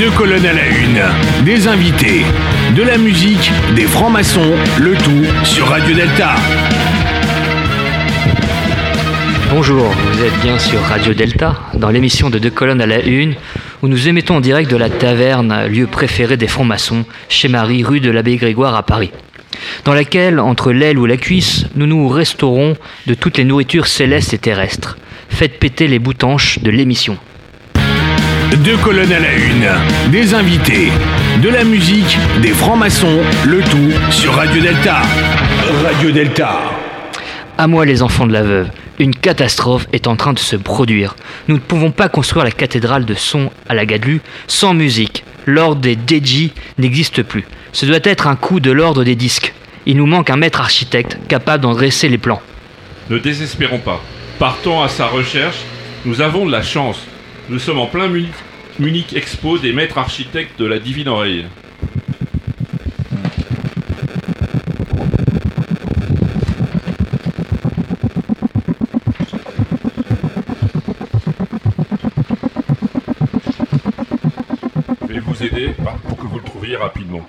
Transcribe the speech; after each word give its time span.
Deux 0.00 0.10
colonnes 0.12 0.46
à 0.46 0.54
la 0.54 0.66
une, 0.66 1.44
des 1.44 1.68
invités, 1.68 2.22
de 2.74 2.82
la 2.82 2.96
musique, 2.96 3.52
des 3.76 3.82
francs-maçons, 3.82 4.54
le 4.78 4.94
tout 4.94 5.26
sur 5.44 5.66
Radio 5.66 5.94
Delta. 5.94 6.36
Bonjour, 9.50 9.84
vous 9.84 10.22
êtes 10.24 10.40
bien 10.40 10.58
sur 10.58 10.80
Radio 10.80 11.12
Delta, 11.12 11.60
dans 11.74 11.90
l'émission 11.90 12.30
de 12.30 12.38
Deux 12.38 12.48
colonnes 12.48 12.80
à 12.80 12.86
la 12.86 13.04
une, 13.04 13.34
où 13.82 13.88
nous 13.88 14.08
émettons 14.08 14.36
en 14.36 14.40
direct 14.40 14.70
de 14.70 14.78
la 14.78 14.88
taverne, 14.88 15.66
lieu 15.66 15.86
préféré 15.86 16.38
des 16.38 16.48
francs-maçons, 16.48 17.04
chez 17.28 17.48
Marie, 17.48 17.84
rue 17.84 18.00
de 18.00 18.10
l'Abbé 18.10 18.36
Grégoire 18.36 18.76
à 18.76 18.82
Paris, 18.82 19.10
dans 19.84 19.92
laquelle, 19.92 20.40
entre 20.40 20.72
l'aile 20.72 20.98
ou 20.98 21.04
la 21.04 21.18
cuisse, 21.18 21.66
nous 21.76 21.86
nous 21.86 22.08
restaurons 22.08 22.74
de 23.06 23.12
toutes 23.12 23.36
les 23.36 23.44
nourritures 23.44 23.86
célestes 23.86 24.32
et 24.32 24.38
terrestres. 24.38 24.96
Faites 25.28 25.58
péter 25.58 25.88
les 25.88 25.98
boutanches 25.98 26.58
de 26.60 26.70
l'émission. 26.70 27.18
Deux 28.56 28.76
colonnes 28.78 29.12
à 29.12 29.20
la 29.20 29.32
une, 29.32 30.10
des 30.10 30.34
invités, 30.34 30.88
de 31.40 31.48
la 31.48 31.62
musique, 31.62 32.18
des 32.42 32.48
francs-maçons, 32.48 33.20
le 33.46 33.60
tout 33.60 34.10
sur 34.10 34.34
Radio 34.34 34.60
Delta. 34.60 35.02
Radio 35.84 36.10
Delta. 36.10 36.58
À 37.56 37.68
moi 37.68 37.86
les 37.86 38.02
enfants 38.02 38.26
de 38.26 38.32
la 38.32 38.42
veuve, 38.42 38.68
une 38.98 39.14
catastrophe 39.14 39.86
est 39.92 40.08
en 40.08 40.16
train 40.16 40.32
de 40.32 40.40
se 40.40 40.56
produire. 40.56 41.14
Nous 41.46 41.54
ne 41.54 41.60
pouvons 41.60 41.92
pas 41.92 42.08
construire 42.08 42.44
la 42.44 42.50
cathédrale 42.50 43.04
de 43.04 43.14
son 43.14 43.50
à 43.68 43.74
la 43.74 43.86
Gadlu 43.86 44.20
sans 44.48 44.74
musique. 44.74 45.24
L'ordre 45.46 45.80
des 45.80 45.94
DJ 45.94 46.50
n'existe 46.76 47.22
plus. 47.22 47.44
Ce 47.72 47.86
doit 47.86 48.00
être 48.02 48.26
un 48.26 48.36
coup 48.36 48.58
de 48.58 48.72
l'ordre 48.72 49.04
des 49.04 49.14
disques. 49.14 49.54
Il 49.86 49.96
nous 49.96 50.06
manque 50.06 50.28
un 50.28 50.36
maître 50.36 50.60
architecte 50.60 51.18
capable 51.28 51.62
d'en 51.62 51.72
dresser 51.72 52.08
les 52.08 52.18
plans. 52.18 52.42
Ne 53.10 53.18
désespérons 53.18 53.78
pas. 53.78 54.02
Partons 54.40 54.82
à 54.82 54.88
sa 54.88 55.06
recherche. 55.06 55.58
Nous 56.04 56.20
avons 56.20 56.46
de 56.46 56.52
la 56.52 56.62
chance. 56.62 56.98
Nous 57.50 57.58
sommes 57.58 57.80
en 57.80 57.88
plein 57.88 58.08
Munich, 58.78 59.12
Expo 59.12 59.58
des 59.58 59.72
maîtres 59.72 59.98
architectes 59.98 60.56
de 60.60 60.66
la 60.66 60.78
Divine 60.78 61.08
Oreille. 61.08 61.46
Je 75.08 75.12
vais 75.12 75.18
vous 75.18 75.42
aider 75.42 75.74
pour 76.06 76.18
que 76.18 76.26
vous 76.28 76.38
le 76.38 76.44
trouviez 76.44 76.76
rapidement. 76.76 77.26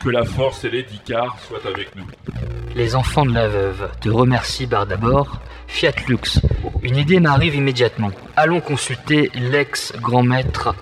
Que 0.00 0.10
la 0.10 0.24
force 0.24 0.64
et 0.64 0.70
l'édicard 0.70 1.36
soient 1.40 1.66
avec 1.66 1.94
nous. 1.96 2.06
Les 2.74 2.94
enfants 2.94 3.26
de 3.26 3.32
la 3.32 3.48
veuve 3.48 3.90
te 4.00 4.08
remercient 4.08 4.66
par 4.66 4.86
d'abord. 4.86 5.40
Fiat 5.66 5.92
Lux. 6.06 6.40
Une 6.82 6.96
idée 6.96 7.18
m'arrive 7.18 7.56
immédiatement. 7.56 8.12
Allons 8.36 8.60
consulter 8.60 9.30
l'ex-grand 9.34 10.22
maître 10.22 10.74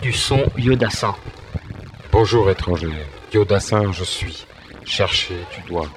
du 0.00 0.12
son 0.12 0.42
Yodassin. 0.56 1.14
Bonjour 2.10 2.50
étranger, 2.50 2.92
Yodassin 3.34 3.92
je 3.92 4.04
suis. 4.04 4.46
Chercher 4.84 5.36
tu 5.50 5.60
dois. 5.68 5.88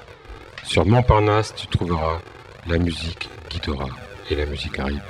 Sur 0.62 0.84
Montparnasse 0.84 1.54
tu 1.54 1.66
trouveras. 1.66 2.20
La 2.68 2.78
musique 2.78 3.30
guidera. 3.48 3.88
Et 4.28 4.34
la 4.34 4.44
musique 4.46 4.78
arrive. 4.78 5.00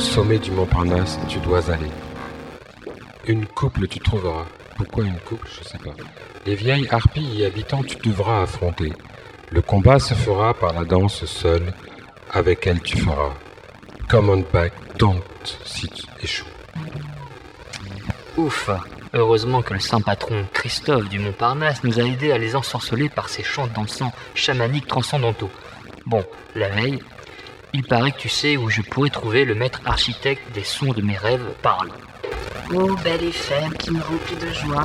Sommet 0.00 0.38
du 0.38 0.50
Montparnasse 0.50 1.18
tu 1.28 1.38
dois 1.40 1.70
aller. 1.70 1.90
Une 3.26 3.46
couple 3.46 3.86
tu 3.86 4.00
trouveras. 4.00 4.46
Pourquoi 4.76 5.04
une 5.04 5.18
couple 5.20 5.46
Je 5.58 5.62
sais 5.62 5.78
pas. 5.78 5.94
Les 6.46 6.54
vieilles 6.54 6.88
harpies 6.90 7.36
y 7.36 7.44
habitant 7.44 7.82
tu 7.82 7.96
devras 7.96 8.42
affronter. 8.42 8.92
Le 9.50 9.60
combat 9.60 9.98
se 9.98 10.14
fera 10.14 10.54
par 10.54 10.72
la 10.72 10.84
danse 10.84 11.24
seule. 11.26 11.74
Avec 12.32 12.66
elle 12.66 12.80
tu 12.80 12.96
feras. 12.96 13.34
Come 14.08 14.30
on 14.30 14.44
back, 14.52 14.72
don't 14.98 15.22
si 15.64 15.86
tu 15.88 16.06
échoues. 16.22 16.46
Ouf 18.36 18.70
Heureusement 19.12 19.60
que 19.60 19.74
le 19.74 19.80
saint 19.80 20.00
patron 20.00 20.46
Christophe 20.52 21.08
du 21.08 21.18
Montparnasse 21.18 21.84
nous 21.84 21.98
a 21.98 22.04
aidés 22.04 22.32
à 22.32 22.38
les 22.38 22.56
ensorceler 22.56 23.08
par 23.08 23.28
ses 23.28 23.42
chants 23.42 23.66
dansants 23.66 24.12
chamaniques 24.34 24.86
transcendantaux. 24.86 25.50
Bon, 26.06 26.24
la 26.54 26.68
veille, 26.68 27.00
il 27.72 27.84
paraît 27.84 28.12
que 28.12 28.18
tu 28.18 28.28
sais 28.28 28.56
où 28.56 28.68
je 28.70 28.82
pourrais 28.82 29.10
trouver 29.10 29.44
le 29.44 29.54
maître 29.54 29.80
architecte 29.84 30.42
des 30.54 30.64
sons 30.64 30.92
de 30.92 31.02
mes 31.02 31.16
rêves 31.16 31.44
parle. 31.62 31.90
Oh, 32.72 32.94
belle 33.02 33.24
éphémère 33.24 33.72
qui 33.78 33.90
me 33.90 34.00
remplit 34.00 34.36
de 34.36 34.52
joie. 34.52 34.84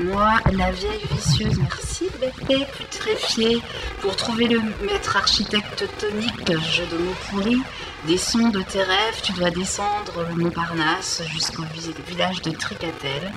Moi, 0.00 0.32
la 0.52 0.70
vieille 0.70 1.02
vicieuse, 1.12 1.58
merci 1.60 2.06
bébé, 2.18 2.66
putréfiée. 2.78 3.60
Pour 4.00 4.16
trouver 4.16 4.48
le 4.48 4.60
maître 4.86 5.16
architecte 5.18 5.84
tonique, 5.98 6.50
jeu 6.72 6.84
de 6.90 6.96
mots 6.96 7.14
pourris, 7.30 7.60
des 8.06 8.16
sons 8.16 8.48
de 8.48 8.62
tes 8.62 8.82
rêves, 8.82 9.20
tu 9.22 9.32
dois 9.32 9.50
descendre 9.50 10.24
le 10.30 10.34
Montparnasse 10.44 11.22
jusqu'au 11.30 11.64
vi- 11.74 11.92
village 12.08 12.40
de 12.40 12.52
Tricatel. 12.52 13.30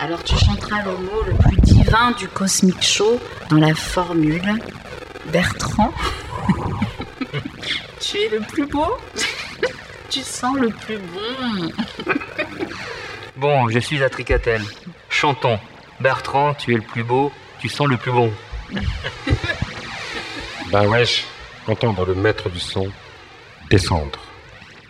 Alors 0.00 0.22
tu 0.22 0.34
chanteras 0.38 0.82
le 0.84 0.92
mot 0.92 1.22
le 1.26 1.34
plus 1.34 1.60
divin 1.60 2.12
du 2.12 2.28
Cosmic 2.28 2.82
Show 2.82 3.20
dans 3.50 3.56
la 3.58 3.74
formule 3.74 4.60
Bertrand, 5.30 5.92
tu 8.00 8.18
es 8.18 8.28
le 8.28 8.40
plus 8.40 8.66
beau 8.66 8.96
Tu 10.10 10.20
sens 10.20 10.56
le 10.58 10.68
plus 10.68 10.98
bon 10.98 11.72
Bon, 13.36 13.68
je 13.68 13.78
suis 13.78 14.02
à 14.02 14.10
Tricatel. 14.10 14.62
Chantons. 15.08 15.58
Bertrand, 16.00 16.52
tu 16.54 16.74
es 16.74 16.76
le 16.76 16.82
plus 16.82 17.02
beau, 17.04 17.32
tu 17.60 17.68
sens 17.68 17.86
le 17.88 17.96
plus 17.96 18.12
bon. 18.12 18.30
Bah 20.70 20.82
wesh, 20.86 21.24
entendre 21.66 22.04
le 22.04 22.14
maître 22.14 22.50
du 22.50 22.58
son 22.58 22.88
descendre. 23.70 24.18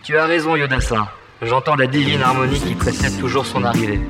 Tu 0.03 0.17
as 0.17 0.25
raison, 0.25 0.55
Yodassin. 0.55 1.07
J'entends 1.41 1.75
la 1.75 1.87
divine 1.87 2.21
harmonie 2.21 2.59
qui 2.59 2.73
précède 2.75 3.17
toujours 3.19 3.45
son 3.45 3.63
arrivée. 3.63 4.01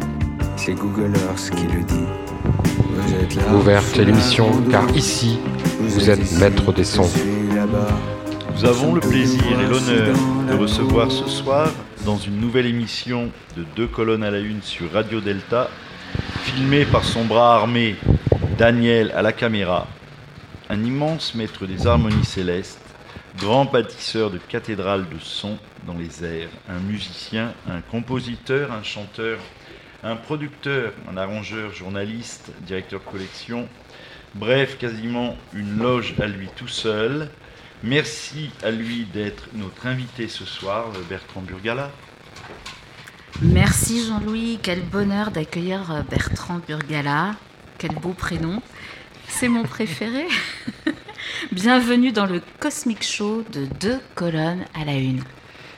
C'est 0.55 0.73
Google 0.73 1.13
Earth 1.15 1.51
qui 1.55 1.67
le 1.67 1.83
dit. 1.83 2.05
Vous 2.75 3.13
êtes 3.15 3.35
là, 3.35 3.53
Ouverte 3.53 3.97
l'émission, 3.97 4.51
car 4.71 4.89
ici, 4.95 5.39
vous 5.79 5.89
vous 5.89 6.09
êtes 6.09 6.19
ici, 6.23 6.39
maître 6.39 6.71
des 6.71 6.83
sons. 6.83 7.09
Nous 8.55 8.65
avons 8.65 8.93
le 8.93 9.01
plaisir 9.01 9.59
et 9.59 9.67
l'honneur 9.67 10.15
de 10.47 10.53
recevoir 10.53 11.11
ce 11.11 11.27
soir, 11.27 11.71
dans 12.05 12.17
une 12.17 12.39
nouvelle 12.39 12.67
émission 12.67 13.31
de 13.57 13.63
Deux 13.75 13.87
colonnes 13.87 14.23
à 14.23 14.29
la 14.29 14.39
une 14.39 14.61
sur 14.61 14.91
Radio 14.91 15.19
Delta, 15.21 15.69
filmée 16.43 16.85
par 16.85 17.03
son 17.03 17.25
bras 17.25 17.55
armé 17.55 17.95
Daniel 18.57 19.11
à 19.15 19.21
la 19.21 19.33
caméra, 19.33 19.87
un 20.69 20.83
immense 20.83 21.33
maître 21.33 21.65
des 21.65 21.87
harmonies 21.87 22.25
célestes, 22.25 22.79
grand 23.37 23.65
bâtisseur 23.65 24.29
de 24.29 24.37
cathédrales 24.37 25.09
de 25.09 25.19
son 25.19 25.57
dans 25.87 25.95
les 25.95 26.23
airs, 26.23 26.49
un 26.69 26.79
musicien, 26.79 27.53
un 27.67 27.81
compositeur, 27.81 28.71
un 28.71 28.83
chanteur, 28.83 29.39
un 30.03 30.15
producteur, 30.15 30.93
un 31.11 31.17
arrangeur, 31.17 31.73
journaliste, 31.73 32.51
directeur 32.61 32.99
de 32.99 33.11
collection, 33.11 33.67
bref, 34.35 34.77
quasiment 34.77 35.35
une 35.53 35.79
loge 35.79 36.13
à 36.21 36.27
lui 36.27 36.47
tout 36.55 36.67
seul. 36.67 37.29
Merci 37.83 38.49
à 38.63 38.71
lui 38.71 39.03
d'être 39.03 39.49
notre 39.53 39.87
invité 39.87 40.29
ce 40.29 40.45
soir, 40.45 40.85
Bertrand 41.09 41.41
Burgala. 41.41 41.91
Merci 43.41 44.07
Jean-Louis, 44.07 44.57
quel 44.63 44.81
bonheur 44.81 45.31
d'accueillir 45.31 45.91
euh, 45.91 46.01
Bertrand 46.03 46.61
Burgala. 46.65 47.35
Quel 47.77 47.93
beau 47.95 48.13
prénom. 48.13 48.61
C'est 49.27 49.49
mon 49.49 49.63
préféré. 49.63 50.27
Bienvenue 51.51 52.13
dans 52.13 52.25
le 52.25 52.41
Cosmic 52.61 53.03
Show 53.03 53.43
de 53.51 53.65
deux 53.81 53.99
colonnes 54.15 54.63
à 54.73 54.85
la 54.85 54.93
une. 54.93 55.21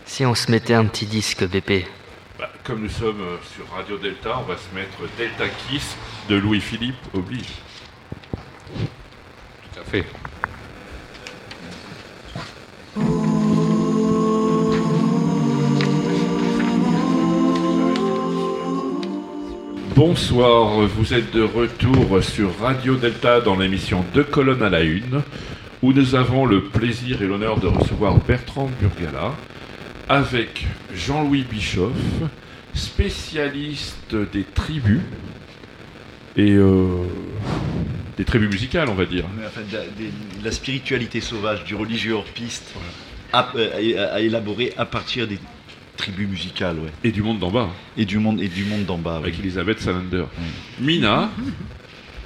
Si 0.06 0.24
on 0.28 0.36
se 0.36 0.52
mettait 0.52 0.76
un 0.76 0.86
petit 0.86 1.08
disque, 1.08 1.44
BP. 1.44 1.88
Bah, 2.38 2.52
comme 2.64 2.84
nous 2.84 2.90
sommes 2.90 3.22
euh, 3.22 3.38
sur 3.56 3.68
Radio 3.76 3.98
Delta, 3.98 4.38
on 4.38 4.44
va 4.44 4.58
se 4.58 4.76
mettre 4.76 5.00
Delta 5.18 5.46
Kiss 5.50 5.96
de 6.30 6.36
Louis-Philippe 6.36 7.16
oblige. 7.16 7.56
Tout 8.76 9.80
à 9.80 9.84
fait. 9.84 10.06
Bonsoir, 19.96 20.80
vous 20.88 21.14
êtes 21.14 21.32
de 21.34 21.42
retour 21.42 22.22
sur 22.22 22.58
Radio 22.59 22.96
Delta 22.96 23.40
dans 23.40 23.56
l'émission 23.56 24.03
Deux 24.14 24.24
colonnes 24.26 24.62
à 24.64 24.70
la 24.70 24.82
une, 24.82 25.22
où 25.82 25.94
nous 25.94 26.16
avons 26.16 26.46
le 26.46 26.64
plaisir 26.66 27.22
et 27.22 27.26
l'honneur 27.28 27.59
de 27.59 27.68
recevoir 27.68 28.18
Bertrand 28.18 28.70
Burgala 28.82 29.34
avec 30.09 30.68
Jean-Louis 30.94 31.46
Bischoff, 31.50 31.94
spécialiste 32.74 34.16
des 34.34 34.44
tribus 34.44 35.00
et 36.36 36.52
euh, 36.52 36.98
des 38.18 38.26
tribus 38.26 38.50
musicales, 38.50 38.90
on 38.90 38.96
va 38.96 39.06
dire. 39.06 39.26
Mais 39.40 39.46
enfin, 39.48 39.62
de 39.70 39.78
la, 39.78 39.84
des- 39.86 40.40
de 40.40 40.46
la 40.46 40.52
spiritualité 40.52 41.22
sauvage, 41.22 41.64
du 41.64 41.74
religieux 41.76 42.14
hors 42.14 42.26
piste, 42.26 42.74
à, 43.34 43.50
euh, 43.56 44.06
à- 44.12 44.16
à 44.16 44.20
élaborer 44.20 44.74
à 44.78 44.86
partir 44.86 45.26
des 45.28 45.40
tribus 45.97 46.28
musicales, 46.28 46.78
ouais. 46.80 46.92
Et 47.03 47.12
du 47.12 47.22
monde 47.24 47.40
d'en 47.40 47.52
bas, 47.52 47.70
Et 47.97 48.06
du 48.06 48.18
monde, 48.20 48.42
et 48.42 48.47
du 48.47 48.66
monde 48.66 48.86
d'en 48.86 48.97
bas, 48.97 49.18
avec 49.18 49.40
Elisabeth 49.40 49.80
Salander. 49.82 50.26
Mina, 50.80 51.30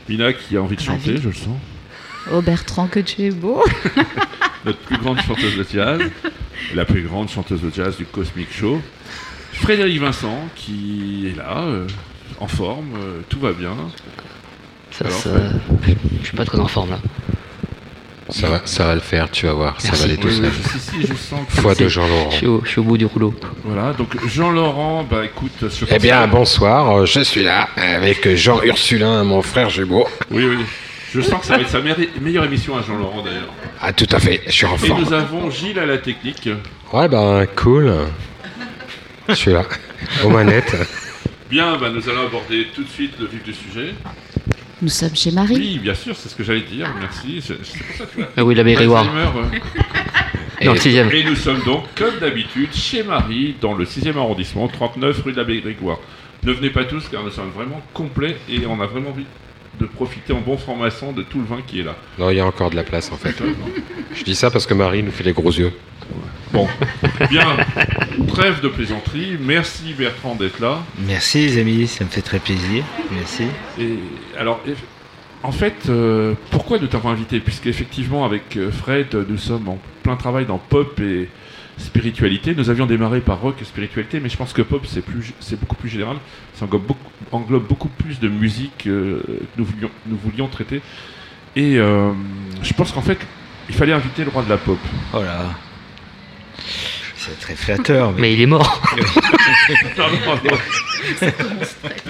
Mina 0.08 0.34
qui 0.34 0.58
a 0.58 0.62
envie 0.62 0.76
de 0.76 0.82
chanter, 0.82 1.18
je 1.18 1.28
le 1.30 1.34
sens. 1.36 1.58
Oh 2.32 2.42
Bertrand, 2.42 2.88
que 2.88 3.00
tu 3.00 3.24
es 3.24 3.32
beau. 3.32 3.64
Notre 4.66 4.80
plus 4.80 4.98
grande 4.98 5.22
chanteuse 5.22 5.58
de 5.58 5.66
jazz. 5.72 6.02
la 6.76 6.86
plus 6.86 7.04
grande 7.04 7.30
chanteuse 7.30 7.62
de 7.62 7.72
jazz 7.74 7.96
du 7.98 8.06
Cosmic 8.06 8.52
Show. 8.54 8.82
Frédéric 9.54 10.00
Vincent, 10.00 10.48
qui 10.56 11.28
est 11.32 11.38
là, 11.38 11.64
euh, 11.64 11.88
en 12.40 12.48
forme, 12.48 12.94
euh, 12.96 13.22
tout 13.30 13.40
va 13.40 13.54
bien. 13.54 13.76
Ça, 14.92 15.06
Alors, 15.06 15.18
ça- 15.20 15.52
Je 16.22 16.26
suis 16.28 16.36
pas 16.38 16.46
très 16.46 16.60
en 16.60 16.68
forme 16.68 16.92
là. 16.92 17.00
Ça 18.32 18.48
va, 18.48 18.62
ça 18.66 18.86
va 18.86 18.94
le 18.96 19.00
faire, 19.02 19.30
tu 19.32 19.46
vas 19.48 19.54
voir, 19.54 19.82
ça 19.82 19.88
Merci. 19.90 20.02
va 20.04 20.10
aller 20.14 20.18
tout 20.22 20.28
Oui, 20.28 20.34
oui, 20.40 20.42
seul. 20.42 20.52
je, 20.52 20.78
si, 20.80 20.80
si, 20.80 21.08
je 21.08 21.14
sens 21.16 21.40
que 21.48 21.62
Foi 21.62 21.74
de 21.76 21.88
Jean-Laurent. 21.88 22.30
Je 22.32 22.36
suis, 22.38 22.46
au, 22.48 22.62
je 22.64 22.70
suis 22.70 22.80
au 22.80 22.84
bout 22.84 22.98
du 22.98 23.06
rouleau. 23.06 23.34
Voilà, 23.64 23.94
donc 23.94 24.16
Jean-Laurent, 24.28 25.04
bah 25.10 25.26
écoute, 25.26 25.52
je 25.62 25.86
Eh 25.90 25.98
bien, 26.00 26.28
bonsoir, 26.28 26.96
euh, 27.00 27.06
je 27.06 27.22
suis 27.22 27.44
là 27.44 27.70
avec 27.76 28.36
Jean 28.36 28.62
Ursulin, 28.62 29.24
mon 29.24 29.42
frère 29.42 29.70
jumeau. 29.70 30.08
Oui, 30.30 30.46
oui. 30.46 30.58
Je 31.12 31.22
sens 31.22 31.40
que 31.42 31.48
ça 31.48 31.56
va 31.56 31.62
être 31.62 31.70
sa 31.70 31.80
meilleure, 31.82 31.98
meilleure 32.22 32.46
émission 32.46 32.78
à 32.78 32.84
Jean-Laurent 32.84 33.24
d'ailleurs. 33.24 33.50
Ah, 33.82 33.92
tout 33.94 34.08
à 34.12 34.20
fait, 34.20 34.42
je 34.46 34.52
suis 34.52 34.66
en 34.68 34.76
Et 34.76 34.88
forme. 34.88 35.02
nous 35.04 35.14
avons 35.14 35.50
Gilles 35.50 35.80
à 35.80 35.88
la 35.88 35.98
technique. 35.98 36.48
Ouais, 36.94 37.08
ben, 37.08 37.48
cool. 37.56 37.92
Je 39.28 39.34
suis 39.34 39.52
là, 39.52 39.64
aux 40.24 40.30
manettes. 40.30 40.76
Bien, 41.50 41.78
bah, 41.78 41.90
nous 41.90 42.08
allons 42.08 42.28
aborder 42.28 42.68
tout 42.76 42.84
de 42.84 42.90
suite 42.90 43.14
le 43.20 43.26
vif 43.26 43.44
du 43.44 43.54
sujet. 43.56 43.96
Nous 44.82 44.90
sommes 44.90 45.16
chez 45.16 45.32
Marie. 45.32 45.56
Oui, 45.56 45.80
bien 45.80 45.94
sûr, 45.94 46.16
c'est 46.16 46.30
ce 46.30 46.36
que 46.36 46.44
j'allais 46.44 46.62
dire, 46.62 46.88
merci. 47.00 47.42
C'est 47.42 47.58
c'est 47.64 47.84
pour 47.84 47.96
ça 47.98 48.06
que 48.06 48.12
tu 48.12 48.18
vois. 48.18 48.30
Ah 48.38 48.44
oui, 48.44 48.56
le 50.62 50.76
sixième. 50.78 51.12
Et 51.12 51.24
nous 51.24 51.36
sommes 51.36 51.62
donc, 51.64 51.84
comme 51.96 52.18
d'habitude, 52.20 52.74
chez 52.74 53.04
Marie, 53.04 53.56
dans 53.62 53.74
le 53.74 53.86
6e 53.86 54.18
arrondissement, 54.18 54.68
39 54.68 55.22
rue 55.24 55.32
de 55.32 55.38
l'abbé 55.38 55.62
Grégoire. 55.62 56.00
Ne 56.44 56.54
venez 56.54 56.70
pas 56.70 56.86
tous, 56.86 57.08
car 57.10 57.24
nous 57.24 57.32
sommes 57.32 57.50
vraiment 57.50 57.82
complets 57.94 58.38
et 58.50 58.66
on 58.66 58.80
a 58.82 58.86
vraiment 58.86 59.10
envie 59.10 59.26
de 59.80 59.86
profiter 59.86 60.34
en 60.34 60.42
bon 60.42 60.58
franc-maçon 60.58 61.12
de 61.12 61.24
tout 61.24 61.40
le 61.40 61.46
vin 61.46 61.62
qui 61.66 61.80
est 61.80 61.84
là. 61.84 61.96
Non, 62.18 62.30
il 62.30 62.38
y 62.38 62.40
a 62.40 62.46
encore 62.46 62.70
de 62.70 62.76
la 62.76 62.84
place 62.84 63.12
en 63.12 63.18
fait. 63.18 63.36
Je 64.14 64.24
dis 64.24 64.36
ça 64.36 64.52
parce 64.52 64.66
que 64.66 64.74
Marie 64.74 65.04
nous 65.04 65.12
fait 65.12 65.24
les 65.24 65.34
gros 65.34 65.52
yeux. 65.52 65.72
Bon, 66.52 66.68
bien, 67.30 67.46
trêve 68.28 68.62
de 68.62 68.70
plaisanterie. 68.70 69.38
Merci 69.40 69.94
Bertrand 69.94 70.36
d'être 70.36 70.60
là. 70.60 70.80
Merci 71.06 71.46
les 71.46 71.60
amis, 71.60 71.88
ça 71.88 72.04
me 72.04 72.10
fait 72.10 72.24
très 72.24 72.40
plaisir. 72.40 72.84
Merci. 73.12 73.44
Et 73.80 74.00
alors, 74.38 74.60
en 75.44 75.52
fait, 75.52 75.76
euh, 75.90 76.34
pourquoi 76.50 76.80
nous 76.80 76.88
t'avons 76.88 77.10
invité? 77.10 77.40
Puisqu'effectivement, 77.40 78.26
avec 78.26 78.58
euh, 78.58 78.72
Fred, 78.72 79.16
nous 79.30 79.38
sommes 79.38 79.70
en 79.70 79.78
plein 80.02 80.16
travail 80.16 80.46
dans 80.46 80.58
pop 80.58 81.00
et 81.00 81.30
spiritualité. 81.80 82.54
Nous 82.56 82.70
avions 82.70 82.86
démarré 82.86 83.22
par 83.22 83.42
rock 83.42 83.56
et 83.62 83.66
spiritualité, 83.66 84.20
mais 84.20 84.30
je 84.30 84.38
pense 84.38 84.54
que 84.54 84.62
pop, 84.62 84.86
c'est 84.86 85.02
plus, 85.02 85.34
c'est 85.40 85.60
beaucoup 85.60 85.76
plus 85.76 85.90
général. 85.90 86.18
Ça 86.54 86.66
englobe 86.66 86.86
beaucoup, 86.86 87.12
englobe 87.32 87.68
beaucoup 87.68 87.90
plus 87.90 88.20
de 88.20 88.28
musique 88.28 88.88
euh, 88.88 89.22
que 89.26 89.60
nous 89.60 89.66
voulions, 89.66 89.90
nous 90.06 90.18
voulions 90.18 90.48
traiter. 90.48 90.82
Et 91.56 91.78
euh, 91.78 92.12
je 92.62 92.74
pense 92.74 92.92
qu'en 92.92 93.02
fait, 93.02 93.18
il 93.70 93.76
fallait 93.76 93.94
inviter 93.94 94.24
le 94.24 94.30
roi 94.30 94.44
de 94.44 94.50
la 94.50 94.58
pop. 94.58 94.78
Oh 95.14 95.22
là. 95.22 95.46
C'est 97.16 97.40
très 97.40 97.56
flatteur. 97.56 98.14
Mais... 98.14 98.22
Mais 98.22 98.34
il 98.34 98.42
est 98.42 98.46
mort. 98.46 98.82
Non, 99.98 100.06
non, 100.10 100.36
non. 100.36 100.58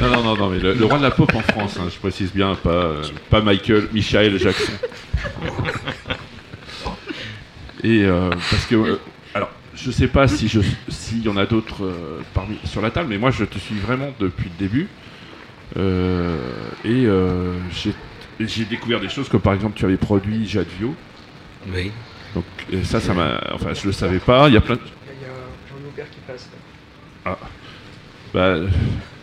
non, 0.01 0.09
non, 0.09 0.23
non, 0.23 0.35
non, 0.35 0.49
mais 0.49 0.59
le, 0.59 0.73
le 0.73 0.85
roi 0.85 0.97
de 0.97 1.03
la 1.03 1.11
pop 1.11 1.31
en 1.35 1.41
France, 1.41 1.77
hein, 1.79 1.87
je 1.93 1.97
précise 1.99 2.31
bien, 2.33 2.55
pas, 2.55 2.69
euh, 2.69 3.03
pas 3.29 3.41
Michael, 3.41 3.87
Michael 3.93 4.39
Jackson. 4.39 4.71
Et 7.83 8.03
euh, 8.03 8.29
parce 8.29 8.65
que, 8.65 8.75
euh, 8.75 8.99
je 9.81 9.91
sais 9.91 10.07
pas 10.07 10.27
si 10.27 10.47
je, 10.47 10.59
s'il 10.89 11.23
y 11.23 11.29
en 11.29 11.37
a 11.37 11.45
d'autres 11.45 11.83
euh, 11.85 12.21
parmi 12.33 12.57
sur 12.65 12.81
la 12.81 12.91
table, 12.91 13.07
mais 13.09 13.17
moi 13.17 13.31
je 13.31 13.45
te 13.45 13.57
suis 13.57 13.75
vraiment 13.79 14.13
depuis 14.19 14.45
le 14.49 14.57
début. 14.67 14.87
Euh, 15.77 16.37
et 16.83 17.05
euh, 17.05 17.53
j'ai, 17.71 17.93
j'ai 18.39 18.65
découvert 18.65 18.99
des 18.99 19.09
choses 19.09 19.29
comme 19.29 19.41
par 19.41 19.53
exemple 19.53 19.77
tu 19.77 19.85
avais 19.85 19.97
produit 19.97 20.47
Jadvio. 20.47 20.95
Oui. 21.73 21.91
Donc 22.35 22.45
et 22.71 22.83
ça, 22.83 22.99
ça 22.99 23.13
m'a, 23.13 23.39
enfin, 23.53 23.73
je 23.73 23.85
le 23.85 23.91
savais 23.91 24.19
pas. 24.19 24.47
Il 24.49 24.53
y 24.53 24.57
a 24.57 24.61
plein. 24.61 24.75
de- 24.75 24.81
Ah. 27.25 27.37
Bah, 28.33 28.55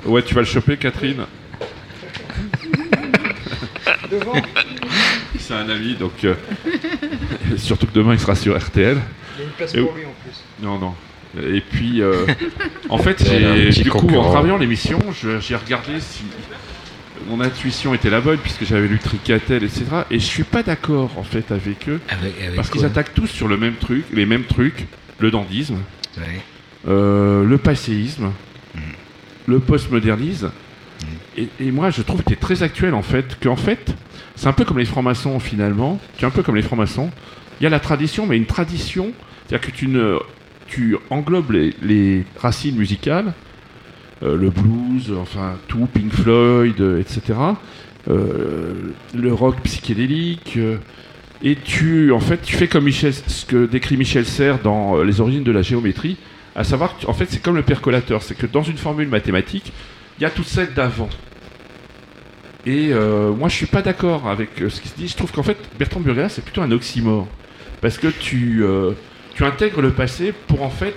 ouais, 0.04 0.22
tu 0.22 0.34
vas 0.34 0.40
le 0.40 0.46
choper, 0.46 0.76
Catherine. 0.76 1.24
C'est 5.38 5.54
un 5.54 5.68
ami, 5.68 5.94
donc 5.94 6.24
euh, 6.24 6.34
surtout 7.56 7.86
que 7.86 7.92
demain 7.92 8.14
il 8.14 8.20
sera 8.20 8.34
sur 8.34 8.56
RTL. 8.58 8.96
Il 9.36 9.40
y 9.40 9.42
a 9.42 9.46
une 9.46 9.50
place 9.52 9.72
pour 9.72 9.94
lui 9.94 10.04
en. 10.04 10.14
Non, 10.62 10.78
non. 10.78 10.94
Et 11.42 11.60
puis, 11.60 12.00
euh, 12.00 12.26
en 12.88 12.98
fait, 12.98 13.22
du 13.82 13.90
coup, 13.90 14.08
en 14.16 14.30
travaillant 14.30 14.56
l'émission, 14.56 14.98
j'ai 15.40 15.56
regardé 15.56 16.00
si 16.00 16.22
mon 17.28 17.40
intuition 17.40 17.92
était 17.94 18.10
la 18.10 18.20
bonne, 18.20 18.38
puisque 18.38 18.64
j'avais 18.64 18.86
lu 18.88 18.98
Tricatel, 18.98 19.64
etc. 19.64 19.84
Et 20.10 20.18
je 20.18 20.24
suis 20.24 20.44
pas 20.44 20.62
d'accord, 20.62 21.10
en 21.18 21.22
fait, 21.24 21.50
avec 21.50 21.88
eux. 21.88 22.00
Avec, 22.08 22.34
avec 22.40 22.54
Parce 22.56 22.70
qu'ils 22.70 22.84
attaquent 22.84 23.14
tous 23.14 23.26
sur 23.26 23.48
le 23.48 23.56
même 23.56 23.74
truc, 23.74 24.04
les 24.12 24.26
mêmes 24.26 24.44
trucs, 24.44 24.86
le 25.18 25.30
dandisme, 25.30 25.78
Ouais. 26.16 26.24
euh, 26.88 27.44
le 27.44 27.58
passéisme, 27.58 28.30
Mm. 28.74 28.78
le 29.46 29.58
postmodernisme. 29.60 30.50
Et, 31.36 31.48
et 31.60 31.70
moi, 31.70 31.90
je 31.90 32.00
trouve 32.02 32.22
que 32.22 32.28
tu 32.28 32.32
es 32.32 32.36
très 32.36 32.62
actuel 32.62 32.94
en 32.94 33.02
fait, 33.02 33.38
qu'en 33.42 33.56
fait, 33.56 33.94
c'est 34.36 34.46
un 34.46 34.52
peu 34.54 34.64
comme 34.64 34.78
les 34.78 34.84
francs-maçons 34.86 35.38
finalement. 35.40 35.98
Tu 36.16 36.24
es 36.24 36.26
un 36.26 36.30
peu 36.30 36.42
comme 36.42 36.56
les 36.56 36.62
francs-maçons. 36.62 37.10
Il 37.60 37.64
y 37.64 37.66
a 37.66 37.70
la 37.70 37.80
tradition, 37.80 38.26
mais 38.26 38.36
une 38.38 38.46
tradition, 38.46 39.12
c'est-à-dire 39.48 39.66
que 39.70 39.76
tu, 39.76 39.88
ne, 39.88 40.18
tu 40.66 40.96
englobes 41.10 41.52
les, 41.82 42.24
racines 42.38 42.76
musicales, 42.76 43.32
euh, 44.22 44.36
le 44.36 44.50
blues, 44.50 45.12
enfin 45.20 45.54
tout, 45.68 45.86
Pink 45.92 46.12
Floyd, 46.12 46.80
euh, 46.80 47.00
etc. 47.00 47.38
euh, 48.08 48.92
le 49.14 49.32
rock 49.32 49.60
psychédélique. 49.62 50.58
et 51.42 51.56
tu, 51.56 52.12
en 52.12 52.20
fait, 52.20 52.42
tu 52.42 52.56
fais 52.56 52.68
comme 52.68 52.84
Michel, 52.84 53.12
ce 53.12 53.44
que 53.44 53.66
décrit 53.66 53.96
Michel 53.96 54.24
Serres 54.24 54.60
dans 54.62 55.02
Les 55.02 55.20
origines 55.20 55.44
de 55.44 55.52
la 55.52 55.62
géométrie, 55.62 56.16
à 56.54 56.64
savoir 56.64 56.98
que, 56.98 57.06
en 57.06 57.12
fait, 57.12 57.26
c'est 57.28 57.42
comme 57.42 57.56
le 57.56 57.62
percolateur, 57.62 58.22
c'est 58.22 58.36
que 58.36 58.46
dans 58.46 58.62
une 58.62 58.78
formule 58.78 59.08
mathématique, 59.08 59.72
il 60.18 60.22
y 60.22 60.26
a 60.26 60.30
toute 60.30 60.46
celle 60.46 60.72
d'avant. 60.72 61.10
Et 62.64 62.92
moi, 63.38 63.48
je 63.48 63.54
suis 63.54 63.66
pas 63.66 63.82
d'accord 63.82 64.28
avec 64.28 64.50
ce 64.56 64.80
qui 64.80 64.88
se 64.88 64.96
dit. 64.96 65.06
Je 65.06 65.16
trouve 65.16 65.30
qu'en 65.30 65.44
fait, 65.44 65.56
Bertrand 65.78 66.00
Burgala, 66.00 66.28
c'est 66.28 66.42
plutôt 66.42 66.62
un 66.62 66.72
oxymore. 66.72 67.28
Parce 67.80 67.96
que 67.96 68.08
tu, 68.08 68.64
tu 69.36 69.44
intègres 69.44 69.82
le 69.82 69.92
passé 69.92 70.32
pour, 70.48 70.62
en 70.62 70.70
fait, 70.70 70.94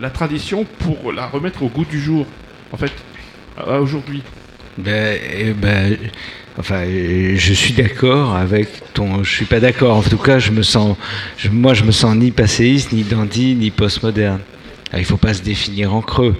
la 0.00 0.10
tradition, 0.10 0.66
pour 0.80 1.12
la 1.12 1.26
remettre 1.26 1.62
au 1.62 1.68
goût 1.68 1.84
du 1.84 2.00
jour. 2.00 2.26
En 2.72 2.76
fait, 2.76 2.92
aujourd'hui. 3.64 4.22
Ben, 4.76 5.18
eh 5.38 5.52
ben, 5.52 5.96
enfin, 6.58 6.84
je 6.84 7.52
suis 7.54 7.72
d'accord 7.72 8.34
avec 8.34 8.92
ton. 8.92 9.22
Je 9.22 9.30
suis 9.30 9.46
pas 9.46 9.60
d'accord. 9.60 9.96
En 9.96 10.02
tout 10.02 10.18
cas, 10.18 10.40
je 10.40 10.50
me 10.50 10.62
sens. 10.62 10.96
moi, 11.50 11.74
je 11.74 11.84
me 11.84 11.92
sens 11.92 12.14
ni 12.16 12.32
passéiste, 12.32 12.92
ni 12.92 13.04
dandy, 13.04 13.54
ni 13.54 13.70
postmoderne. 13.70 14.40
Alors, 14.90 15.00
il 15.00 15.04
faut 15.04 15.16
pas 15.16 15.32
se 15.32 15.42
définir 15.42 15.94
en 15.94 16.02
creux. 16.02 16.34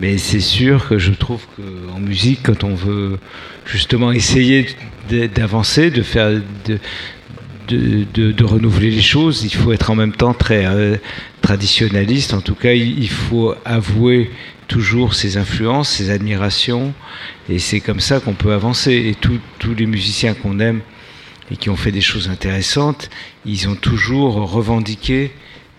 Mais 0.00 0.18
c'est 0.18 0.40
sûr 0.40 0.88
que 0.88 0.98
je 0.98 1.12
trouve 1.12 1.42
qu'en 1.56 1.98
musique, 1.98 2.40
quand 2.44 2.64
on 2.64 2.74
veut 2.74 3.18
justement 3.64 4.12
essayer 4.12 4.66
d'avancer, 5.08 5.90
de 5.90 6.02
faire, 6.02 6.40
de, 6.66 6.78
de, 7.68 8.44
renouveler 8.44 8.90
les 8.90 9.02
choses, 9.02 9.44
il 9.44 9.54
faut 9.54 9.72
être 9.72 9.90
en 9.90 9.94
même 9.94 10.12
temps 10.12 10.34
très 10.34 10.66
euh, 10.66 10.96
traditionnaliste. 11.42 12.34
En 12.34 12.40
tout 12.40 12.54
cas, 12.54 12.72
il, 12.72 12.98
il 12.98 13.10
faut 13.10 13.54
avouer 13.64 14.30
toujours 14.66 15.14
ses 15.14 15.36
influences, 15.36 15.90
ses 15.90 16.10
admirations, 16.10 16.92
et 17.48 17.58
c'est 17.58 17.80
comme 17.80 18.00
ça 18.00 18.20
qu'on 18.20 18.34
peut 18.34 18.52
avancer. 18.52 18.92
Et 18.92 19.14
tous 19.14 19.74
les 19.74 19.86
musiciens 19.86 20.34
qu'on 20.34 20.60
aime 20.60 20.80
et 21.50 21.56
qui 21.56 21.70
ont 21.70 21.76
fait 21.76 21.92
des 21.92 22.02
choses 22.02 22.28
intéressantes, 22.28 23.10
ils 23.46 23.68
ont 23.68 23.76
toujours 23.76 24.34
revendiqué 24.50 25.32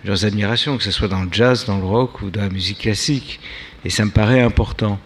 leurs 0.06 0.26
admirations, 0.26 0.78
que 0.78 0.84
ce 0.84 0.92
soit 0.92 1.08
dans 1.08 1.22
le 1.22 1.30
jazz, 1.32 1.66
dans 1.66 1.78
le 1.78 1.86
rock 1.86 2.22
ou 2.22 2.30
dans 2.30 2.42
la 2.42 2.50
musique 2.50 2.80
classique. 2.80 3.40
Et 3.86 3.90
ça 3.90 4.06
me 4.06 4.12
paraît 4.12 4.42
important. 4.42 5.00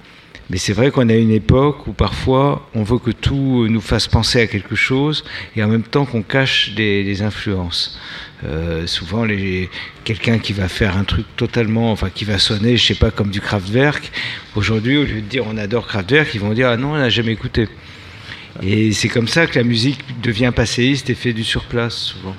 Mais 0.49 0.57
c'est 0.57 0.73
vrai 0.73 0.91
qu'on 0.91 1.09
a 1.09 1.15
une 1.15 1.31
époque 1.31 1.87
où 1.87 1.93
parfois 1.93 2.69
on 2.75 2.83
veut 2.83 2.99
que 2.99 3.11
tout 3.11 3.67
nous 3.69 3.81
fasse 3.81 4.07
penser 4.07 4.41
à 4.41 4.47
quelque 4.47 4.75
chose 4.75 5.23
et 5.55 5.63
en 5.63 5.67
même 5.67 5.83
temps 5.83 6.05
qu'on 6.05 6.21
cache 6.21 6.73
des, 6.75 7.21
influences. 7.21 7.99
Euh, 8.45 8.85
souvent, 8.87 9.25
quelqu'un 10.03 10.37
qui 10.37 10.51
va 10.51 10.67
faire 10.67 10.97
un 10.97 11.05
truc 11.05 11.25
totalement, 11.37 11.91
enfin 11.91 12.09
qui 12.09 12.25
va 12.25 12.39
sonner, 12.39 12.75
je 12.75 12.85
sais 12.85 12.95
pas, 12.95 13.09
comme 13.09 13.29
du 13.29 13.39
Kraftwerk, 13.39 14.11
aujourd'hui, 14.55 14.97
au 14.97 15.03
lieu 15.03 15.21
de 15.21 15.27
dire 15.27 15.45
on 15.47 15.57
adore 15.57 15.87
Kraftwerk, 15.87 16.33
ils 16.35 16.41
vont 16.41 16.53
dire 16.53 16.67
ah 16.67 16.77
non, 16.77 16.93
on 16.93 16.97
n'a 16.97 17.09
jamais 17.09 17.31
écouté. 17.31 17.69
Et 18.61 18.91
c'est 18.91 19.07
comme 19.07 19.29
ça 19.29 19.47
que 19.47 19.57
la 19.57 19.63
musique 19.63 19.99
devient 20.21 20.51
passéiste 20.53 21.09
et 21.09 21.15
fait 21.15 21.33
du 21.33 21.43
surplace 21.43 21.95
souvent. 21.95 22.35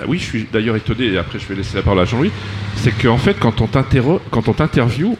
Ah 0.00 0.04
oui, 0.08 0.18
je 0.18 0.24
suis 0.24 0.46
d'ailleurs 0.52 0.74
étonné, 0.74 1.06
et 1.06 1.18
après 1.18 1.38
je 1.38 1.46
vais 1.46 1.54
laisser 1.54 1.76
la 1.76 1.82
parole 1.82 2.00
à 2.00 2.04
Jean-Louis, 2.04 2.32
c'est 2.76 2.90
qu'en 2.98 3.16
fait, 3.16 3.38
quand 3.38 3.60
on 3.60 3.68
quand 3.68 4.48
on 4.48 4.56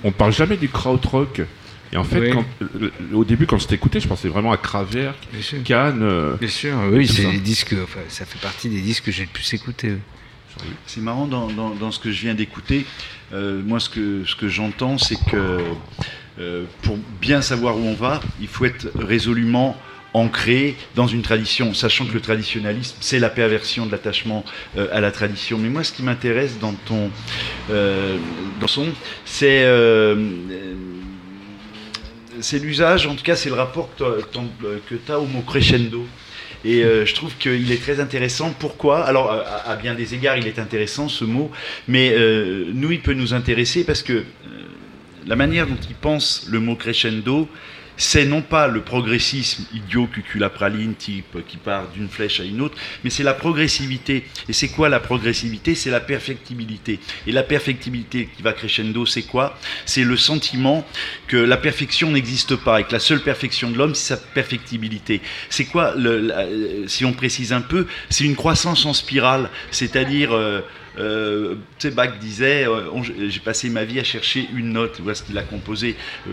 on 0.03 0.11
parle 0.11 0.33
jamais 0.33 0.57
du 0.57 0.69
krautrock. 0.69 1.43
Et 1.95 1.97
en 1.97 2.03
fait, 2.05 2.19
Oui. 2.21 2.31
quand- 2.31 2.45
euh, 2.61 2.91
au 3.13 3.25
début, 3.25 3.47
quand 3.47 3.59
je 3.59 3.69
t'écoutais, 3.69 4.01
je 4.01 4.09
pensais 4.09 4.29
vraiment 4.29 4.51
à 4.51 4.57
sûr. 5.41 5.63
Cannes. 5.63 6.03
euh, 6.03 6.35
Bien 6.41 6.49
sûr, 6.49 6.77
oui, 6.91 7.07
c'est 7.07 7.23
ça. 7.23 7.31
les 7.31 7.39
disques, 7.39 7.75
enfin, 7.85 8.01
ça 8.09 8.25
fait 8.25 8.41
partie 8.41 8.69
des 8.69 8.81
disques 8.81 9.05
que 9.05 9.13
j'ai 9.13 9.23
le 9.23 9.29
plus. 9.29 9.45
C'est 10.87 11.01
marrant 11.01 11.27
dans, 11.27 11.47
dans- 11.49 11.71
dans 11.75 11.91
ce 11.93 11.99
que 12.01 12.11
je 12.11 12.21
viens 12.23 12.35
d'écouter. 12.35 12.85
euh, 13.33 13.63
moi, 13.65 13.79
ce 13.81 13.89
que, 13.89 14.25
ce 14.27 14.35
que 14.37 14.49
j'entends, 14.49 14.99
c'est 14.99 15.17
que 15.31 15.59
euh, 16.41 16.65
pour 16.83 16.99
bien 17.21 17.43
savoir 17.43 17.77
où 17.77 17.83
on 17.85 17.95
va, 17.95 18.21
il 18.41 18.49
faut 18.49 18.65
être 18.65 18.89
résolument 18.97 19.77
ancré 20.15 20.77
dans 20.95 21.07
une 21.09 21.23
tradition, 21.23 21.75
sachant 21.75 22.07
que 22.07 22.13
le 22.15 22.21
traditionnalisme, 22.21 22.97
c'est 23.01 23.19
la 23.19 23.31
perversion 23.31 23.87
de 23.87 23.91
l'attachement 23.93 24.45
euh, 24.77 24.87
à 24.93 25.01
la 25.01 25.11
tradition. 25.11 25.59
Mais 25.59 25.69
moi, 25.69 25.83
ce 25.85 25.93
qui 25.93 26.03
m'intéresse 26.05 26.59
dans 26.61 26.73
ton 26.87 27.11
euh, 27.71 28.17
dans 28.61 28.69
son, 28.69 28.87
c'est 29.25 29.63
euh, 29.65 30.15
c'est 32.41 32.59
l'usage, 32.59 33.07
en 33.07 33.15
tout 33.15 33.25
cas, 33.25 33.37
c'est 33.37 33.49
le 33.49 33.55
rapport 33.55 33.91
que 33.97 34.95
tu 34.95 35.13
as 35.13 35.19
au 35.19 35.27
mot 35.27 35.43
crescendo. 35.43 36.07
Et 36.65 36.83
je 36.83 37.15
trouve 37.15 37.37
qu'il 37.37 37.71
est 37.71 37.83
très 37.83 38.01
intéressant. 38.01 38.55
Pourquoi? 38.59 39.05
Alors, 39.05 39.31
à, 39.67 39.77
bien 39.77 39.95
des 39.95 40.15
égards, 40.15 40.39
il 40.39 40.47
est 40.47 40.59
intéressant 40.59 41.09
ce 41.09 41.25
mot, 41.25 41.51
mais 41.89 42.15
nous, 42.73 42.91
il 42.91 43.01
peut 43.01 43.13
nous 43.13 43.35
intéresser 43.35 43.85
parce 43.85 44.03
que 44.03 44.25
la 45.27 45.37
manière 45.37 45.67
dont 45.67 45.79
il 45.89 45.95
pense 45.95 46.47
le 46.51 46.61
mot 46.61 46.77
crescendo, 46.77 47.49
c'est 47.97 48.25
non 48.25 48.43
pas 48.43 48.69
le 48.69 48.81
progressisme 48.81 49.65
idiot 49.73 50.07
cuculapraline 50.07 50.95
type 50.95 51.39
qui 51.47 51.57
part 51.57 51.89
d'une 51.89 52.09
flèche 52.09 52.41
à 52.41 52.45
une 52.45 52.61
autre, 52.61 52.77
mais 53.03 53.11
c'est 53.11 53.23
la 53.23 53.35
progressivité. 53.35 54.25
Et 54.49 54.53
c'est 54.53 54.69
quoi 54.69 54.89
la 54.89 55.01
progressivité? 55.01 55.75
C'est 55.75 55.91
la 55.91 56.01
perfectibilité. 56.01 57.01
Et 57.27 57.33
la 57.33 57.43
perfectibilité 57.43 58.29
qui 58.37 58.43
va 58.43 58.53
crescendo, 58.53 59.07
c'est 59.07 59.23
quoi? 59.23 59.59
C'est 59.87 60.05
le 60.05 60.17
sentiment 60.17 60.87
que 61.29 61.37
la 61.37 61.57
perfection 61.57 62.11
n'existe 62.11 62.57
pas 62.57 62.81
et 62.81 62.85
que 62.85 62.93
la 62.93 63.01
seule 63.01 63.23
perfection 63.23 63.71
de 63.71 63.79
l'homme, 63.79 63.95
c'est 63.95 64.15
sa 64.15 64.17
perfectibilité. 64.17 65.21
C'est 65.49 65.67
quoi, 65.67 65.95
le, 65.97 66.85
si 66.87 67.05
on 67.05 67.13
précise 67.13 67.53
un 67.53 67.61
peu, 67.61 67.87
c'est 68.11 68.25
une 68.25 68.37
croissance 68.37 68.87
en 68.87 68.93
spirale, 68.93 69.51
c'est-à-dire... 69.71 70.35
Euh, 70.35 70.61
euh, 70.99 71.57
disait, 72.21 72.67
euh, 72.69 73.03
j'ai 73.29 73.41
passé 73.41 73.69
ma 73.69 73.85
vie 73.85 73.99
à 73.99 74.05
chercher 74.05 74.49
une 74.55 74.73
note, 74.73 75.01
voilà 75.01 75.15
ce 75.15 75.23
qu'il 75.23 75.37
a 75.39 75.43
composé. 75.43 75.97
Euh, 76.29 76.31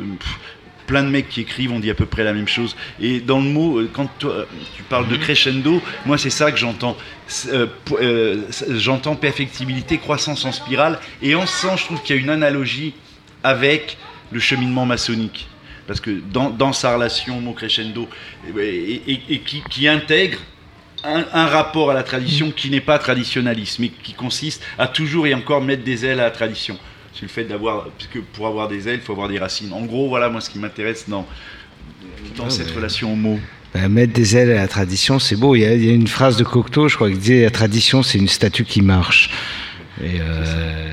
plein 0.92 1.04
de 1.04 1.10
mecs 1.10 1.30
qui 1.30 1.40
écrivent, 1.40 1.72
on 1.72 1.80
dit 1.80 1.90
à 1.90 1.94
peu 1.94 2.06
près 2.06 2.26
la 2.26 2.34
même 2.34 2.50
chose. 2.50 2.76
Et 3.00 3.22
dans 3.22 3.40
le 3.40 3.48
mot, 3.48 3.80
euh, 3.80 3.90
quand 3.94 4.10
tu 4.20 4.84
parles 4.90 5.08
de 5.08 5.16
crescendo, 5.16 5.82
moi 6.06 6.18
c'est 6.18 6.30
ça 6.30 6.52
que 6.52 6.58
j'entends. 6.58 6.98
Euh, 7.48 7.68
euh, 7.94 8.42
j'entends 8.72 9.16
perfectibilité, 9.16 10.00
croissance 10.00 10.44
en 10.44 10.52
spirale. 10.52 11.00
Et 11.22 11.34
en 11.34 11.46
ce 11.46 11.62
sens, 11.62 11.80
je 11.80 11.86
trouve 11.86 12.02
qu'il 12.02 12.18
y 12.18 12.20
a 12.20 12.22
une 12.22 12.30
analogie 12.30 12.94
avec 13.42 13.98
le 14.34 14.42
cheminement 14.42 14.86
maçonnique. 14.86 15.48
Parce 15.88 16.02
que 16.02 16.12
dans, 16.12 16.74
sa 16.74 16.96
relation 16.96 17.40
mot 17.40 17.54
crescendo, 17.54 18.10
et, 18.60 19.42
qui, 19.70 19.88
intègre 19.88 20.40
un, 21.06 21.24
un, 21.32 21.46
rapport 21.46 21.92
à 21.92 21.94
la 21.94 22.04
tradition 22.04 22.52
qui 22.52 22.70
n'est 22.70 22.82
pas 22.82 23.00
traditionnaliste, 23.00 23.80
mais 23.80 23.90
qui 24.04 24.14
consiste 24.14 24.62
à 24.78 24.90
toujours 24.90 25.26
et 25.26 25.34
encore 25.34 25.62
mettre 25.62 25.86
des 25.86 26.06
ailes 26.06 26.20
à 26.20 26.26
la 26.26 26.32
tradition 26.32 26.78
c'est 27.14 27.24
le 27.24 27.28
fait 27.28 27.44
d'avoir, 27.44 27.90
puisque 27.98 28.22
pour 28.34 28.48
avoir 28.48 28.68
des 28.68 28.88
ailes, 28.88 29.00
il 29.02 29.02
faut 29.02 29.14
avoir 29.14 29.28
des 29.28 29.40
racines. 29.40 29.74
En 29.74 29.84
gros, 29.84 30.10
voilà, 30.10 30.30
moi, 30.30 30.42
ce 30.42 30.50
qui 30.50 30.60
m'intéresse 30.60 31.10
dans, 31.10 31.28
dans 32.38 32.46
ah, 32.46 32.50
cette 32.50 32.72
relation 32.72 33.14
au 33.14 33.16
mot. 33.16 33.40
Ben, 33.74 33.88
mettre 33.90 34.14
des 34.14 34.36
ailes 34.36 34.52
à 34.52 34.56
la 34.56 34.68
tradition, 34.68 35.20
c'est 35.20 35.36
beau. 35.36 35.56
Il 35.56 35.62
y, 35.62 35.66
a, 35.66 35.74
il 35.74 35.86
y, 35.86 35.90
a, 35.90 35.94
une 35.94 36.08
phrase 36.08 36.38
de 36.38 36.44
Cocteau, 36.44 36.88
je 36.88 36.96
crois, 36.96 37.10
qui 37.10 37.18
disait 37.18 37.44
la 37.44 37.52
tradition, 37.52 38.04
c'est 38.04 38.18
une 38.18 38.28
statue 38.28 38.66
qui 38.66 38.82
marche. 38.82 39.30
Et, 40.02 40.20
euh, 40.20 40.92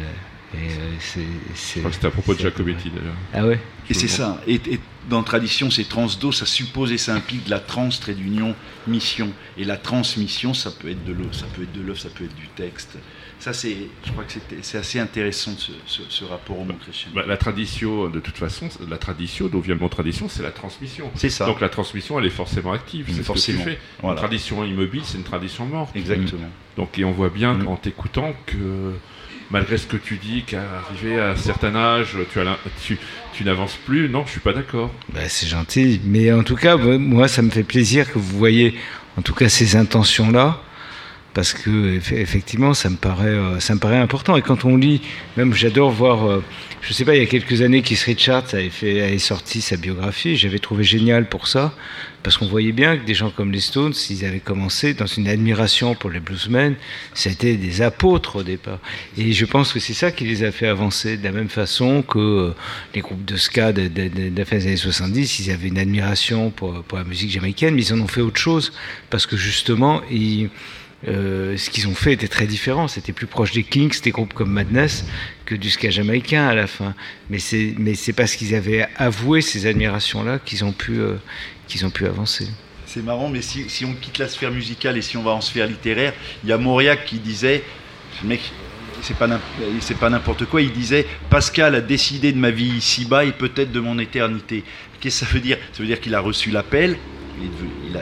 c'est, 1.01 1.21
je 1.21 1.79
crois 1.79 1.91
que 1.91 1.95
c'était 1.95 2.07
à 2.09 2.11
propos 2.11 2.35
de 2.35 2.41
Jacobetti 2.41 2.91
d'ailleurs. 2.91 3.15
Ah 3.33 3.47
ouais? 3.47 3.61
Et 3.89 3.95
c'est 3.95 4.09
ça. 4.09 4.41
Et, 4.47 4.55
et, 4.55 4.81
dans 5.09 5.23
tradition, 5.23 5.71
c'est 5.71 5.89
transdo, 5.89 6.33
ça 6.33 6.45
suppose 6.45 6.93
et 6.93 6.99
ça 6.99 7.15
implique 7.15 7.49
la 7.49 7.61
trans 7.61 7.89
trait 7.89 8.15
d'union 8.15 8.55
mission. 8.87 9.31
Et 9.57 9.65
la 9.65 9.77
transmission, 9.77 10.53
ça 10.53 10.71
peut 10.71 10.91
être 10.91 11.05
de 11.05 11.13
l'eau, 11.13 11.33
ça 11.33 11.47
peut 11.55 11.63
être 11.63 11.73
de 11.73 11.81
l'œuf, 11.81 12.01
ça 12.01 12.11
peut 12.11 12.25
être 12.25 12.35
du 12.35 12.49
texte 12.49 12.99
ça, 13.40 13.52
c'est, 13.52 13.76
je 14.04 14.11
crois 14.11 14.25
que 14.25 14.33
c'est 14.62 14.78
assez 14.78 14.99
intéressant 14.99 15.52
ce, 15.87 16.25
rapport 16.25 16.59
au 16.59 16.64
mot 16.64 16.75
chrétien. 16.75 17.11
Bah, 17.14 17.23
la 17.26 17.37
tradition, 17.37 18.09
de 18.09 18.18
toute 18.18 18.37
façon, 18.37 18.68
la 18.88 18.99
tradition, 18.99 19.47
d'où 19.47 19.61
vient 19.61 19.75
le 19.75 19.80
mot 19.80 19.88
tradition, 19.88 20.28
c'est 20.28 20.42
la 20.42 20.50
transmission. 20.50 21.11
C'est 21.14 21.30
ça. 21.30 21.47
Donc 21.47 21.61
la 21.61 21.68
transmission, 21.68 22.18
elle 22.18 22.26
est 22.26 22.30
forcément 22.30 22.73
active. 22.73 23.07
C'est 23.09 23.23
forcément. 23.23 23.61
ce 23.61 23.64
que 23.64 23.71
tu 23.71 23.76
fais. 23.76 24.07
Une 24.09 24.14
tradition 24.16 24.64
immobile, 24.64 25.02
c'est 25.04 25.18
une 25.18 25.25
tradition 25.25 25.66
morte. 25.66 25.95
Exactement. 25.95 26.50
Donc, 26.76 26.99
et 26.99 27.04
on 27.04 27.12
voit 27.12 27.30
bien 27.30 27.54
mm. 27.54 27.68
en 27.68 27.76
t'écoutant 27.76 28.35
que 28.47 28.95
malgré 29.50 29.78
ce 29.78 29.87
que 29.87 29.97
tu 29.97 30.16
dis, 30.16 30.42
qu'arrivé 30.42 31.21
à 31.21 31.30
un 31.30 31.37
certain 31.37 31.75
âge, 31.76 32.16
tu, 32.33 32.40
tu, 32.83 32.99
tu 33.33 33.45
n'avances 33.45 33.78
plus. 33.87 34.09
Non, 34.09 34.25
je 34.26 34.33
suis 34.33 34.40
pas 34.40 34.52
d'accord. 34.52 34.92
Bah, 35.12 35.28
c'est 35.28 35.47
gentil, 35.47 36.00
mais 36.04 36.33
en 36.33 36.42
tout 36.42 36.57
cas, 36.57 36.76
moi, 36.76 37.28
ça 37.28 37.42
me 37.42 37.50
fait 37.50 37.62
plaisir 37.62 38.12
que 38.12 38.18
vous 38.18 38.37
voyez, 38.37 38.75
en 39.16 39.23
tout 39.23 39.35
cas, 39.35 39.49
ces 39.49 39.76
intentions-là 39.76 40.62
parce 41.35 41.52
que 41.52 41.97
effectivement 41.97 42.75
ça 42.75 42.90
me 42.90 42.97
paraît 42.97 43.28
euh, 43.28 43.61
ça 43.61 43.75
me 43.75 43.80
paraît 43.80 43.99
important. 43.99 44.37
Et 44.37 44.42
quand 44.42 44.64
on 44.64 44.76
lit 44.76 45.02
même 45.37 45.54
j'adore 45.54 45.90
voir 45.90 46.26
euh, 46.26 46.42
je 46.80 46.92
sais 46.92 47.04
pas 47.04 47.14
il 47.16 47.20
y 47.20 47.25
a 47.25 47.26
quelques 47.26 47.62
années 47.62 47.82
Keith 47.82 48.00
Richards 48.00 48.54
avait 48.54 49.18
sorti 49.18 49.61
sa 49.61 49.76
biographie. 49.76 50.37
J'avais 50.37 50.58
trouvé 50.58 50.85
génial 50.85 51.28
pour 51.28 51.47
ça. 51.47 51.75
Parce 52.23 52.37
qu'on 52.37 52.47
voyait 52.47 52.73
bien 52.73 52.97
que 52.97 53.04
des 53.04 53.14
gens 53.14 53.30
comme 53.30 53.52
les 53.52 53.61
Stones 53.61 53.94
ils 54.11 54.25
avaient 54.25 54.40
commencé 54.40 54.94
dans 54.94 55.06
une 55.06 55.28
admiration 55.28 55.94
pour 55.94 56.11
les 56.11 56.20
bluesmen. 56.20 56.75
C'était 57.14 57.56
des 57.56 57.82
apôtres 57.82 58.37
au 58.37 58.42
départ. 58.42 58.80
Et 59.16 59.32
je 59.32 59.44
pense 59.44 59.73
que 59.73 59.80
c'est 59.80 59.94
ça 59.94 60.11
qui 60.11 60.25
les 60.25 60.44
a 60.44 60.50
fait 60.50 60.66
avancer. 60.66 61.16
De 61.16 61.25
la 61.25 61.32
même 61.32 61.49
façon 61.49 62.02
que 62.02 62.18
euh, 62.18 62.54
les 62.94 63.00
groupes 63.00 63.25
de 63.25 63.37
ska 63.37 63.73
de, 63.73 63.90
la 64.37 64.44
fin 64.44 64.56
des 64.56 64.66
années 64.66 64.76
70 64.76 65.40
ils 65.40 65.50
avaient 65.50 65.68
une 65.68 65.78
admiration 65.78 66.50
pour, 66.50 66.82
pour 66.82 66.99
la 66.99 67.04
musique 67.04 67.30
jamaïcaine 67.30 67.75
mais 67.75 67.82
ils 67.82 67.94
en 67.94 68.00
ont 68.00 68.08
fait 68.08 68.23
autre 68.23 68.40
chose. 68.40 68.73
Parce 69.11 69.26
que 69.26 69.37
justement 69.37 70.00
ils 70.11 70.49
euh, 71.07 71.57
ce 71.57 71.71
qu'ils 71.71 71.87
ont 71.87 71.95
fait 71.95 72.12
était 72.12 72.28
très 72.28 72.47
différent. 72.47 72.88
C'était 72.88 73.12
plus 73.12 73.26
proche 73.26 73.52
des 73.52 73.62
Kings, 73.62 74.00
des 74.02 74.11
groupes 74.11 74.35
comme 74.35 74.50
Madness, 74.50 75.05
que 75.45 75.55
du 75.55 75.71
ska 75.71 75.90
jamaïcain 75.90 76.47
à 76.47 76.55
la 76.55 76.67
fin. 76.67 76.95
Mais 77.31 77.38
c'est, 77.38 78.12
parce 78.17 78.35
qu'ils 78.35 78.55
avaient 78.55 78.88
avoué 78.97 79.40
ces 79.40 79.67
admirations-là 79.67 80.38
qu'ils 80.40 80.64
ont 80.64 80.73
pu, 80.73 80.99
euh, 80.99 81.14
qu'ils 81.69 81.87
ont 81.87 81.90
pu 81.90 82.07
avancer. 82.07 82.49
C'est 82.87 83.05
marrant, 83.05 83.28
mais 83.28 83.43
si, 83.43 83.69
si, 83.69 83.85
on 83.85 83.93
quitte 83.93 84.19
la 84.19 84.28
sphère 84.28 84.50
musicale 84.50 84.97
et 84.97 85.02
si 85.02 85.17
on 85.17 85.23
va 85.23 85.33
en 85.33 85.40
sphère 85.40 85.67
littéraire, 85.67 86.14
il 86.43 86.50
y 86.50 86.52
a 86.52 86.59
Mauriac 86.59 87.05
qui 87.05 87.19
disait, 87.19 87.62
mec, 88.25 88.40
c'est 89.02 89.17
pas, 89.17 89.28
c'est 89.81 89.97
pas 89.97 90.11
n'importe 90.11 90.47
quoi, 90.47 90.62
il 90.62 90.73
disait 90.73 91.07
Pascal 91.31 91.75
a 91.75 91.81
décidé 91.81 92.33
de 92.33 92.38
ma 92.38 92.50
vie 92.50 92.76
ici-bas 92.76 93.25
et 93.25 93.33
peut-être 93.33 93.71
de 93.71 93.78
mon 93.78 93.99
éternité. 93.99 94.64
Qu'est-ce 95.00 95.21
que 95.21 95.26
ça 95.26 95.33
veut 95.33 95.40
dire? 95.40 95.59
Ça 95.73 95.83
veut 95.83 95.87
dire 95.87 96.00
qu'il 96.00 96.14
a 96.14 96.21
reçu 96.21 96.50
l'appel, 96.50 96.97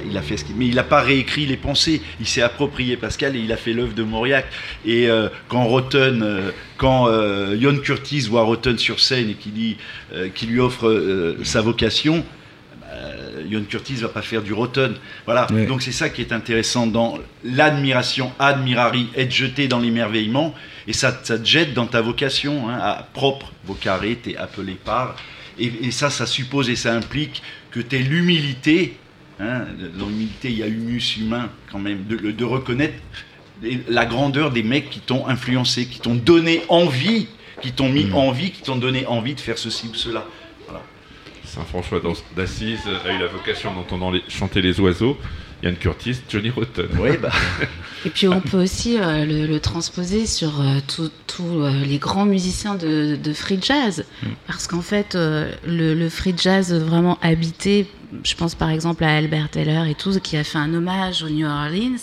il, 0.09 0.17
a, 0.17 0.23
fait 0.23 0.37
ce 0.37 0.45
qu'il, 0.45 0.57
mais 0.57 0.67
il 0.67 0.75
n'a 0.75 0.85
pas 0.85 1.01
réécrit 1.01 1.47
les 1.47 1.57
pensées. 1.57 2.03
Il 2.21 2.27
s'est 2.27 2.43
approprié 2.43 2.97
Pascal 2.97 3.37
et 3.37 3.41
il 3.41 3.53
a 3.53 3.57
fait 3.57 3.73
l'œuvre 3.73 3.95
de 3.95 4.03
Mauriac. 4.03 4.47
Et 4.85 5.09
euh, 5.09 5.29
quand 5.49 5.65
Rotten, 5.65 6.23
euh, 6.23 6.51
quand 6.77 7.09
euh, 7.09 7.81
Curtis 7.83 8.21
voit 8.23 8.43
Rotten 8.43 8.79
sur 8.79 9.01
scène 9.01 9.31
et 9.31 9.35
qui, 9.35 9.51
dit, 9.51 9.77
euh, 10.13 10.29
qui 10.35 10.47
lui 10.47 10.61
offre 10.61 11.37
sa 11.43 11.61
vocation, 11.61 12.25
Jon 13.51 13.65
Curtis 13.69 13.95
va 13.97 14.09
pas 14.09 14.23
faire 14.23 14.43
du 14.43 14.53
Rotten. 14.53 14.95
Voilà. 15.27 15.47
Donc 15.69 15.83
c'est 15.83 15.93
ça 15.93 16.09
qui 16.09 16.23
est 16.23 16.33
intéressant 16.33 16.87
dans 16.87 17.19
l'admiration, 17.45 18.33
admirari, 18.39 19.09
être 19.15 19.31
jeté 19.31 19.69
dans 19.69 19.79
l'émerveillement, 19.79 20.55
et 20.89 20.93
ça, 20.93 21.13
te 21.13 21.45
jette 21.45 21.75
dans 21.75 21.87
ta 21.87 22.01
vocation, 22.01 22.71
hein, 22.71 22.79
à 22.81 23.07
propre 23.13 23.53
vocare, 23.65 24.01
t'es 24.23 24.37
appelé 24.37 24.77
par. 24.83 25.17
Et, 25.59 25.71
et, 25.83 25.91
ça, 25.91 26.11
ça 26.11 26.27
suppose 26.27 26.71
et 26.71 26.77
ça 26.77 26.95
implique 26.95 27.43
que 27.71 27.81
tu 27.81 27.99
l'humilité 27.99 28.97
Hein, 29.39 29.67
dans 29.99 30.07
l'humilité, 30.07 30.49
il 30.49 30.59
y 30.59 30.63
a 30.63 30.67
humus 30.67 31.19
humain 31.19 31.51
quand 31.71 31.79
même, 31.79 32.05
de, 32.07 32.45
reconnaître 32.45 32.95
la 33.89 34.07
grandeur 34.07 34.51
des 34.51 34.63
mecs 34.63 34.89
qui 34.89 35.01
t'ont 35.01 35.27
influencé, 35.27 35.87
qui 35.87 36.01
t'ont 36.01 36.15
donné 36.15 36.63
envie, 36.69 37.29
qui 37.61 37.73
t'ont 37.73 37.91
mis 37.91 38.07
mm. 38.07 38.15
envie, 38.15 38.51
qui 38.51 38.63
t'ont 38.63 38.77
donné 38.77 39.07
envie 39.07 39.35
de 39.35 39.41
faire 39.41 39.59
ceci 39.59 39.89
ou 39.89 39.95
cela. 39.95 40.25
Saint 41.45 41.65
François 41.65 42.01
d'Assise 42.35 42.81
a 43.05 43.13
eu 43.13 43.19
la 43.19 43.29
vocation 43.29 43.73
d'entendre 43.73 44.19
chanter 44.29 44.61
les 44.61 44.81
oiseaux. 44.81 45.17
Yann 45.63 45.77
Curtis, 45.77 46.19
Johnny 46.29 46.51
Rotten. 46.51 46.89
bah. 47.21 47.33
Et 48.05 48.11
puis 48.11 48.29
on 48.29 48.41
peut 48.41 48.63
aussi 48.63 48.99
euh, 49.01 49.25
le, 49.25 49.59
transposer 49.59 50.27
sur 50.27 50.61
euh, 50.61 50.79
tous 50.87 51.11
euh, 51.41 51.71
les 51.85 51.99
grands 51.99 52.27
musiciens 52.27 52.75
de, 52.75 53.33
free 53.33 53.59
jazz. 53.61 54.05
Mm. 54.23 54.27
Parce 54.47 54.67
qu'en 54.67 54.83
fait, 54.83 55.15
le, 55.15 55.95
le, 55.95 56.09
free 56.09 56.35
jazz 56.37 56.73
vraiment 56.73 57.19
habité 57.23 57.89
je 58.23 58.35
pense 58.35 58.55
par 58.55 58.71
exemple 58.71 59.05
à 59.05 59.17
Albert 59.17 59.51
Taylor 59.51 59.87
et 59.87 59.95
tout, 59.95 60.19
qui 60.21 60.37
a 60.37 60.45
fait 60.45 60.59
un 60.59 60.73
hommage 60.75 61.23
au 61.23 61.29
New 61.29 61.47
Orleans. 61.47 61.99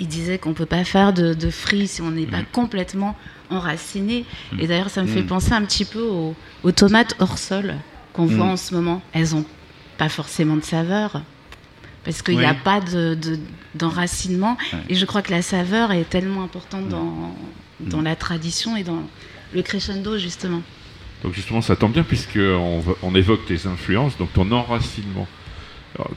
Il 0.00 0.06
disait 0.06 0.38
qu'on 0.38 0.50
ne 0.50 0.54
peut 0.54 0.66
pas 0.66 0.84
faire 0.84 1.12
de, 1.12 1.50
free 1.50 1.88
si 1.88 2.02
on 2.02 2.10
n'est 2.10 2.26
pas 2.26 2.42
mm. 2.42 2.46
complètement 2.52 3.16
enraciné. 3.50 4.24
Et 4.58 4.64
mm. 4.64 4.66
d'ailleurs, 4.68 4.90
ça 4.90 5.02
me 5.02 5.08
fait 5.08 5.22
penser 5.22 5.52
un 5.52 5.64
petit 5.64 5.84
peu 5.84 6.02
aux, 6.02 6.72
tomates 6.72 7.14
hors 7.18 7.38
sol 7.38 7.74
qu'on 8.12 8.26
voit 8.26 8.46
en 8.46 8.56
ce 8.56 8.74
moment. 8.74 9.02
Elles 9.12 9.30
n'ont 9.32 9.44
pas 9.96 10.08
forcément 10.08 10.56
de 10.56 10.64
saveur 10.64 11.22
parce 12.08 12.22
qu'il 12.22 12.38
n'y 12.38 12.44
a 12.46 12.54
pas 12.54 12.80
d'enracinement. 13.74 14.56
Et 14.88 14.94
je 14.94 15.04
crois 15.04 15.20
que 15.20 15.30
la 15.30 15.42
saveur 15.42 15.92
est 15.92 16.08
tellement 16.08 16.42
importante 16.42 16.88
dans, 16.88 17.36
dans 17.80 18.00
la 18.00 18.16
tradition 18.16 18.78
et 18.78 18.82
dans 18.82 19.02
le 19.52 19.60
crescendo, 19.60 20.16
justement. 20.16 20.62
Donc 21.22 21.34
justement, 21.34 21.60
ça 21.60 21.76
tombe 21.76 21.92
bien 21.92 22.04
puisqu'on 22.04 22.82
on 23.02 23.14
évoque 23.14 23.44
tes 23.44 23.66
influences, 23.66 24.16
donc 24.16 24.32
ton 24.32 24.50
enracinement. 24.52 25.28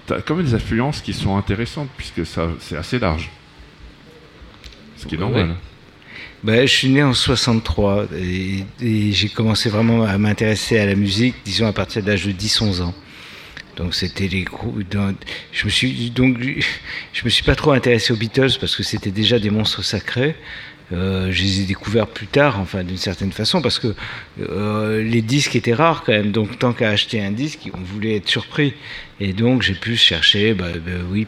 Tu 0.08 0.14
as 0.14 0.22
quand 0.22 0.36
même 0.36 0.46
des 0.46 0.54
influences 0.54 1.02
qui 1.02 1.12
sont 1.12 1.36
intéressantes 1.36 1.90
puisque 1.98 2.26
ça, 2.26 2.48
c'est 2.62 2.78
assez 2.78 2.98
large. 2.98 3.30
Ce 4.96 5.06
qui 5.06 5.16
est 5.16 5.18
normal. 5.18 5.56
Ben, 6.42 6.66
je 6.66 6.74
suis 6.74 6.88
né 6.88 7.04
en 7.04 7.14
63 7.14 8.06
et, 8.16 9.12
j'ai 9.12 9.28
commencé 9.28 9.70
vraiment 9.70 10.04
à 10.06 10.18
m'intéresser 10.18 10.80
à 10.80 10.86
la 10.86 10.96
musique, 10.96 11.36
disons 11.44 11.68
à 11.68 11.74
partir 11.74 12.02
de 12.02 12.08
l'âge 12.08 12.26
de 12.26 12.32
10-11 12.32 12.82
ans. 12.82 12.94
Donc 13.78 13.96
c'était 13.96 14.28
les 14.28 14.44
groupes. 14.44 14.84
Je 15.52 15.66
me 15.66 15.70
suis 15.70 16.10
donc 16.12 16.38
je 17.14 17.26
me 17.26 17.30
suis 17.30 17.44
pas 17.44 17.56
trop 17.56 17.72
intéressé 17.72 18.14
aux 18.14 18.18
Beatles 18.18 18.58
parce 18.60 18.76
que 18.76 18.84
c'était 18.84 19.12
déjà 19.12 19.40
des 19.40 19.50
monstres 19.50 19.84
sacrés. 19.84 20.36
Euh, 20.94 21.32
je 21.32 21.44
les 21.44 21.62
ai 21.62 21.64
découverts 21.64 22.08
plus 22.08 22.28
tard, 22.28 22.60
enfin 22.60 22.84
d'une 22.84 22.98
certaine 22.98 23.32
façon, 23.32 23.62
parce 23.62 23.80
que 23.80 23.96
euh, 24.42 25.02
les 25.02 25.22
disques 25.22 25.56
étaient 25.56 25.74
rares 25.74 26.04
quand 26.04 26.12
même. 26.12 26.32
Donc 26.32 26.60
tant 26.60 26.74
qu'à 26.74 26.90
acheter 26.90 27.24
un 27.24 27.32
disque, 27.32 27.70
on 27.74 27.82
voulait 27.82 28.18
être 28.18 28.28
surpris. 28.28 28.74
Et 29.22 29.34
donc 29.34 29.62
j'ai 29.62 29.76
pu 29.76 29.96
chercher, 29.96 30.54
bah, 30.54 30.68
bah, 30.86 30.92
oui, 31.10 31.26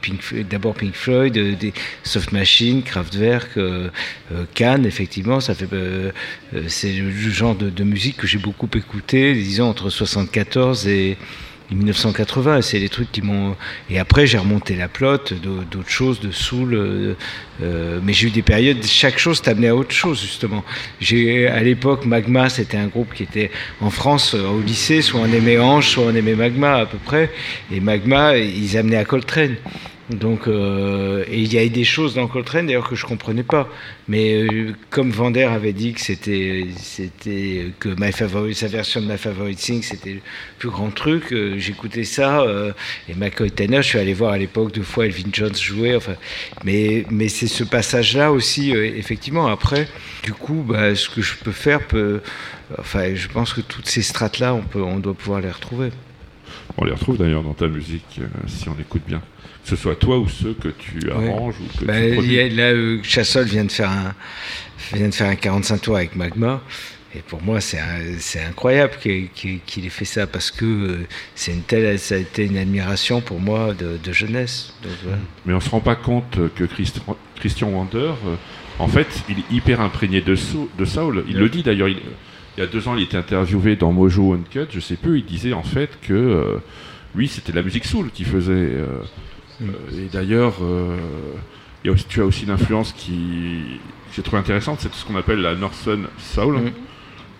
d'abord 0.50 0.74
Pink 0.74 0.96
Floyd, 0.96 1.38
euh, 1.38 1.56
des 1.56 1.74
Soft 2.04 2.34
Machine, 2.34 2.84
Kraftwerk, 2.84 3.58
Cannes, 4.54 4.86
effectivement, 4.86 5.40
ça 5.40 5.56
fait, 5.56 5.68
c'est 6.68 6.92
le 6.92 7.12
genre 7.30 7.56
de, 7.56 7.70
de 7.70 7.84
musique 7.84 8.18
que 8.18 8.28
j'ai 8.28 8.40
beaucoup 8.40 8.70
écouté, 8.76 9.34
disons 9.34 9.70
entre 9.70 9.90
74 9.90 10.88
et 10.88 11.18
1980, 11.72 12.62
c'est 12.62 12.80
les 12.80 12.90
trucs 12.90 13.12
qui 13.12 13.22
m'ont. 13.22 13.56
Et 13.90 14.00
après, 14.00 14.28
j'ai 14.28 14.38
remonté 14.38 14.76
la 14.76 14.88
plotte, 14.88 15.34
d'autres 15.34 15.90
choses, 15.90 16.20
de 16.20 16.32
soul. 16.32 16.74
Euh, 16.74 17.16
euh, 17.62 18.00
mais 18.04 18.14
j'ai 18.14 18.28
eu 18.28 18.32
des 18.32 18.42
périodes, 18.42 18.84
chaque 18.84 19.18
chose 19.18 19.42
t'amenait 19.42 19.70
à 19.70 19.76
autre 19.76 19.92
chose, 19.94 20.22
justement. 20.22 20.64
À 21.02 21.64
l'époque, 21.64 22.06
Magma, 22.06 22.50
c'était 22.50 22.78
un 22.78 22.88
groupe 22.88 23.14
qui 23.14 23.24
était 23.24 23.52
en 23.82 23.90
France, 23.90 24.36
euh, 24.36 24.48
au 24.48 24.62
lycée, 24.62 25.02
soit 25.02 25.22
on 25.22 25.32
aimait 25.32 25.58
Ange, 25.58 25.90
soit 25.90 26.06
on 26.06 26.16
aimait 26.16 26.36
Magma, 26.36 26.76
à 26.76 26.86
peu 26.86 26.98
près. 26.98 27.32
Et 27.72 27.80
Magma, 27.80 28.38
ils 28.38 28.78
amenaient 28.78 28.98
à 28.98 29.06
Coltrane. 29.06 29.56
Donc, 30.10 30.48
euh, 30.48 31.24
il 31.32 31.54
y 31.54 31.58
a 31.58 31.64
eu 31.64 31.70
des 31.70 31.86
choses 31.86 32.16
dans 32.16 32.28
Coltrane 32.28 32.68
d'ailleurs 32.68 32.90
que 32.90 32.96
je 32.96 33.06
comprenais 33.06 33.44
pas. 33.44 33.70
Mais 34.10 34.44
euh, 34.44 34.74
comme 34.90 35.12
Vander 35.12 35.44
avait 35.44 35.72
dit 35.72 35.94
que 35.94 36.02
c'était, 36.02 36.68
c'était 36.76 37.68
que 37.80 37.90
My 37.98 38.12
Favorite, 38.12 38.58
sa 38.58 38.68
version 38.68 39.00
de 39.00 39.06
My 39.06 39.18
Favorite 39.18 39.58
Thing, 39.58 39.82
c'était 39.82 40.16
le 40.16 40.22
plus 40.60 40.70
grand 40.70 40.94
truc. 40.94 41.32
Euh, 41.32 41.58
j'écoutais 41.58 42.04
ça 42.04 42.46
et 43.08 43.16
McCoy 43.16 43.52
Tanner, 43.52 43.78
je 43.78 43.88
suis 43.88 44.00
allé 44.00 44.14
voir 44.14 44.34
à 44.34 44.38
l'époque 44.38 44.74
deux 44.74 44.84
fois 44.84 45.06
Elvin 45.06 45.30
Jones 45.32 45.56
jouer. 45.56 45.96
Enfin, 45.96 46.16
mais 46.66 47.06
mais 47.10 47.30
c'est 47.30 47.48
ce 47.48 47.64
passage-là 47.64 48.32
aussi, 48.32 48.72
effectivement. 48.72 49.48
Après, 49.48 49.88
du 50.24 50.34
coup, 50.34 50.66
bah, 50.68 50.96
ce 50.96 51.10
que 51.10 51.22
je 51.22 51.36
peux 51.36 51.52
faire 51.52 51.88
peut, 51.88 52.22
enfin, 52.78 53.16
je 53.16 53.28
pense 53.30 53.54
que 53.54 53.62
toutes 53.62 53.88
ces 53.88 54.02
strates-là, 54.02 54.54
on 54.54 54.64
peut, 54.64 54.82
on 54.82 55.00
doit 55.00 55.14
pouvoir 55.14 55.40
les 55.40 55.52
retrouver. 55.52 55.92
On 56.78 56.84
les 56.84 56.92
retrouve 56.92 57.18
d'ailleurs 57.18 57.44
dans 57.44 57.54
ta 57.54 57.68
musique 57.68 58.20
si 58.48 58.68
on 58.68 58.76
écoute 58.80 59.04
bien 59.08 59.22
que 59.64 59.70
ce 59.70 59.76
soit 59.76 59.96
toi 59.96 60.20
ou 60.20 60.28
ceux 60.28 60.54
que 60.54 60.70
tu 60.70 61.10
arranges 61.12 61.56
ou 61.60 61.80
que 61.80 61.86
bah, 61.86 62.02
tu 62.02 62.14
produis. 62.14 62.50
Là, 62.50 62.72
euh, 62.72 63.00
Chassol 63.04 63.46
vient 63.46 63.66
de 63.66 63.72
faire 63.72 63.90
un 63.90 64.14
vient 64.94 65.08
de 65.08 65.14
faire 65.14 65.30
un 65.30 65.36
45 65.36 65.82
tours 65.82 65.96
avec 65.96 66.16
Magma. 66.16 66.62
Et 67.16 67.20
pour 67.20 67.44
moi, 67.44 67.62
c'est 67.62 67.80
incroyable 68.42 68.94
qu'il 68.98 69.86
ait 69.86 69.90
fait 69.90 70.06
ça 70.06 70.26
parce 70.26 70.50
que 70.50 70.66
euh, 70.66 71.08
c'est 71.36 71.52
une 71.52 71.62
telle, 71.62 72.00
ça 72.00 72.16
a 72.16 72.18
été 72.18 72.44
une 72.44 72.58
admiration 72.58 73.22
pour 73.22 73.40
moi 73.40 73.76
de, 73.76 74.12
jeunesse. 74.12 74.74
Mais 75.46 75.54
on 75.54 75.60
se 75.60 75.70
rend 75.70 75.80
pas 75.80 75.96
compte 75.96 76.40
que 76.56 76.64
Christian 77.36 77.68
Wander, 77.70 77.98
euh, 78.00 78.36
en 78.80 78.88
fait, 78.88 79.24
il 79.30 79.40
est 79.40 79.52
hyper 79.52 79.80
imprégné 79.80 80.22
de, 80.22 80.36
de 80.78 80.86
Saul. 80.86 81.24
Il 81.28 81.38
le 81.38 81.50
dit 81.50 81.62
d'ailleurs. 81.62 81.88
Il, 81.88 82.00
y 82.58 82.62
a 82.62 82.68
deux 82.68 82.88
ans, 82.88 82.96
il 82.96 83.04
était 83.04 83.18
interviewé 83.18 83.76
dans 83.76 83.92
Mojo 83.92 84.34
Uncut, 84.34 84.68
je 84.72 84.80
sais 84.80 84.96
plus. 84.96 85.20
Il 85.20 85.26
disait 85.26 85.54
en 85.54 85.64
fait 85.64 86.00
que 86.02 86.60
lui, 87.16 87.28
c'était 87.28 87.52
la 87.52 87.62
musique 87.62 87.86
soul 87.86 88.10
qu'il 88.12 88.26
faisait. 88.26 88.54
Euh, 88.54 89.02
et 89.62 90.10
d'ailleurs, 90.12 90.56
euh, 90.62 90.98
tu 92.10 92.22
as 92.22 92.26
aussi 92.26 92.44
une 92.44 92.52
influence 92.52 92.94
qui, 92.94 93.80
j'ai 94.16 94.22
trouvé 94.22 94.40
intéressante, 94.40 94.80
c'est 94.82 94.94
ce 94.94 95.06
qu'on 95.06 95.16
appelle 95.16 95.40
la 95.40 95.56
Northern 95.56 96.08
Soul. 96.18 96.56
Mm. 96.58 96.72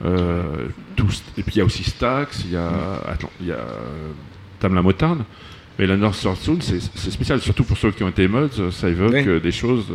Euh, 0.06 0.68
et 1.38 1.44
puis 1.44 1.56
il 1.56 1.58
y 1.58 1.62
a 1.62 1.66
aussi 1.66 1.84
Stax, 1.84 2.44
il 2.46 2.52
y 2.52 2.58
a, 2.58 2.70
attends, 3.08 3.32
il 3.40 3.48
y 3.48 3.52
a 3.52 3.66
Tam 4.60 4.76
la 4.76 4.82
Motarde. 4.82 5.24
Mais 5.80 5.88
la 5.88 5.98
Northern 5.98 6.36
Soul, 6.36 6.60
c'est 6.62 6.80
spécial, 7.12 7.42
surtout 7.42 7.64
pour 7.64 7.78
ceux 7.78 7.92
qui 7.92 8.04
ont 8.04 8.10
été 8.10 8.28
mods, 8.28 8.70
ça 8.70 8.90
évoque 8.90 9.28
des 9.42 9.52
choses. 9.52 9.88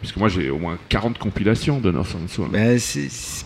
puisque 0.00 0.16
moi 0.16 0.28
j'ai 0.28 0.50
au 0.50 0.58
moins 0.58 0.78
40 0.88 1.18
compilations 1.18 1.78
de 1.78 1.92
Northern 1.92 2.26
Soul. 2.28 2.48
Ben, 2.50 2.78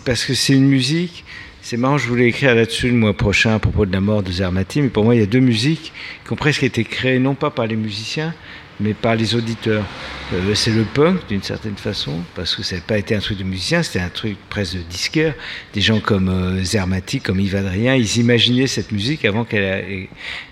parce 0.03 0.25
que 0.25 0.33
c'est 0.33 0.53
une 0.53 0.67
musique 0.67 1.23
c'est 1.61 1.77
marrant, 1.77 1.97
je 1.97 2.07
voulais 2.07 2.27
écrire 2.27 2.55
là-dessus 2.55 2.89
le 2.89 2.95
mois 2.95 3.13
prochain 3.13 3.55
à 3.55 3.59
propos 3.59 3.85
de 3.85 3.93
la 3.93 4.01
mort 4.01 4.23
de 4.23 4.31
Zermati, 4.31 4.81
mais 4.81 4.89
pour 4.89 5.03
moi, 5.03 5.15
il 5.15 5.19
y 5.19 5.23
a 5.23 5.27
deux 5.27 5.39
musiques 5.39 5.93
qui 6.25 6.33
ont 6.33 6.35
presque 6.35 6.63
été 6.63 6.83
créées 6.83 7.19
non 7.19 7.35
pas 7.35 7.51
par 7.51 7.67
les 7.67 7.75
musiciens, 7.75 8.33
mais 8.79 8.93
par 8.95 9.15
les 9.15 9.35
auditeurs. 9.35 9.85
Euh, 10.33 10.55
c'est 10.55 10.71
le 10.71 10.83
punk, 10.83 11.27
d'une 11.27 11.43
certaine 11.43 11.77
façon, 11.77 12.21
parce 12.35 12.55
que 12.55 12.63
ça 12.63 12.77
n'a 12.77 12.81
pas 12.81 12.97
été 12.97 13.15
un 13.15 13.19
truc 13.19 13.37
de 13.37 13.43
musicien, 13.43 13.83
c'était 13.83 13.99
un 13.99 14.09
truc 14.09 14.37
presque 14.49 14.77
de 14.77 14.81
disquaire. 14.81 15.35
Des 15.73 15.81
gens 15.81 15.99
comme 15.99 16.29
euh, 16.29 16.63
Zermati, 16.63 17.21
comme 17.21 17.39
Yves 17.39 17.55
Adrien, 17.55 17.95
ils 17.95 18.17
imaginaient 18.17 18.67
cette 18.67 18.91
musique 18.91 19.23
avant 19.23 19.45
qu'elle 19.45 20.07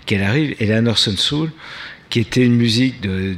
qu'elle 0.06 0.22
arrive. 0.22 0.54
Et 0.60 0.66
la 0.66 0.80
Northern 0.80 1.16
Soul, 1.16 1.50
qui 2.08 2.20
était 2.20 2.44
une 2.44 2.56
musique 2.56 3.00
de, 3.00 3.34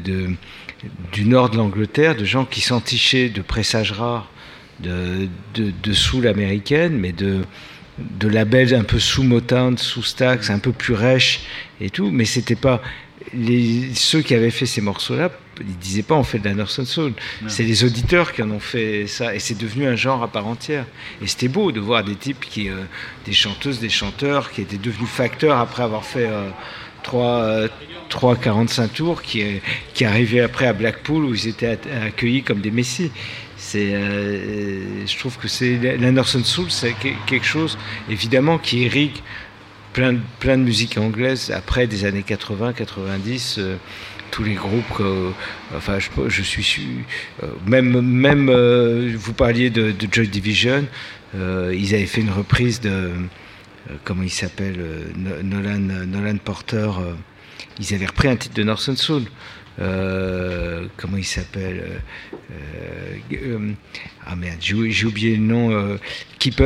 du 1.12 1.24
nord 1.24 1.50
de 1.50 1.56
l'Angleterre, 1.56 2.16
de 2.16 2.24
gens 2.24 2.44
qui 2.44 2.60
s'entichaient 2.60 3.30
de 3.30 3.40
pressages 3.40 3.92
rares 3.92 4.31
de, 4.82 5.28
de, 5.54 5.92
soul 5.92 6.26
américaine, 6.26 6.96
mais 6.98 7.12
de, 7.12 7.42
de 7.98 8.28
labels 8.28 8.74
un 8.74 8.84
peu 8.84 8.98
sous 8.98 9.22
Motown, 9.22 9.78
sous 9.78 10.02
Stax, 10.02 10.50
un 10.50 10.58
peu 10.58 10.72
plus 10.72 10.94
rêche 10.94 11.40
et 11.80 11.90
tout, 11.90 12.10
mais 12.10 12.24
c'était 12.24 12.56
pas 12.56 12.82
les, 13.34 13.94
ceux 13.94 14.22
qui 14.22 14.34
avaient 14.34 14.50
fait 14.50 14.66
ces 14.66 14.80
morceaux-là, 14.80 15.30
ils 15.60 15.76
disaient 15.78 16.02
pas 16.02 16.14
on 16.14 16.24
fait 16.24 16.38
de 16.38 16.44
la 16.44 16.54
Northern 16.54 16.86
Soul. 16.86 17.12
C'est 17.46 17.62
les 17.62 17.84
auditeurs 17.84 18.32
qui 18.32 18.42
en 18.42 18.50
ont 18.50 18.60
fait 18.60 19.06
ça, 19.06 19.34
et 19.34 19.38
c'est 19.38 19.56
devenu 19.56 19.86
un 19.86 19.96
genre 19.96 20.22
à 20.22 20.28
part 20.28 20.46
entière. 20.46 20.86
Et 21.22 21.26
c'était 21.26 21.48
beau 21.48 21.72
de 21.72 21.80
voir 21.80 22.04
des 22.04 22.16
types 22.16 22.40
qui, 22.40 22.68
euh, 22.68 22.82
des 23.26 23.32
chanteuses, 23.32 23.80
des 23.80 23.88
chanteurs 23.88 24.50
qui 24.50 24.62
étaient 24.62 24.78
devenus 24.78 25.08
facteurs 25.08 25.58
après 25.58 25.82
avoir 25.82 26.04
fait 26.04 26.26
euh, 26.26 26.48
3, 27.02 27.68
3 28.08 28.36
45 28.36 28.92
tours, 28.92 29.22
qui, 29.22 29.44
qui 29.94 30.04
arrivaient 30.04 30.40
après 30.40 30.66
à 30.66 30.72
Blackpool 30.72 31.24
où 31.24 31.34
ils 31.34 31.48
étaient 31.48 31.78
accueillis 32.04 32.42
comme 32.42 32.60
des 32.60 32.70
messies. 32.70 33.10
Euh, 33.74 35.06
je 35.06 35.18
trouve 35.18 35.38
que 35.38 35.48
c'est 35.48 35.78
l'Anderson 35.98 36.42
Soul, 36.44 36.70
c'est 36.70 36.94
quelque 37.26 37.46
chose 37.46 37.78
évidemment 38.10 38.58
qui 38.58 38.82
irrigue 38.82 39.16
plein, 39.92 40.12
de 40.12 40.62
musique 40.62 40.98
anglaise 40.98 41.52
après 41.54 41.86
des 41.86 42.04
années 42.04 42.22
80, 42.22 42.72
90. 42.72 43.56
Euh, 43.58 43.76
tous 44.30 44.44
les 44.44 44.54
groupes, 44.54 45.02
enfin, 45.76 45.98
je, 45.98 46.42
suis 46.42 46.78
euh, 47.42 47.48
même, 47.66 48.00
même 48.00 48.50
vous 49.14 49.34
parliez 49.34 49.68
de, 49.68 49.94
Joy 50.10 50.26
Division, 50.26 50.86
ils 51.34 51.94
avaient 51.94 52.06
fait 52.06 52.22
une 52.22 52.30
reprise 52.30 52.80
de 52.80 53.10
comment 54.04 54.22
il 54.22 54.30
s'appelle 54.30 54.78
Nolan, 55.44 56.06
Nolan 56.06 56.38
Porter. 56.38 56.88
ils 57.78 57.92
avaient 57.92 58.06
repris 58.06 58.28
un 58.28 58.36
titre 58.36 58.54
de 58.54 58.62
Northern 58.62 58.96
Soul. 58.96 59.24
Euh, 59.80 60.86
comment 60.96 61.16
il 61.16 61.24
s'appelle 61.24 61.82
euh, 62.52 63.16
euh, 63.32 63.72
Ah 64.26 64.36
merde, 64.36 64.58
j'ai 64.60 65.06
oublié 65.06 65.36
le 65.36 65.42
nom. 65.42 65.98
Keep, 66.38 66.62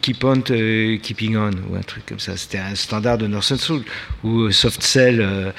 keep, 0.00 0.24
on 0.24 0.40
Keeping 0.40 1.36
On, 1.36 1.50
ou 1.68 1.76
un 1.76 1.82
truc 1.82 2.06
comme 2.06 2.20
ça. 2.20 2.36
C'était 2.36 2.58
un 2.58 2.74
standard 2.74 3.18
de 3.18 3.26
Northern 3.26 3.58
Soul. 3.58 3.82
Ou 4.22 4.50
Soft 4.50 4.82
Cell, 4.82 5.52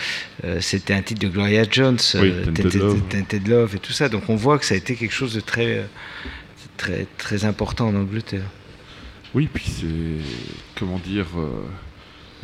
c'était 0.59 0.93
un 0.93 1.01
titre 1.01 1.21
de 1.21 1.27
Gloria 1.27 1.65
Jones, 1.69 1.99
oui, 2.15 2.33
Tented, 3.09 3.47
Love. 3.47 3.75
et 3.75 3.79
tout 3.79 3.93
ça. 3.93 4.09
Donc 4.09 4.29
on 4.29 4.35
voit 4.35 4.57
que 4.57 4.65
ça 4.65 4.75
a 4.75 4.77
été 4.77 4.95
quelque 4.95 5.13
chose 5.13 5.33
de 5.33 5.41
très, 5.41 5.85
très, 6.77 7.05
très 7.17 7.45
important 7.45 7.87
en 7.87 7.95
Angleterre. 7.95 8.45
Oui, 9.33 9.49
puis 9.51 9.65
c'est. 9.65 9.85
Comment 10.77 10.99
dire 10.99 11.27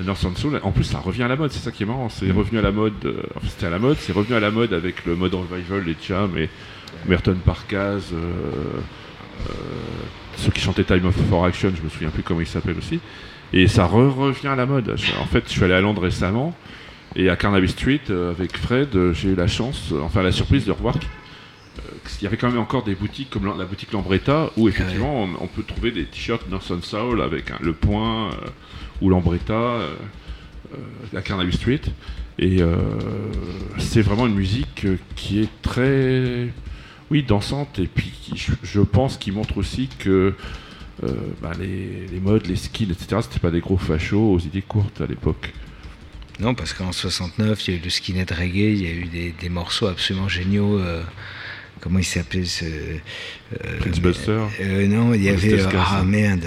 Northern 0.04 0.36
Soul, 0.36 0.60
en 0.64 0.72
plus 0.72 0.84
ça 0.84 1.00
revient 1.00 1.24
à 1.24 1.28
la 1.28 1.36
mode, 1.36 1.52
c'est 1.52 1.64
ça 1.64 1.72
qui 1.72 1.84
est 1.84 1.86
marrant, 1.86 2.10
c'est 2.10 2.32
revenu 2.32 2.60
à 2.60 2.62
la 2.62 2.72
mode, 2.72 2.94
euh, 3.06 3.24
enfin 3.36 3.48
c'était 3.50 3.66
à 3.66 3.70
la 3.70 3.80
mode, 3.80 3.98
c'est 4.00 4.14
revenu 4.14 4.36
à 4.36 4.40
la 4.40 4.52
mode 4.52 4.74
avec 4.74 5.06
le 5.06 5.16
mode 5.16 5.34
revival, 5.34 5.84
les 5.86 5.96
Cham 6.00 6.38
et 6.38 6.50
Merton 7.08 7.38
Parkaz, 7.44 8.14
euh, 8.14 8.16
euh, 8.16 9.54
ceux 10.36 10.52
qui 10.52 10.62
chantaient 10.62 10.84
Time 10.84 11.06
of 11.06 11.16
for 11.30 11.46
Action, 11.46 11.72
je 11.76 11.82
me 11.82 11.90
souviens 11.90 12.10
plus 12.10 12.24
comment 12.24 12.42
ils 12.42 12.48
s'appellent 12.48 12.78
aussi, 12.78 13.00
et 13.54 13.68
ça 13.68 13.86
revient 13.86 14.48
à 14.48 14.56
la 14.56 14.66
mode. 14.66 14.96
En 15.20 15.26
fait, 15.26 15.46
je 15.48 15.52
suis 15.52 15.64
allé 15.64 15.74
à 15.74 15.82
Londres 15.82 16.04
récemment, 16.04 16.54
et 17.16 17.30
à 17.30 17.36
Carnaby 17.36 17.70
Street, 17.70 18.02
avec 18.10 18.56
Fred, 18.58 19.14
j'ai 19.14 19.30
eu 19.30 19.36
la 19.36 19.48
chance, 19.48 19.94
enfin 20.04 20.22
la 20.22 20.32
surprise 20.32 20.66
de 20.66 20.72
revoir 20.72 20.96
qu'il 22.16 22.24
y 22.24 22.28
avait 22.28 22.38
quand 22.38 22.50
même 22.50 22.60
encore 22.60 22.84
des 22.84 22.96
boutiques 22.96 23.30
comme 23.30 23.46
la, 23.46 23.66
boutique 23.66 23.92
Lambretta 23.92 24.52
où 24.56 24.70
effectivement 24.70 25.28
on, 25.42 25.48
peut 25.48 25.64
trouver 25.64 25.92
des 25.92 26.06
t-shirts 26.06 26.50
Northern 26.50 26.82
Soul 26.82 27.22
avec 27.22 27.52
le 27.60 27.74
point 27.74 28.30
ou 29.02 29.10
l'Ambretta, 29.10 29.54
euh, 29.54 29.96
euh, 30.74 30.78
la 31.14 31.22
Carnaby 31.22 31.56
Street. 31.56 31.82
Et 32.40 32.62
euh, 32.62 32.78
c'est 33.78 34.02
vraiment 34.02 34.28
une 34.28 34.36
musique 34.36 34.86
qui 35.16 35.40
est 35.40 35.50
très 35.62 36.50
oui, 37.10 37.24
dansante, 37.24 37.80
et 37.80 37.88
puis 37.88 38.12
je 38.64 38.82
pense 38.82 39.18
qu'il 39.18 39.34
montre 39.34 39.58
aussi 39.58 39.88
que 39.88 40.36
bah, 41.42 41.52
les, 41.58 42.20
modes, 42.20 42.48
les 42.48 42.58
skills, 42.58 42.92
etc., 42.92 43.22
c'était 43.22 43.40
pas 43.40 43.52
des 43.52 43.62
gros 43.62 43.78
fachos 43.78 44.34
aux 44.34 44.40
idées 44.40 44.62
courtes 44.62 45.00
à 45.00 45.06
l'époque. 45.06 45.54
Non, 46.40 46.54
parce 46.54 46.74
qu'en 46.74 46.92
69, 46.92 47.66
il 47.68 47.74
y 47.74 47.78
a 47.78 47.80
eu 47.80 47.84
le 47.84 47.90
skinhead 47.90 48.30
reggae, 48.30 48.74
il 48.74 48.82
y 48.82 48.88
a 48.88 48.92
eu 48.92 49.32
des, 49.32 49.50
morceaux 49.50 49.88
absolument 49.88 50.28
géniaux. 50.28 50.82
Comment 51.82 52.00
il 52.00 52.06
s'appelait 52.06 52.46
ce. 52.46 52.66
Prince 53.80 54.00
Buster 54.00 54.40
Non, 54.88 55.14
il 55.14 55.24
y 55.24 55.30
avait. 55.30 55.60
Ah 55.78 56.04
merde. 56.06 56.46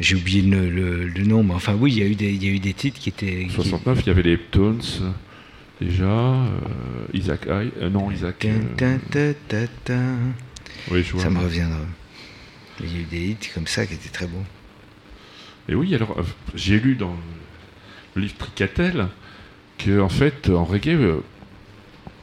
J'ai 0.00 0.16
oublié 0.16 0.42
le, 0.42 0.70
le- 0.70 1.06
le 1.08 1.24
nom, 1.24 1.42
mais 1.42 1.52
enfin 1.54 1.74
oui, 1.78 1.92
il 1.92 1.98
y 1.98 2.02
a 2.02 2.06
eu 2.06 2.14
des, 2.14 2.32
il 2.32 2.42
y 2.42 2.48
a 2.48 2.50
eu 2.50 2.58
des 2.58 2.72
titres 2.72 2.98
qui 2.98 3.10
étaient. 3.10 3.44
qui- 3.46 3.54
69, 3.54 3.98
il 4.02 4.06
y 4.06 4.10
avait 4.10 4.22
les 4.22 4.38
Tones 4.38 4.80
déjà, 5.80 6.04
euh, 6.04 6.46
Isaac 7.12 7.46
euh, 7.46 7.90
non 7.90 8.10
Isaac. 8.10 8.46
Euh, 8.46 10.16
oui, 10.90 11.02
je 11.02 11.12
vois. 11.12 11.22
Ça 11.22 11.30
me 11.30 11.40
reviendra. 11.40 11.80
Il 12.82 12.92
y 12.92 12.96
a 12.96 13.00
eu 13.00 13.04
des 13.04 13.20
hits 13.30 13.48
comme 13.54 13.66
ça 13.66 13.86
qui 13.86 13.94
étaient 13.94 14.08
très 14.10 14.26
beaux. 14.26 14.44
Et 15.68 15.74
oui, 15.74 15.94
alors 15.94 16.16
euh, 16.18 16.22
j'ai 16.54 16.78
lu 16.78 16.94
dans 16.94 17.16
le 18.14 18.22
livre 18.22 18.36
Tricatel 18.36 19.08
que 19.78 20.00
en 20.00 20.08
fait 20.08 20.48
en 20.48 20.64
reggae 20.64 20.88
euh, 20.94 21.20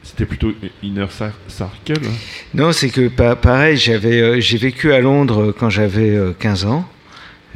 c'était 0.04 0.26
plutôt 0.26 0.52
Inner 0.82 1.06
Cir- 1.10 1.32
Circle. 1.48 2.06
hein. 2.06 2.12
Non, 2.54 2.70
c'est 2.72 2.90
que 2.90 3.08
pa- 3.08 3.34
pareil, 3.36 3.76
j'avais, 3.76 4.20
euh, 4.20 4.40
j'ai 4.40 4.58
vécu 4.58 4.92
à 4.92 5.00
Londres 5.00 5.52
quand 5.58 5.70
j'avais 5.70 6.10
euh, 6.10 6.32
15 6.38 6.66
ans. 6.66 6.88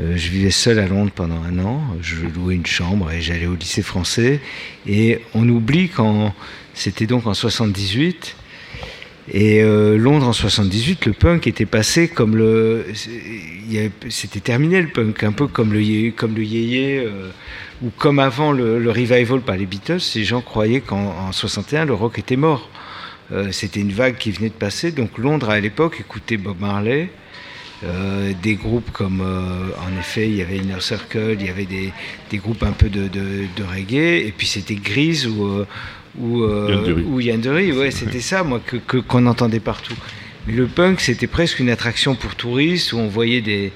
Euh, 0.00 0.16
je 0.16 0.28
vivais 0.30 0.50
seul 0.50 0.78
à 0.78 0.86
Londres 0.86 1.12
pendant 1.14 1.42
un 1.42 1.58
an. 1.58 1.82
Je 2.00 2.16
louais 2.34 2.54
une 2.54 2.66
chambre 2.66 3.10
et 3.12 3.20
j'allais 3.20 3.46
au 3.46 3.54
lycée 3.54 3.82
français. 3.82 4.40
Et 4.86 5.20
on 5.34 5.48
oublie 5.48 5.88
quand 5.88 6.34
c'était 6.74 7.06
donc 7.06 7.26
en 7.26 7.34
78. 7.34 8.34
Et 9.30 9.62
euh, 9.62 9.98
Londres 9.98 10.28
en 10.28 10.32
78, 10.32 11.04
le 11.06 11.12
punk 11.12 11.46
était 11.46 11.66
passé 11.66 12.08
comme 12.08 12.36
le, 12.36 12.86
c'était 14.08 14.40
terminé 14.40 14.80
le 14.80 14.88
punk, 14.88 15.22
un 15.22 15.32
peu 15.32 15.46
comme 15.46 15.72
le 15.72 16.10
comme 16.12 16.34
le 16.34 16.42
yéyé 16.42 17.04
euh, 17.04 17.30
ou 17.82 17.90
comme 17.90 18.20
avant 18.20 18.52
le, 18.52 18.90
revival 18.90 19.40
par 19.40 19.56
les 19.56 19.66
Beatles. 19.66 20.00
Ces 20.00 20.24
gens 20.24 20.40
croyaient 20.40 20.80
qu'en 20.80 21.14
en 21.28 21.32
61 21.32 21.84
le 21.84 21.94
rock 21.94 22.18
était 22.18 22.36
mort. 22.36 22.70
Euh, 23.30 23.52
c'était 23.52 23.80
une 23.80 23.92
vague 23.92 24.16
qui 24.16 24.30
venait 24.30 24.48
de 24.48 24.54
passer. 24.54 24.92
Donc 24.92 25.18
Londres 25.18 25.50
à 25.50 25.60
l'époque 25.60 25.98
écoutait 26.00 26.38
Bob 26.38 26.60
Marley, 26.60 27.10
des 28.42 28.56
groupes 28.56 28.90
comme, 28.90 29.20
en 29.20 30.00
effet, 30.00 30.28
il 30.28 30.34
y 30.34 30.42
avait 30.42 30.56
Inner 30.56 30.80
Circle, 30.80 31.36
il 31.38 31.46
y 31.46 31.48
avait 31.48 31.64
des, 31.64 31.92
des 32.30 32.38
groupes 32.38 32.64
un 32.64 32.72
peu 32.72 32.88
de, 32.88 33.06
de, 33.06 33.46
de 33.56 33.62
reggae, 33.62 34.26
et 34.26 34.34
puis 34.36 34.48
c'était 34.48 34.74
Grise 34.74 35.28
euh, 35.28 35.64
ou 36.20 36.42
euh, 36.42 36.68
Yann 36.70 36.84
Dury. 36.84 37.02
ou 37.04 37.20
Yann 37.20 37.40
Dury, 37.40 37.72
ouais, 37.72 37.90
c'était 37.92 38.20
ça, 38.20 38.42
moi, 38.44 38.60
que 38.64 38.76
que- 38.76 38.96
qu'on 38.98 39.26
entendait 39.26 39.60
partout. 39.60 39.94
Mais 40.46 40.54
le 40.54 40.66
punk, 40.66 41.00
c'était 41.00 41.26
presque 41.26 41.58
une 41.60 41.68
attraction 41.70 42.14
pour 42.14 42.34
touristes 42.34 42.92
où 42.94 42.98
on 42.98 43.08
voyait 43.08 43.42
des, 43.42 43.70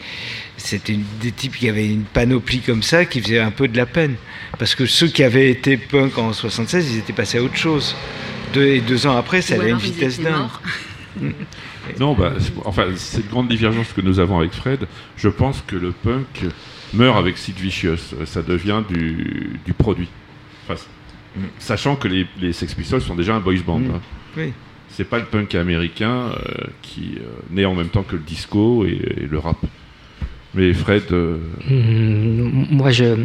c'était 0.56 0.96
des 1.20 1.30
types 1.32 1.56
qui 1.56 1.68
avaient 1.68 1.86
une 1.86 2.04
panoplie 2.04 2.60
comme 2.60 2.82
ça 2.82 3.04
qui 3.04 3.20
faisaient 3.20 3.40
un 3.40 3.50
peu 3.50 3.68
de 3.68 3.76
la 3.76 3.84
peine. 3.86 4.14
Parce 4.58 4.74
que 4.74 4.86
ceux 4.86 5.08
qui 5.08 5.22
avaient 5.22 5.50
été 5.50 5.76
punk 5.76 6.16
en 6.18 6.32
76, 6.32 6.92
ils 6.94 6.98
étaient 6.98 7.12
passés 7.12 7.38
à 7.38 7.42
autre 7.42 7.56
chose. 7.56 7.94
Deux, 8.54 8.66
et 8.66 8.80
deux 8.80 9.06
ans 9.06 9.16
après, 9.16 9.42
ça 9.42 9.56
Ou 9.56 9.60
allait 9.60 9.70
à 9.70 9.74
une 9.74 9.80
vitesse 9.80 10.20
dingue. 10.20 10.46
Non, 11.98 12.14
bah, 12.14 12.32
c'est- 12.38 12.52
enfin, 12.64 12.86
cette 12.96 13.28
grande 13.28 13.48
divergence 13.48 13.92
que 13.94 14.00
nous 14.00 14.20
avons 14.20 14.38
avec 14.38 14.52
Fred, 14.52 14.86
je 15.16 15.28
pense 15.28 15.62
que 15.66 15.74
le 15.76 15.90
punk 15.92 16.44
meurt 16.94 17.18
avec 17.18 17.36
Sid 17.36 17.56
Vicious. 17.58 18.14
Ça 18.24 18.40
devient 18.40 18.82
du, 18.88 19.58
du 19.66 19.72
produit. 19.72 20.08
Enfin, 20.68 20.80
c- 21.34 21.40
Sachant 21.58 21.96
que 21.96 22.08
les, 22.08 22.26
les 22.40 22.52
Sex 22.52 22.74
Pistols 22.74 23.00
sont 23.02 23.14
déjà 23.14 23.34
un 23.34 23.40
boys 23.40 23.54
band. 23.66 23.78
Mm. 23.80 23.90
hein. 23.94 24.00
Oui. 24.36 24.52
C'est 24.88 25.04
pas 25.08 25.18
le 25.18 25.24
punk 25.24 25.54
américain 25.54 26.32
euh, 26.36 26.64
qui 26.82 27.14
euh, 27.18 27.22
naît 27.50 27.64
en 27.64 27.74
même 27.74 27.88
temps 27.88 28.02
que 28.02 28.16
le 28.16 28.22
disco 28.22 28.84
et, 28.84 29.00
et 29.22 29.26
le 29.26 29.38
rap. 29.38 29.56
Mais 30.54 30.74
Fred, 30.74 31.04
euh, 31.12 31.38
Hmm, 31.66 32.66
Moi, 32.70 32.90
je, 32.90 33.24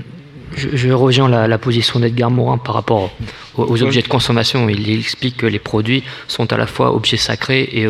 je, 0.56 0.70
je 0.78 0.89
rejoins 0.91 1.28
la, 1.28 1.48
la 1.48 1.58
position 1.58 2.00
d'Edgar 2.00 2.32
Morin 2.32 2.58
par 2.58 2.76
rapport 2.76 3.12
aux, 3.58 3.84
objets 3.84 4.02
de 4.02 4.08
consommation. 4.08 4.70
Il, 4.70 4.88
il 4.88 5.00
explique 5.00 5.38
que 5.38 5.46
les 5.46 5.60
produits 5.60 6.04
sont 6.28 6.52
à 6.54 6.58
la 6.58 6.67
fois 6.67 6.93
objets 6.93 7.17
sacrés 7.17 7.63
et, 7.72 7.88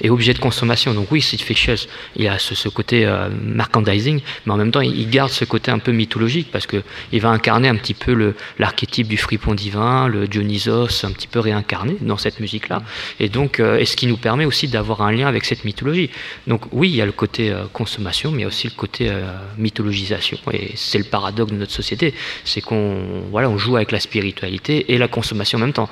et 0.00 0.10
objets 0.10 0.34
de 0.34 0.38
consommation. 0.38 0.94
Donc 0.94 1.10
oui, 1.10 1.22
c'est 1.22 1.40
fictious. 1.40 1.86
Il 2.16 2.24
y 2.24 2.28
a 2.28 2.38
ce, 2.38 2.54
ce 2.54 2.68
côté 2.68 3.06
euh, 3.06 3.28
merchandising, 3.42 4.20
mais 4.44 4.52
en 4.52 4.56
même 4.56 4.70
temps, 4.70 4.80
il, 4.80 4.98
il 4.98 5.10
garde 5.10 5.30
ce 5.30 5.44
côté 5.44 5.70
un 5.70 5.78
peu 5.78 5.92
mythologique 5.92 6.48
parce 6.50 6.66
que 6.66 6.82
il 7.12 7.20
va 7.20 7.30
incarner 7.30 7.68
un 7.68 7.76
petit 7.76 7.94
peu 7.94 8.34
l'archétype 8.58 9.08
du 9.08 9.16
fripon 9.16 9.54
divin, 9.54 10.08
le 10.08 10.26
Dionysos, 10.26 11.04
un 11.04 11.12
petit 11.12 11.28
peu 11.28 11.40
réincarné 11.40 11.96
dans 12.00 12.16
cette 12.16 12.40
musique-là. 12.40 12.82
Et 13.20 13.28
donc, 13.28 13.60
euh, 13.60 13.78
et 13.78 13.84
ce 13.84 13.96
qui 13.96 14.06
nous 14.06 14.16
permet 14.16 14.44
aussi 14.44 14.68
d'avoir 14.68 15.02
un 15.02 15.12
lien 15.12 15.26
avec 15.26 15.44
cette 15.44 15.64
mythologie. 15.64 16.10
Donc 16.46 16.62
oui, 16.72 16.88
il 16.88 16.96
y 16.96 17.02
a 17.02 17.06
le 17.06 17.12
côté 17.12 17.50
euh, 17.50 17.64
consommation, 17.72 18.30
mais 18.30 18.38
il 18.38 18.42
y 18.42 18.44
a 18.44 18.48
aussi 18.48 18.66
le 18.66 18.74
côté 18.74 19.08
euh, 19.08 19.24
mythologisation. 19.58 20.38
Et 20.52 20.72
c'est 20.74 20.98
le 20.98 21.04
paradoxe 21.04 21.52
de 21.52 21.56
notre 21.56 21.72
société, 21.72 22.14
c'est 22.44 22.60
qu'on 22.60 23.22
voilà, 23.30 23.48
on 23.48 23.58
joue 23.58 23.76
avec 23.76 23.92
la 23.92 24.00
spiritualité 24.00 24.92
et 24.92 24.98
la 24.98 25.05
consommation 25.08 25.58
en 25.58 25.62
même 25.62 25.72
temps. 25.72 25.88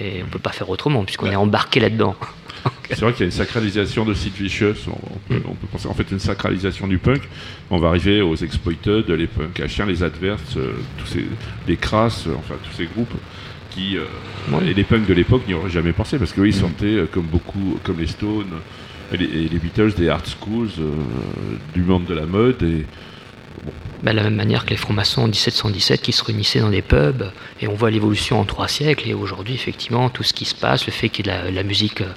Et 0.00 0.22
on 0.24 0.26
peut 0.28 0.38
pas 0.38 0.52
faire 0.52 0.68
autrement 0.70 1.04
puisqu'on 1.04 1.30
est 1.30 1.36
embarqué 1.36 1.80
là-dedans. 1.80 2.14
c'est 2.88 3.00
vrai 3.00 3.12
qu'il 3.12 3.20
y 3.20 3.22
a 3.24 3.26
une 3.26 3.30
sacralisation 3.30 4.04
de 4.04 4.14
Sid 4.14 4.32
Vicious. 4.34 4.74
On, 4.88 5.18
peut, 5.28 5.42
on 5.46 5.54
peut 5.54 5.66
penser 5.70 5.88
en 5.88 5.94
fait 5.94 6.10
une 6.10 6.18
sacralisation 6.18 6.86
du 6.86 6.98
punk. 6.98 7.22
On 7.70 7.78
va 7.78 7.88
arriver 7.88 8.20
aux 8.20 8.36
Exploited, 8.36 9.08
les 9.10 9.26
punks 9.26 9.60
à 9.60 9.68
chiens, 9.68 9.86
les 9.86 10.02
adverses, 10.02 10.56
euh, 10.56 10.72
tous 10.98 11.06
ces, 11.06 11.24
les 11.66 11.76
crasses, 11.76 12.26
euh, 12.26 12.34
enfin 12.38 12.54
tous 12.62 12.76
ces 12.76 12.86
groupes 12.86 13.14
qui 13.70 13.96
euh, 13.96 14.04
Ouais. 14.50 14.68
et 14.68 14.74
les 14.74 14.84
punks 14.84 15.06
de 15.06 15.12
l'époque 15.12 15.42
n'y 15.46 15.52
auraient 15.52 15.68
jamais 15.68 15.92
pensé 15.92 16.18
parce 16.18 16.32
qu'ils 16.32 16.54
sortaient 16.54 16.86
euh, 16.86 17.06
comme 17.10 17.26
beaucoup, 17.26 17.78
comme 17.84 17.98
les 18.00 18.06
Stones 18.06 18.46
et 19.12 19.16
les, 19.18 19.24
et 19.26 19.48
les 19.48 19.58
Beatles 19.58 19.92
des 19.94 20.08
art 20.08 20.24
schools 20.26 20.70
du 21.74 21.82
monde 21.82 22.06
de 22.06 22.14
la 22.14 22.24
mode 22.26 22.62
et 22.62 22.86
Bah, 24.02 24.12
de 24.12 24.16
la 24.16 24.22
même 24.22 24.36
manière 24.36 24.64
que 24.64 24.70
les 24.70 24.76
francs-maçons 24.76 25.22
en 25.22 25.26
1717 25.26 26.00
qui 26.02 26.12
se 26.12 26.22
réunissaient 26.22 26.60
dans 26.60 26.70
des 26.70 26.82
pubs, 26.82 27.32
et 27.60 27.66
on 27.66 27.74
voit 27.74 27.90
l'évolution 27.90 28.40
en 28.40 28.44
trois 28.44 28.68
siècles, 28.68 29.08
et 29.08 29.14
aujourd'hui, 29.14 29.54
effectivement, 29.54 30.08
tout 30.08 30.22
ce 30.22 30.32
qui 30.32 30.44
se 30.44 30.54
passe, 30.54 30.86
le 30.86 30.92
fait 30.92 31.08
qu'il 31.08 31.26
y 31.26 31.30
ait 31.30 31.32
de 31.32 31.44
la, 31.46 31.50
la 31.50 31.62
musique 31.64 32.02
euh, 32.02 32.12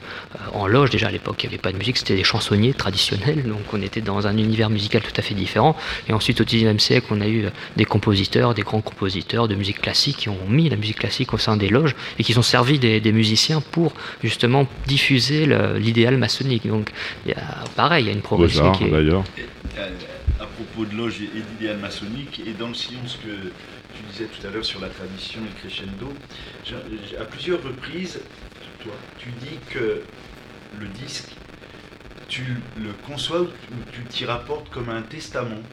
en 0.53 0.67
loge, 0.67 0.91
déjà 0.91 1.07
à 1.07 1.11
l'époque, 1.11 1.43
il 1.43 1.47
n'y 1.47 1.55
avait 1.55 1.61
pas 1.61 1.71
de 1.71 1.77
musique, 1.77 1.97
c'était 1.97 2.15
des 2.15 2.23
chansonniers 2.23 2.75
traditionnels, 2.75 3.43
donc 3.47 3.61
on 3.73 3.81
était 3.81 4.01
dans 4.01 4.27
un 4.27 4.37
univers 4.37 4.69
musical 4.69 5.01
tout 5.01 5.13
à 5.17 5.23
fait 5.23 5.33
différent, 5.33 5.75
et 6.07 6.13
ensuite 6.13 6.39
au 6.39 6.43
19e 6.43 6.77
siècle, 6.77 7.07
on 7.09 7.19
a 7.19 7.27
eu 7.27 7.45
euh, 7.45 7.49
des 7.77 7.85
compositeurs, 7.85 8.53
des 8.53 8.61
grands 8.61 8.81
compositeurs 8.81 9.47
de 9.47 9.55
musique 9.55 9.81
classique 9.81 10.17
qui 10.17 10.29
ont 10.29 10.37
mis 10.47 10.69
la 10.69 10.75
musique 10.75 10.99
classique 10.99 11.33
au 11.33 11.39
sein 11.39 11.57
des 11.57 11.69
loges, 11.69 11.95
et 12.19 12.23
qui 12.23 12.37
ont 12.37 12.43
servi 12.43 12.77
des, 12.77 12.99
des 12.99 13.11
musiciens 13.11 13.59
pour 13.59 13.93
justement 14.21 14.67
diffuser 14.85 15.47
l'idéal 15.79 16.17
maçonnique. 16.17 16.67
Donc, 16.67 16.91
il 17.25 17.31
y 17.31 17.33
a, 17.33 17.65
pareil, 17.75 18.03
il 18.03 18.07
y 18.07 18.09
a 18.11 18.13
une 18.13 18.21
progression 18.21 18.65
Beaux-Arts 18.65 18.77
qui 18.77 18.83
est... 18.85 18.91
d'ailleurs. 18.91 19.23
Propos 20.61 20.85
de 20.85 20.95
loge 20.95 21.15
et 21.21 21.41
d'idéal 21.41 21.77
maçonnique, 21.77 22.39
et 22.45 22.53
dans 22.53 22.67
le 22.67 22.75
sillon 22.75 22.99
ce 23.07 23.17
que 23.17 23.33
tu 23.95 24.03
disais 24.11 24.25
tout 24.25 24.45
à 24.45 24.51
l'heure 24.51 24.63
sur 24.63 24.79
la 24.79 24.89
tradition 24.89 25.39
et 25.41 25.59
crescendo, 25.59 26.13
à 27.19 27.25
plusieurs 27.25 27.63
reprises, 27.63 28.19
tu 29.17 29.29
dis 29.41 29.57
que 29.71 30.03
le 30.79 30.87
disque, 31.03 31.29
tu 32.27 32.43
le 32.77 32.91
conçois 33.07 33.41
ou 33.41 33.47
tu 33.91 34.03
t'y 34.03 34.25
rapportes 34.25 34.69
comme 34.69 34.89
un 34.89 35.01
testament. 35.01 35.63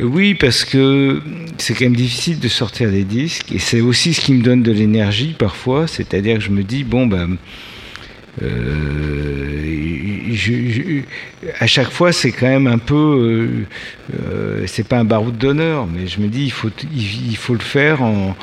Oui, 0.00 0.34
parce 0.34 0.64
que 0.64 1.20
c'est 1.58 1.74
quand 1.74 1.84
même 1.84 1.96
difficile 1.96 2.40
de 2.40 2.48
sortir 2.48 2.90
des 2.90 3.04
disques, 3.04 3.52
et 3.52 3.58
c'est 3.58 3.82
aussi 3.82 4.14
ce 4.14 4.22
qui 4.22 4.32
me 4.32 4.42
donne 4.42 4.62
de 4.62 4.72
l'énergie 4.72 5.34
parfois, 5.38 5.86
c'est-à-dire 5.86 6.38
que 6.38 6.44
je 6.44 6.50
me 6.50 6.62
dis, 6.62 6.84
bon, 6.84 7.06
ben, 7.06 7.36
euh, 8.40 9.82
à 11.58 11.66
chaque 11.66 11.90
fois, 11.90 12.12
c'est 12.12 12.32
quand 12.32 12.46
même 12.46 12.66
un 12.66 12.78
peu, 12.78 13.66
euh, 14.14 14.64
c'est 14.66 14.86
pas 14.86 14.98
un 14.98 15.04
baroud 15.04 15.36
d'honneur, 15.36 15.86
mais 15.86 16.06
je 16.06 16.20
me 16.20 16.28
dis, 16.28 16.44
il 16.44 16.52
faut, 16.52 16.70
il, 16.94 17.36
faut 17.36 17.54
le 17.54 17.60
faire 17.60 18.02
en, 18.02 18.34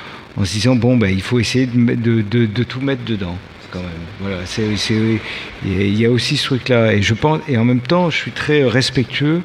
se 0.44 0.52
disant, 0.54 0.76
bon, 0.76 0.98
ben, 0.98 1.10
il 1.10 1.22
faut 1.22 1.40
essayer 1.40 1.66
de, 1.66 2.64
tout 2.64 2.82
mettre 2.82 3.04
dedans. 3.04 3.38
Quand 3.72 3.80
même. 3.80 3.90
Voilà, 4.20 4.46
c'est- 4.46 5.20
il 5.64 6.00
y 6.00 6.06
a 6.06 6.10
aussi 6.10 6.38
ce 6.38 6.46
truc-là, 6.46 6.94
et 6.94 7.04
je 7.04 7.14
pense, 7.14 7.40
et 7.48 7.58
en 7.58 7.66
même 7.66 7.82
temps, 7.82 8.10
je 8.10 8.18
suis 8.18 8.32
très 8.32 8.64
respectueux 8.64 9.44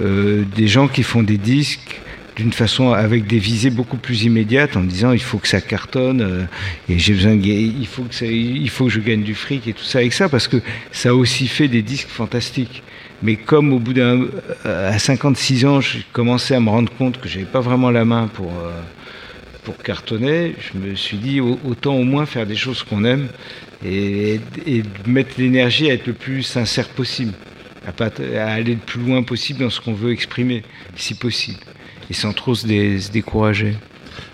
euh, 0.00 0.44
des 0.56 0.68
gens 0.68 0.88
qui 0.88 1.02
font 1.02 1.22
des 1.22 1.38
disques 1.38 2.00
d'une 2.36 2.52
façon 2.52 2.92
avec 2.92 3.26
des 3.26 3.38
visées 3.38 3.70
beaucoup 3.70 3.96
plus 3.96 4.24
immédiates 4.24 4.76
en 4.76 4.80
me 4.80 4.88
disant 4.88 5.12
il 5.12 5.20
faut 5.22 5.38
que 5.38 5.48
ça 5.48 5.60
cartonne 5.60 6.20
euh, 6.22 6.44
et 6.88 6.98
j'ai 6.98 7.12
besoin 7.12 7.36
de, 7.36 7.42
il 7.44 7.86
faut 7.86 8.02
que 8.04 8.24
il 8.24 8.70
faut 8.70 8.86
que 8.86 8.90
je 8.90 9.00
gagne 9.00 9.22
du 9.22 9.34
fric 9.34 9.66
et 9.68 9.72
tout 9.72 9.84
ça 9.84 9.98
avec 9.98 10.12
ça 10.12 10.28
parce 10.28 10.48
que 10.48 10.56
ça 10.92 11.10
a 11.10 11.14
aussi 11.14 11.46
fait 11.46 11.68
des 11.68 11.82
disques 11.82 12.08
fantastiques. 12.08 12.82
Mais 13.22 13.36
comme 13.36 13.72
au 13.72 13.78
bout 13.78 13.92
d'un 13.92 14.26
euh, 14.66 14.90
à 14.92 14.98
56 14.98 15.64
ans 15.66 15.80
j'ai 15.80 16.04
commencé 16.12 16.54
à 16.54 16.60
me 16.60 16.70
rendre 16.70 16.92
compte 16.92 17.20
que 17.20 17.28
j'avais 17.28 17.44
pas 17.44 17.60
vraiment 17.60 17.90
la 17.90 18.04
main 18.04 18.28
pour 18.28 18.50
euh, 18.50 18.80
pour 19.64 19.76
cartonner 19.78 20.54
je 20.60 20.78
me 20.78 20.94
suis 20.96 21.18
dit 21.18 21.40
au- 21.40 21.58
autant 21.64 21.94
au 21.94 22.02
moins 22.04 22.26
faire 22.26 22.46
des 22.46 22.56
choses 22.56 22.82
qu'on 22.82 23.04
aime 23.04 23.28
et, 23.84 24.40
mettre 25.06 25.34
l'énergie 25.38 25.90
à 25.90 25.94
être 25.94 26.06
le 26.06 26.12
plus 26.14 26.42
sincère 26.42 26.88
possible 26.88 27.32
à 27.86 28.52
aller 28.52 28.74
le 28.74 28.80
plus 28.80 29.00
loin 29.02 29.22
possible 29.22 29.58
dans 29.60 29.70
ce 29.70 29.80
qu'on 29.80 29.92
veut 29.92 30.12
exprimer, 30.12 30.62
si 30.94 31.14
possible, 31.14 31.58
et 32.10 32.14
sans 32.14 32.32
trop 32.32 32.54
se, 32.54 32.66
dé- 32.66 32.98
décourager. 33.12 33.76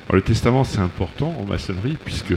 Alors, 0.08 0.16
le 0.16 0.22
testament, 0.22 0.64
c'est 0.64 0.78
important 0.80 1.34
en 1.40 1.44
maçonnerie, 1.44 1.96
puisque, 2.04 2.32
euh, 2.32 2.36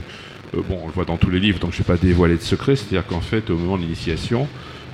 bon, 0.54 0.80
on 0.84 0.88
le 0.88 0.94
voit 0.94 1.06
dans 1.06 1.17
tous 1.17 1.30
les 1.30 1.39
livres, 1.39 1.60
donc 1.60 1.72
je 1.72 1.78
ne 1.78 1.84
vais 1.84 1.94
pas 1.94 1.98
dévoiler 1.98 2.36
de 2.36 2.41
secret, 2.41 2.76
c'est-à-dire 2.76 3.06
qu'en 3.08 3.22
fait, 3.22 3.50
au 3.50 3.58
moment 3.58 3.78
de 3.78 3.84
l'initiation, 3.84 4.48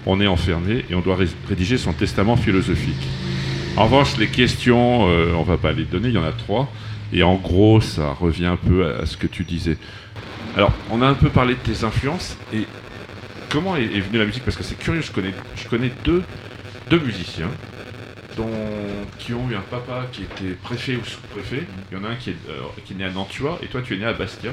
on 0.05 0.21
est 0.21 0.27
enfermé 0.27 0.85
et 0.89 0.95
on 0.95 1.01
doit 1.01 1.15
ré- 1.15 1.27
rédiger 1.49 1.77
son 1.77 1.91
testament 1.93 2.35
philosophique. 2.37 3.07
En 3.75 3.85
revanche, 3.85 4.17
les 4.17 4.27
questions, 4.27 5.07
euh, 5.09 5.33
on 5.35 5.43
va 5.43 5.57
pas 5.57 5.71
les 5.71 5.83
donner, 5.83 6.09
il 6.09 6.15
y 6.15 6.17
en 6.17 6.23
a 6.23 6.31
trois, 6.31 6.71
et 7.13 7.23
en 7.23 7.35
gros, 7.35 7.81
ça 7.81 8.11
revient 8.13 8.45
un 8.45 8.57
peu 8.57 8.85
à, 8.85 9.01
à 9.01 9.05
ce 9.05 9.17
que 9.17 9.27
tu 9.27 9.43
disais. 9.43 9.77
Alors, 10.55 10.71
on 10.91 11.01
a 11.01 11.07
un 11.07 11.13
peu 11.13 11.29
parlé 11.29 11.55
de 11.55 11.59
tes 11.59 11.83
influences, 11.83 12.37
et 12.53 12.65
comment 13.49 13.75
est, 13.75 13.83
est 13.85 13.99
venue 14.01 14.17
la 14.19 14.25
musique? 14.25 14.43
Parce 14.43 14.57
que 14.57 14.63
c'est 14.63 14.77
curieux, 14.79 15.01
je 15.01 15.11
connais, 15.11 15.33
je 15.55 15.67
connais 15.67 15.91
deux, 16.05 16.23
deux 16.89 16.99
musiciens 16.99 17.49
dont, 18.37 18.49
qui 19.17 19.33
ont 19.33 19.49
eu 19.49 19.55
un 19.55 19.61
papa 19.61 20.05
qui 20.11 20.23
était 20.23 20.53
préfet 20.63 20.95
ou 20.95 21.03
sous-préfet. 21.03 21.63
Il 21.91 21.97
y 21.97 22.01
en 22.01 22.03
a 22.05 22.09
un 22.09 22.15
qui 22.15 22.29
est, 22.29 22.37
euh, 22.49 22.61
qui 22.85 22.93
est 22.93 22.95
né 22.95 23.05
à 23.05 23.09
Nantua 23.09 23.59
et 23.61 23.67
toi 23.67 23.81
tu 23.83 23.95
es 23.95 23.97
né 23.97 24.05
à 24.05 24.13
Bastia. 24.13 24.51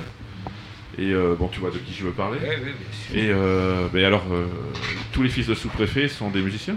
Et 0.96 1.12
euh, 1.12 1.34
bon, 1.38 1.48
tu 1.48 1.60
vois 1.60 1.70
de 1.70 1.78
qui 1.78 1.92
je 1.92 2.04
veux 2.04 2.12
parler. 2.12 2.38
Oui, 2.42 2.48
oui, 2.64 2.70
bien 2.70 2.74
sûr. 2.92 3.16
Et 3.16 3.30
euh, 3.32 3.88
ben 3.92 4.04
alors, 4.04 4.24
tous 5.12 5.22
les 5.22 5.28
fils 5.28 5.46
de 5.46 5.54
sous-préfet 5.54 6.08
sont 6.08 6.30
des 6.30 6.40
musiciens? 6.40 6.76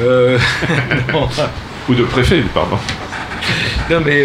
Euh. 0.00 0.38
Ou 1.88 1.94
de 1.94 2.04
préfet, 2.04 2.42
pardon. 2.54 2.78
Non, 3.90 4.00
mais 4.04 4.24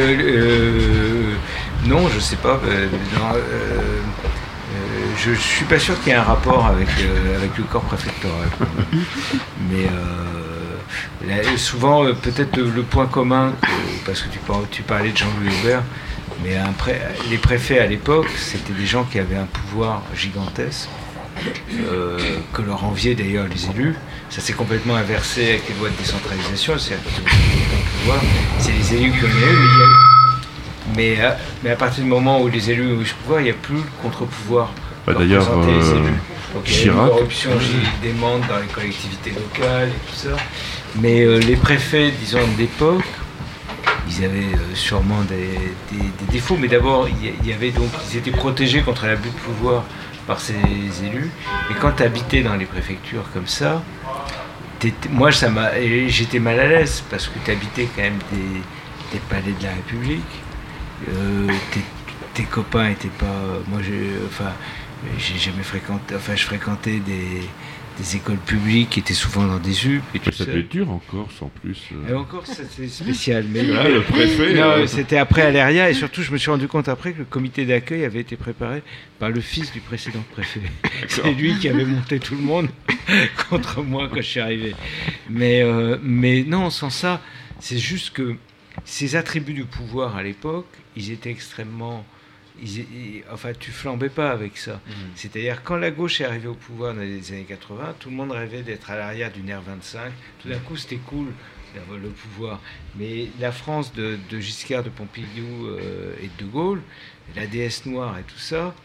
non, 1.88 2.08
je 2.10 2.20
sais 2.20 2.36
pas. 2.38 2.60
euh, 2.66 2.88
je, 5.18 5.34
je 5.34 5.40
suis 5.40 5.66
pas 5.66 5.80
sûr 5.80 6.00
qu'il 6.02 6.10
y 6.10 6.16
ait 6.16 6.20
un 6.20 6.24
rapport 6.24 6.66
avec, 6.66 6.90
avec 7.36 7.58
le 7.58 7.64
corps 7.66 7.84
préfectoral. 7.84 8.48
mais 9.70 9.88
euh, 11.32 11.58
souvent, 11.58 12.04
euh, 12.06 12.14
peut-être 12.14 12.56
le, 12.58 12.66
point 12.84 13.06
commun, 13.06 13.54
parce 14.06 14.22
que 14.22 14.30
tu, 14.30 14.40
par- 14.40 14.62
tu 14.72 14.82
parlais 14.84 15.12
de 15.12 15.18
Jean-Louis 15.18 15.50
Aubert, 15.62 15.84
mais 16.44 16.58
pré- 16.74 17.02
les 17.30 17.38
préfets 17.38 17.80
à 17.80 17.88
l'époque, 17.88 18.28
c'était 18.38 18.74
des 18.74 18.86
gens 18.86 19.04
qui 19.06 19.20
avaient 19.20 19.38
un 19.38 19.46
pouvoir 19.46 20.02
gigantesque. 20.16 20.90
euh, 21.92 22.20
que 22.54 22.62
leur 22.62 22.84
enviaient 22.84 23.16
d'ailleurs 23.16 23.48
les 23.48 23.66
élus. 23.72 23.96
Ça 24.30 24.40
s'est 24.40 24.54
complètement 24.54 24.96
inversé 24.96 25.50
avec 25.50 25.64
les 25.70 25.76
lois 25.80 25.90
de 25.90 25.96
décentralisation, 25.96 26.78
c'est-à-dire 26.78 27.04
pouvoir. 28.00 28.20
C'est 28.60 28.72
les 28.72 28.94
élus 28.96 29.12
qui 29.12 29.26
ont 29.26 29.28
eu, 29.28 29.68
mais, 30.96 31.20
a- 31.22 31.38
mais, 31.64 31.72
à, 31.72 31.76
partir 31.76 32.04
du 32.04 32.10
moment 32.10 32.40
où 32.42 32.48
les 32.48 32.70
élus 32.70 32.96
ont 32.96 33.02
eu 33.02 33.06
ce 33.06 33.14
pouvoir, 33.16 33.40
il 33.42 33.46
n'y 33.46 33.50
a 33.50 33.54
plus 33.56 33.76
le 33.76 33.84
contre-pouvoir. 34.02 34.72
Bah, 35.08 35.14
d'ailleurs, 35.18 35.44
les 35.66 35.74
euh, 35.74 35.96
élus. 35.98 36.14
Donc, 36.54 36.64
il 36.68 36.86
y 36.86 36.90
a 36.90 36.92
une 36.92 36.98
corruption 37.10 37.50
des 38.02 38.14
dans 38.14 38.60
les 38.60 38.68
collectivités 38.68 39.32
locales 39.32 39.90
et 39.90 40.10
tout 40.12 40.16
ça. 40.16 40.30
Mais 41.02 41.22
euh, 41.22 41.40
les 41.40 41.56
préfets, 41.56 42.12
disons, 42.12 42.48
d'époque, 42.58 43.04
ils 44.08 44.24
avaient 44.24 44.40
euh, 44.40 44.76
sûrement 44.76 45.22
des, 45.24 45.58
défauts, 46.32 46.58
mais 46.60 46.68
d'abord, 46.68 47.08
ils 47.10 48.18
étaient 48.18 48.32
protégés 48.32 48.82
contre 48.82 49.08
l'abus 49.08 49.30
de 49.30 49.34
pouvoir 49.36 49.86
par 50.28 50.40
ces 50.40 50.54
élus. 51.04 51.32
Mais 51.70 51.76
quand 51.80 51.94
tu 51.94 52.04
habitais 52.04 52.42
dans 52.42 52.56
les 52.56 52.66
préfectures 52.66 53.26
comme 53.34 53.48
ça, 53.48 53.82
moi, 55.10 55.32
ça 55.32 55.50
m'a, 55.50 55.78
et 55.78 56.10
j'étais 56.10 56.40
mal 56.40 56.60
à 56.60 56.68
l'aise 56.68 57.04
parce 57.10 57.28
que 57.28 57.40
tu 57.44 57.52
habitais 57.52 57.88
quand 57.96 58.02
même 58.02 58.20
des, 58.32 59.20
palais 59.30 59.54
de 59.58 59.64
la 59.64 59.74
République. 59.74 60.22
Euh, 61.10 61.48
tes, 62.34 62.44
copains 62.44 62.90
étaient 62.90 63.08
pas. 63.08 63.62
Moi, 63.68 63.80
enfin, 64.28 64.52
jamais 65.18 65.64
fréquenté. 65.64 66.16
Enfin, 66.16 66.36
je 66.36 66.44
fréquentais 66.44 67.00
des, 67.00 67.48
des 67.98 68.16
écoles 68.16 68.38
publiques 68.38 68.90
qui 68.92 69.00
étaient 69.00 69.14
souvent 69.14 69.46
dans 69.46 69.60
des 69.60 69.88
UP 69.88 70.02
et 70.16 70.20
tout 70.20 70.32
Ça 70.32 70.46
ça. 70.46 70.52
peut 70.52 70.60
être 70.60 70.70
dur 70.72 70.90
encore, 70.92 71.30
sans 71.38 71.48
plus. 71.48 71.90
euh. 71.94 72.12
Et 72.12 72.14
encore, 72.14 72.46
ça, 72.46 72.64
c'est 72.70 72.88
spécial. 72.88 73.46
Mais 73.50 73.64
Là, 73.64 73.88
le 73.90 74.02
préfet. 74.02 74.54
non, 74.56 74.64
euh, 74.72 74.88
c'était 74.88 75.18
après 75.18 75.44
Aléria 75.44 75.90
et 75.90 75.94
surtout, 75.94 76.22
je 76.24 76.32
me 76.32 76.38
suis 76.38 76.50
rendu 76.50 76.68
compte 76.68 76.88
après 76.88 77.14
que 77.14 77.20
le 77.20 77.26
comité 77.26 77.66
d'accueil 77.66 78.04
avait 78.06 78.20
été 78.22 78.36
préparé 78.36 78.82
par 79.20 79.30
le 79.30 79.42
fils 79.42 79.72
du 79.72 79.80
précédent 79.80 80.24
préfet. 80.32 80.62
C'est 81.08 81.32
lui 81.34 81.58
qui 81.60 81.70
avait 81.70 81.86
monté 81.86 82.20
tout 82.20 82.36
le 82.36 82.42
monde 82.42 82.70
contre 83.50 83.82
moi 83.84 84.08
quand 84.10 84.18
je 84.18 84.22
suis 84.22 84.40
arrivé. 84.40 84.76
Mais, 85.30 85.62
euh, 85.62 85.98
mais 86.02 86.44
non, 86.48 86.70
sans 86.70 86.90
ça, 86.90 87.22
c'est 87.60 87.78
juste 87.78 88.12
que 88.12 88.36
ces 88.86 89.16
attributs 89.16 89.54
du 89.54 89.66
pouvoir 89.66 90.18
à 90.18 90.24
l'époque, 90.24 90.68
ils 90.96 91.12
étaient 91.12 91.30
extrêmement. 91.32 92.06
Ils- 92.64 92.80
ils- 92.80 93.24
enfin, 93.32 93.52
tu 93.60 93.72
flambais 93.72 94.10
pas 94.10 94.32
avec 94.32 94.58
ça. 94.58 94.80
C'est-à-dire, 95.16 95.64
quand 95.64 95.76
la 95.78 95.92
gauche 95.92 96.22
est 96.22 96.26
arrivée 96.26 96.48
au 96.48 96.56
pouvoir 96.56 96.94
dans 96.94 97.02
les 97.02 97.32
années 97.32 97.44
80, 97.48 97.96
tout 98.00 98.10
le 98.10 98.16
monde 98.16 98.32
rêvait 98.32 98.62
d'être 98.64 98.90
à 98.92 98.98
l'arrière 98.98 99.32
d'une 99.32 99.50
R25. 99.52 100.12
Tout 100.42 100.50
d'un 100.50 100.60
coup, 100.60 100.76
c'était 100.78 100.98
cool 100.98 101.28
d'avoir 101.76 101.98
le 102.00 102.10
pouvoir. 102.10 102.60
Mais 102.96 103.28
la 103.40 103.52
France 103.52 103.94
de, 103.94 104.18
de 104.30 104.40
Giscard, 104.40 104.84
de 104.84 104.90
Pompidou 104.90 105.68
euh, 105.68 106.14
et 106.22 106.28
de 106.38 106.46
De 106.46 106.52
Gaulle, 106.52 106.82
la 107.36 107.48
déesse 107.48 107.86
noire 107.86 108.18
et 108.20 108.24
tout 108.24 108.38
ça, 108.40 108.76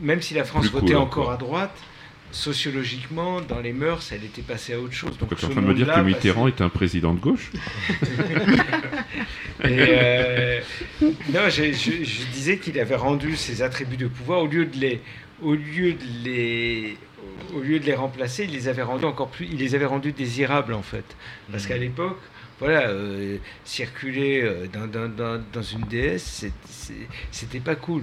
même 0.00 0.20
si 0.22 0.34
la 0.34 0.44
France 0.44 0.62
Plus 0.64 0.70
cool 0.72 0.80
votait 0.80 0.94
encore. 0.94 1.22
encore 1.24 1.32
à 1.32 1.36
droite, 1.36 1.76
sociologiquement, 2.30 3.40
dans 3.40 3.60
les 3.60 3.72
mœurs, 3.72 4.10
elle 4.12 4.24
était 4.24 4.42
passée 4.42 4.74
à 4.74 4.80
autre 4.80 4.92
chose. 4.92 5.16
Donc, 5.18 5.34
tu 5.36 5.44
es 5.44 5.48
en 5.48 5.50
train 5.50 5.62
de 5.62 5.66
me 5.66 5.74
dire 5.74 5.92
que 5.92 6.00
Mitterrand 6.00 6.46
est 6.48 6.60
un 6.60 6.68
président 6.68 7.14
de 7.14 7.20
gauche? 7.20 7.50
Et, 9.64 9.66
euh, 9.66 10.60
non, 11.02 11.48
je, 11.48 11.72
je- 11.72 12.04
je 12.04 12.26
disais 12.32 12.58
qu'il 12.58 12.78
avait 12.78 12.94
rendu 12.96 13.36
ses 13.36 13.62
attributs 13.62 13.96
de 13.96 14.06
pouvoir 14.06 14.42
au 14.42 14.46
lieu 14.46 14.66
de 14.66 14.76
les, 14.78 15.00
au 15.42 15.54
lieu 15.54 15.94
de 15.94 16.04
les, 16.24 16.96
au 17.54 17.60
lieu 17.60 17.80
de 17.80 17.84
les 17.84 17.94
remplacer, 17.94 18.44
il 18.44 18.52
les 18.52 18.68
avait 18.68 18.82
rendus 18.82 19.06
encore 19.06 19.28
plus, 19.28 19.46
il 19.50 19.58
les 19.58 19.74
avait 19.74 19.86
rendus 19.86 20.12
désirables 20.12 20.74
en 20.74 20.82
fait, 20.82 21.04
parce 21.50 21.66
qu'à 21.66 21.76
l'époque. 21.76 22.18
Voilà, 22.60 22.88
euh, 22.88 23.36
circuler 23.64 24.42
euh, 24.42 24.66
dans, 24.66 24.88
dans, 24.88 25.40
dans, 25.52 25.62
une 25.62 25.82
DS, 25.82 26.44
c'était 27.30 27.60
pas 27.60 27.76
cool. 27.76 28.02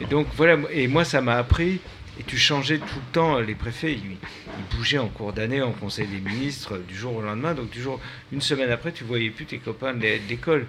Et 0.00 0.04
donc 0.04 0.28
voilà, 0.36 0.56
et 0.70 0.86
moi 0.86 1.04
ça 1.04 1.20
m'a 1.20 1.34
appris. 1.34 1.80
Et 2.20 2.24
tu 2.24 2.36
changeais 2.36 2.78
tout 2.78 2.96
le 2.96 3.12
temps 3.12 3.38
les 3.38 3.54
préfets, 3.54 3.92
ils, 3.92 4.16
ils 4.16 4.76
bougeaient 4.76 4.98
en 4.98 5.08
cours 5.08 5.32
d'année 5.32 5.62
en 5.62 5.70
conseil 5.72 6.06
des 6.08 6.18
ministres 6.20 6.78
du 6.78 6.94
jour 6.96 7.14
au 7.16 7.22
lendemain. 7.22 7.54
Donc 7.54 7.70
du 7.70 7.80
jour, 7.80 8.00
une 8.32 8.40
semaine 8.40 8.70
après, 8.70 8.90
tu 8.92 9.04
voyais 9.04 9.30
plus 9.30 9.44
tes 9.46 9.58
copains 9.58 9.94
de 9.94 10.00
l'é- 10.02 10.18
de 10.18 10.28
l'école. 10.28 10.66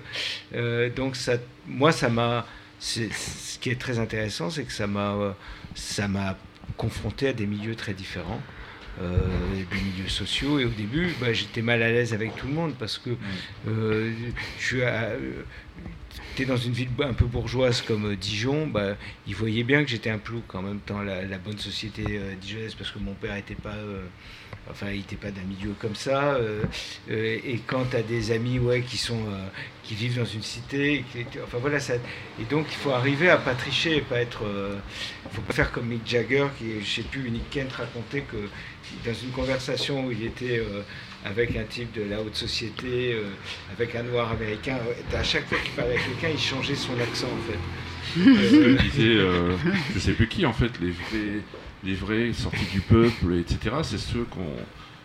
Euh, 0.54 0.90
donc 0.90 1.16
ça, 1.16 1.34
moi 1.68 1.92
ça 1.92 2.08
m'a, 2.10 2.46
ce 2.80 3.58
qui 3.60 3.70
est 3.72 3.80
très 3.82 3.98
intéressant, 4.00 4.50
c'est 4.52 4.64
que 4.64 4.72
ça 4.72 4.86
m'a, 4.88 5.36
ça 5.74 6.08
m'a 6.08 6.38
confronté 6.78 7.30
à 7.30 7.34
des 7.34 7.48
milieux 7.48 7.76
très 7.76 7.94
différents. 7.94 8.42
euh, 9.02 9.18
des 9.72 9.78
milieux 9.82 10.10
sociaux 10.10 10.60
et 10.60 10.66
au 10.66 10.70
début 10.70 11.14
bah, 11.22 11.32
j'étais 11.32 11.62
mal 11.62 11.82
à 11.84 11.90
l'aise 11.90 12.14
avec 12.14 12.36
tout 12.36 12.48
le 12.48 12.54
monde 12.54 12.74
parce 12.78 12.98
que 12.98 13.12
euh, 13.70 14.12
je 14.60 14.78
dans 16.46 16.58
une 16.58 16.74
ville 16.74 16.90
un 17.02 17.14
peu 17.14 17.26
bourgeoise 17.26 17.82
comme 17.82 18.12
euh, 18.12 18.16
Dijon, 18.16 18.68
bah, 18.68 18.96
ils 19.28 19.36
voyaient 19.36 19.64
bien 19.64 19.84
que 19.84 19.90
j'étais 19.90 20.10
un 20.10 20.18
plouc 20.18 20.54
en 20.56 20.62
même 20.62 20.80
temps, 20.80 21.02
la, 21.02 21.38
bonne 21.38 21.58
société 21.58 22.04
euh, 22.10 22.36
dijonnaise, 22.36 22.76
parce 22.76 22.92
que 22.92 23.00
mon 23.00 23.14
père 23.14 23.36
était 23.36 23.56
pas, 23.56 23.76
euh, 23.76 24.06
enfin, 24.70 24.88
il 24.92 25.02
était 25.02 25.16
pas 25.16 25.32
d'un 25.32 25.44
milieu 25.44 25.74
comme 25.80 25.96
ça. 25.96 26.36
euh, 26.36 26.64
et 27.10 27.60
quand 27.66 27.86
tu 27.92 27.96
as 27.96 28.04
des 28.04 28.32
amis 28.32 28.60
ouais, 28.60 28.82
qui, 28.82 28.98
sont, 28.98 29.24
qui 29.84 29.96
vivent 29.96 30.18
dans 30.18 30.26
une 30.26 30.44
cité, 30.44 31.04
enfin 31.44 31.58
voilà, 31.60 31.80
ça, 31.80 31.96
et 31.96 32.44
donc 32.50 32.68
il 32.70 32.78
faut 32.78 32.92
arriver 32.92 33.30
à 33.30 33.38
pas 33.38 33.56
tricher 33.56 33.98
et 33.98 34.02
pas 34.02 34.22
être. 34.22 34.44
Il 35.26 35.36
faut 35.36 35.42
pas 35.42 35.54
faire 35.54 35.72
comme 35.72 35.88
Mick 35.88 36.08
Jagger, 36.08 36.48
qui, 36.58 36.82
je 36.82 36.86
sais 36.86 37.04
plus, 37.04 37.30
Nick 37.30 37.50
Kent 37.50 37.72
racontait 37.74 38.22
que 38.22 38.38
dans 39.06 39.14
une 39.14 39.32
conversation 39.32 40.06
où 40.06 40.12
il 40.12 40.26
était 40.26 40.62
avec 41.26 41.56
un 41.56 41.64
type 41.64 41.92
de 41.94 42.04
la 42.10 42.22
haute 42.22 42.36
société, 42.36 43.14
euh, 43.14 43.24
avec 43.78 43.96
un 43.96 44.04
noir 44.04 44.32
américain, 44.32 44.78
euh, 44.88 45.18
à 45.18 45.24
chaque 45.24 45.48
fois 45.48 45.58
qu'il 45.64 45.72
parlait 45.74 45.94
avec 45.96 46.06
quelqu'un, 46.06 46.30
il 46.34 46.40
changeait 46.40 46.76
son 46.76 46.94
accent 47.00 47.28
en 47.28 47.52
fait. 47.52 47.60
Je 48.18 48.30
Euh, 48.60 48.78
disais, 48.78 49.16
euh, 49.18 49.56
je 49.94 50.00
sais 50.00 50.14
plus 50.14 50.28
qui 50.28 50.46
en 50.46 50.54
fait, 50.54 50.72
les 50.82 50.92
vrais, 50.92 51.42
les 51.84 51.94
vrais 51.94 52.34
sortis 52.34 52.66
du 52.72 52.82
peuple, 52.82 53.34
etc. 53.36 53.76
C'est 53.84 54.00
ceux 54.00 54.24
qu'on. 54.24 54.46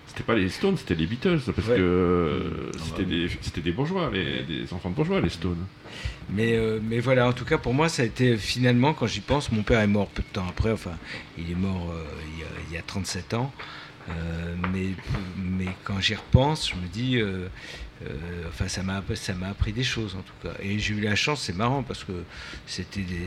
C'était 0.07 0.23
pas 0.23 0.35
les 0.37 0.49
Stones, 0.49 0.77
c'était 0.77 0.95
les 0.95 1.07
Beatles, 1.07 1.41
parce 1.55 1.67
Ouais. 1.69 1.77
que 1.77 1.83
euh, 1.83 2.71
c'était 2.85 3.05
des, 3.05 3.29
c'était 3.41 3.61
des 3.63 3.73
bourgeois, 3.73 4.11
les, 4.13 4.43
des 4.45 4.73
enfants 4.73 4.91
de 4.91 4.95
bourgeois, 4.95 5.21
les 5.21 5.29
Stones. 5.29 5.67
Mais, 6.31 6.57
euh, 6.57 6.79
mais 6.83 7.01
voilà, 7.01 7.27
en 7.27 7.33
tout 7.33 7.45
cas, 7.45 7.59
pour 7.59 7.75
moi, 7.75 7.89
ça 7.89 8.03
a 8.03 8.05
été 8.05 8.37
finalement, 8.37 8.95
quand 8.95 9.09
j'y 9.09 9.21
pense, 9.21 9.51
mon 9.51 9.65
père 9.65 9.81
est 9.81 9.89
mort 9.89 10.07
peu 10.09 10.23
de 10.23 10.29
temps 10.33 10.47
après, 10.49 10.71
enfin, 10.71 10.93
il 11.37 11.51
est 11.51 11.57
mort 11.57 11.91
euh, 11.93 12.05
il, 12.33 12.41
y 12.41 12.43
a, 12.45 12.47
il 12.71 12.75
y 12.75 12.79
a 12.79 12.83
37 12.83 13.35
ans. 13.35 13.53
Euh, 14.09 14.55
mais, 14.59 14.97
mais 15.35 15.77
quand 15.83 16.01
j'y 16.01 16.15
repense, 16.15 16.71
je 16.71 16.77
me 16.77 16.89
dis, 16.89 17.19
euh, 18.03 18.09
enfin, 18.49 18.69
ça 18.69 18.83
m'a, 18.83 19.03
ça 19.15 19.35
m'a 19.35 19.49
appris 19.49 19.73
des 19.73 19.85
choses 19.85 20.15
en 20.17 20.23
tout 20.23 20.35
cas. 20.43 20.55
Et 20.63 20.79
j'ai 20.79 20.95
eu 20.95 21.01
la 21.01 21.15
chance, 21.17 21.43
c'est 21.43 21.57
marrant 21.57 21.83
parce 21.83 22.05
que 22.05 22.13
c'était 22.67 23.01
des, 23.03 23.27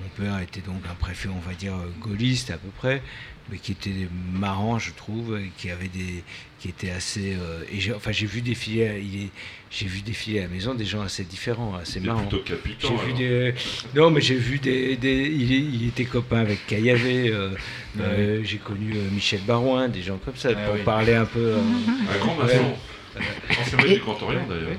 mon 0.00 0.08
père 0.16 0.40
était 0.40 0.60
donc 0.60 0.82
un 0.90 0.94
préfet, 0.94 1.28
on 1.28 1.38
va 1.48 1.54
dire 1.54 1.74
gaulliste 2.00 2.50
à 2.50 2.58
peu 2.58 2.68
près, 2.76 3.02
mais 3.50 3.58
qui 3.58 3.72
était 3.72 4.08
marrant, 4.32 4.78
je 4.78 4.92
trouve, 4.92 5.38
et 5.38 5.50
qui 5.56 5.70
avait 5.70 5.88
des, 5.88 6.22
qui 6.58 6.68
était 6.68 6.90
assez. 6.90 7.34
euh, 7.40 7.62
et 7.72 7.80
j'ai, 7.80 7.94
enfin, 7.94 8.10
j'ai 8.12 8.26
vu 8.26 8.42
défiler, 8.42 9.00
il 9.02 9.22
est, 9.24 9.30
j'ai 9.70 9.86
vu 9.86 10.02
défiler 10.02 10.40
à 10.40 10.42
la 10.42 10.48
maison 10.48 10.74
des 10.74 10.84
gens 10.84 11.00
assez 11.02 11.24
différents, 11.24 11.74
assez 11.76 12.00
marrants. 12.00 12.26
plutôt 12.26 12.42
capitan. 12.44 12.88
J'ai 12.88 12.96
vu 12.96 13.02
alors. 13.04 13.52
des... 13.54 13.54
Non, 14.00 14.10
mais 14.10 14.20
j'ai 14.20 14.34
vu 14.36 14.58
des... 14.58 14.96
des- 14.96 15.28
Il, 15.28 15.86
était 15.86 16.04
copain 16.04 16.38
avec 16.40 16.66
Caillavé. 16.66 17.28
euh, 17.30 17.50
euh, 18.00 18.42
J'ai 18.44 18.58
connu 18.58 18.92
Michel 19.12 19.40
Barouin, 19.42 19.88
des 19.88 20.02
gens 20.02 20.18
comme 20.18 20.36
ça, 20.36 20.50
Ah 20.52 20.66
pour 20.66 20.74
oui. 20.74 20.82
parler 20.84 21.14
un 21.14 21.26
peu... 21.26 21.54
Un 21.56 22.18
grand 22.18 22.34
maçon. 22.34 22.74
Ancien 23.60 23.78
maître 23.78 23.94
du 23.94 24.00
Grand 24.00 24.22
Orient 24.22 24.46
d'ailleurs. 24.48 24.76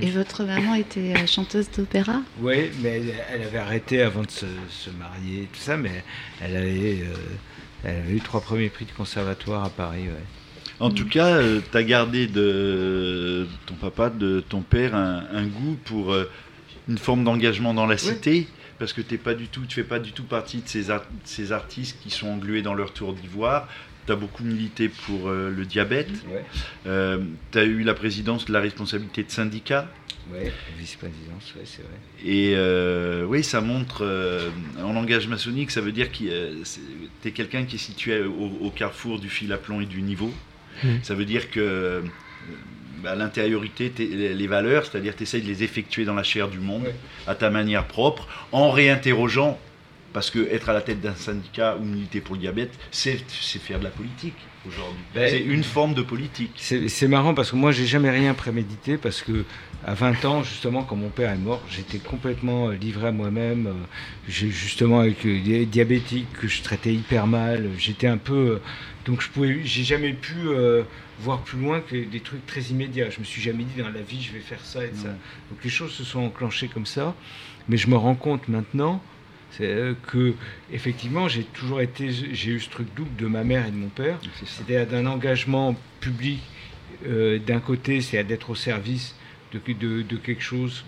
Et 0.00 0.10
votre 0.10 0.44
maman 0.44 0.74
était 0.76 1.14
euh, 1.14 1.26
chanteuse 1.26 1.70
d'opéra 1.70 2.22
Oui, 2.40 2.70
mais 2.82 2.88
elle, 3.00 3.14
elle 3.34 3.42
avait 3.42 3.58
arrêté 3.58 4.00
avant 4.00 4.22
de 4.22 4.30
se, 4.30 4.46
se 4.70 4.88
marier, 4.90 5.42
et 5.42 5.46
tout 5.46 5.60
ça, 5.60 5.76
mais 5.76 6.02
elle 6.40 6.56
avait, 6.56 7.02
euh, 7.02 7.14
elle 7.84 7.96
avait 7.96 8.14
eu 8.14 8.20
trois 8.20 8.40
premiers 8.40 8.70
prix 8.70 8.86
de 8.86 8.92
conservatoire 8.92 9.62
à 9.62 9.68
Paris. 9.68 10.04
Ouais. 10.04 10.24
En 10.80 10.90
tout 10.90 11.06
cas, 11.06 11.38
tu 11.70 11.76
as 11.76 11.82
gardé 11.84 12.26
de 12.26 13.46
ton 13.66 13.74
papa, 13.74 14.08
de 14.10 14.40
ton 14.40 14.62
père, 14.62 14.94
un, 14.94 15.24
un 15.32 15.44
goût 15.44 15.76
pour 15.84 16.12
euh, 16.12 16.30
une 16.88 16.98
forme 16.98 17.22
d'engagement 17.22 17.74
dans 17.74 17.86
la 17.86 17.98
cité, 17.98 18.48
parce 18.78 18.92
que 18.94 19.02
t'es 19.02 19.18
pas 19.18 19.34
du 19.34 19.48
tout, 19.48 19.62
tu 19.68 19.74
fais 19.76 19.84
pas 19.84 19.98
du 19.98 20.12
tout 20.12 20.24
partie 20.24 20.58
de 20.58 20.68
ces, 20.68 20.90
ar- 20.90 21.04
ces 21.24 21.52
artistes 21.52 21.98
qui 22.02 22.10
sont 22.10 22.28
englués 22.28 22.62
dans 22.62 22.74
leur 22.74 22.92
tour 22.94 23.12
d'ivoire. 23.12 23.68
Tu 24.06 24.12
as 24.12 24.16
beaucoup 24.16 24.42
milité 24.44 24.88
pour 24.88 25.28
euh, 25.28 25.50
le 25.50 25.64
diabète. 25.64 26.10
Ouais. 26.28 26.44
Euh, 26.86 27.18
tu 27.52 27.58
as 27.58 27.64
eu 27.64 27.82
la 27.82 27.94
présidence 27.94 28.44
de 28.46 28.52
la 28.52 28.60
responsabilité 28.60 29.22
de 29.24 29.30
syndicat. 29.30 29.88
Ouais, 30.32 30.50
vice-présidence, 30.78 31.52
ouais, 31.54 31.62
c'est 31.66 31.82
vrai. 31.82 31.92
Et 32.24 32.54
euh, 32.56 33.24
oui, 33.26 33.44
ça 33.44 33.60
montre, 33.60 34.02
euh, 34.04 34.48
en 34.82 34.92
langage 34.94 35.28
maçonnique, 35.28 35.70
ça 35.70 35.82
veut 35.82 35.92
dire 35.92 36.10
que 36.10 36.16
tu 37.22 37.28
es 37.28 37.30
quelqu'un 37.32 37.64
qui 37.64 37.76
est 37.76 37.78
situé 37.78 38.22
au, 38.22 38.58
au 38.66 38.70
carrefour 38.70 39.18
du 39.18 39.28
fil 39.28 39.52
à 39.52 39.58
plomb 39.58 39.82
et 39.82 39.86
du 39.86 40.00
niveau. 40.00 40.32
Mhm. 40.82 41.00
Ça 41.02 41.14
veut 41.14 41.26
dire 41.26 41.50
que 41.50 42.02
bah, 43.02 43.14
l'intériorité, 43.14 43.92
les 43.98 44.32
les 44.32 44.46
valeurs, 44.46 44.86
c'est-à-dire 44.86 45.14
tu 45.14 45.24
essayes 45.24 45.42
de 45.42 45.46
les 45.46 45.62
effectuer 45.62 46.06
dans 46.06 46.14
la 46.14 46.22
chair 46.22 46.48
du 46.48 46.58
monde, 46.58 46.84
Ouais. 46.84 46.94
à 47.26 47.34
ta 47.34 47.50
manière 47.50 47.86
propre, 47.86 48.26
en 48.50 48.70
réinterrogeant, 48.70 49.58
parce 50.14 50.30
que 50.30 50.38
être 50.50 50.70
à 50.70 50.72
la 50.72 50.80
tête 50.80 51.00
d'un 51.02 51.14
syndicat 51.14 51.76
ou 51.76 51.84
militer 51.84 52.22
pour 52.22 52.36
le 52.36 52.40
diabète, 52.40 52.72
c'est 52.90 53.18
faire 53.58 53.80
de 53.80 53.84
la 53.84 53.90
politique 53.90 54.36
aujourd'hui. 54.66 55.02
Ben, 55.14 55.28
c'est 55.28 55.40
une 55.40 55.64
forme 55.64 55.92
de 55.92 56.02
politique. 56.02 56.52
C'est 56.56 57.08
marrant 57.08 57.34
parce 57.34 57.50
que 57.50 57.56
moi, 57.56 57.72
j'ai 57.72 57.84
jamais 57.84 58.10
rien 58.10 58.32
prémédité 58.32 58.96
parce 58.96 59.20
que 59.20 59.44
à 59.84 59.92
20 59.92 60.24
ans, 60.24 60.42
justement, 60.42 60.82
quand 60.84 60.96
mon 60.96 61.10
père 61.10 61.30
est 61.30 61.36
mort, 61.36 61.60
j'étais 61.68 61.98
complètement 61.98 62.68
euh, 62.70 62.74
livré 62.74 63.08
à 63.08 63.12
moi-même. 63.12 63.66
euh, 63.66 63.72
J'ai 64.26 64.48
justement 64.48 65.00
avec 65.00 65.26
euh, 65.26 65.42
des 65.42 65.66
diabétiques 65.66 66.32
que 66.40 66.48
je 66.48 66.62
traitais 66.62 66.94
hyper 66.94 67.26
mal. 67.26 67.68
J'étais 67.76 68.06
un 68.06 68.16
peu, 68.16 68.34
euh, 68.34 68.62
donc 69.04 69.20
je 69.20 69.28
pouvais, 69.28 69.60
j'ai 69.64 69.84
jamais 69.84 70.14
pu 70.14 70.36
euh, 70.46 70.84
voir 71.18 71.40
plus 71.42 71.58
loin 71.60 71.80
que 71.80 71.96
des 72.02 72.20
trucs 72.20 72.46
très 72.46 72.62
immédiats. 72.62 73.10
Je 73.10 73.18
me 73.20 73.24
suis 73.24 73.42
jamais 73.42 73.64
dit 73.64 73.82
dans 73.82 73.90
la 73.90 74.00
vie, 74.00 74.22
je 74.22 74.32
vais 74.32 74.40
faire 74.40 74.64
ça 74.64 74.82
et 74.84 74.92
ça. 74.94 75.08
Donc 75.50 75.62
les 75.62 75.68
choses 75.70 75.92
se 75.92 76.04
sont 76.04 76.20
enclenchées 76.20 76.68
comme 76.68 76.86
ça. 76.86 77.14
Mais 77.68 77.76
je 77.76 77.88
me 77.90 77.96
rends 77.96 78.14
compte 78.14 78.48
maintenant 78.48 79.02
c'est 79.56 79.64
euh, 79.66 79.94
que 80.06 80.34
effectivement 80.72 81.28
j'ai 81.28 81.44
toujours 81.44 81.80
été 81.80 82.10
j'ai 82.10 82.50
eu 82.52 82.60
ce 82.60 82.68
truc 82.70 82.88
double 82.94 83.14
de 83.16 83.26
ma 83.26 83.44
mère 83.44 83.66
et 83.66 83.70
de 83.70 83.76
mon 83.76 83.88
père 83.88 84.18
c'est-à-dire 84.46 84.86
d'un 84.86 85.06
engagement 85.06 85.76
public 86.00 86.40
euh, 87.06 87.38
d'un 87.38 87.60
côté, 87.60 88.00
c'est 88.00 88.22
d'être 88.24 88.50
au 88.50 88.54
service 88.54 89.14
de, 89.52 89.60
de, 89.74 90.02
de 90.02 90.16
quelque 90.16 90.42
chose, 90.42 90.84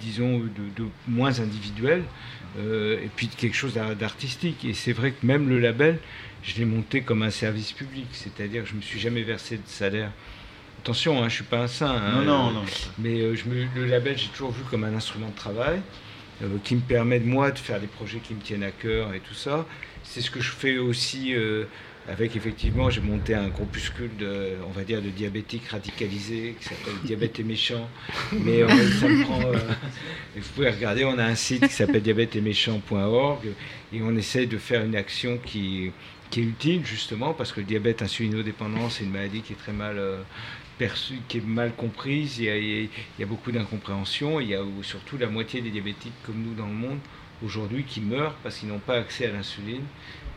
disons, 0.00 0.38
de, 0.38 0.46
de 0.82 0.88
moins 1.08 1.40
individuel, 1.40 2.04
euh, 2.58 3.00
et 3.02 3.08
puis 3.16 3.26
de 3.26 3.34
quelque 3.34 3.56
chose 3.56 3.74
d'ar- 3.74 3.96
d'artistique. 3.96 4.64
Et 4.64 4.74
c'est 4.74 4.92
vrai 4.92 5.10
que 5.12 5.26
même 5.26 5.48
le 5.48 5.58
label, 5.58 5.98
je 6.44 6.56
l'ai 6.58 6.66
monté 6.66 7.00
comme 7.00 7.22
un 7.22 7.30
service 7.30 7.72
public, 7.72 8.06
c'est-à-dire 8.12 8.62
que 8.62 8.68
je 8.68 8.74
ne 8.74 8.78
me 8.78 8.82
suis 8.82 9.00
jamais 9.00 9.22
versé 9.22 9.56
de 9.56 9.62
salaire. 9.66 10.12
Attention, 10.82 11.14
hein, 11.16 11.20
je 11.22 11.24
ne 11.24 11.30
suis 11.30 11.44
pas 11.44 11.62
un 11.62 11.66
saint. 11.68 11.90
hein, 11.96 12.12
Non, 12.24 12.24
non, 12.24 12.50
non. 12.52 12.64
mais 12.98 13.20
euh, 13.22 13.34
je 13.34 13.48
me- 13.48 13.66
le 13.74 13.86
label, 13.86 14.16
j'ai 14.16 14.28
toujours 14.28 14.52
vu 14.52 14.62
comme 14.70 14.84
un 14.84 14.94
instrument 14.94 15.28
de 15.30 15.34
travail 15.36 15.80
qui 16.64 16.74
me 16.76 16.80
permet, 16.80 17.18
de 17.20 17.26
moi, 17.26 17.50
de 17.50 17.58
faire 17.58 17.80
des 17.80 17.86
projets 17.86 18.18
qui 18.20 18.34
me 18.34 18.40
tiennent 18.40 18.62
à 18.64 18.70
cœur 18.72 19.14
et 19.14 19.20
tout 19.20 19.34
ça. 19.34 19.66
C'est 20.02 20.20
ce 20.20 20.30
que 20.30 20.40
je 20.40 20.50
fais 20.52 20.78
aussi 20.78 21.34
euh, 21.34 21.64
avec, 22.08 22.36
effectivement, 22.36 22.88
j'ai 22.90 23.00
monté 23.00 23.34
un 23.34 23.48
groupuscule, 23.48 24.16
de, 24.16 24.52
on 24.66 24.70
va 24.70 24.84
dire, 24.84 25.02
de 25.02 25.08
diabétiques 25.10 25.66
radicalisés 25.68 26.56
qui 26.60 26.68
s'appelle 26.68 26.94
Diabète 27.04 27.40
et 27.40 27.44
méchant. 27.44 27.88
Mais 28.32 28.62
euh, 28.62 28.90
ça 28.90 29.08
me 29.08 29.16
prend. 29.16 29.40
euh, 29.42 29.74
vous 30.36 30.48
pouvez 30.54 30.70
regarder, 30.70 31.04
on 31.04 31.18
a 31.18 31.24
un 31.24 31.34
site 31.34 31.66
qui 31.66 31.74
s'appelle 31.74 32.02
diabèteetméchant.org 32.02 33.54
et 33.92 34.02
on 34.02 34.16
essaie 34.16 34.46
de 34.46 34.58
faire 34.58 34.84
une 34.84 34.94
action 34.96 35.38
qui, 35.38 35.92
qui 36.30 36.40
est 36.40 36.44
utile, 36.44 36.84
justement, 36.84 37.34
parce 37.34 37.52
que 37.52 37.60
le 37.60 37.66
diabète 37.66 38.02
insulinodépendant, 38.02 38.88
c'est 38.90 39.04
une 39.04 39.10
maladie 39.12 39.42
qui 39.42 39.54
est 39.54 39.56
très 39.56 39.72
mal. 39.72 39.98
euh, 39.98 40.22
perçue, 40.78 41.20
qui 41.28 41.38
est 41.38 41.46
mal 41.46 41.74
comprise, 41.74 42.38
il 42.38 42.88
y 43.18 43.22
a, 43.22 43.26
beaucoup 43.26 43.52
d'incompréhension, 43.52 44.40
il 44.40 44.48
y 44.48 44.54
a 44.54 44.62
surtout 44.82 45.18
la 45.18 45.28
moitié 45.28 45.60
des 45.60 45.70
diabétiques 45.70 46.14
comme 46.24 46.42
nous 46.42 46.54
dans 46.54 46.66
le 46.66 46.74
monde 46.74 46.98
aujourd'hui 47.44 47.84
qui 47.84 48.00
meurent 48.00 48.34
parce 48.42 48.58
qu'ils 48.58 48.68
n'ont 48.68 48.78
pas 48.78 48.96
accès 48.96 49.26
à 49.26 49.32
l'insuline, 49.32 49.84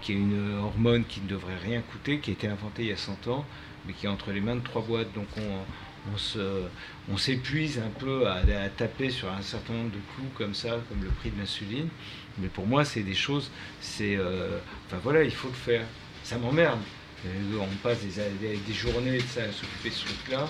qui 0.02 0.14
est 0.14 0.16
une 0.16 0.58
hormone 0.60 1.04
qui 1.06 1.22
ne 1.22 1.28
devrait 1.28 1.58
rien 1.58 1.82
coûter, 1.82 2.20
qui 2.20 2.32
a 2.32 2.34
été 2.34 2.48
inventée 2.48 2.84
il 2.84 2.90
y 2.90 2.94
a 2.94 2.98
100 2.98 3.28
ans, 3.28 3.46
mais 3.86 3.94
qui 3.94 4.06
est 4.06 4.10
entre 4.10 4.32
les 4.32 4.42
mains 4.42 4.56
de 4.56 4.64
trois 4.64 4.82
boîtes. 4.82 5.14
Donc 5.14 5.28
on, 5.38 6.12
on 6.14 6.18
se, 6.18 6.64
on 7.12 7.18
s'épuise 7.18 7.80
un 7.80 7.90
peu 8.00 8.28
à, 8.28 8.36
à 8.36 8.70
taper 8.70 9.10
sur 9.10 9.32
un 9.32 9.42
certain 9.42 9.74
nombre 9.74 9.92
de 9.92 10.00
clous 10.16 10.30
comme 10.36 10.54
ça, 10.54 10.80
comme 10.90 11.04
le 11.04 11.10
prix 11.10 11.32
de 11.32 11.40
l'insuline. 11.40 11.90
Mais 12.38 12.48
pour 12.48 12.66
moi, 12.66 12.86
c'est 12.86 13.04
des 13.04 13.16
choses, 13.16 13.52
c'est, 13.82 14.16
euh, 14.16 14.60
enfin 14.88 14.98
voilà, 15.04 15.24
il 15.24 15.32
faut 15.32 15.50
le 15.50 15.54
faire. 15.54 15.86
Ça 16.24 16.38
m'emmerde. 16.38 16.80
Euh, 17.26 17.58
On 17.60 17.76
passe 17.84 18.00
des, 18.02 18.30
des- 18.40 18.58
des 18.58 18.74
journées 18.74 19.18
de 19.18 19.24
ça 19.24 19.42
à 19.44 19.52
s'occuper 19.52 19.90
de 19.90 19.94
ce 19.94 20.06
truc-là, 20.06 20.48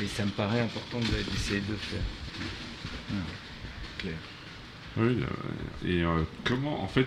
mais 0.00 0.06
ça 0.06 0.24
me 0.24 0.30
paraît 0.30 0.60
important 0.60 0.98
de- 0.98 1.30
d'essayer 1.30 1.60
de 1.60 1.70
le 1.72 1.76
faire. 1.76 2.00
Oui, 4.96 5.18
euh, 5.22 5.88
et 5.88 6.02
euh, 6.02 6.24
comment, 6.44 6.82
en 6.82 6.88
fait, 6.88 7.06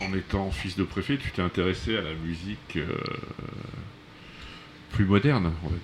en 0.00 0.12
étant 0.14 0.50
fils 0.50 0.76
de 0.76 0.84
préfet, 0.84 1.16
tu 1.18 1.30
t'es 1.30 1.42
intéressé 1.42 1.96
à 1.96 2.02
la 2.02 2.14
musique 2.14 2.76
euh, 2.76 2.86
plus 4.92 5.04
moderne 5.04 5.46
en 5.64 5.68
fait? 5.68 5.74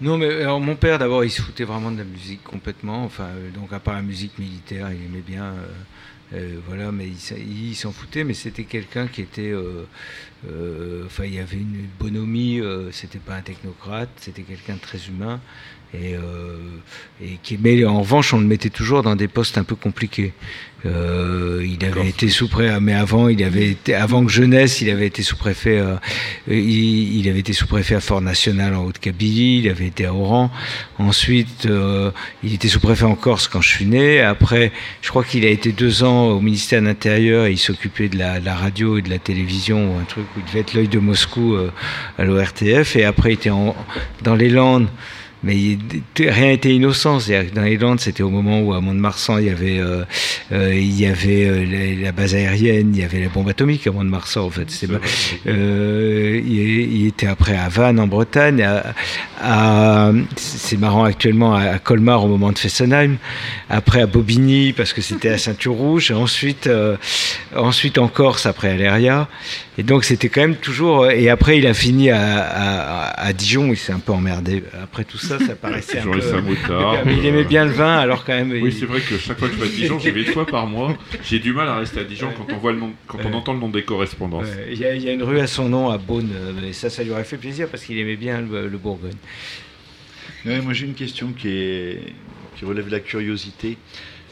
Non, 0.00 0.18
mais 0.18 0.42
alors 0.42 0.60
mon 0.60 0.76
père, 0.76 0.98
d'abord, 0.98 1.24
il 1.24 1.30
se 1.30 1.40
foutait 1.40 1.64
vraiment 1.64 1.90
de 1.90 1.98
la 1.98 2.04
musique 2.04 2.42
complètement. 2.44 3.04
Enfin, 3.04 3.28
donc 3.54 3.72
à 3.72 3.80
part 3.80 3.94
la 3.94 4.02
musique 4.02 4.38
militaire, 4.38 4.92
il 4.92 5.02
aimait 5.06 5.22
bien. 5.26 5.44
euh, 5.44 5.66
euh, 6.32 6.58
voilà, 6.66 6.92
mais 6.92 7.08
il, 7.08 7.74
s'en- 7.74 7.92
foutait. 7.92 8.24
Mais 8.24 8.34
c'était 8.34 8.64
quelqu'un 8.64 9.06
qui 9.08 9.22
était. 9.22 9.50
euh, 9.52 9.84
euh, 10.48 11.04
enfin, 11.06 11.24
il 11.24 11.34
y 11.34 11.38
avait 11.38 11.56
une 11.58 11.86
bonhomie. 11.98 12.60
c'était 12.92 13.18
pas 13.18 13.36
un 13.36 13.42
technocrate. 13.42 14.10
C'était 14.16 14.42
quelqu'un 14.42 14.74
de 14.74 14.80
très 14.80 14.98
humain. 15.08 15.40
Et, 15.94 16.14
euh, 16.14 16.58
et 17.22 17.38
qui 17.42 17.58
mais 17.62 17.84
en 17.84 18.00
revanche, 18.00 18.34
on 18.34 18.38
le 18.40 18.46
mettait 18.46 18.70
toujours 18.70 19.02
dans 19.02 19.16
des 19.16 19.28
postes 19.28 19.56
un 19.56 19.64
peu 19.64 19.76
compliqués. 19.76 20.32
Euh, 20.84 21.66
il 21.66 21.84
avait 21.84 22.08
été 22.08 22.28
sous-préfet, 22.28 22.78
mais 22.80 22.92
avant, 22.92 23.28
il 23.28 23.42
avait 23.42 23.70
été, 23.70 23.94
avant 23.94 24.24
que 24.24 24.30
jeunesse, 24.30 24.80
il 24.82 24.90
avait 24.90 25.06
été 25.06 25.22
sous-préfet. 25.22 25.78
euh, 25.78 25.96
il, 26.48 27.18
il 27.18 27.28
avait 27.28 27.40
été 27.40 27.52
sous-préfet 27.52 27.94
à 27.96 28.00
Fort 28.00 28.20
National 28.20 28.74
en 28.74 28.84
Haute-Kabylie. 28.84 29.60
Il 29.60 29.68
avait 29.68 29.86
été 29.86 30.04
à 30.06 30.14
Oran. 30.14 30.50
Ensuite, 30.98 31.66
euh, 31.66 32.10
il 32.44 32.54
était 32.54 32.68
sous-préfet 32.68 33.04
en 33.04 33.14
Corse 33.14 33.48
quand 33.48 33.62
je 33.62 33.68
suis 33.68 33.86
né. 33.86 34.20
Après, 34.20 34.70
je 35.02 35.08
crois 35.08 35.24
qu'il 35.24 35.44
a 35.44 35.50
été 35.50 35.72
deux 35.72 36.04
ans 36.04 36.26
au 36.28 36.40
ministère 36.40 36.82
de 36.82 36.86
l'Intérieur 36.86 37.46
et 37.46 37.52
il 37.52 37.58
s'occupait 37.58 38.08
de 38.08 38.18
la, 38.18 38.38
la 38.38 38.54
radio 38.54 38.98
et 38.98 39.02
de 39.02 39.10
la 39.10 39.18
télévision 39.18 39.94
ou 39.94 39.98
un 39.98 40.04
truc 40.04 40.26
où 40.36 40.40
il 40.40 40.44
devait 40.44 40.60
être 40.60 40.74
l'œil 40.74 40.88
de 40.88 40.98
Moscou 40.98 41.54
euh, 41.54 41.72
à 42.18 42.24
l'ORTF. 42.24 42.96
Et 42.96 43.04
après, 43.04 43.30
il 43.30 43.34
était 43.34 43.50
en, 43.50 43.74
dans 44.22 44.34
les 44.36 44.50
Landes. 44.50 44.88
Mais 45.42 45.78
rien 46.18 46.48
n'était 46.48 46.74
innocent. 46.74 47.20
C'est-à-dire 47.20 47.50
que 47.50 47.56
dans 47.56 47.62
les 47.62 47.76
Landes, 47.76 48.00
c'était 48.00 48.22
au 48.22 48.30
moment 48.30 48.60
où 48.62 48.72
à 48.72 48.80
Mont-de-Marsan, 48.80 49.38
il 49.38 49.46
y 49.46 49.50
avait, 49.50 49.78
euh, 49.78 50.02
euh, 50.52 50.74
il 50.74 50.98
y 50.98 51.06
avait 51.06 51.44
euh, 51.46 51.96
la, 52.02 52.10
base 52.12 52.34
aérienne, 52.34 52.92
il 52.94 53.00
y 53.00 53.04
avait 53.04 53.20
la 53.20 53.28
bombe 53.28 53.48
atomique 53.48 53.86
à 53.86 53.92
Mont-de-Marsan, 53.92 54.44
en 54.44 54.50
fait. 54.50 54.70
C'était 54.70 54.94
il, 55.44 55.52
il 56.48 57.06
était 57.06 57.26
après 57.26 57.56
à 57.56 57.68
Vannes 57.68 58.00
en 58.00 58.06
Bretagne, 58.06 58.62
à, 58.62 58.94
à- 59.42 60.12
c'est 60.36 60.78
marrant 60.78 61.04
actuellement 61.04 61.54
à, 61.54 61.62
à 61.62 61.78
Colmar 61.78 62.24
au 62.24 62.28
moment 62.28 62.50
de 62.52 62.58
Fessenheim, 62.58 63.16
après 63.68 64.00
à 64.00 64.06
Bobigny 64.06 64.72
parce 64.72 64.92
que 64.92 65.02
c'était 65.02 65.28
à 65.28 65.38
Ceinture 65.38 65.74
Rouge, 65.74 66.10
et 66.10 66.14
ensuite, 66.14 66.68
ensuite 67.54 67.98
en 67.98 68.08
Corse 68.08 68.46
après 68.46 68.70
Aléria. 68.70 69.28
Et 69.78 69.82
donc 69.82 70.04
c'était 70.04 70.30
quand 70.30 70.40
même 70.40 70.56
toujours. 70.56 71.10
Et 71.10 71.28
après 71.28 71.58
il 71.58 71.66
a 71.66 71.74
fini 71.74 72.10
à, 72.10 72.38
à, 72.38 73.26
à 73.26 73.32
Dijon, 73.34 73.68
il 73.70 73.76
s'est 73.76 73.92
un 73.92 73.98
peu 73.98 74.12
emmerdé. 74.12 74.64
Après 74.82 75.04
tout 75.04 75.18
ça, 75.18 75.25
ça 75.26 75.56
paraissait 75.56 75.98
un 76.00 76.04
peu. 76.06 76.20
Mais 77.04 77.16
il 77.18 77.26
aimait 77.26 77.44
bien 77.44 77.64
le 77.64 77.70
vin, 77.72 77.96
alors 77.98 78.24
quand 78.24 78.32
même. 78.34 78.50
Oui, 78.52 78.60
il- 78.66 78.72
c'est 78.72 78.86
vrai 78.86 79.00
que 79.00 79.16
chaque 79.18 79.38
fois 79.38 79.48
que 79.48 79.54
je 79.54 79.60
vais 79.60 79.66
à 79.66 79.70
Dijon, 79.70 79.98
j'y 79.98 80.10
vais 80.10 80.22
une 80.22 80.32
fois 80.32 80.46
par 80.46 80.66
mois. 80.66 80.96
J'ai 81.24 81.38
du 81.38 81.52
mal 81.52 81.68
à 81.68 81.76
rester 81.78 82.00
à 82.00 82.04
Dijon 82.04 82.30
quand 82.36 82.52
on 82.54 82.58
voit 82.58 82.72
le 82.72 82.78
nom, 82.78 82.92
quand 83.06 83.18
on 83.24 83.32
entend 83.34 83.52
le 83.54 83.60
nom 83.60 83.68
des 83.68 83.82
correspondances. 83.82 84.46
Il 84.70 84.78
y, 84.78 84.84
a- 84.84 84.94
il 84.94 85.02
y 85.02 85.08
a 85.08 85.12
une 85.12 85.22
rue 85.22 85.40
à 85.40 85.46
son 85.46 85.68
nom 85.68 85.90
à 85.90 85.98
Beaune, 85.98 86.30
euh, 86.34 86.68
et 86.68 86.72
ça, 86.72 86.90
ça 86.90 87.02
lui 87.02 87.10
aurait 87.10 87.24
fait 87.24 87.36
plaisir 87.38 87.68
parce 87.68 87.84
qu'il 87.84 87.98
aimait 87.98 88.16
bien 88.16 88.40
le, 88.40 88.68
le 88.68 88.78
Bourgogne. 88.78 89.12
Ouais, 90.44 90.60
moi 90.60 90.72
j'ai 90.72 90.86
une 90.86 90.94
question 90.94 91.32
qui, 91.32 91.48
est, 91.48 92.00
qui 92.56 92.64
relève 92.64 92.86
de 92.86 92.92
la 92.92 93.00
curiosité. 93.00 93.76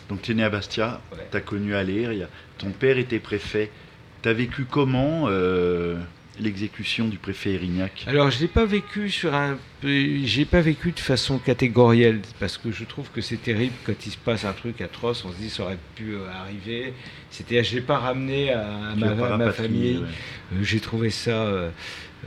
Donc 0.08 0.22
tu 0.22 0.32
es 0.32 0.34
né 0.34 0.44
à 0.44 0.50
Bastia, 0.50 1.00
Ouais. 1.12 1.18
tu 1.30 1.36
as 1.36 1.40
connu 1.40 1.74
Aléria, 1.74 2.28
ton 2.58 2.70
père 2.70 2.98
était 2.98 3.18
préfet. 3.18 3.70
Tu 4.22 4.28
as 4.28 4.32
vécu 4.32 4.64
comment 4.70 5.24
euh, 5.28 5.96
l'exécution 6.40 7.06
du 7.06 7.18
préfet 7.18 7.52
Erignac 7.52 8.04
Alors, 8.06 8.30
je 8.30 8.40
l'ai 8.40 8.48
pas 8.48 8.64
vécu 8.64 9.10
sur 9.10 9.34
un, 9.34 9.58
j'ai 9.82 10.44
pas 10.44 10.60
vécu 10.60 10.92
de 10.92 11.00
façon 11.00 11.38
catégorielle 11.38 12.20
parce 12.40 12.58
que 12.58 12.70
je 12.72 12.84
trouve 12.84 13.08
que 13.10 13.20
c'est 13.20 13.36
terrible 13.36 13.74
quand 13.84 14.06
il 14.06 14.10
se 14.10 14.16
passe 14.16 14.44
un 14.44 14.52
truc 14.52 14.80
atroce. 14.80 15.24
On 15.24 15.32
se 15.32 15.36
dit 15.36 15.50
ça 15.50 15.64
aurait 15.64 15.78
pu 15.94 16.14
euh, 16.14 16.28
arriver. 16.30 16.94
C'était, 17.30 17.62
je 17.62 17.76
l'ai 17.76 17.80
pas 17.82 17.98
ramené 17.98 18.52
à, 18.52 18.94
ma, 18.96 19.10
à 19.46 19.52
famille. 19.52 19.98
ouais. 19.98 20.04
Euh, 20.54 20.62
j'ai 20.62 20.80
trouvé 20.80 21.10
ça, 21.10 21.42
euh, 21.44 21.70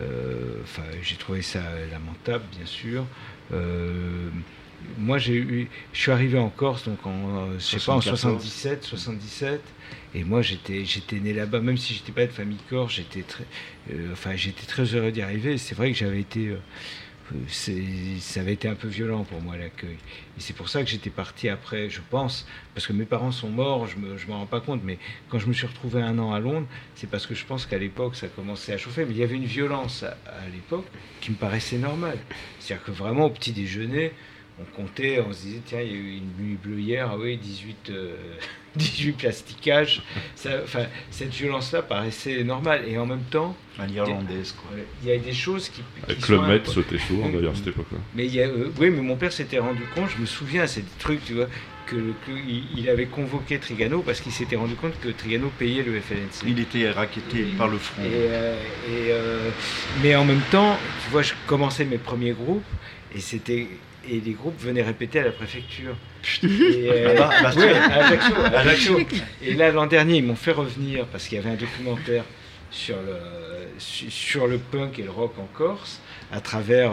euh, 0.02 0.62
enfin, 0.64 0.84
j'ai 1.02 1.16
trouvé 1.16 1.42
ça 1.42 1.62
lamentable, 1.92 2.44
bien 2.56 2.66
sûr. 2.66 3.06
Euh, 3.54 4.30
moi, 4.98 5.18
j'ai 5.18 5.34
eu, 5.36 5.70
je 5.92 6.00
suis 6.00 6.12
arrivé 6.12 6.38
en 6.38 6.50
Corse, 6.50 6.84
donc 6.88 7.06
en, 7.06 7.52
je 7.58 7.64
sais 7.64 7.78
pas, 7.78 7.94
en 7.94 8.02
74. 8.02 8.42
77, 8.44 8.84
77, 8.84 9.62
et 10.18 10.24
moi, 10.24 10.42
j'étais, 10.42 10.84
né 11.20 11.32
là-bas, 11.32 11.60
même 11.60 11.78
si 11.78 11.94
j'étais 11.94 12.12
pas 12.12 12.26
de 12.26 12.32
famille 12.32 12.58
corse, 12.72 12.96
j'étais 12.96 13.22
très, 13.22 13.44
euh, 13.92 14.14
enfin, 14.14 14.36
j'étais 14.36 14.66
très 14.66 14.96
heureux 14.96 15.12
d'y 15.12 15.22
arriver. 15.22 15.60
C'est 15.60 15.76
vrai 15.76 15.92
que 15.92 15.98
j'avais 15.98 16.20
été, 16.20 16.48
euh, 16.48 16.58
ça 18.20 18.40
avait 18.40 18.54
été 18.54 18.68
un 18.68 18.74
peu 18.74 18.88
violent 18.88 19.24
pour 19.26 19.40
moi 19.44 19.56
l'accueil. 19.56 19.98
Et 20.38 20.40
c'est 20.40 20.56
pour 20.56 20.70
ça 20.70 20.84
que 20.84 20.90
j'étais 20.90 21.12
parti 21.12 21.50
après, 21.50 21.92
je 21.92 22.02
pense, 22.10 22.48
parce 22.74 22.88
que 22.88 22.94
mes 22.94 23.06
parents 23.06 23.32
sont 23.32 23.50
morts, 23.50 23.86
je 23.86 23.98
me, 24.00 24.34
rends 24.34 24.48
pas 24.48 24.60
compte, 24.60 24.82
mais 24.84 24.98
quand 25.30 25.38
je 25.38 25.46
me 25.46 25.54
suis 25.54 25.68
retrouvé 25.68 26.02
un 26.02 26.18
an 26.18 26.34
à 26.34 26.40
Londres, 26.40 26.68
c'est 26.96 27.08
parce 27.08 27.28
que 27.28 27.36
je 27.36 27.46
pense 27.46 27.68
qu'à 27.68 27.78
l'époque 27.78 28.16
ça 28.16 28.28
commençait 28.28 28.74
à 28.74 28.80
chauffer, 28.80 29.06
mais 29.06 29.12
il 29.12 29.20
y 29.20 29.24
avait 29.24 29.36
une 29.36 29.46
violence 29.46 30.02
à, 30.02 30.18
l'époque 30.52 30.88
qui 31.22 31.30
me 31.30 31.36
paraissait 31.36 31.78
normale. 31.78 32.18
C'est-à-dire 32.60 32.86
que 32.86 32.92
vraiment 32.92 33.26
au 33.26 33.30
petit 33.30 33.52
déjeuner, 33.52 34.14
on 34.60 34.66
comptait, 34.76 35.20
on 35.20 35.32
se 35.32 35.44
disait, 35.44 35.62
tiens, 35.64 35.82
il 35.82 35.92
y 35.92 35.94
a 35.94 35.96
eu 35.96 36.18
une 36.18 36.44
nuit 36.44 36.56
bleue 36.56 36.80
hier, 36.80 37.08
ah 37.12 37.18
oui, 37.20 37.38
18, 37.38 37.92
18 38.78 39.14
plastiquages. 39.14 40.02
enfin, 40.46 40.86
cette 41.12 41.34
violence-là 41.34 41.82
paraissait 41.82 42.44
normale. 42.44 42.84
Et 42.88 42.98
en 42.98 43.06
même 43.06 43.24
temps. 43.30 43.56
À 43.80 43.86
l'irlandaise, 43.86 44.54
quoi. 44.54 44.78
Il 45.04 45.10
y 45.10 45.12
a 45.12 45.18
des 45.18 45.34
choses 45.34 45.70
qui. 45.70 45.82
Avec 46.04 46.28
le 46.28 46.42
maître 46.42 46.72
sautait 46.72 46.98
souvent, 46.98 47.30
d'ailleurs, 47.30 47.52
à 47.52 47.56
cette 47.56 47.68
époque-là. 47.68 48.00
Mais 48.16 48.26
il 48.26 48.34
y 48.34 48.42
a, 48.42 48.48
euh, 48.48 48.72
oui, 48.80 48.90
mais 48.90 49.02
mon 49.02 49.16
père 49.16 49.32
s'était 49.32 49.60
rendu 49.60 49.84
compte, 49.94 50.10
je 50.16 50.22
me 50.22 50.26
souviens, 50.26 50.66
c'est 50.66 50.82
des 50.82 50.98
trucs, 50.98 51.24
tu 51.24 51.34
vois, 51.34 51.48
qu'il 51.88 52.14
que 52.26 52.32
il 52.76 52.90
avait 52.90 53.06
convoqué 53.06 53.60
Trigano 53.60 54.02
parce 54.02 54.20
qu'il 54.20 54.32
s'était 54.32 54.56
rendu 54.56 54.76
compte 54.76 55.00
que 55.00 55.10
Trigano 55.10 55.52
payait 55.58 55.84
le 55.84 56.00
FLNC. 56.00 56.48
Il 56.48 56.60
était 56.60 56.90
raquetté 56.90 57.46
par 57.58 57.68
le 57.68 57.78
front. 57.78 58.02
Et, 58.04 58.08
euh, 58.14 58.56
euh, 58.90 59.50
mais 60.04 60.16
en 60.16 60.26
même 60.26 60.42
temps, 60.52 60.78
tu 61.04 61.12
vois, 61.12 61.22
je 61.22 61.34
commençais 61.46 61.86
mes 61.86 61.98
premiers 61.98 62.32
groupes 62.32 62.64
et 63.16 63.20
c'était 63.20 63.68
et 64.10 64.20
les 64.20 64.32
groupes 64.32 64.60
venaient 64.60 64.84
répéter 64.84 65.20
à 65.20 65.26
la 65.26 65.32
préfecture. 65.32 65.96
Et, 66.44 66.48
euh, 66.90 67.16
ah 67.20 67.52
bah, 67.54 68.64
Et 69.42 69.54
là, 69.54 69.72
l'an 69.72 69.88
dernier, 69.88 70.18
ils 70.18 70.24
m'ont 70.24 70.36
fait 70.36 70.52
revenir 70.52 71.06
parce 71.08 71.28
qu'il 71.28 71.38
y 71.38 71.42
avait 71.42 71.52
un 71.52 71.56
documentaire 71.56 72.24
sur 72.70 72.98
le, 72.98 73.18
sur 73.80 74.48
le 74.48 74.58
punk 74.58 75.00
et 75.00 75.04
le 75.04 75.12
rock 75.12 75.34
en 75.40 75.48
Corse 75.54 76.02
à 76.32 76.42
travers 76.42 76.92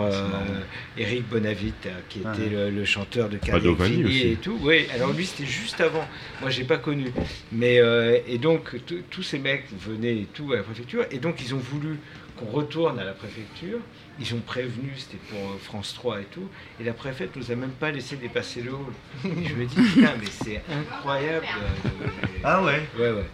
Eric 0.97 1.21
euh, 1.21 1.23
Bonavit, 1.31 1.73
euh, 1.87 1.91
qui 2.09 2.21
était 2.21 2.49
le, 2.51 2.85
chanteur 2.85 3.29
de 3.29 3.37
Cardiophilie 3.37 4.33
et 4.33 4.37
tout. 4.37 4.57
Oui, 4.63 4.87
alors 4.95 5.13
lui, 5.13 5.27
c'était 5.27 5.49
juste 5.49 5.81
avant. 5.81 6.07
Moi, 6.41 6.51
j'ai 6.51 6.65
pas 6.65 6.79
connu. 6.79 7.13
Mais, 7.51 7.81
et 8.27 8.39
donc, 8.39 8.77
tous 9.11 9.23
ces 9.23 9.39
mecs 9.39 9.67
venaient 9.79 10.17
et 10.17 10.29
tout 10.33 10.53
à 10.53 10.57
la 10.57 10.63
préfecture. 10.63 11.05
Et 11.11 11.19
donc, 11.19 11.41
ils 11.41 11.55
ont 11.55 11.59
voulu 11.59 11.99
qu'on 12.37 12.47
retourne 12.47 12.99
à 12.99 13.05
la 13.05 13.13
préfecture. 13.13 13.79
Ils 14.21 14.35
ont 14.35 14.41
prévenu, 14.41 14.93
c'était 14.97 15.19
pour 15.29 15.39
euh, 15.39 15.59
France 15.63 15.93
3 15.95 16.21
et 16.21 16.25
tout, 16.25 16.49
et 16.81 16.85
la 16.85 16.93
préfète 16.93 17.35
nous 17.35 17.51
a 17.51 17.57
même 17.57 17.73
pas 17.73 17.91
laissé 17.91 18.17
dépasser 18.17 18.63
le 18.63 18.73
hall. 18.73 18.93
Je 19.25 19.55
me 19.55 19.67
dis, 19.67 19.75
putain, 19.75 20.15
mais 20.21 20.27
c'est 20.31 20.63
incroyable. 20.71 21.47
Euh, 21.47 22.39
ah 22.45 22.63
ouais 22.63 22.83
Ouais, 22.97 23.11
ouais. 23.11 23.27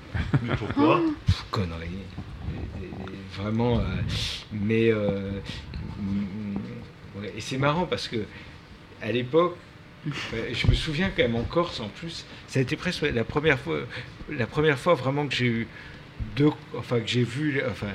Mais 0.43 0.57
pourquoi 0.57 1.03
Connerie. 1.51 1.99
Vraiment. 3.35 3.79
Euh, 3.79 3.83
mais. 4.53 4.93
et 7.37 7.41
c'est 7.41 7.59
marrant 7.59 7.87
parce 7.87 8.09
que, 8.09 8.25
à 9.03 9.13
l'époque, 9.13 9.57
je 10.07 10.67
me 10.67 10.75
souviens 10.75 11.11
quand 11.15 11.23
même 11.23 11.37
en 11.37 11.45
Corse 11.45 11.81
en 11.81 11.89
plus, 11.89 12.25
ça 12.49 12.59
a 12.59 12.63
été 12.63 12.77
presque 12.77 13.03
la 13.03 13.25
première 13.25 13.59
fois, 13.59 13.81
la 14.31 14.47
première 14.47 14.79
fois 14.79 14.95
vraiment 14.95 15.27
que 15.27 15.35
j'ai 15.35 15.47
eu 15.47 15.69
enfin, 16.77 17.01
que 17.01 17.07
j'ai 17.07 17.25
vu, 17.25 17.63
enfin, 17.71 17.89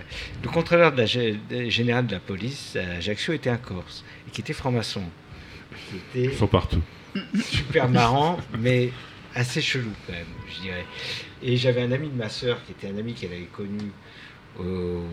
le 0.44 0.50
contrôleur 0.50 0.92
de 0.92 0.98
la, 0.98 1.70
général 1.70 2.08
de 2.08 2.14
la 2.14 2.20
police 2.20 2.76
à 2.76 2.98
Ajaccio 2.98 3.34
était 3.34 3.50
un 3.50 3.58
Corse, 3.58 4.04
et 4.28 4.32
qui 4.32 4.42
était 4.42 4.54
franc-maçon. 4.54 5.04
Ils 6.14 6.34
sont 6.34 6.48
partout. 6.48 6.82
Super 7.44 7.90
marrant, 7.90 8.38
mais 8.60 8.92
assez 9.34 9.62
chelou 9.62 9.92
quand 10.06 10.14
même, 10.14 10.26
je 10.56 10.62
dirais. 10.62 10.86
Et 11.44 11.58
j'avais 11.58 11.82
un 11.82 11.92
ami 11.92 12.10
de 12.10 12.16
ma 12.16 12.30
sœur, 12.30 12.64
qui 12.66 12.72
était 12.72 12.88
un 12.88 12.98
ami 12.98 13.14
qu'elle 13.14 13.34
avait 13.34 13.50
connu 13.52 13.92
au, 14.60 15.04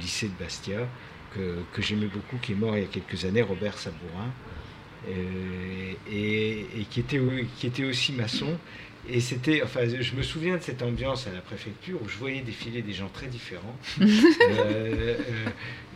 lycée 0.00 0.28
de 0.28 0.42
Bastia, 0.42 0.88
que, 1.34 1.58
que 1.72 1.82
j'aimais 1.82 2.06
beaucoup, 2.06 2.36
qui 2.40 2.52
est 2.52 2.56
mort 2.56 2.76
il 2.76 2.82
y 2.82 2.84
a 2.84 2.88
quelques 2.88 3.24
années, 3.24 3.42
Robert 3.42 3.78
Sabourin, 3.78 4.30
euh, 5.08 5.92
et, 6.10 6.66
et, 6.78 6.84
qui, 6.88 7.00
était, 7.00 7.20
qui 7.56 7.66
était 7.66 7.84
aussi 7.84 8.12
maçon. 8.12 8.58
Et 9.08 9.20
c'était, 9.20 9.62
enfin, 9.62 9.80
je 9.86 10.14
me 10.14 10.22
souviens 10.22 10.56
de 10.56 10.62
cette 10.62 10.80
ambiance 10.80 11.26
à 11.26 11.32
la 11.32 11.40
préfecture 11.40 12.00
où 12.00 12.08
je 12.08 12.16
voyais 12.18 12.40
défiler 12.40 12.82
des 12.82 12.92
gens 12.92 13.08
très 13.12 13.26
différents. 13.26 13.76
Euh, 14.02 15.16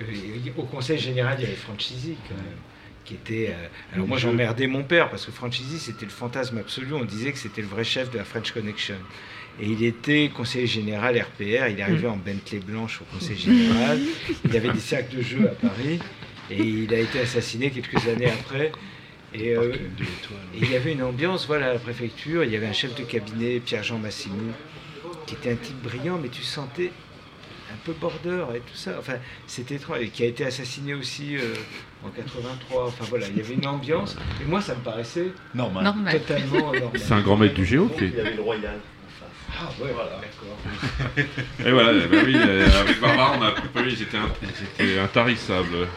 euh, 0.01 0.51
au 0.57 0.63
conseil 0.63 0.99
général, 0.99 1.37
il 1.39 1.43
y 1.43 1.47
avait 1.47 1.57
Franchisi 1.57 2.17
quand 2.29 2.35
même, 2.35 2.59
qui 3.05 3.15
était. 3.15 3.51
Euh, 3.51 3.67
alors 3.95 4.07
moi, 4.07 4.19
j'emmerdais 4.19 4.67
mon 4.67 4.83
père 4.83 5.11
parce 5.11 5.27
que 5.27 5.33
Franchisi, 5.33 5.79
c'était 5.79 6.05
le 6.05 6.11
fantasme 6.11 6.59
absolu. 6.59 6.93
On 6.95 7.05
disait 7.05 7.33
que 7.33 7.39
c'était 7.39 7.61
le 7.61 7.67
vrai 7.67 7.85
chef 7.85 8.11
de 8.11 8.19
la 8.19 8.25
French 8.25 8.53
Connection. 8.53 8.97
Et 9.61 9.67
il 9.67 9.85
était 9.85 10.31
conseiller 10.35 10.67
général 10.67 11.19
RPR. 11.19 11.69
Il 11.69 11.79
est 11.79 11.83
arrivé 11.83 12.07
en 12.07 12.17
Bentley 12.17 12.61
blanche 12.61 13.01
au 13.03 13.05
conseil 13.15 13.37
général. 13.37 14.01
Il 14.45 14.57
avait 14.57 14.73
des 14.73 14.81
cercles 14.81 15.17
de 15.17 15.23
jeu 15.23 15.49
à 15.49 15.55
Paris. 15.55 15.99
Et 16.51 16.63
il 16.63 16.95
a 16.95 16.99
été 16.99 17.21
assassiné 17.21 17.71
quelques 17.71 18.07
années 18.09 18.31
après. 18.31 18.73
Euh, 19.39 19.75
et, 20.55 20.59
il 20.61 20.71
y 20.71 20.77
avait 20.77 20.93
une 20.93 21.03
ambiance, 21.03 21.47
voilà, 21.47 21.71
à 21.71 21.73
la 21.75 21.79
préfecture, 21.79 22.45
il 22.45 22.51
y 22.51 22.57
avait 22.57 22.67
un 22.67 22.73
chef 22.73 22.95
de 22.95 23.03
cabinet, 23.03 23.61
Pierre-Jean 23.61 23.99
Massimou, 23.99 24.53
qui 25.27 25.35
était 25.35 25.53
un 25.53 25.57
type 25.57 25.81
brillant, 25.83 26.19
mais 26.21 26.29
tu 26.29 26.43
sentais 26.43 26.93
un 27.73 27.77
peu 27.85 27.93
border 27.93 28.45
et 28.55 28.61
tout 28.61 28.75
ça. 28.75 28.93
Enfin, 28.99 29.15
c'était 29.47 29.77
étrange. 29.77 29.99
Et 30.01 30.09
qui 30.09 30.23
a 30.23 30.27
été 30.27 30.45
assassiné 30.47 30.95
aussi 30.95 31.37
euh, 31.37 31.55
en 32.05 32.11
83. 32.11 32.87
Enfin 32.87 33.05
voilà, 33.09 33.27
il 33.29 33.37
y 33.37 33.41
avait 33.41 33.55
une 33.55 33.67
ambiance. 33.67 34.17
Et 34.41 34.45
moi, 34.45 34.61
ça 34.61 34.75
me 34.75 34.81
paraissait 34.81 35.33
normal. 35.55 35.95
Totalement 36.13 36.73
normal. 36.73 36.91
C'est 36.95 37.13
un 37.13 37.21
grand 37.21 37.37
maître 37.37 37.55
du 37.55 37.65
géo. 37.65 37.91
Il 38.01 38.15
y 38.15 38.21
avait 38.21 38.35
le 38.35 38.43
royal. 38.43 38.79
Ah 39.59 39.71
ouais, 39.81 39.91
voilà. 39.95 40.11
d'accord. 40.21 41.25
et 41.67 41.71
voilà, 41.71 42.07
bah 42.07 42.17
oui, 42.27 42.37
euh, 42.37 42.81
avec 42.81 43.01
Barbara, 43.01 43.39
on 43.39 43.43
a 43.43 43.83
ils 43.87 44.03
étaient 44.03 44.99
intarissables. 44.99 45.89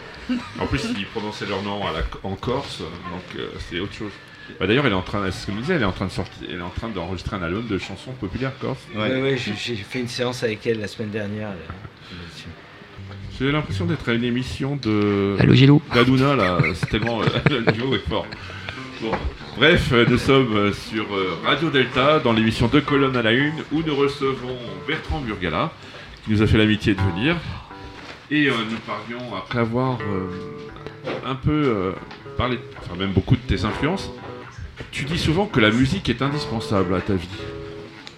En 0.60 0.66
plus, 0.66 0.86
ils 0.98 1.06
prononçaient 1.08 1.46
leur 1.46 1.62
nom 1.64 1.80
en 2.24 2.36
Corse, 2.36 2.80
donc 2.80 3.40
euh, 3.40 3.50
c'est 3.70 3.80
autre 3.80 3.94
chose. 3.94 4.12
Bah, 4.60 4.68
D'ailleurs, 4.68 4.86
elle 4.86 4.94
est 4.94 4.96
en 4.96 5.02
train, 5.02 5.30
ce 5.32 5.48
que 5.48 5.52
disait, 5.52 5.76
elle 5.76 5.84
est 5.84 5.86
en 5.86 5.92
train 5.92 6.06
de 6.06 6.12
sortir, 6.12 6.48
elle 6.50 6.60
est 6.60 6.62
en 6.62 6.70
train 6.70 6.90
d'enregistrer 6.90 7.36
un 7.36 7.44
album 7.44 7.68
de 7.68 7.78
chansons 7.78 8.12
populaires 8.14 8.52
corse. 8.60 8.80
Oui, 8.96 9.02
ouais, 9.02 9.38
j'ai 9.38 9.76
fait 9.76 10.00
une 10.00 10.08
séance 10.08 10.44
avec 10.44 10.66
elle 10.66 10.80
la 10.80 10.88
semaine 10.88 11.12
dernière. 11.12 11.50
J'ai 13.40 13.52
l'impression 13.52 13.86
d'être 13.86 14.10
à 14.10 14.14
une 14.14 14.24
émission 14.24 14.78
de. 14.82 15.38
Allô, 15.40 15.54
Gilou 15.54 15.82
D'Aduna, 15.94 16.36
là, 16.36 16.58
c'est 16.74 16.90
tellement. 16.90 17.22
Euh, 17.22 17.26
le 17.50 17.72
duo 17.72 17.96
est 17.96 18.10
fort. 18.10 18.26
Bref, 19.56 19.92
euh, 19.94 20.06
nous 20.10 20.18
sommes 20.18 20.74
sur 20.74 21.06
Radio 21.46 21.70
Delta, 21.70 22.20
dans 22.20 22.34
l'émission 22.34 22.68
Deux 22.68 22.82
colonnes 22.82 23.16
à 23.16 23.22
la 23.22 23.32
une, 23.32 23.64
où 23.72 23.82
nous 23.86 23.96
recevons 23.96 24.58
Bertrand 24.88 25.22
Burgala, 25.22 25.72
qui 26.26 26.32
nous 26.32 26.42
a 26.42 26.48
fait 26.48 26.58
l'amitié 26.58 26.96
de 26.96 27.02
venir. 27.02 27.38
Et 28.32 28.48
euh, 28.48 28.54
nous 28.70 28.78
parlions, 28.78 29.36
après 29.36 29.60
avoir 29.60 29.98
euh, 30.02 30.30
un 31.26 31.34
peu 31.34 31.52
euh, 31.52 31.92
parlé, 32.38 32.60
enfin 32.78 32.96
même 32.96 33.12
beaucoup 33.12 33.36
de 33.36 33.42
tes 33.42 33.66
influences, 33.66 34.12
tu 34.92 35.06
dis 35.06 35.18
souvent 35.18 35.48
que 35.48 35.60
la 35.60 35.72
musique 35.72 36.10
est 36.10 36.22
indispensable 36.22 36.94
à 36.94 37.02
ta 37.02 37.16
vie. 37.16 37.28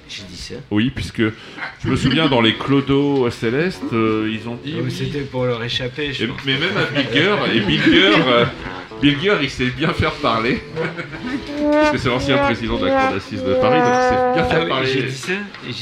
J'ai 0.10 0.24
dit 0.24 0.36
ça 0.36 0.56
Oui, 0.70 0.92
puisque 0.94 1.22
je 1.22 1.88
me 1.88 1.96
souviens 1.96 2.28
dans 2.28 2.42
les 2.42 2.56
Clodo 2.56 3.30
Célestes, 3.30 3.94
ils 3.94 4.50
ont 4.50 4.60
dit. 4.62 4.76
C'était 4.90 5.22
pour 5.22 5.46
leur 5.46 5.64
échapper. 5.64 6.12
Je 6.12 6.26
mais 6.46 6.58
même 6.58 6.76
à 6.76 6.84
Bilger, 6.86 7.36
et 7.56 7.62
Bilger, 9.02 9.16
Bilger, 9.16 9.38
il 9.42 9.50
sait 9.50 9.70
bien 9.70 9.94
faire 9.94 10.14
parler. 10.14 10.62
Parce 11.72 11.92
que 11.92 11.98
c'est 11.98 12.10
l'ancien 12.10 12.38
président 12.38 12.78
de 12.78 12.86
la 12.86 13.02
Cour 13.02 13.14
d'assises 13.14 13.44
de 13.44 13.54
Paris, 13.56 13.80
donc 13.80 13.94
il 13.94 14.10
sait 14.10 14.34
bien 14.34 14.44
faire 14.50 14.62
ah 14.64 14.68
parler. 14.68 14.92
J'ai 14.94 15.04
dit 15.04 15.16
ça 15.16 15.34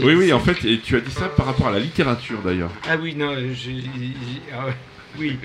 Oui, 0.04 0.16
oui, 0.16 0.34
en 0.34 0.40
fait, 0.40 0.66
et 0.66 0.80
tu 0.80 0.96
as 0.96 1.02
dit 1.02 1.12
ça 1.12 1.28
par 1.30 1.46
rapport 1.46 1.68
à 1.68 1.72
la 1.72 1.80
littérature 1.80 2.40
d'ailleurs. 2.42 2.72
Ah 2.88 2.98
oui, 3.02 3.16
non, 3.16 3.34
je, 3.54 3.72
ah 4.54 4.66
oui, 5.18 5.38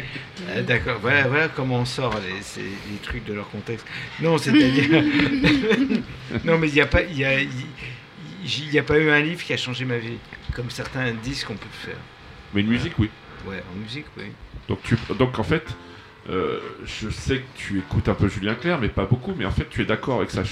ah, 0.55 0.61
d'accord. 0.63 0.99
Voilà, 1.01 1.27
voilà 1.27 1.49
comment 1.49 1.79
on 1.79 1.85
sort 1.85 2.15
les, 2.21 2.63
les, 2.63 2.99
trucs 3.03 3.25
de 3.25 3.33
leur 3.33 3.49
contexte. 3.51 3.87
Non, 4.21 4.39
c'est-à-dire. 4.39 5.03
non, 6.45 6.59
mais 6.59 6.69
il 6.69 6.75
n'y 6.75 6.81
a 6.81 6.87
pas. 6.87 7.03
Il 7.03 7.19
y 7.19 7.25
a, 7.25 8.81
a 8.81 8.83
pas 8.83 8.99
eu 8.99 9.11
un 9.11 9.21
livre 9.21 9.43
qui 9.43 9.53
a 9.53 9.57
changé 9.57 9.85
ma 9.85 9.99
vie, 9.99 10.19
comme 10.55 10.71
certains 10.71 11.13
disent 11.13 11.45
qu'on 11.45 11.57
peut 11.57 11.67
faire. 11.73 11.97
Mais 12.53 12.61
une 12.61 12.69
musique, 12.69 12.99
oui. 12.99 13.11
Ouais, 13.47 13.63
en 13.75 13.79
musique, 13.79 14.07
oui. 14.17 14.25
Donc, 14.69 14.81
tu, 14.83 14.97
donc 15.19 15.39
en 15.39 15.45
fait, 15.45 15.67
euh, 16.31 16.61
je 16.85 17.11
sais 17.11 17.39
que 17.39 17.57
tu 17.57 17.79
écoutes 17.79 18.09
un 18.09 18.15
peu 18.15 18.29
Julien 18.29 18.55
Clerc, 18.55 18.81
mais 18.81 18.89
pas 18.89 19.05
beaucoup, 19.05 19.35
mais 19.37 19.45
en 19.45 19.51
fait 19.51 19.69
tu 19.69 19.83
es 19.83 19.85
d'accord 19.85 20.19
avec 20.19 20.31
sa, 20.31 20.43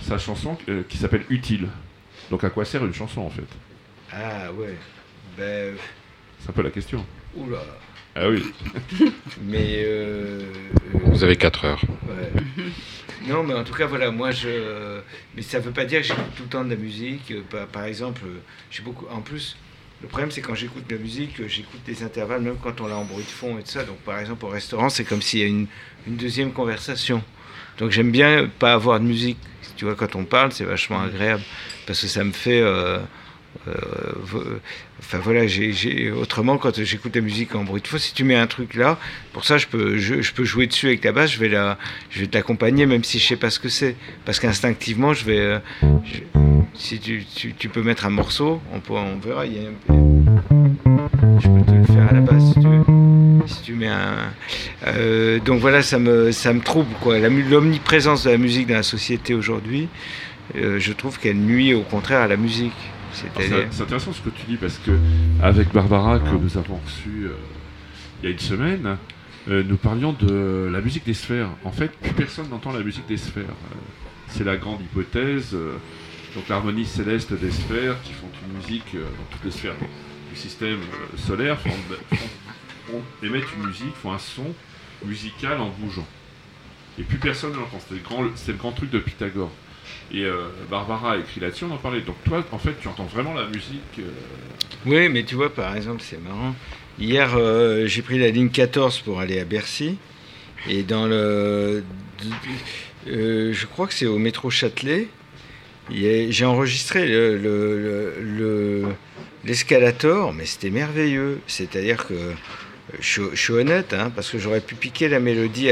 sa 0.00 0.18
chanson 0.18 0.56
euh, 0.68 0.82
qui 0.88 0.98
s'appelle 0.98 1.24
Utile. 1.30 1.68
Donc 2.30 2.44
à 2.44 2.50
quoi 2.50 2.64
sert 2.64 2.84
une 2.84 2.94
chanson 2.94 3.20
en 3.22 3.30
fait? 3.30 3.46
Ah 4.12 4.52
ouais, 4.52 4.76
ben... 5.38 5.74
C'est 6.40 6.50
un 6.50 6.52
peu 6.52 6.62
la 6.62 6.70
question. 6.70 7.04
Oula 7.36 7.58
Ah 8.16 8.28
oui 8.28 8.44
Mais... 9.42 9.84
Euh, 9.86 10.40
Vous 11.04 11.22
avez 11.22 11.36
4 11.36 11.64
heures. 11.64 11.80
Ouais. 12.08 12.64
Non, 13.28 13.44
mais 13.44 13.54
en 13.54 13.62
tout 13.62 13.74
cas, 13.74 13.86
voilà, 13.86 14.10
moi 14.10 14.32
je... 14.32 15.00
Mais 15.36 15.42
ça 15.42 15.60
veut 15.60 15.70
pas 15.70 15.84
dire 15.84 16.00
que 16.00 16.08
j'écoute 16.08 16.34
tout 16.36 16.42
le 16.42 16.48
temps 16.48 16.64
de 16.64 16.70
la 16.70 16.76
musique. 16.76 17.32
Par 17.72 17.84
exemple, 17.84 18.22
j'ai 18.70 18.82
beaucoup... 18.82 19.06
En 19.08 19.20
plus, 19.20 19.56
le 20.02 20.08
problème, 20.08 20.32
c'est 20.32 20.40
quand 20.40 20.56
j'écoute 20.56 20.84
la 20.90 20.98
musique, 20.98 21.46
j'écoute 21.46 21.80
des 21.86 22.02
intervalles, 22.02 22.42
même 22.42 22.56
quand 22.60 22.80
on 22.80 22.88
l'a 22.88 22.96
en 22.96 23.04
bruit 23.04 23.24
de 23.24 23.30
fond 23.30 23.56
et 23.58 23.62
tout 23.62 23.70
ça. 23.70 23.84
Donc, 23.84 23.98
par 23.98 24.18
exemple, 24.18 24.44
au 24.44 24.48
restaurant, 24.48 24.88
c'est 24.88 25.04
comme 25.04 25.22
s'il 25.22 25.40
y 25.40 25.44
a 25.44 25.46
une, 25.46 25.66
deuxième 26.06 26.52
conversation. 26.52 27.22
Donc, 27.78 27.92
j'aime 27.92 28.10
bien 28.10 28.50
pas 28.58 28.72
avoir 28.72 28.98
de 28.98 29.04
musique. 29.04 29.38
Tu 29.76 29.84
vois, 29.84 29.94
quand 29.94 30.16
on 30.16 30.24
parle, 30.24 30.52
c'est 30.52 30.64
vachement 30.64 31.00
agréable 31.00 31.42
parce 31.86 32.00
que 32.00 32.08
ça 32.08 32.24
me 32.24 32.32
fait. 32.32 32.60
Euh, 32.60 32.98
euh, 33.68 34.58
enfin 34.98 35.18
voilà, 35.18 35.42
autrement 36.16 36.56
quand 36.58 36.82
j'écoute 36.82 37.14
la 37.14 37.20
musique 37.20 37.54
en 37.54 37.64
bruit 37.64 37.82
de 37.82 37.86
fond, 37.86 37.98
si 37.98 38.14
tu 38.14 38.24
mets 38.24 38.34
un 38.34 38.46
truc 38.46 38.74
là, 38.74 38.98
pour 39.32 39.44
ça 39.44 39.58
je 39.58 39.66
peux, 39.66 39.98
je, 39.98 40.32
peux 40.32 40.44
jouer 40.44 40.66
dessus 40.66 40.86
avec 40.86 41.04
la 41.04 41.12
basse, 41.12 41.32
je 41.32 41.38
vais 41.38 41.50
vais 42.16 42.26
t'accompagner 42.28 42.86
même 42.86 43.04
si 43.04 43.18
je 43.18 43.26
sais 43.26 43.36
pas 43.36 43.50
ce 43.50 43.60
que 43.60 43.68
c'est, 43.68 43.94
parce 44.24 44.40
qu'instinctivement 44.40 45.12
je 45.12 45.26
vais, 45.26 45.38
euh, 45.38 45.58
si 46.74 46.98
tu, 46.98 47.24
tu, 47.24 47.68
peux 47.68 47.82
mettre 47.82 48.06
un 48.06 48.10
morceau, 48.10 48.60
on, 48.72 48.80
peut, 48.80 48.94
on 48.94 49.18
verra, 49.18 49.46
il 49.46 49.52
y 49.54 49.58
a 49.58 49.70
je 51.38 51.48
peux 51.48 51.62
te 51.64 51.70
le 51.72 51.84
faire 51.84 52.08
à 52.08 52.12
la 52.12 52.20
basse 52.20 52.52
si 52.52 52.54
tu 52.54 52.68
veux. 52.68 52.82
Si 53.46 53.62
tu 53.62 53.74
mets 53.74 53.88
un, 53.88 54.32
euh, 54.86 55.40
donc 55.40 55.60
voilà, 55.60 55.82
ça 55.82 55.98
me, 55.98 56.30
ça 56.32 56.52
me 56.52 56.60
trouble 56.60 56.90
quoi, 57.00 57.18
l'omniprésence 57.18 58.24
de 58.24 58.30
la 58.30 58.38
musique 58.38 58.68
dans 58.68 58.74
la 58.74 58.82
société 58.82 59.34
aujourd'hui. 59.34 59.88
je 60.54 60.92
trouve 60.92 61.18
qu'elle 61.18 61.38
nuit 61.38 61.74
au 61.74 61.82
contraire 61.82 62.20
à 62.20 62.28
la 62.28 62.36
musique. 62.36 62.72
C'est 63.12 63.82
intéressant 63.82 64.12
ce 64.12 64.20
que 64.20 64.30
tu 64.30 64.46
dis 64.48 64.56
parce 64.56 64.78
que 64.78 64.92
avec 65.42 65.72
Barbara 65.72 66.18
que 66.18 66.34
nous 66.36 66.56
avons 66.56 66.76
reçu 66.84 67.26
euh, 67.26 67.36
il 68.22 68.26
y 68.26 68.28
a 68.28 68.32
une 68.32 68.38
semaine, 68.38 68.96
euh, 69.48 69.62
nous 69.66 69.76
parlions 69.76 70.12
de 70.12 70.68
la 70.72 70.80
musique 70.80 71.04
des 71.04 71.14
sphères. 71.14 71.48
En 71.64 71.72
fait, 71.72 71.90
plus 71.90 72.12
personne 72.12 72.48
n'entend 72.48 72.72
la 72.72 72.82
musique 72.82 73.06
des 73.08 73.16
sphères. 73.16 73.44
Euh, 73.44 73.76
c'est 74.28 74.44
la 74.44 74.56
grande 74.56 74.80
hypothèse. 74.80 75.56
Donc 76.34 76.48
l'harmonie 76.48 76.86
céleste 76.86 77.32
des 77.32 77.50
sphères 77.50 78.00
qui 78.02 78.12
font 78.12 78.28
une 78.46 78.56
musique 78.56 78.94
dans 78.94 79.36
toutes 79.36 79.44
les 79.44 79.50
sphères 79.50 79.74
du 80.30 80.38
système 80.38 80.80
solaire 81.16 81.58
font, 81.60 83.02
émettent 83.22 83.52
une 83.56 83.66
musique, 83.66 83.94
font 84.02 84.12
un 84.12 84.18
son 84.18 84.54
musical 85.04 85.60
en 85.60 85.68
bougeant. 85.68 86.06
Et 86.98 87.02
plus 87.02 87.18
personne 87.18 87.52
ne 87.52 87.56
l'entend. 87.56 87.78
C'est 88.34 88.52
le 88.52 88.58
grand 88.58 88.72
truc 88.72 88.90
de 88.90 88.98
Pythagore. 88.98 89.50
Et 90.12 90.24
euh, 90.24 90.48
Barbara 90.70 91.12
a 91.12 91.16
écrit 91.16 91.40
là-dessus, 91.40 91.64
on 91.64 91.72
en 91.72 91.78
parlait. 91.78 92.00
Donc 92.00 92.16
toi, 92.24 92.44
en 92.52 92.58
fait, 92.58 92.74
tu 92.80 92.88
entends 92.88 93.06
vraiment 93.06 93.34
la 93.34 93.46
musique. 93.46 93.98
Euh, 93.98 94.10
oui, 94.86 95.08
mais 95.08 95.24
tu 95.24 95.34
vois, 95.34 95.52
par 95.52 95.74
exemple, 95.74 96.02
c'est 96.02 96.22
marrant. 96.22 96.54
Hier, 96.98 97.34
euh, 97.34 97.86
j'ai 97.86 98.02
pris 98.02 98.18
la 98.18 98.30
ligne 98.30 98.50
14 98.50 99.00
pour 99.00 99.20
aller 99.20 99.40
à 99.40 99.44
Bercy. 99.44 99.96
Et 100.68 100.82
dans 100.82 101.06
le. 101.06 101.82
je 103.06 103.66
crois 103.66 103.86
que 103.86 103.94
c'est 103.94 104.06
au 104.06 104.18
métro 104.18 104.50
Châtelet. 104.50 105.08
J'ai 105.92 106.44
enregistré 106.44 107.06
l'escalator, 109.44 110.30
le, 110.30 110.36
mais 110.36 110.46
c'était 110.46 110.70
merveilleux. 110.70 111.40
C'est-à-dire 111.46 112.06
que 112.06 112.14
je, 113.00 113.22
suis 113.34 113.52
honnête, 113.52 113.94
hein, 113.94 114.10
parce 114.14 114.30
que 114.30 114.38
j'aurais 114.38 114.60
pu 114.60 114.74
piquer 114.74 115.08
la 115.08 115.20
mélodie. 115.20 115.68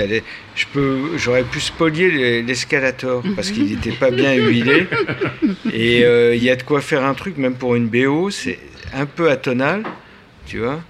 je 0.55 0.67
peux, 0.73 1.17
j'aurais 1.17 1.45
pu 1.45 1.61
spolier 1.61 2.43
l'escalator 2.43 3.23
parce 3.37 3.51
qu'il 3.51 3.65
n'était 3.67 3.93
pas 3.93 4.11
bien 4.11 4.35
huilé. 4.35 4.87
Et 5.73 6.05
euh, 6.05 6.35
il 6.35 6.43
y 6.43 6.51
a 6.51 6.57
de 6.57 6.63
quoi 6.63 6.81
faire 6.81 7.05
un 7.05 7.15
truc, 7.15 7.37
même 7.37 7.55
pour 7.55 7.75
une 7.75 7.89
BO, 7.89 8.31
c'est 8.31 8.59
un 8.95 9.07
peu 9.07 9.31
atonal, 9.31 9.85
tu 10.47 10.59
vois. 10.59 10.81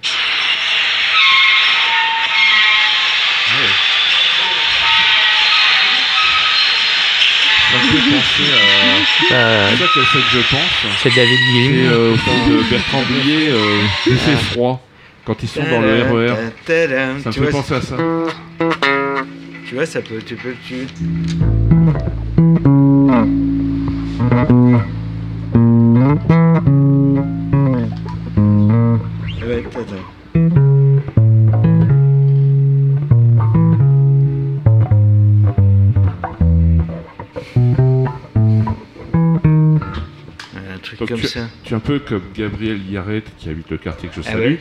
Fait 7.91 8.11
penser 8.11 9.33
à. 9.33 9.35
Euh, 9.35 9.69
c'est 9.71 9.83
ça 9.83 9.89
qu'elle 9.93 10.03
fait 10.03 10.19
que 10.19 10.23
je 10.31 10.49
pense. 10.49 10.97
C'est 11.03 11.15
David 11.15 11.39
Guillaume. 11.39 12.17
C'est 12.23 12.31
euh, 12.31 12.57
de 12.57 12.69
Bertrand 12.69 13.03
Blier, 13.03 13.49
euh, 13.49 13.81
Il 14.07 14.17
fait 14.17 14.35
froid 14.35 14.81
quand 15.25 15.43
ils 15.43 15.49
sont 15.49 15.63
dans 15.63 15.81
le 15.81 16.03
RER. 16.03 16.35
E 16.69 17.19
ça 17.21 17.29
me 17.29 17.31
fait 17.31 17.51
penser 17.51 17.73
à 17.75 17.81
ça. 17.81 17.97
Tu 19.67 19.75
vois, 19.75 19.85
ça 19.85 20.01
peut, 20.01 20.21
tu 20.25 20.35
peux, 20.35 20.53
tu. 20.67 20.87
Ouais, 29.47 29.63
tu, 41.15 41.73
es 41.73 41.75
un 41.75 41.79
peu 41.79 41.99
comme 41.99 42.23
Gabriel 42.35 42.79
Yaret 42.89 43.23
qui 43.37 43.49
habite 43.49 43.69
le 43.69 43.77
quartier 43.77 44.09
que 44.09 44.15
je 44.15 44.21
ah 44.27 44.31
salue, 44.31 44.55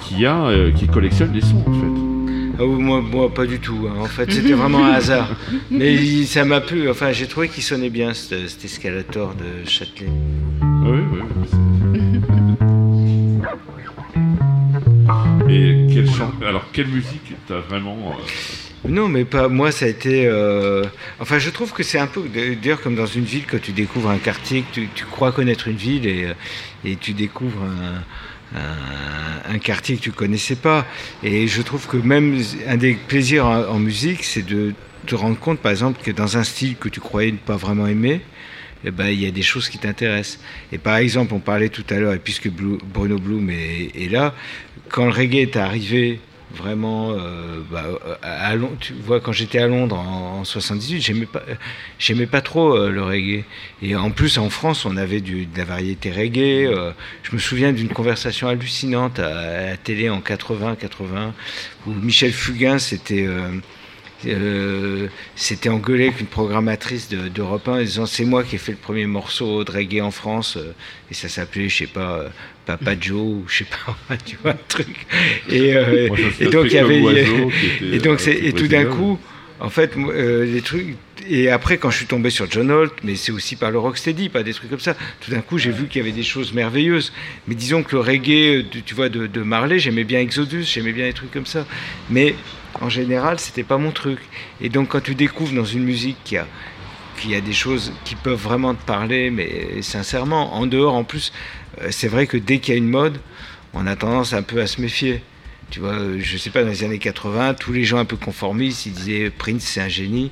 qui, 0.00 0.26
a, 0.26 0.46
euh, 0.46 0.72
qui 0.72 0.86
collectionne 0.86 1.32
des 1.32 1.40
sons 1.40 1.64
en 1.66 1.72
fait. 1.72 2.16
Ah 2.58 2.64
moi, 2.64 3.02
moi, 3.02 3.32
pas 3.32 3.44
du 3.44 3.60
tout. 3.60 3.86
Hein. 3.86 4.00
En 4.00 4.06
fait, 4.06 4.30
c'était 4.32 4.54
vraiment 4.54 4.86
un 4.86 4.92
hasard. 4.92 5.36
Mais 5.70 6.24
ça 6.24 6.44
m'a 6.44 6.60
plu. 6.60 6.88
Enfin, 6.88 7.12
j'ai 7.12 7.26
trouvé 7.26 7.48
qu'il 7.48 7.62
sonnait 7.62 7.90
bien, 7.90 8.14
cet, 8.14 8.64
escalator 8.64 9.34
de 9.34 9.68
Châtelet. 9.68 10.08
Ah 10.62 10.86
oui, 10.86 11.00
oui. 11.12 11.20
Et 15.48 15.86
quelle 15.92 16.08
alors, 16.46 16.64
quelle 16.72 16.88
musique 16.88 17.34
t'as 17.46 17.60
vraiment. 17.60 17.96
Euh, 18.08 18.22
non, 18.88 19.08
mais 19.08 19.24
pas. 19.24 19.48
Moi, 19.48 19.72
ça 19.72 19.86
a 19.86 19.88
été. 19.88 20.26
Euh, 20.26 20.84
enfin, 21.20 21.38
je 21.38 21.50
trouve 21.50 21.72
que 21.72 21.82
c'est 21.82 21.98
un 21.98 22.06
peu. 22.06 22.22
D'ailleurs, 22.28 22.80
comme 22.80 22.94
dans 22.94 23.06
une 23.06 23.24
ville, 23.24 23.44
quand 23.50 23.60
tu 23.60 23.72
découvres 23.72 24.10
un 24.10 24.18
quartier, 24.18 24.62
que 24.62 24.80
tu, 24.94 25.04
crois 25.04 25.32
connaître 25.32 25.68
une 25.68 25.76
ville 25.76 26.06
et, 26.06 26.24
euh, 26.26 26.34
et 26.84 26.96
tu 26.96 27.12
découvres 27.12 27.62
un, 28.54 29.58
quartier 29.58 29.96
que 29.96 30.02
tu 30.02 30.12
connaissais 30.12 30.56
pas. 30.56 30.86
Et 31.22 31.48
je 31.48 31.62
trouve 31.62 31.86
que 31.86 31.96
même 31.96 32.40
un 32.68 32.76
des 32.76 32.94
plaisirs 32.94 33.46
en, 33.46 33.78
musique, 33.78 34.24
c'est 34.24 34.46
de 34.46 34.74
te 35.06 35.14
rendre 35.14 35.38
compte, 35.38 35.60
par 35.60 35.72
exemple, 35.72 36.00
que 36.02 36.10
dans 36.10 36.36
un 36.36 36.44
style 36.44 36.76
que 36.76 36.88
tu 36.88 37.00
croyais 37.00 37.32
ne 37.32 37.36
pas 37.38 37.56
vraiment 37.56 37.86
aimer, 37.86 38.20
eh 38.84 38.90
ben, 38.90 39.08
il 39.08 39.20
y 39.20 39.26
a 39.26 39.30
des 39.30 39.42
choses 39.42 39.68
qui 39.68 39.78
t'intéressent. 39.78 40.38
Et 40.72 40.78
par 40.78 40.96
exemple, 40.96 41.34
on 41.34 41.40
parlait 41.40 41.68
tout 41.68 41.84
à 41.90 41.94
l'heure, 41.94 42.14
et 42.14 42.18
puisque 42.18 42.48
Bruno 42.48 43.18
Bloom 43.18 43.50
est, 43.50 44.10
là, 44.10 44.34
quand 44.88 45.06
le 45.06 45.12
reggae 45.12 45.42
est 45.42 45.56
arrivé 45.56 46.20
vraiment 46.54 47.12
euh, 47.12 47.60
bah, 47.70 47.84
tu 48.80 48.92
vois 48.94 49.20
quand 49.20 49.32
j'étais 49.32 49.58
à 49.58 49.66
Londres 49.66 49.98
en, 49.98 50.44
78 50.44 51.00
j'aimais 51.00 51.26
pas 51.26 51.42
j'aimais 51.98 52.26
pas 52.26 52.40
trop 52.40 52.76
euh, 52.76 52.90
le 52.90 53.02
reggae. 53.02 53.44
Et 53.82 53.96
en 53.96 54.10
plus 54.10 54.38
en 54.38 54.48
France 54.48 54.84
on 54.84 54.96
avait 54.96 55.20
de 55.20 55.46
la 55.56 55.64
variété 55.64 56.10
reggae 56.12 56.66
euh, 56.66 56.92
je 57.22 57.32
me 57.34 57.38
souviens 57.38 57.72
d'une 57.72 57.88
conversation 57.88 58.48
hallucinante 58.48 59.18
à, 59.18 59.70
la 59.70 59.76
télé 59.76 60.08
en 60.08 60.20
80 60.20 60.76
80 60.76 61.34
où 61.86 61.90
Michel 61.92 62.32
Fugain 62.32 62.78
s'était 62.78 63.28
engueulé 65.68 66.06
avec 66.08 66.20
une 66.20 66.26
programmatrice 66.26 67.08
d'Europe 67.08 67.66
1 67.68 67.72
en 67.72 67.78
disant 67.78 68.06
c'est 68.06 68.24
moi 68.24 68.44
qui 68.44 68.54
ai 68.54 68.58
fait 68.58 68.72
le 68.72 68.78
premier 68.78 69.06
morceau 69.06 69.64
de 69.64 69.72
reggae 69.72 70.00
en 70.00 70.12
France 70.12 70.58
et 71.10 71.14
ça 71.14 71.28
s'appelait 71.28 71.68
je 71.68 71.78
sais 71.78 71.86
pas 71.86 72.24
Papa 72.66 72.94
Joe 73.00 73.20
ou 73.20 73.44
je 73.48 73.58
sais 73.58 73.64
pas 73.64 74.16
tu 74.24 74.36
vois 74.42 74.52
un 74.52 74.58
truc. 74.68 75.06
Et, 75.48 75.72
donc 76.50 76.66
il 76.66 76.72
y 76.72 76.78
avait 76.78 77.02
et 77.80 77.98
donc 77.98 78.20
c'est 78.20 78.34
et 78.34 78.52
tout 78.52 78.68
d'un 78.68 78.84
coup 78.84 79.18
en 79.60 79.70
fait 79.70 79.94
les 79.96 80.60
trucs 80.60 80.96
et 81.28 81.48
après 81.48 81.78
quand 81.78 81.90
je 81.90 81.96
suis 81.96 82.06
tombé 82.06 82.28
sur 82.30 82.50
John 82.50 82.70
Holt 82.70 82.92
mais 83.02 83.16
c'est 83.16 83.32
aussi 83.32 83.56
par 83.56 83.70
le 83.70 83.78
rocksteady 83.78 84.28
pas 84.28 84.42
des 84.42 84.52
trucs 84.52 84.68
comme 84.68 84.80
ça 84.80 84.94
tout 85.20 85.30
d'un 85.30 85.40
coup 85.40 85.56
j'ai 85.56 85.70
vu 85.70 85.86
qu'il 85.86 86.02
y 86.02 86.04
avait 86.04 86.12
des 86.16 86.22
choses 86.22 86.52
merveilleuses. 86.52 87.12
Mais 87.48 87.54
disons 87.54 87.82
que 87.82 87.94
le 87.96 88.02
reggae 88.02 88.64
tu 88.84 88.94
vois 88.94 89.08
de, 89.08 89.26
de 89.26 89.42
Marley 89.42 89.78
j'aimais 89.78 90.04
bien 90.04 90.20
Exodus 90.20 90.64
j'aimais 90.64 90.92
bien 90.92 91.06
des 91.06 91.14
trucs 91.14 91.30
comme 91.30 91.46
ça. 91.46 91.66
Mais 92.10 92.34
en 92.80 92.88
général, 92.88 93.38
c'était 93.38 93.62
pas 93.62 93.78
mon 93.78 93.92
truc. 93.92 94.18
Et 94.60 94.68
donc, 94.68 94.88
quand 94.88 95.02
tu 95.02 95.14
découvres 95.14 95.54
dans 95.54 95.64
une 95.64 95.84
musique 95.84 96.16
qu'il 96.24 96.36
y 96.36 96.38
a, 96.38 96.46
qu'il 97.18 97.30
y 97.30 97.34
a 97.34 97.40
des 97.40 97.52
choses 97.52 97.92
qui 98.04 98.14
peuvent 98.14 98.40
vraiment 98.40 98.74
te 98.74 98.84
parler, 98.84 99.30
mais 99.30 99.80
sincèrement, 99.82 100.54
en 100.54 100.66
dehors, 100.66 100.94
en 100.94 101.04
plus, 101.04 101.32
euh, 101.32 101.65
c'est 101.90 102.08
vrai 102.08 102.26
que 102.26 102.36
dès 102.36 102.58
qu'il 102.58 102.74
y 102.74 102.76
a 102.76 102.78
une 102.78 102.88
mode, 102.88 103.18
on 103.74 103.86
a 103.86 103.96
tendance 103.96 104.32
un 104.32 104.42
peu 104.42 104.60
à 104.60 104.66
se 104.66 104.80
méfier. 104.80 105.22
Tu 105.70 105.80
vois, 105.80 105.98
je 106.18 106.36
sais 106.36 106.50
pas, 106.50 106.62
dans 106.62 106.70
les 106.70 106.84
années 106.84 106.98
80, 106.98 107.54
tous 107.54 107.72
les 107.72 107.84
gens 107.84 107.98
un 107.98 108.04
peu 108.04 108.16
conformistes, 108.16 108.86
ils 108.86 108.92
disaient 108.92 109.30
Prince, 109.30 109.64
c'est 109.64 109.80
un 109.80 109.88
génie. 109.88 110.30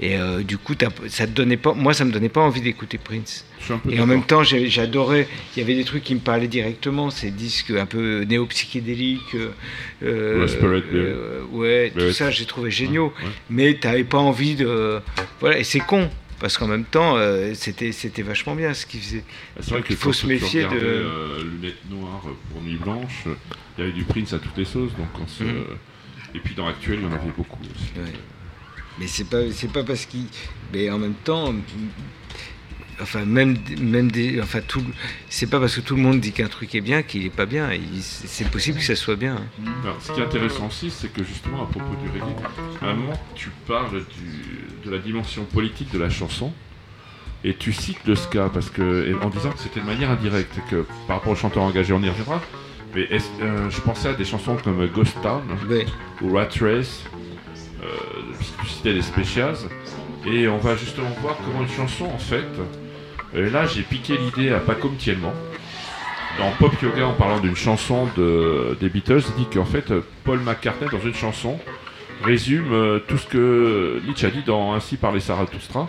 Et 0.00 0.16
euh, 0.16 0.42
du 0.42 0.58
coup, 0.58 0.74
ça 1.08 1.26
te 1.26 1.32
donnait 1.32 1.56
pas, 1.56 1.72
moi, 1.72 1.94
ça 1.94 2.04
me 2.04 2.10
donnait 2.10 2.28
pas 2.28 2.40
envie 2.40 2.60
d'écouter 2.60 2.98
Prince. 2.98 3.46
Et 3.88 4.00
en 4.00 4.06
même 4.06 4.24
temps, 4.24 4.42
j'adorais. 4.42 5.26
Il 5.56 5.60
y 5.60 5.62
avait 5.62 5.74
des 5.74 5.84
trucs 5.84 6.02
qui 6.02 6.14
me 6.14 6.20
parlaient 6.20 6.48
directement, 6.48 7.10
ces 7.10 7.30
disques 7.30 7.70
un 7.70 7.86
peu 7.86 8.24
néo-psychédéliques. 8.24 9.34
Euh, 10.02 10.46
euh, 10.92 11.42
ouais, 11.52 11.92
tout 11.96 12.12
ça, 12.12 12.30
j'ai 12.30 12.44
trouvé 12.44 12.70
géniaux. 12.70 13.12
Mais 13.48 13.78
tu 13.78 13.86
n'avais 13.86 14.04
pas 14.04 14.18
envie 14.18 14.56
de. 14.56 15.00
Voilà, 15.40 15.58
et 15.58 15.64
c'est 15.64 15.80
con. 15.80 16.10
Parce 16.40 16.58
qu'en 16.58 16.66
même 16.66 16.84
temps, 16.84 17.16
c'était 17.54 17.92
c'était 17.92 18.22
vachement 18.22 18.54
bien 18.54 18.74
ce 18.74 18.86
qu'ils 18.86 19.00
faisaient. 19.00 19.24
Bah, 19.56 19.62
c'est 19.62 19.70
vrai 19.70 19.82
qu'il 19.82 19.96
faut 19.96 20.12
se 20.12 20.26
méfier 20.26 20.64
de. 20.64 21.42
lunettes 21.42 21.88
noires 21.90 22.22
pour 22.50 22.62
nuit 22.62 22.76
blanche, 22.76 23.24
il 23.76 23.80
y 23.80 23.82
avait 23.84 23.92
du 23.92 24.04
Prince 24.04 24.32
à 24.32 24.38
toutes 24.38 24.56
les 24.56 24.64
sauces. 24.64 24.92
Donc 24.96 25.08
mm. 25.40 25.44
Et 26.34 26.40
puis 26.40 26.54
dans 26.54 26.66
l'actuel, 26.66 26.98
il 27.00 27.04
y 27.04 27.06
en 27.06 27.12
avait 27.12 27.30
beaucoup 27.36 27.60
aussi. 27.62 27.92
Mais 28.98 29.06
c'est 29.06 29.24
pas 29.24 29.50
c'est 29.52 29.72
pas 29.72 29.82
parce 29.82 30.06
qu'il 30.06 30.26
mais 30.72 30.90
en 30.90 30.98
même 30.98 31.14
temps 31.14 31.52
enfin 33.00 33.24
même 33.24 33.56
même 33.80 34.10
des 34.10 34.40
enfin 34.40 34.60
tout 34.60 34.84
c'est 35.28 35.48
pas 35.48 35.58
parce 35.58 35.74
que 35.76 35.80
tout 35.80 35.96
le 35.96 36.02
monde 36.02 36.20
dit 36.20 36.32
qu'un 36.32 36.48
truc 36.48 36.74
est 36.74 36.80
bien 36.80 37.02
qu'il 37.02 37.24
est 37.24 37.30
pas 37.30 37.46
bien 37.46 37.70
c'est 38.00 38.48
possible 38.48 38.78
que 38.78 38.84
ça 38.84 38.94
soit 38.94 39.16
bien 39.16 39.36
Alors, 39.82 40.00
ce 40.00 40.12
qui 40.12 40.20
est 40.20 40.24
intéressant 40.24 40.68
aussi 40.68 40.90
c'est 40.90 41.12
que 41.12 41.24
justement 41.24 41.64
à 41.64 41.66
propos 41.66 41.94
du 41.96 42.08
reggae 42.08 42.36
à 42.82 42.90
un 42.90 42.94
moment 42.94 43.20
tu 43.34 43.50
parles 43.66 44.04
du, 44.04 44.64
de 44.84 44.90
la 44.90 44.98
dimension 44.98 45.44
politique 45.44 45.92
de 45.92 45.98
la 45.98 46.10
chanson 46.10 46.52
Et 47.42 47.54
tu 47.54 47.72
cites 47.72 48.06
le 48.06 48.14
ska 48.14 48.50
parce 48.52 48.70
que, 48.70 49.14
en 49.22 49.28
disant 49.28 49.50
que 49.50 49.58
c'était 49.58 49.80
de 49.80 49.86
manière 49.86 50.10
indirecte, 50.10 50.58
que 50.70 50.86
par 51.06 51.16
rapport 51.16 51.32
aux 51.32 51.36
chanteurs 51.36 51.62
engagés, 51.62 51.92
on 51.92 52.02
y 52.02 52.08
reviendra. 52.08 52.40
Mais 52.94 53.08
euh, 53.10 53.70
je 53.70 53.80
pensais 53.80 54.08
à 54.08 54.14
des 54.14 54.24
chansons 54.24 54.56
comme 54.62 54.86
Ghost 54.86 55.16
Town 55.22 55.42
ou 56.22 56.34
Rat 56.34 56.48
Race, 56.60 57.04
euh, 57.82 57.86
tu 58.60 58.66
citais 58.68 58.92
les 58.92 59.02
Specials. 59.02 59.56
Et 60.26 60.48
on 60.48 60.58
va 60.58 60.76
justement 60.76 61.10
voir 61.20 61.36
comment 61.44 61.62
une 61.62 61.68
chanson, 61.68 62.06
en 62.06 62.18
fait, 62.18 62.46
et 63.34 63.50
là 63.50 63.66
j'ai 63.66 63.82
piqué 63.82 64.16
l'idée 64.16 64.50
à 64.52 64.60
Paco 64.60 64.88
Mtielman. 64.88 65.32
Dans 66.38 66.50
Pop 66.52 66.72
Yoga, 66.82 67.06
en 67.06 67.12
parlant 67.12 67.40
d'une 67.40 67.54
chanson 67.54 68.08
de, 68.16 68.76
des 68.80 68.88
Beatles, 68.88 69.22
il 69.36 69.44
dit 69.44 69.50
qu'en 69.52 69.64
fait, 69.64 69.92
Paul 70.24 70.40
McCartney, 70.40 70.88
dans 70.90 71.00
une 71.00 71.14
chanson, 71.14 71.60
résume 72.24 72.72
euh, 72.72 72.98
tout 73.06 73.18
ce 73.18 73.26
que 73.26 74.00
Nietzsche 74.06 74.26
a 74.26 74.30
dit 74.30 74.42
dans 74.46 74.74
Ainsi 74.74 74.96
parlait 74.96 75.20
Zarathustra. 75.20 75.88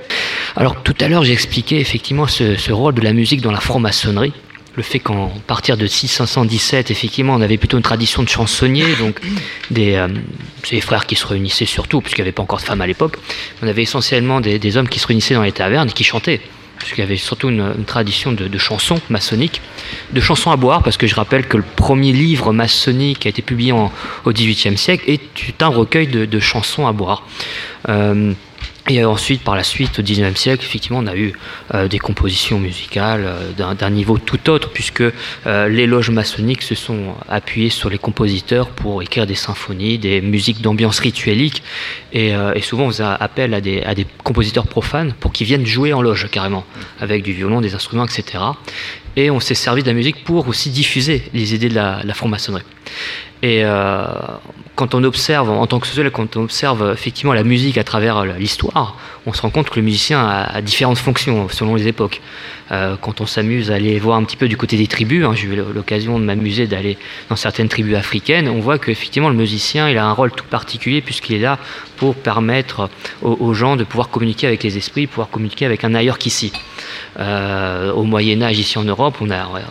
Alors 0.55 0.81
tout 0.83 0.95
à 0.99 1.07
l'heure 1.07 1.23
j'ai 1.23 1.33
expliqué 1.33 1.79
effectivement 1.79 2.27
ce, 2.27 2.71
rôle 2.71 2.93
de 2.93 3.01
la 3.01 3.13
musique 3.13 3.41
dans 3.41 3.51
la 3.51 3.59
franc-maçonnerie 3.59 4.33
le 4.75 4.83
fait 4.83 4.99
qu'en 4.99 5.29
partir 5.47 5.77
de 5.77 5.83
1617, 5.83 6.91
effectivement, 6.91 7.33
on 7.35 7.39
avait 7.39 7.55
plutôt 7.55 7.77
une 7.77 7.83
tradition 7.83 8.23
de 8.23 8.27
chansonniers, 8.27 8.97
donc 8.99 9.21
des, 9.71 9.93
euh, 9.95 10.09
frères 10.81 11.05
qui 11.05 11.15
se 11.15 11.25
réunissaient 11.25 11.65
surtout, 11.65 12.01
puisqu'il 12.01 12.21
n'y 12.21 12.27
avait 12.27 12.33
pas 12.33 12.43
encore 12.43 12.59
de 12.59 12.65
femmes 12.65 12.81
à 12.81 12.87
l'époque. 12.87 13.17
On 13.61 13.69
avait 13.69 13.83
essentiellement 13.83 14.41
des, 14.41 14.77
hommes 14.77 14.89
qui 14.89 14.99
se 14.99 15.07
réunissaient 15.07 15.35
dans 15.35 15.43
les 15.43 15.53
tavernes 15.53 15.87
et 15.87 15.93
qui 15.93 16.03
chantaient 16.03 16.41
puisqu'il 16.77 17.01
y 17.01 17.03
avait 17.03 17.17
surtout 17.17 17.49
une, 17.49 17.85
tradition 17.85 18.31
de, 18.31 18.57
chansons 18.57 18.99
maçonniques, 19.09 19.61
de 20.11 20.21
chansons 20.21 20.51
à 20.51 20.55
boire, 20.55 20.83
parce 20.83 20.97
que 20.97 21.07
je 21.07 21.15
rappelle 21.15 21.47
que 21.47 21.57
le 21.57 21.63
premier 21.75 22.11
livre 22.11 22.53
maçonnique 22.53 23.25
a 23.25 23.29
été 23.29 23.41
publié 23.41 23.71
au 23.71 23.91
XVIIIe 24.31 24.77
siècle 24.77 25.09
est 25.09 25.61
un 25.61 25.67
recueil 25.67 26.07
de, 26.07 26.39
chansons 26.39 26.87
à 26.87 26.91
boire. 26.91 27.23
Euh, 27.89 28.33
et 28.87 29.03
ensuite, 29.03 29.43
par 29.43 29.55
la 29.55 29.63
suite, 29.63 29.97
au 29.97 30.03
XIXe 30.03 30.39
siècle, 30.39 30.63
effectivement, 30.63 30.99
on 30.99 31.07
a 31.07 31.15
eu 31.15 31.33
euh, 31.73 31.87
des 31.87 31.97
compositions 31.97 32.59
musicales 32.59 33.23
euh, 33.25 33.73
d'un 33.73 33.89
niveau 33.89 34.19
tout 34.19 34.49
autre, 34.49 34.69
puisque 34.69 35.01
euh, 35.01 35.67
les 35.67 35.87
loges 35.87 36.11
maçonniques 36.11 36.61
se 36.61 36.75
sont 36.75 37.15
appuyées 37.27 37.71
sur 37.71 37.89
les 37.89 37.97
compositeurs 37.97 38.69
pour 38.69 39.01
écrire 39.01 39.25
des 39.25 39.33
symphonies, 39.33 39.97
des 39.97 40.21
musiques 40.21 40.61
d'ambiance 40.61 40.99
rituelique, 40.99 41.63
et, 42.13 42.33
souvent 42.61 42.85
on 42.85 42.89
faisait 42.89 43.03
appel 43.03 43.53
à 43.53 43.61
des, 43.61 43.81
à 43.81 43.93
des 43.93 44.05
compositeurs 44.23 44.67
profanes 44.67 45.13
pour 45.19 45.33
qu'ils 45.33 45.47
viennent 45.47 45.65
jouer 45.65 45.91
en 45.91 46.01
loge 46.01 46.29
carrément, 46.31 46.63
avec 46.99 47.23
du 47.23 47.33
violon, 47.33 47.61
des 47.61 47.75
instruments, 47.75 48.05
etc. 48.05 48.43
Et 49.15 49.29
on 49.31 49.39
s'est 49.39 49.55
servi 49.55 49.81
de 49.81 49.87
la 49.87 49.93
musique 49.93 50.23
pour 50.23 50.47
aussi 50.47 50.69
diffuser 50.69 51.23
les 51.33 51.55
idées 51.55 51.69
de 51.69 51.75
la, 51.75 52.01
la 52.03 52.13
franc-maçonnerie. 52.13 52.63
Et 53.41 53.63
euh, 53.63 54.05
quand 54.75 54.93
on 54.93 55.03
observe, 55.03 55.49
en 55.49 55.65
tant 55.67 55.79
que 55.79 55.87
sociologue, 55.87 56.11
quand 56.13 56.35
on 56.35 56.43
observe 56.43 56.91
effectivement 56.93 57.33
la 57.33 57.43
musique 57.43 57.77
à 57.77 57.83
travers 57.83 58.25
l'histoire, 58.25 58.97
on 59.25 59.33
se 59.33 59.41
rend 59.41 59.49
compte 59.49 59.69
que 59.69 59.77
le 59.77 59.81
musicien 59.81 60.27
a, 60.27 60.61
différentes 60.61 60.97
fonctions 60.97 61.47
selon 61.49 61.75
les 61.75 61.87
époques. 61.87 62.21
Euh, 62.71 62.95
quand 62.99 63.21
on 63.21 63.25
s'amuse 63.25 63.71
à 63.71 63.75
aller 63.75 63.97
voir 63.99 64.17
un 64.17 64.23
petit 64.23 64.37
peu 64.37 64.47
du 64.47 64.57
côté 64.57 64.75
des 64.77 64.87
tribus, 64.87 65.25
hein, 65.25 65.33
j'ai 65.35 65.47
eu 65.47 65.55
l'occasion 65.73 66.19
de 66.19 66.25
m'amuser 66.25 66.67
d'aller 66.67 66.97
dans 67.29 67.35
certaines 67.35 67.69
tribus 67.69 67.95
africaines, 67.95 68.49
on 68.49 68.59
voit 68.59 68.79
qu'effectivement 68.79 69.29
le 69.29 69.35
musicien 69.35 69.89
il 69.89 69.97
a 69.97 70.05
un 70.05 70.11
rôle 70.11 70.31
tout 70.31 70.45
particulier 70.45 71.01
puisqu'il 71.01 71.35
est 71.35 71.39
là 71.39 71.59
pour 71.97 72.15
permettre 72.15 72.89
aux, 73.21 73.53
gens 73.53 73.75
de 73.75 73.83
pouvoir 73.83 74.09
communiquer 74.09 74.47
avec 74.47 74.63
les 74.63 74.77
esprits, 74.77 75.07
pouvoir 75.07 75.29
communiquer 75.29 75.65
avec 75.65 75.83
un 75.83 75.93
ailleurs 75.93 76.17
qu'ici. 76.17 76.51
Euh, 77.19 77.91
au 77.91 78.03
Moyen 78.03 78.41
Âge, 78.41 78.59
ici 78.59 78.77
en 78.77 78.83
Europe, 78.83 79.17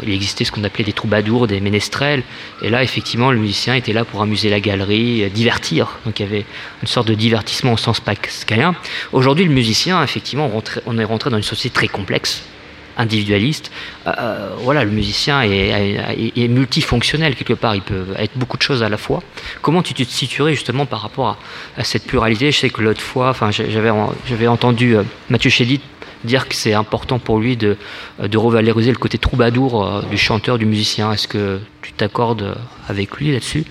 il 0.03 0.13
existait 0.13 0.45
ce 0.45 0.53
qu'on 0.53 0.65
appelait 0.65 0.85
des 0.85 0.93
troubadours, 0.93 1.47
des 1.47 1.61
ménestrels, 1.61 2.23
et 2.63 2.71
là 2.71 2.83
effectivement 2.83 3.31
le 3.31 3.39
musicien 3.39 3.75
était 3.75 3.93
là 3.93 4.05
pour 4.05 4.23
amuser 4.23 4.51
la 4.51 4.61
galerie, 4.61 5.31
divertir. 5.31 5.99
Donc 6.05 6.21
il 6.21 6.23
y 6.25 6.27
avait 6.27 6.47
une 6.83 6.89
sorte 6.89 7.09
de 7.09 7.15
divertissement 7.15 7.73
au 7.73 7.77
sens 7.77 8.01
pascalien. 8.01 8.75
Aujourd'hui 9.13 9.45
le 9.45 9.53
musicien, 9.53 10.03
effectivement, 10.03 10.51
on 10.87 10.99
est 10.99 11.05
rentré 11.05 11.31
dans 11.31 11.37
une 11.37 11.43
société 11.43 11.75
très 11.75 11.89
complexe 11.89 12.45
individualiste. 12.97 13.71
Euh, 14.07 14.13
euh, 14.19 14.51
voilà, 14.59 14.85
le 14.85 14.91
musicien 14.91 15.43
est, 15.43 16.49
multifonctionnel 16.49 17.35
quelque 17.35 17.55
part, 17.55 17.75
il 17.75 17.83
peut 17.83 18.07
être 18.19 18.37
beaucoup 18.37 18.57
de 18.57 18.63
choses 18.63 18.83
à 18.83 18.89
la 18.89 18.97
fois. 18.97 19.23
Comment 19.63 19.83
tu 19.83 19.95
te 19.95 20.03
situerais 20.03 20.53
justement 20.53 20.87
par 20.87 21.01
rapport 21.01 21.39
à, 21.77 21.85
cette 21.85 22.05
pluralité? 22.05 22.53
Je 22.53 22.59
sais 22.59 22.71
que 22.71 22.83
l'autre 22.83 23.01
fois, 23.01 23.31
enfin, 23.31 23.51
j'avais 23.51 24.47
entendu 24.47 24.97
euh, 24.97 25.03
Mathieu 25.31 25.51
Chédid 25.51 25.81
dire 26.25 26.49
que 26.49 26.55
c'est 26.55 26.75
important 26.75 27.19
pour 27.19 27.39
lui 27.39 27.57
de, 27.57 27.77
revaloriser 28.35 28.91
le 28.91 28.99
côté 28.99 29.19
troubadour 29.19 30.05
du 30.11 30.19
chanteur, 30.19 30.59
du 30.59 30.67
musicien. 30.67 31.13
Est-ce 31.13 31.29
que 31.29 31.61
tu 31.83 31.93
t'accordes 31.93 32.57
avec 32.89 33.17
lui 33.17 33.33
là-dessus? 33.33 33.65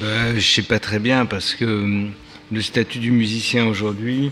Ben, 0.00 0.34
Je 0.36 0.46
sais 0.46 0.62
pas 0.62 0.78
très 0.78 0.98
bien 0.98 1.26
parce 1.26 1.54
que 1.54 1.64
hum, 1.64 2.10
le 2.50 2.62
statut 2.62 2.98
du 2.98 3.10
musicien 3.10 3.66
aujourd'hui, 3.66 4.30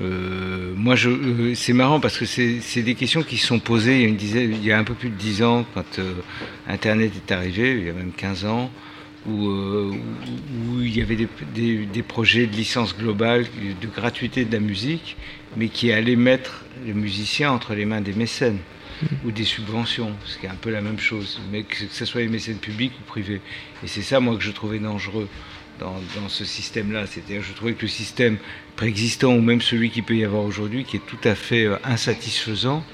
euh, 0.00 0.74
moi, 0.76 0.94
euh, 1.06 1.54
c'est 1.54 1.72
marrant 1.72 2.00
parce 2.00 2.18
que 2.18 2.24
c'est 2.24 2.82
des 2.82 2.94
questions 2.94 3.22
qui 3.22 3.36
sont 3.36 3.58
posées. 3.58 4.04
Il 4.04 4.64
y, 4.64 4.72
a 4.72 4.78
un 4.78 4.84
peu 4.84 4.94
plus 4.94 5.10
de 5.10 5.16
10 5.16 5.42
ans, 5.42 5.66
quand 5.74 5.98
euh, 5.98 6.14
Internet 6.68 7.12
est 7.16 7.32
arrivé, 7.32 7.78
il 7.78 7.86
y 7.86 7.90
a 7.90 7.92
même 7.92 8.12
15 8.16 8.44
ans, 8.44 8.70
où, 9.26 9.48
où 9.48 10.80
il 10.80 10.96
y 10.96 11.02
avait 11.02 11.16
des, 11.16 11.86
des, 11.86 12.02
projets 12.02 12.46
de 12.46 12.54
licence 12.54 12.96
globale, 12.96 13.46
de 13.80 13.86
gratuité 13.88 14.44
de 14.44 14.52
la 14.52 14.60
musique, 14.60 15.16
mais 15.58 15.68
qui 15.68 15.92
allaient 15.92 16.16
mettre 16.16 16.64
les 16.86 16.94
musiciens 16.94 17.50
entre 17.50 17.74
les 17.74 17.84
mains 17.84 18.00
des 18.00 18.14
mécènes 18.14 18.58
mmh. 19.02 19.06
ou 19.26 19.32
des 19.32 19.44
subventions, 19.44 20.12
ce 20.24 20.38
qui 20.38 20.46
est 20.46 20.48
un 20.48 20.54
peu 20.54 20.70
la 20.70 20.80
même 20.80 21.00
chose, 21.00 21.40
mais 21.50 21.64
que 21.64 21.76
ce 21.90 22.04
soit 22.04 22.22
les 22.22 22.28
mécènes 22.28 22.58
publics 22.58 22.92
ou 23.00 23.04
privés. 23.04 23.40
Et 23.82 23.88
c'est 23.88 24.02
ça, 24.02 24.20
moi, 24.20 24.36
que 24.36 24.42
je 24.42 24.52
trouvais 24.52 24.78
dangereux 24.78 25.28
dans, 25.80 25.96
dans 26.16 26.28
ce 26.28 26.44
système-là. 26.44 27.06
C'est-à-dire, 27.06 27.42
je 27.42 27.52
trouvais 27.52 27.74
que 27.74 27.82
le 27.82 27.88
système 27.88 28.38
préexistant 28.76 29.34
ou 29.34 29.40
même 29.40 29.60
celui 29.60 29.90
qui 29.90 30.02
peut 30.02 30.16
y 30.16 30.24
avoir 30.24 30.44
aujourd'hui, 30.44 30.84
qui 30.84 30.96
est 30.96 31.06
tout 31.06 31.28
à 31.28 31.34
fait 31.34 31.64
euh, 31.64 31.76
insatisfaisant, 31.84 32.84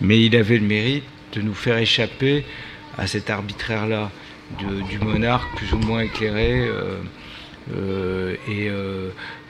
mais 0.00 0.24
il 0.24 0.36
avait 0.36 0.58
le 0.58 0.66
mérite 0.66 1.04
de 1.32 1.42
nous 1.42 1.54
faire 1.54 1.78
échapper 1.78 2.44
à 2.96 3.06
cet 3.06 3.30
arbitraire-là 3.30 4.10
du 4.60 4.98
monarque 5.00 5.56
plus 5.56 5.72
ou 5.72 5.78
moins 5.78 6.00
éclairé. 6.00 6.60
Euh, 6.60 6.98
euh, 7.74 8.36
et 8.48 8.70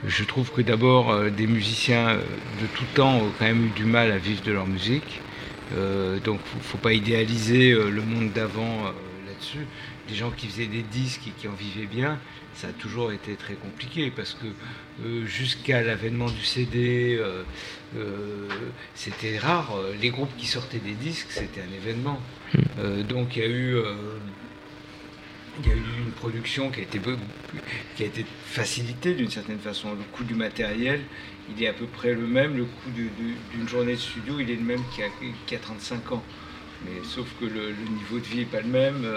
je 0.05 0.23
trouve 0.23 0.51
que 0.51 0.61
d'abord, 0.61 1.31
des 1.31 1.47
musiciens 1.47 2.17
de 2.61 2.67
tout 2.75 2.85
temps 2.93 3.17
ont 3.17 3.31
quand 3.39 3.45
même 3.45 3.65
eu 3.65 3.69
du 3.69 3.85
mal 3.85 4.11
à 4.11 4.17
vivre 4.17 4.43
de 4.43 4.51
leur 4.51 4.67
musique. 4.67 5.21
donc, 6.23 6.39
il 6.53 6.57
ne 6.57 6.63
faut 6.63 6.77
pas 6.77 6.93
idéaliser 6.93 7.71
le 7.73 8.01
monde 8.01 8.31
d'avant 8.31 8.83
là-dessus. 9.25 9.65
Des 10.07 10.15
gens 10.15 10.31
qui 10.31 10.47
faisaient 10.47 10.67
des 10.67 10.83
disques 10.83 11.27
et 11.27 11.31
qui 11.31 11.47
en 11.47 11.53
vivaient 11.53 11.87
bien, 11.87 12.19
ça 12.57 12.69
a 12.69 12.71
toujours 12.71 13.11
été 13.11 13.35
très 13.35 13.53
compliqué 13.53 14.11
parce 14.13 14.33
que 14.33 14.47
euh, 15.05 15.25
jusqu'à 15.27 15.83
l'avènement 15.83 16.25
du 16.25 16.43
CD, 16.43 17.15
euh, 17.19 17.43
euh, 17.95 18.47
c'était 18.95 19.37
rare. 19.37 19.73
Les 20.01 20.09
groupes 20.09 20.35
qui 20.37 20.47
sortaient 20.47 20.79
des 20.79 20.93
disques, 20.93 21.27
c'était 21.29 21.61
un 21.61 21.73
événement. 21.75 22.19
Hmm. 22.53 23.03
donc 23.03 23.35
il 23.35 23.39
y 23.39 23.45
a 23.45 23.49
eu 23.49 23.75
il 25.59 25.67
y 25.67 25.71
a 25.71 25.75
eu 25.75 26.03
une 26.05 26.11
production 26.11 26.69
qui 26.69 26.81
a 26.81 26.83
été, 26.83 28.25
facilitée 28.45 29.13
d'une 29.13 29.29
certaine 29.29 29.59
façon. 29.59 29.89
Le 29.91 30.03
coût 30.11 30.23
du 30.23 30.35
matériel, 30.35 31.01
il 31.49 31.63
est 31.63 31.67
à 31.67 31.73
peu 31.73 31.85
près 31.85 32.13
le 32.13 32.27
même. 32.27 32.57
Le 32.57 32.65
coût 32.65 32.89
d'une 33.53 33.67
journée 33.67 33.93
de 33.93 33.99
studio, 33.99 34.39
il 34.39 34.49
est 34.51 34.55
le 34.55 34.63
même 34.63 34.81
qu'il 34.93 35.03
y, 35.03 35.55
a 35.55 35.59
35 35.59 36.11
ans. 36.11 36.23
Mais 36.85 37.03
sauf 37.03 37.27
que 37.39 37.45
le, 37.45 37.71
niveau 37.71 38.19
de 38.19 38.25
vie 38.25 38.37
n'est 38.39 38.45
pas 38.45 38.61
le 38.61 38.67
même. 38.67 39.07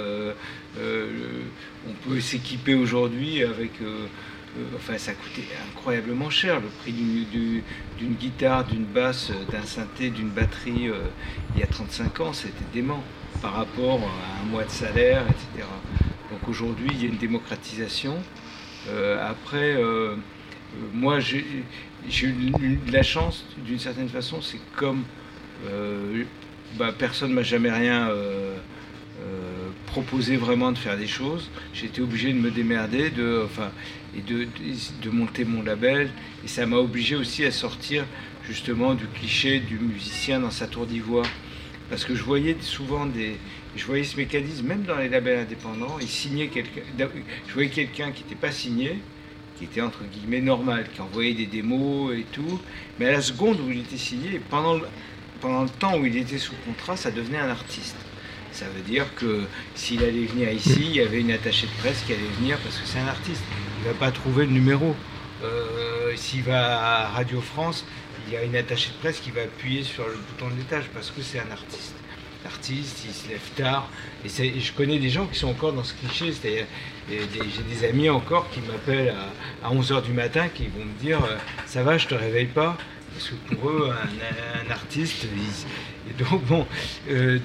on 0.77 2.09
peut 2.09 2.21
s'équiper 2.21 2.75
aujourd'hui 2.75 3.43
avec 3.43 3.73
euh, 4.59 4.63
enfin, 4.77 4.99
ça 4.99 5.13
coûtait 5.13 5.47
incroyablement 5.69 6.31
cher. 6.31 6.61
Le 6.61 6.69
prix 6.69 6.93
d'une 6.93 8.15
guitare, 8.15 8.65
d'une 8.65 8.85
basse, 8.85 9.31
d'un 9.51 9.63
synthé, 9.63 10.11
d'une 10.11 10.31
batterie, 10.31 10.89
euh, 10.89 11.05
il 11.55 11.61
y 11.61 11.63
a 11.63 11.67
35 11.67 12.21
ans, 12.21 12.33
c'était 12.33 12.65
dément 12.73 13.03
par 13.43 13.55
rapport 13.55 14.01
à 14.01 14.43
un 14.43 14.47
mois 14.47 14.65
de 14.65 14.71
salaire, 14.71 15.25
etc. 15.29 15.67
Donc 16.31 16.49
aujourd'hui, 16.49 16.89
il 16.93 17.03
y 17.03 17.05
a 17.07 17.09
une 17.09 17.19
démocratisation. 17.19 18.17
Euh, 18.89 19.29
après, 19.29 19.77
moi, 20.95 21.19
j'ai 21.21 21.45
eu 22.23 22.79
la 22.91 23.03
chance, 23.03 23.45
d'une 23.59 23.79
certaine 23.79 24.09
façon, 24.09 24.41
c'est 24.41 24.61
comme 24.77 25.03
bah, 26.79 26.93
personne 26.97 27.31
ne 27.31 27.35
m'a 27.35 27.43
jamais 27.43 27.71
rien 27.71 28.09
proposé 29.91 30.37
vraiment 30.37 30.73
de 30.73 30.79
faire 30.79 30.97
des 30.97 31.07
choses. 31.07 31.51
Été 31.83 32.01
obligé 32.01 32.33
de 32.33 32.39
me 32.39 32.51
démerder, 32.51 33.11
de, 33.11 33.43
enfin, 33.45 33.71
et 34.17 34.21
de, 34.21 34.47
de, 35.03 35.11
monter 35.11 35.45
mon 35.45 35.63
label. 35.63 36.11
Et 36.45 36.49
ça 36.49 36.67
m'a 36.67 36.77
obligé 36.77 37.17
aussi 37.17 37.45
à 37.45 37.51
sortir 37.51 38.05
justement 38.45 38.95
du 38.95 39.07
cliché 39.07 39.61
du 39.61 39.79
musicien 39.79 40.41
dans 40.41 40.51
sa 40.51 40.67
tour 40.67 40.87
d'ivoire. 40.87 41.27
Parce 41.89 42.05
que 42.05 42.15
je 42.15 42.23
voyais 42.23 42.57
souvent 42.61 43.07
des. 43.07 43.37
Je 43.77 43.85
voyais 43.87 44.05
ce 44.05 44.17
mécanisme, 44.17 44.67
même 44.67 44.83
dans 44.83 44.97
les 44.97 45.09
labels 45.09 45.41
indépendants, 45.41 45.99
il 46.01 46.09
signait 46.09 46.49
quelqu'un. 46.49 46.81
Je 47.47 47.55
voyais 47.55 47.69
quelqu'un 47.69 48.11
qui 48.11 48.25
n'était 48.25 48.35
pas 48.35 48.51
signé, 48.51 48.99
qui 49.57 49.65
était 49.65 49.81
entre 49.81 50.03
guillemets 50.05 50.41
normal, 50.41 50.87
qui 50.93 51.01
envoyait 51.01 51.35
des 51.35 51.47
démos 51.47 52.13
et 52.15 52.25
tout. 52.33 52.61
Mais 52.99 53.07
à 53.07 53.13
la 53.13 53.23
seconde 53.23 53.61
où 53.61 53.71
il 53.71 53.81
était 53.81 53.97
signé, 53.97 54.41
pendant 54.51 54.75
le, 54.75 54.83
pendant 55.41 55.63
le 55.63 55.69
temps 55.69 55.97
où 55.99 56.05
il 56.05 56.17
était 56.17 56.39
sous 56.39 56.55
contrat, 56.67 56.97
ça 56.97 57.11
devenait 57.11 57.39
un 57.39 57.49
artiste. 57.49 57.97
Ça 58.53 58.67
veut 58.75 58.83
dire 58.83 59.07
que 59.15 59.45
s'il 59.77 60.03
allait 60.03 60.27
venir 60.27 60.51
ici, 60.51 60.81
il 60.81 60.97
y 60.97 61.01
avait 61.01 61.21
une 61.21 61.31
attachée 61.31 61.69
de 61.69 61.73
presse 61.81 62.03
qui 62.03 62.13
allait 62.13 62.23
venir 62.41 62.59
parce 62.59 62.77
que 62.77 62.87
c'est 62.87 62.99
un 62.99 63.07
artiste. 63.07 63.43
Il 63.79 63.87
ne 63.87 63.93
va 63.93 63.99
pas 63.99 64.11
trouver 64.11 64.47
le 64.47 64.53
numéro. 64.53 64.97
Euh, 65.45 66.17
s'il 66.17 66.43
va 66.43 67.05
à 67.05 67.09
Radio 67.11 67.41
France, 67.41 67.87
il 68.27 68.35
y 68.35 68.37
a 68.37 68.43
une 68.43 68.57
attachée 68.57 68.91
de 68.91 68.97
presse 68.97 69.21
qui 69.21 69.31
va 69.31 69.43
appuyer 69.43 69.85
sur 69.85 70.07
le 70.07 70.15
bouton 70.15 70.51
de 70.51 70.59
l'étage 70.59 70.87
parce 70.93 71.11
que 71.11 71.23
c'est 71.23 71.39
un 71.39 71.51
artiste. 71.51 71.95
L'artiste, 72.45 73.05
il 73.07 73.13
se 73.13 73.29
lève 73.29 73.41
tard. 73.57 73.89
Et, 74.25 74.61
je 74.61 74.73
connais 74.73 74.99
des 74.99 75.11
gens 75.11 75.27
qui 75.27 75.39
sont 75.39 75.49
encore 75.49 75.73
dans 75.73 75.85
ce 75.85 75.95
cliché. 75.95 76.33
J'ai 76.43 77.25
des 77.69 77.85
amis 77.89 78.09
encore 78.09 78.49
qui 78.51 78.61
m'appellent 78.61 79.15
à, 79.63 79.67
à 79.69 79.71
11h 79.75 80.03
du 80.03 80.13
matin 80.13 80.49
qui 80.49 80.67
vont 80.69 80.85
me 80.85 80.99
dire 81.01 81.23
euh, 81.23 81.37
Ça 81.67 81.83
va, 81.83 81.99
je 81.99 82.07
te 82.07 82.15
réveille 82.15 82.47
pas 82.47 82.79
Parce 83.13 83.29
que 83.31 83.55
pour 83.55 83.69
eux, 83.71 83.91
un, 84.67 84.71
artiste. 84.71 85.25
ils- 85.25 85.67
donc, 86.19 86.67
euh, 87.11 87.39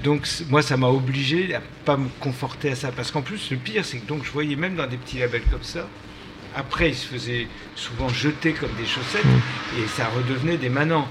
moi, 0.50 0.62
ça 0.62 0.78
m'a 0.78 0.88
obligé 0.88 1.54
à 1.54 1.62
pas 1.84 1.98
me 1.98 2.08
conforter 2.20 2.72
à 2.72 2.76
ça. 2.76 2.92
Parce 2.92 3.12
qu'en 3.12 3.22
plus, 3.22 3.52
le 3.52 3.58
pire, 3.58 3.84
c'est 3.86 3.98
que 4.00 4.14
je 4.24 4.32
voyais 4.32 4.56
même 4.56 4.76
dans 4.76 4.88
des 4.88 4.98
petits 4.98 5.20
labels 5.20 5.44
comme 5.52 5.64
ça. 5.64 5.88
Après, 6.56 6.90
ils 6.90 6.96
se 6.96 7.06
faisaient 7.08 7.48
souvent 7.76 8.08
jeter 8.08 8.54
comme 8.54 8.72
des 8.78 8.86
chaussettes 8.86 9.26
et 9.78 9.86
ça 9.88 10.08
redevenait 10.08 10.58
des 10.58 10.70
manants. 10.70 11.08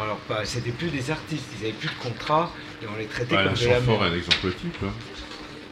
Alors, 0.00 0.18
pas, 0.28 0.44
c'était 0.44 0.70
plus 0.70 0.88
des 0.88 1.10
artistes, 1.10 1.46
ils 1.58 1.62
n'avaient 1.62 1.78
plus 1.78 1.88
de 1.88 1.94
contrat 2.02 2.50
et 2.84 2.88
on 2.94 2.98
les 2.98 3.06
traitait 3.06 3.34
Bah, 3.34 3.44
comme 3.44 3.52
Alain 3.54 3.60
de 3.60 3.66
la 3.68 3.74
Chamfort 3.76 3.94
est 3.94 3.98
merde. 4.00 4.12
un 4.12 4.16
exemple 4.16 4.50
type. 4.60 4.76
hein. 4.84 4.92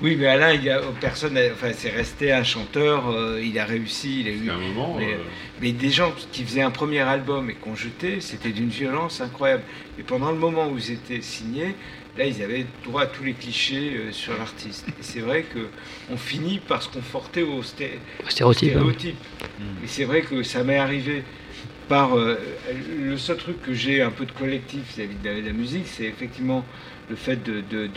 Oui, 0.01 0.17
mais 0.19 0.27
Alain, 0.27 0.53
il 0.53 0.65
y 0.65 0.71
a 0.71 0.81
personne, 1.01 1.39
enfin, 1.53 1.69
c'est 1.73 1.91
resté 1.91 2.33
un 2.33 2.43
chanteur, 2.43 3.09
euh, 3.09 3.41
il 3.41 3.57
a 3.61 3.65
réussi, 3.65 4.23
il 4.23 4.29
a 4.29 4.31
eu. 4.33 4.51
Un 4.51 4.59
moment, 4.59 4.97
Mais, 4.99 5.13
euh, 5.13 5.19
mais 5.61 5.71
des 5.71 5.91
gens 5.91 6.13
qui 6.33 6.43
faisaient 6.45 6.63
un 6.63 6.73
premier 6.73 7.01
album 7.01 7.51
et 7.51 7.55
qu'on 7.55 7.77
jetait, 7.77 8.21
c'était 8.21 8.51
d'une 8.51 8.69
violence 8.71 9.21
incroyable. 9.21 9.63
Et 10.01 10.03
pendant 10.03 10.33
le 10.33 10.39
moment 10.39 10.67
où 10.69 10.77
ils 10.77 10.91
étaient 10.91 11.21
signés, 11.21 11.77
là, 12.19 12.25
ils 12.27 12.43
avaient 12.43 12.67
droit 12.85 13.03
à 13.03 13.07
tous 13.07 13.23
les 13.23 13.35
clichés 13.35 13.93
euh, 13.97 14.11
sur 14.11 14.37
l'artiste. 14.37 14.89
Et 14.89 15.03
c'est 15.03 15.21
vrai 15.21 15.43
que 15.45 15.69
on 16.11 16.17
finit 16.17 16.59
par 16.59 16.83
se 16.83 16.89
conforter 16.89 17.45
au 17.45 17.63
sté- 17.63 17.99
Stéréotype. 18.29 18.71
hein. 18.71 18.73
stéréotype. 18.73 19.17
Et 19.85 19.87
c'est 19.87 20.05
vrai 20.05 20.23
que 20.23 20.43
ça 20.43 20.65
m'est 20.65 20.79
arrivé 20.79 21.23
par 21.89 22.19
euh, 22.19 22.41
le 23.01 23.17
seul 23.19 23.37
truc 23.37 23.63
que 23.63 23.73
j'ai 23.73 24.03
un 24.03 24.11
peu 24.11 24.25
de 24.27 24.33
collectif 24.33 24.81
vis-à-vis 24.97 25.15
de 25.23 25.29
la, 25.29 25.41
de 25.41 25.47
la 25.47 25.53
musique, 25.53 25.87
c'est 25.87 26.05
effectivement 26.05 26.65
le 27.11 27.17
fait 27.17 27.43
de, 27.43 27.63
de, 27.71 27.89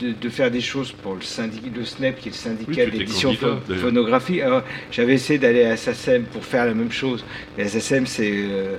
de, 0.00 0.12
de- 0.12 0.28
faire 0.28 0.50
des 0.50 0.60
choses 0.60 0.92
pour 0.92 1.14
le 1.14 1.22
syndicat, 1.22 1.68
le 1.74 1.84
SNEP, 1.84 2.18
qui 2.18 2.28
est 2.28 2.32
le 2.32 2.36
syndicat 2.36 2.84
Oui, 2.86 2.98
d'édition 2.98 3.32
phonographique. 3.80 4.42
J'avais 4.90 5.14
essayé 5.14 5.38
d'aller 5.38 5.64
à 5.64 5.76
SACEM 5.76 6.24
pour 6.24 6.44
faire 6.44 6.66
la 6.66 6.74
même 6.74 6.90
chose. 6.92 7.24
Mais 7.56 7.68
SACEM, 7.68 8.06
c'est 8.06 8.32
euh, 8.32 8.76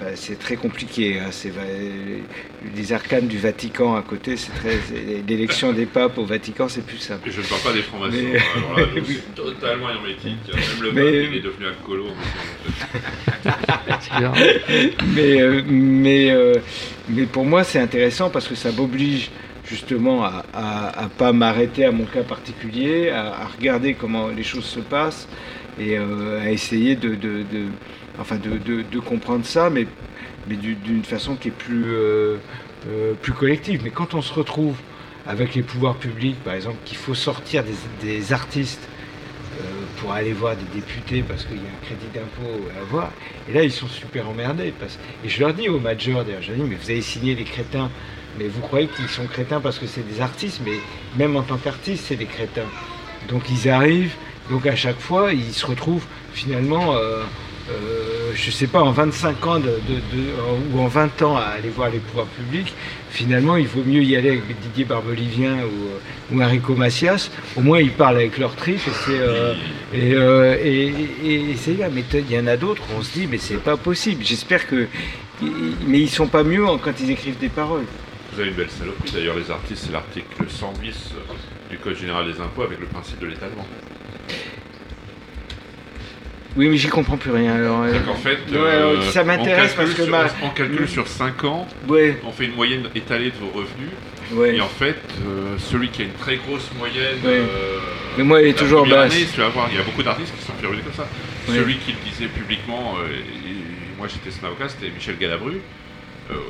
enfin, 0.00 0.10
c'est 0.14 0.38
très 0.38 0.56
compliqué. 0.56 1.18
hein. 1.20 1.28
C'est 1.30 1.52
les 2.76 2.92
arcanes 2.92 3.26
du 3.28 3.38
Vatican 3.38 3.94
à 3.96 4.02
côté, 4.02 4.36
c'est 4.36 4.52
très. 4.52 4.78
c'est- 4.88 5.22
L'élection 5.28 5.72
des 5.72 5.86
papes 5.86 6.18
au 6.18 6.24
Vatican, 6.24 6.68
c'est 6.68 6.84
plus 6.84 6.98
simple. 6.98 7.28
Et 7.28 7.32
je 7.32 7.40
ne 7.40 7.46
parle 7.46 7.60
pas 7.62 7.72
des 7.72 7.82
francs-maçons. 7.82 8.16
Mais- 8.32 8.38
Alors 8.56 8.78
là, 8.78 8.86
je 8.96 9.02
suis 9.12 9.20
totalement 9.34 9.90
hermétique. 9.90 10.38
Même 10.52 10.82
le 10.82 10.92
Mais- 10.92 11.02
pape, 11.22 11.30
il 11.32 11.36
est 11.36 11.40
devenu 11.42 11.66
alcoolo. 11.66 12.06
Clair. 14.16 14.32
mais, 15.14 15.40
euh, 15.42 15.62
mais, 15.68 16.30
euh, 16.30 16.54
mais 17.08 17.24
pour 17.26 17.44
moi, 17.44 17.64
c'est 17.64 17.78
intéressant 17.78 18.30
parce 18.30 18.48
que 18.48 18.54
ça 18.54 18.72
m'oblige 18.72 19.30
justement 19.66 20.24
à, 20.24 20.44
à, 20.52 21.04
à 21.04 21.08
pas 21.08 21.32
m'arrêter 21.32 21.84
à 21.84 21.92
mon 21.92 22.04
cas 22.04 22.22
particulier, 22.22 23.10
à, 23.10 23.26
à 23.42 23.46
regarder 23.46 23.94
comment 23.94 24.28
les 24.28 24.42
choses 24.42 24.64
se 24.64 24.80
passent 24.80 25.28
et 25.78 25.96
euh, 25.96 26.40
à 26.42 26.50
essayer 26.50 26.96
de, 26.96 27.10
de, 27.10 27.42
de- 27.42 27.68
enfin 28.20 28.36
de, 28.36 28.98
comprendre 29.00 29.44
ça, 29.44 29.70
mais, 29.70 29.86
mais 30.48 30.56
du- 30.56 30.74
d'une 30.74 31.04
façon 31.04 31.36
qui 31.36 31.48
est 31.48 31.52
plus, 31.52 31.84
euh, 31.86 32.36
euh, 32.88 33.14
plus 33.14 33.32
collective. 33.32 33.80
Mais 33.82 33.90
quand 33.90 34.14
on 34.14 34.22
se 34.22 34.32
retrouve 34.32 34.76
avec 35.26 35.54
les 35.54 35.62
pouvoirs 35.62 35.96
publics, 35.96 36.42
par 36.44 36.54
exemple, 36.54 36.76
qu'il 36.84 36.98
faut 36.98 37.14
sortir 37.14 37.64
des, 38.02 38.32
artistes 38.32 38.88
euh, 39.58 39.62
pour 39.98 40.12
aller 40.12 40.32
voir 40.32 40.54
des 40.56 40.80
députés 40.80 41.22
parce 41.26 41.44
qu'il 41.44 41.56
y 41.56 41.60
a 41.60 41.62
un 41.62 41.84
crédit 41.84 42.06
d'impôt 42.14 42.68
à 42.76 42.82
avoir. 42.82 43.10
Et 43.48 43.52
là, 43.52 43.62
ils 43.62 43.72
sont 43.72 43.88
super 43.88 44.28
emmerdés. 44.28 44.72
Et 45.24 45.28
je 45.28 45.40
leur 45.40 45.54
dis 45.54 45.68
aux 45.68 45.80
majors, 45.80 46.24
d'ailleurs, 46.24 46.42
je 46.42 46.52
leur 46.52 46.62
dis, 46.62 46.70
mais 46.70 46.76
vous 46.76 46.90
avez 46.90 47.02
signé 47.02 47.34
les 47.34 47.44
crétins, 47.44 47.90
mais 48.38 48.48
vous 48.48 48.60
croyez 48.60 48.88
qu'ils 48.88 49.08
sont 49.08 49.26
crétins 49.26 49.60
parce 49.60 49.78
que 49.78 49.86
c'est 49.86 50.06
des 50.06 50.20
artistes, 50.20 50.60
mais 50.64 50.78
même 51.16 51.36
en 51.36 51.42
tant 51.42 51.56
qu'artistes, 51.56 52.04
c'est 52.08 52.16
des 52.16 52.26
crétins. 52.26 52.68
Donc 53.28 53.42
ils 53.50 53.68
arrivent, 53.68 54.14
donc 54.48 54.66
à 54.66 54.76
chaque 54.76 54.98
fois, 54.98 55.32
ils 55.32 55.52
se 55.52 55.66
retrouvent 55.66 56.06
finalement, 56.32 56.94
euh, 57.70 58.32
je 58.34 58.50
sais 58.50 58.66
pas, 58.66 58.80
en 58.80 58.90
25 58.90 59.46
ans 59.46 59.60
ou 60.72 60.80
en 60.80 60.88
20 60.88 61.22
ans 61.22 61.36
à 61.36 61.42
aller 61.58 61.68
voir 61.68 61.90
les 61.90 61.98
pouvoirs 61.98 62.26
publics, 62.26 62.74
finalement, 63.10 63.56
il 63.56 63.66
vaut 63.66 63.82
mieux 63.84 64.02
y 64.02 64.16
aller 64.16 64.30
avec 64.30 64.60
Didier 64.60 64.84
Barbelivien 64.84 65.58
ou, 65.64 66.34
ou 66.34 66.42
Enrico 66.42 66.74
Macias. 66.74 67.30
Au 67.56 67.60
moins, 67.60 67.80
ils 67.80 67.92
parlent 67.92 68.16
avec 68.16 68.38
leur 68.38 68.54
trip 68.54 68.76
et 68.76 68.90
c'est 69.04 69.18
euh, 69.18 69.54
euh, 69.94 70.56
il 71.22 72.30
y 72.30 72.38
en 72.38 72.46
a 72.46 72.56
d'autres, 72.56 72.82
on 72.96 73.02
se 73.02 73.12
dit, 73.12 73.26
mais 73.30 73.38
c'est 73.38 73.62
pas 73.62 73.76
possible. 73.76 74.24
J'espère 74.24 74.66
que. 74.66 74.86
Mais 75.86 76.00
ils 76.00 76.10
sont 76.10 76.26
pas 76.26 76.44
mieux 76.44 76.66
quand 76.82 76.92
ils 77.00 77.10
écrivent 77.10 77.38
des 77.38 77.48
paroles. 77.48 77.84
Vous 78.32 78.40
avez 78.40 78.50
une 78.50 78.56
belle 78.56 78.70
saloperie. 78.70 79.10
D'ailleurs, 79.12 79.36
les 79.36 79.50
artistes, 79.50 79.84
c'est 79.86 79.92
l'article 79.92 80.44
110 80.48 81.14
du 81.70 81.78
Code 81.78 81.96
général 81.96 82.30
des 82.30 82.40
impôts 82.40 82.62
avec 82.62 82.78
le 82.78 82.86
principe 82.86 83.18
de 83.20 83.26
l'étalement. 83.26 83.66
Oui, 86.56 86.68
mais 86.68 86.76
j'y 86.76 86.88
comprends 86.88 87.16
plus 87.16 87.30
rien. 87.30 87.54
Alors, 87.54 87.82
euh, 87.82 87.92
Donc 87.92 88.08
en 88.08 88.14
fait, 88.16 88.38
euh, 88.52 88.96
ouais, 88.96 89.02
ça 89.12 89.22
m'intéresse 89.24 89.74
parce 89.74 89.90
que 89.94 90.02
sur- 90.02 90.10
ma. 90.10 90.24
on 90.42 90.50
calcule 90.50 90.88
sur 90.88 91.06
5 91.06 91.44
ans, 91.44 91.66
Ouais, 91.88 92.18
on 92.24 92.32
fait 92.32 92.46
une 92.46 92.54
moyenne 92.56 92.88
étalée 92.94 93.30
de 93.30 93.36
vos 93.36 93.48
revenus. 93.50 93.90
ouais. 94.32 94.56
Et 94.56 94.60
en 94.60 94.68
fait, 94.68 94.96
euh, 95.26 95.56
celui 95.58 95.88
qui 95.90 96.02
a 96.02 96.04
une 96.06 96.12
très 96.14 96.36
grosse 96.36 96.68
moyenne. 96.76 97.18
Euh, 97.24 97.78
Mais 98.18 98.24
moi, 98.24 98.40
elle 98.42 98.48
est 98.48 98.58
toujours 98.58 98.84
basse. 98.86 99.14
année, 99.14 99.26
tu 99.32 99.40
vas 99.40 99.48
voir, 99.48 99.68
il 99.70 99.78
y 99.78 99.80
a 99.80 99.84
beaucoup 99.84 100.02
d'artistes 100.02 100.34
qui 100.36 100.44
sont 100.44 100.52
ruiner 100.60 100.82
comme 100.82 100.92
ça. 100.94 101.08
Celui 101.46 101.76
qui 101.76 101.92
le 101.92 101.98
disait 102.10 102.26
publiquement, 102.26 102.96
et 103.08 103.96
moi 103.98 104.08
j'étais 104.08 104.30
son 104.36 104.46
avocat, 104.46 104.68
c'était 104.68 104.90
Michel 104.92 105.16
Galabru. 105.18 105.60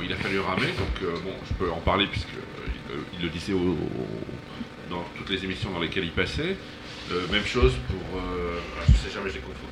Il 0.03 0.11
a 0.13 0.15
fallu 0.15 0.39
ramer, 0.39 0.73
donc 0.77 1.11
bon, 1.23 1.31
je 1.47 1.53
peux 1.63 1.71
en 1.71 1.79
parler 1.79 2.05
puisque 2.11 2.27
il, 2.33 3.19
il 3.19 3.23
le 3.23 3.29
disait 3.29 3.53
au- 3.53 3.57
au- 3.77 4.89
dans 4.89 5.03
toutes 5.17 5.29
les 5.29 5.43
émissions 5.43 5.69
dans 5.71 5.79
lesquelles 5.79 6.03
il 6.05 6.11
passait. 6.11 6.55
Même 7.31 7.45
chose 7.45 7.73
pour, 7.87 8.19
ah, 8.19 8.81
je 8.87 8.93
sais 8.97 9.13
jamais, 9.13 9.29
j'ai 9.29 9.39
confondu. 9.39 9.70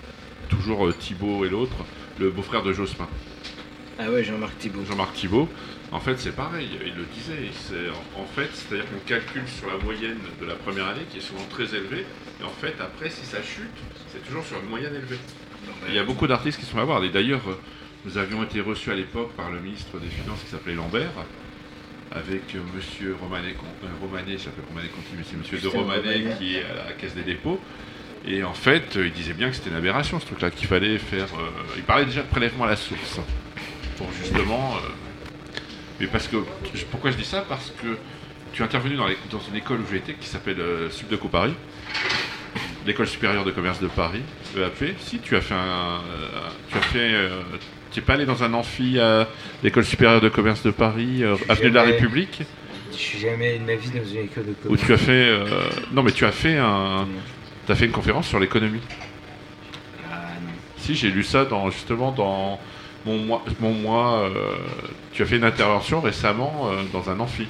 Toujours 0.50 0.88
euh, 0.88 0.94
Thibaut 0.94 1.46
et 1.46 1.50
l'autre, 1.50 1.86
le 2.20 2.30
beau-frère 2.30 2.64
de 2.64 2.74
Jospin. 2.74 3.08
Ah 3.98 4.10
ouais, 4.10 4.24
Jean-Marc 4.24 4.58
Thibault. 4.58 4.86
Jean-Marc 4.86 5.14
Thibault, 5.14 5.50
en 5.92 6.00
fait, 6.00 6.18
c'est 6.20 6.36
pareil, 6.36 6.70
il 6.86 6.96
le 6.96 7.06
disait. 7.14 7.50
En, 8.18 8.26
fait, 8.26 8.50
c'est-à-dire 8.54 8.86
qu'on 8.90 9.00
calcule 9.06 9.48
sur 9.48 9.68
la 9.68 9.78
moyenne 9.84 10.20
de 10.40 10.46
la 10.46 10.56
première 10.56 10.88
année, 10.88 11.02
qui 11.12 11.18
est 11.18 11.22
souvent 11.22 11.46
très 11.50 11.76
élevée, 11.76 12.06
et 12.40 12.44
en 12.44 12.50
fait, 12.50 12.76
après, 12.80 13.10
si 13.10 13.26
ça 13.26 13.42
chute, 13.42 13.68
c'est 14.12 14.26
toujours 14.26 14.46
sur 14.46 14.60
une 14.60 14.70
moyenne 14.70 14.96
élevée. 14.96 15.20
Il 15.88 15.94
y 15.94 16.00
a 16.00 16.04
beaucoup 16.04 16.28
d'artistes 16.28 16.60
qui 16.60 16.66
sont 16.66 16.78
à 16.78 16.86
voir. 16.86 17.04
Et 17.04 17.10
d'ailleurs, 17.10 17.42
euh, 17.48 17.60
nous 18.06 18.18
avions 18.18 18.42
été 18.44 18.62
reçus 18.62 18.92
à 18.92 18.96
l'époque 18.96 19.34
par 19.34 19.52
le 19.52 19.60
ministre 19.60 20.00
des 20.00 20.08
Finances 20.08 20.40
qui 20.44 20.50
s'appelait 20.50 20.76
Lambert, 20.76 21.12
avec 22.12 22.56
euh, 22.56 22.60
monsieur 22.76 23.18
Romanet, 23.22 23.56
Romanet 24.02 24.38
Romanet 24.70 24.90
Conti, 24.90 25.10
mais 25.18 25.24
c'est 25.30 25.38
monsieur 25.38 25.58
de 25.58 25.62
Christian 25.62 25.82
Romanet 25.82 26.18
Romanet. 26.18 26.38
qui 26.38 26.56
est 26.56 26.64
à 26.64 26.86
la 26.86 26.94
Caisse 26.94 27.16
des 27.16 27.24
dépôts. 27.24 27.60
Et 28.28 28.44
en 28.44 28.54
fait, 28.54 28.96
euh, 28.98 29.08
il 29.08 29.14
disait 29.14 29.34
bien 29.34 29.50
que 29.50 29.56
c'était 29.56 29.70
une 29.70 29.76
aberration 29.78 30.20
ce 30.20 30.26
truc-là, 30.26 30.52
qu'il 30.52 30.68
fallait 30.68 30.98
faire. 30.98 31.26
euh, 31.40 31.50
il 31.78 31.84
parlait 31.84 32.06
déjà 32.06 32.22
de 32.22 32.28
prélèvement 32.28 32.66
à 32.66 32.70
la 32.70 32.76
source. 32.76 33.20
Pour 33.98 34.08
justement. 34.22 34.76
euh, 34.76 34.90
mais 36.00 36.08
parce 36.08 36.28
que. 36.28 36.38
Pourquoi 36.92 37.12
je 37.12 37.18
dis 37.18 37.26
ça? 37.26 37.46
Parce 37.48 37.72
que 37.82 37.98
tu 38.54 38.62
es 38.62 38.66
intervenu 38.66 38.96
dans, 38.96 39.08
les- 39.08 39.18
dans 39.32 39.40
une 39.40 39.56
école 39.56 39.80
où 39.80 39.86
j'ai 39.90 39.98
été 39.98 40.14
qui 40.14 40.28
s'appelle 40.28 40.60
euh, 40.60 40.90
Subdeco 40.90 41.28
Paris, 41.28 41.54
l'école 42.86 43.08
supérieure 43.08 43.46
de 43.46 43.52
commerce 43.52 43.80
de 43.80 43.88
Paris, 43.88 44.22
EAP. 44.58 44.96
Si, 45.00 45.20
tu 45.20 45.36
as 45.36 45.42
fait 45.42 45.54
un. 45.56 46.02
tu 46.72 46.78
as 46.78 46.82
fait. 46.82 47.12
tu 47.92 48.00
n'es 48.00 48.06
pas 48.06 48.14
allé 48.14 48.26
dans 48.26 48.44
un 48.44 48.54
amphi 48.54 49.00
à 49.00 49.28
l'école 49.64 49.86
supérieure 49.86 50.22
de 50.22 50.30
commerce 50.30 50.62
de 50.64 50.72
Paris, 50.72 51.24
avenue 51.48 51.70
de 51.70 51.76
la 51.76 51.84
République? 51.84 52.42
Je 52.92 52.98
suis 52.98 53.20
jamais 53.20 53.58
de 53.60 53.64
ma 53.64 53.76
vie 53.76 53.90
dans 53.92 54.04
une 54.06 54.26
école 54.26 54.46
de 54.46 54.52
où 54.52 54.76
commerce. 54.76 54.86
tu 54.86 54.94
as 54.94 54.98
fait. 54.98 55.40
non, 55.94 56.04
mais 56.04 56.12
tu 56.12 56.26
as 56.26 56.32
fait 56.32 56.58
un. 56.58 57.08
Tu 57.70 57.74
as 57.74 57.76
fait 57.76 57.86
une 57.86 57.92
conférence 57.92 58.28
sur 58.28 58.40
l'économie. 58.40 58.82
Si, 60.78 60.96
j'ai 60.96 61.12
lu 61.12 61.24
ça 61.24 61.46
dans, 61.46 61.70
justement 61.70 62.12
dans 62.12 62.60
mon 63.06 63.20
mois. 63.20 63.46
Mon 63.60 63.74
mois 63.74 64.22
euh, 64.22 64.56
tu 65.12 65.22
as 65.22 65.28
fait 65.28 65.38
une 65.38 65.44
intervention 65.44 66.02
récemment 66.02 66.72
euh, 66.72 66.82
dans 66.92 67.12
un 67.12 67.20
amphi. 67.20 67.46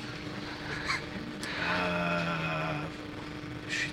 Ah, 1.72 2.17
je 3.70 3.76
suis 3.76 3.91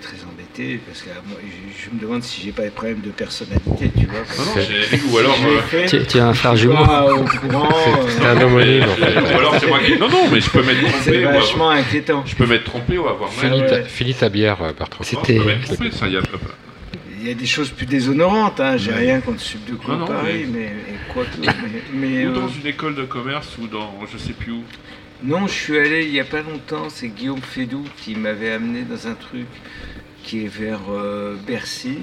parce 0.86 1.02
que 1.02 1.10
euh, 1.10 1.12
moi, 1.26 1.38
je, 1.42 1.84
je 1.84 1.90
me 1.94 2.00
demande 2.00 2.22
si 2.22 2.42
j'ai 2.42 2.52
pas 2.52 2.62
des 2.62 2.70
problèmes 2.70 3.00
de 3.00 3.10
personnalité, 3.10 3.90
tu 3.98 4.06
vois. 4.06 4.20
Non, 4.20 4.44
non, 4.56 4.62
j'ai 4.90 4.96
lu, 4.96 5.02
ou 5.10 5.18
alors. 5.18 5.36
Euh, 5.74 6.04
Tu, 6.08 6.18
as 6.18 6.26
un 6.26 6.34
frère 6.34 6.56
jumeau. 6.56 6.74
pas 6.84 7.14
au 7.14 7.24
courant, 7.24 7.68
C'est 8.08 8.24
euh, 8.24 8.32
un 8.32 8.36
fait. 8.36 8.80
ou 8.84 9.38
alors 9.38 9.54
c'est 9.60 9.66
moi 9.68 9.78
qui. 9.84 9.98
Non, 9.98 10.08
non, 10.08 10.28
mais 10.32 10.40
je 10.40 10.50
peux 10.50 10.62
m'être 10.62 10.78
c'est 11.02 11.10
trompé. 11.12 11.24
ou 11.24 11.28
avoir- 11.28 11.40
vachement 11.42 11.70
inquiétant. 11.70 12.22
Je 12.26 12.34
peux 12.36 12.46
m'être 12.46 12.64
trompé 12.64 12.98
ou 12.98 13.06
avoir 13.08 13.30
mal. 13.30 13.38
Finis, 13.88 14.08
ouais. 14.10 14.14
ta, 14.18 14.28
bière, 14.28 14.62
euh, 14.62 14.72
Bertrand. 14.72 15.04
Non, 15.12 15.20
C'était- 15.22 15.36
je 15.36 15.42
peux 15.42 15.46
m'être 15.48 15.62
trompé, 15.64 15.90
ça, 15.90 16.06
il 16.06 16.14
y 16.14 16.16
a- 16.16 16.22
Il 17.20 17.28
y 17.28 17.30
a 17.30 17.34
des 17.34 17.46
choses 17.46 17.70
plus 17.70 17.86
déshonorantes, 17.86 18.60
hein. 18.60 18.76
j'ai 18.76 18.92
rien 18.92 19.20
contre 19.20 19.40
Sub 19.40 19.64
de 19.64 19.72
Non, 19.88 19.96
non, 19.98 20.06
Paris, 20.06 20.46
mais, 20.52 20.72
quoi 21.12 21.24
que- 21.24 21.40
mais, 21.44 21.52
mais, 21.92 22.26
Ou 22.26 22.30
euh, 22.30 22.34
dans 22.34 22.48
une 22.48 22.66
école 22.66 22.94
de 22.94 23.02
commerce 23.02 23.56
ou 23.60 23.66
dans 23.66 23.92
je 24.12 24.16
sais 24.16 24.32
plus 24.32 24.52
où. 24.52 24.62
Non, 25.24 25.46
je 25.46 25.52
suis 25.52 25.78
allé 25.78 26.04
il 26.04 26.12
n'y 26.12 26.20
a 26.20 26.24
pas 26.24 26.42
longtemps, 26.42 26.88
c'est 26.88 27.08
Guillaume 27.08 27.40
Fédou 27.40 27.84
qui 27.96 28.14
m'avait 28.14 28.52
amené 28.52 28.82
dans 28.82 29.08
un 29.08 29.14
truc 29.14 29.46
qui 30.26 30.44
est 30.44 30.48
vers 30.48 30.80
euh, 30.90 31.36
Bercy, 31.46 31.98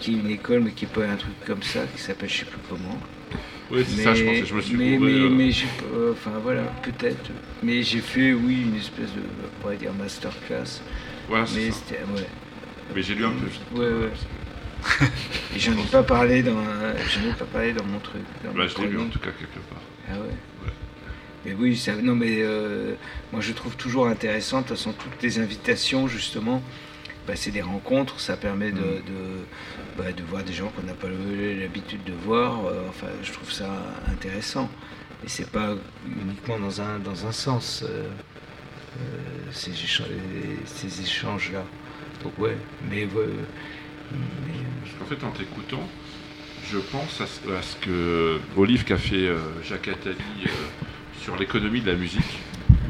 qui 0.00 0.14
est 0.14 0.18
une 0.18 0.30
école 0.30 0.60
mais 0.62 0.70
qui 0.72 0.86
est 0.86 0.88
pas 0.88 1.04
un 1.06 1.16
truc 1.16 1.34
comme 1.46 1.62
ça, 1.62 1.80
qui 1.94 2.00
s'appelle 2.00 2.28
je 2.30 2.38
sais 2.38 2.44
plus 2.46 2.58
comment. 2.68 2.98
Oui, 3.70 3.84
c'est 3.86 4.02
ça, 4.02 4.14
je 4.14 4.24
pensais, 4.24 4.46
je 4.46 4.54
me 4.54 4.60
suis 4.62 4.76
mais, 4.76 4.96
mais, 4.98 5.12
euh. 5.12 5.28
mais 5.28 5.50
euh, 5.92 6.12
enfin 6.12 6.38
voilà, 6.42 6.62
peut-être. 6.82 7.30
Mais 7.62 7.82
j'ai 7.82 8.00
fait, 8.00 8.32
oui, 8.32 8.62
une 8.62 8.76
espèce 8.76 9.12
de, 9.12 9.20
on 9.44 9.60
pourrait 9.60 9.76
dire, 9.76 9.92
masterclass. 9.92 10.80
Voilà, 11.28 11.46
c'est 11.46 11.56
Mais 11.58 11.70
ça. 11.70 11.78
c'était, 11.86 12.02
ouais. 12.04 12.26
Mais 12.94 13.02
j'ai 13.02 13.14
lu 13.14 13.24
un 13.26 13.32
peu. 13.32 13.78
Ouais, 13.80 13.88
ouais. 14.04 14.12
Et 15.56 15.58
j'en 15.58 15.72
ai 15.72 15.84
pas 15.90 16.04
parlé 16.04 16.42
dans, 16.44 16.54
j'en 16.62 17.28
ai 17.28 17.32
pas 17.36 17.44
parlé 17.46 17.72
dans 17.72 17.84
mon 17.84 17.98
truc. 17.98 18.22
Dans 18.44 18.52
Bah, 18.52 18.62
mon 18.62 18.68
je 18.68 18.78
l'ai 18.82 18.88
lu 18.88 18.98
en 19.00 19.08
tout 19.08 19.18
cas 19.18 19.30
quelque 19.36 19.58
part. 19.68 19.82
Ah 20.08 20.12
ouais. 20.20 20.70
Mais 21.46 21.54
oui, 21.58 21.76
ça, 21.76 21.94
non 21.96 22.16
mais 22.16 22.38
euh, 22.40 22.94
moi 23.32 23.40
je 23.40 23.52
trouve 23.52 23.76
toujours 23.76 24.08
intéressant, 24.08 24.62
de 24.62 24.66
toute 24.66 24.76
façon 24.76 24.92
toutes 24.92 25.22
les 25.22 25.38
invitations 25.38 26.08
justement, 26.08 26.60
bah, 27.26 27.34
c'est 27.36 27.52
des 27.52 27.62
rencontres, 27.62 28.18
ça 28.20 28.36
permet 28.36 28.72
de, 28.72 28.80
Mm. 28.80 29.04
de, 29.12 29.22
bah, 30.02 30.12
de 30.12 30.22
voir 30.24 30.42
des 30.42 30.52
gens 30.52 30.68
qu'on 30.74 30.82
n'a 30.82 30.94
pas 30.94 31.08
l'habitude 31.08 32.02
de 32.04 32.12
voir, 32.12 32.66
euh, 32.66 32.82
enfin 32.88 33.06
je 33.22 33.32
trouve 33.32 33.52
ça 33.52 33.70
intéressant. 34.10 34.68
Et 35.24 35.28
c'est 35.28 35.50
pas 35.50 35.74
uniquement 36.04 36.58
dans 36.58 36.80
un, 36.82 36.98
dans 36.98 37.26
un 37.26 37.32
sens, 37.32 37.82
euh, 37.88 38.08
euh, 39.00 39.52
ces, 39.52 39.70
écha- 39.72 40.04
ces 40.66 41.00
échanges-là. 41.00 41.64
Donc 42.24 42.38
ouais, 42.38 42.56
mais... 42.90 43.04
ouais, 43.06 43.26
mais, 44.12 44.52
Parce 44.84 44.94
qu'en 44.98 45.04
fait, 45.16 45.26
en 45.26 45.30
t'écoutant, 45.30 45.88
je 46.70 46.78
pense 46.78 47.20
à 47.20 47.26
ce, 47.26 47.40
à 47.52 47.62
ce 47.62 47.76
que 47.76 48.38
Olive 48.56 48.84
qu'a 48.84 48.98
fait 48.98 49.26
euh, 49.28 49.38
Jacques 49.62 49.88
Attali 49.88 50.16
euh, 50.46 50.50
sur 51.26 51.36
l'économie 51.36 51.80
de 51.80 51.90
la 51.90 51.96
musique. 51.96 52.38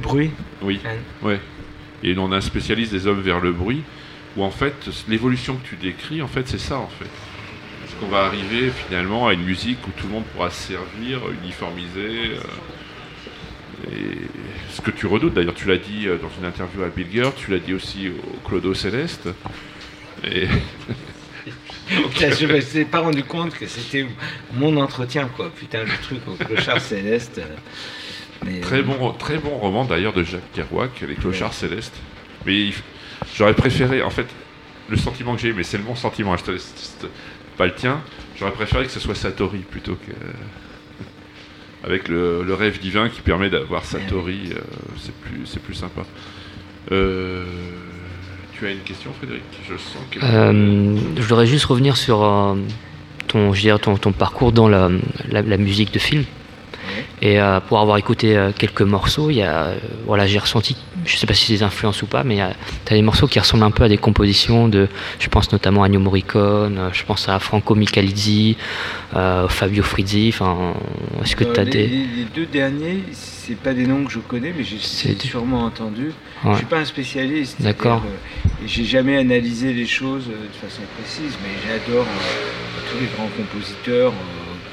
bruit 0.02 0.30
Oui, 0.60 0.78
ouais. 1.22 1.40
Et 2.02 2.14
on 2.18 2.30
a 2.32 2.36
un 2.36 2.40
spécialiste 2.42 2.92
des 2.92 3.06
hommes 3.06 3.22
vers 3.22 3.40
le 3.40 3.50
bruit, 3.50 3.82
où 4.36 4.44
en 4.44 4.50
fait, 4.50 4.74
l'évolution 5.08 5.56
que 5.56 5.66
tu 5.66 5.76
décris, 5.76 6.20
en 6.20 6.28
fait, 6.28 6.46
c'est 6.46 6.60
ça, 6.60 6.76
en 6.76 6.88
fait. 6.88 7.08
Parce 7.80 7.94
qu'on 7.98 8.08
va 8.08 8.26
arriver 8.26 8.70
finalement 8.70 9.26
à 9.26 9.32
une 9.32 9.42
musique 9.42 9.78
où 9.88 9.90
tout 9.98 10.06
le 10.06 10.12
monde 10.12 10.24
pourra 10.34 10.50
se 10.50 10.68
servir, 10.74 11.20
uniformisé. 11.42 12.34
euh, 12.34 13.90
et 13.90 14.18
ce 14.70 14.82
que 14.82 14.90
tu 14.90 15.06
redoutes, 15.06 15.32
d'ailleurs, 15.32 15.54
tu 15.54 15.66
l'as 15.68 15.78
dit 15.78 16.06
euh, 16.06 16.18
dans 16.18 16.30
une 16.38 16.44
interview 16.44 16.82
à 16.82 16.88
Bill 16.88 17.08
Gurr, 17.08 17.34
tu 17.34 17.50
l'as 17.50 17.58
dit 17.58 17.72
aussi 17.72 18.10
au 18.10 18.46
Clodo 18.46 18.74
Céleste. 18.74 19.30
Et 20.24 20.46
je 21.88 22.46
me 22.46 22.60
suis 22.60 22.84
pas 22.84 23.00
rendu 23.00 23.24
compte 23.24 23.54
que 23.54 23.66
c'était 23.66 24.06
mon 24.52 24.76
entretien, 24.76 25.30
quoi. 25.34 25.50
Putain, 25.50 25.84
le 25.84 26.02
truc 26.02 26.20
au 26.28 26.32
clochard 26.32 26.82
céleste. 26.82 27.40
Euh, 28.46 28.50
Mais, 28.54 28.60
Très 28.60 28.78
euh, 28.80 28.82
bon, 28.82 29.12
très 29.12 29.38
bon 29.38 29.56
roman 29.58 29.84
d'ailleurs 29.84 30.12
de 30.12 30.22
Jacques 30.22 30.52
Kerouac, 30.54 31.00
Les 31.06 31.14
Clochards 31.14 31.54
Célestes. 31.54 31.96
Mais 32.44 32.70
j'aurais 33.36 33.54
préféré, 33.54 34.02
en 34.02 34.10
fait, 34.10 34.26
le 34.88 34.96
sentiment 34.96 35.34
que 35.34 35.40
j'ai, 35.40 35.52
mais 35.52 35.62
c'est 35.64 35.78
le 35.78 35.82
bon 35.84 35.96
sentiment, 35.96 36.32
hein, 36.32 36.36
je 36.38 36.44
te 36.44 36.50
laisse 36.52 36.72
c'est 37.00 37.08
pas 37.56 37.66
le 37.66 37.74
tien, 37.74 38.00
j'aurais 38.38 38.52
préféré 38.52 38.84
que 38.84 38.90
ce 38.92 39.00
soit 39.00 39.14
Satori 39.14 39.58
plutôt 39.58 39.94
que. 39.94 40.12
Avec 41.84 42.08
le, 42.08 42.42
le 42.42 42.54
rêve 42.54 42.80
divin 42.80 43.08
qui 43.08 43.20
permet 43.20 43.48
d'avoir 43.50 43.84
Satori, 43.84 44.50
euh, 44.52 44.58
c'est 44.98 45.14
plus, 45.14 45.46
c'est 45.46 45.62
plus 45.62 45.74
sympa. 45.74 46.02
Euh, 46.92 47.44
tu 48.52 48.66
as 48.66 48.70
une 48.72 48.80
question, 48.80 49.12
Frédéric? 49.12 49.42
Je 49.68 49.76
sens 49.76 49.96
que. 50.10 50.18
Euh, 50.22 50.96
je 51.16 51.22
voudrais 51.22 51.46
juste 51.46 51.66
revenir 51.66 51.96
sur 51.96 52.22
euh, 52.24 52.54
ton, 53.28 53.52
je 53.52 53.76
ton, 53.76 53.96
ton 53.96 54.12
parcours 54.12 54.52
dans 54.52 54.68
la, 54.68 54.88
la- 55.30 55.42
la 55.42 55.56
musique 55.58 55.92
de 55.92 55.98
film. 55.98 56.24
Et 57.22 57.40
euh, 57.40 57.60
pour 57.60 57.78
avoir 57.80 57.96
écouté 57.98 58.36
euh, 58.36 58.52
quelques 58.56 58.82
morceaux, 58.82 59.30
il 59.30 59.36
y 59.36 59.42
a, 59.42 59.64
euh, 59.66 59.76
voilà, 60.06 60.26
j'ai 60.26 60.38
ressenti, 60.38 60.76
je 61.04 61.16
sais 61.16 61.26
pas 61.26 61.34
si 61.34 61.46
c'est 61.46 61.52
des 61.54 61.62
influences 61.62 62.02
ou 62.02 62.06
pas, 62.06 62.24
mais 62.24 62.38
tu 62.84 62.92
as 62.92 62.96
des 62.96 63.02
morceaux 63.02 63.26
qui 63.26 63.38
ressemblent 63.38 63.64
un 63.64 63.70
peu 63.70 63.84
à 63.84 63.88
des 63.88 63.96
compositions 63.98 64.68
de, 64.68 64.88
je 65.18 65.28
pense 65.28 65.50
notamment 65.52 65.82
à 65.82 65.86
Ennio 65.86 66.00
Morricone, 66.00 66.90
je 66.92 67.02
pense 67.04 67.28
à 67.28 67.38
Franco 67.38 67.74
Michalizzi, 67.74 68.56
Fabio 69.12 69.82
Frizzi. 69.82 70.30
Enfin, 70.32 70.74
est-ce 71.22 71.36
que 71.36 71.44
tu 71.44 71.58
as 71.60 71.64
les, 71.64 71.70
des, 71.70 71.86
les- 71.88 72.06
deux 72.34 72.46
derniers, 72.46 73.02
c'est 73.12 73.56
pas 73.56 73.72
des 73.74 73.86
noms 73.86 74.04
que 74.04 74.12
je 74.12 74.18
connais, 74.18 74.52
mais 74.56 74.64
j'ai 74.64 74.78
sûrement 75.18 75.64
entendu. 75.64 76.12
Ouais. 76.44 76.52
Je 76.52 76.56
suis 76.58 76.66
pas 76.66 76.78
un 76.80 76.84
spécialiste. 76.84 77.60
D'accord. 77.62 78.02
j'ai 78.66 78.84
jamais 78.84 79.16
analysé 79.16 79.72
les 79.72 79.86
choses 79.86 80.26
de 80.26 80.66
façon 80.66 80.82
précise, 81.00 81.36
mais 81.42 81.50
j'adore 81.66 82.04
tous 82.90 82.98
les 83.00 83.06
grands 83.16 83.30
compositeurs, 83.36 84.12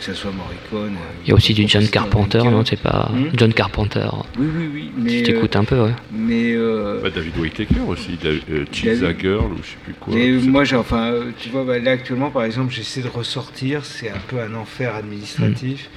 que 0.06 0.14
ce 0.14 0.22
soit 0.22 0.32
Morricone. 0.32 0.96
euh, 0.96 1.22
Il 1.24 1.30
y 1.30 1.32
a 1.32 1.36
aussi 1.36 1.54
du 1.54 1.68
John 1.68 1.88
Carpenter, 1.88 2.40
non 2.44 2.64
C'est 2.66 2.80
pas 2.82 3.10
Hmm 3.14 3.30
John 3.36 3.54
Carpenter. 3.54 4.08
Oui, 4.38 4.48
oui, 4.56 4.70
oui. 4.74 4.92
Mais, 4.98 5.10
Tu 5.18 5.24
t'écoutes 5.24 5.56
un 5.56 5.64
peu, 5.64 5.80
ouais. 5.80 5.90
euh, 5.90 5.92
mais 6.12 6.54
euh, 6.54 7.00
Bah, 7.02 7.10
David 7.10 7.38
Whittaker 7.38 7.80
aussi, 7.88 8.18
euh, 8.26 8.66
Cheese 8.72 9.04
a 9.04 9.18
Girl 9.18 9.52
ou 9.54 9.58
je 9.64 9.70
sais 9.70 9.78
plus 9.84 9.94
quoi. 9.94 10.14
Et 10.18 10.32
moi, 10.32 10.64
j'ai, 10.64 10.76
enfin, 10.76 11.14
tu 11.40 11.50
vois, 11.50 11.64
bah, 11.64 11.80
là 11.80 11.92
actuellement, 11.92 12.32
par 12.32 12.44
exemple, 12.44 12.74
j'essaie 12.74 13.02
de 13.02 13.08
ressortir, 13.08 13.86
c'est 13.86 14.10
un 14.10 14.20
peu 14.28 14.40
un 14.42 14.54
enfer 14.56 14.94
administratif, 14.96 15.90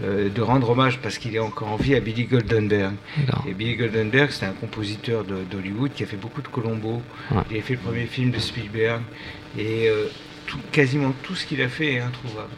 Mm. 0.00 0.04
euh, 0.04 0.28
de 0.30 0.40
rendre 0.40 0.70
hommage, 0.70 0.98
parce 1.00 1.18
qu'il 1.18 1.34
est 1.36 1.38
encore 1.40 1.68
en 1.68 1.76
vie, 1.76 1.94
à 1.94 2.00
Billy 2.00 2.24
Goldenberg. 2.24 2.94
Et 3.48 3.52
Billy 3.52 3.76
Goldenberg, 3.76 4.30
c'est 4.30 4.46
un 4.46 4.52
compositeur 4.52 5.24
d'Hollywood 5.24 5.92
qui 5.94 6.02
a 6.04 6.06
fait 6.06 6.16
beaucoup 6.16 6.40
de 6.40 6.48
Colombo. 6.48 7.02
Ouais. 7.30 7.42
Il 7.50 7.58
a 7.58 7.62
fait 7.62 7.74
le 7.74 7.80
premier 7.80 8.06
film 8.06 8.30
de 8.30 8.38
Spielberg. 8.38 9.02
Et 9.58 9.88
euh, 9.88 10.06
tout- 10.46 10.58
quasiment 10.72 11.12
tout 11.22 11.34
ce 11.34 11.44
qu'il 11.44 11.60
a 11.60 11.68
fait 11.68 11.94
est 11.94 12.00
introuvable. 12.00 12.48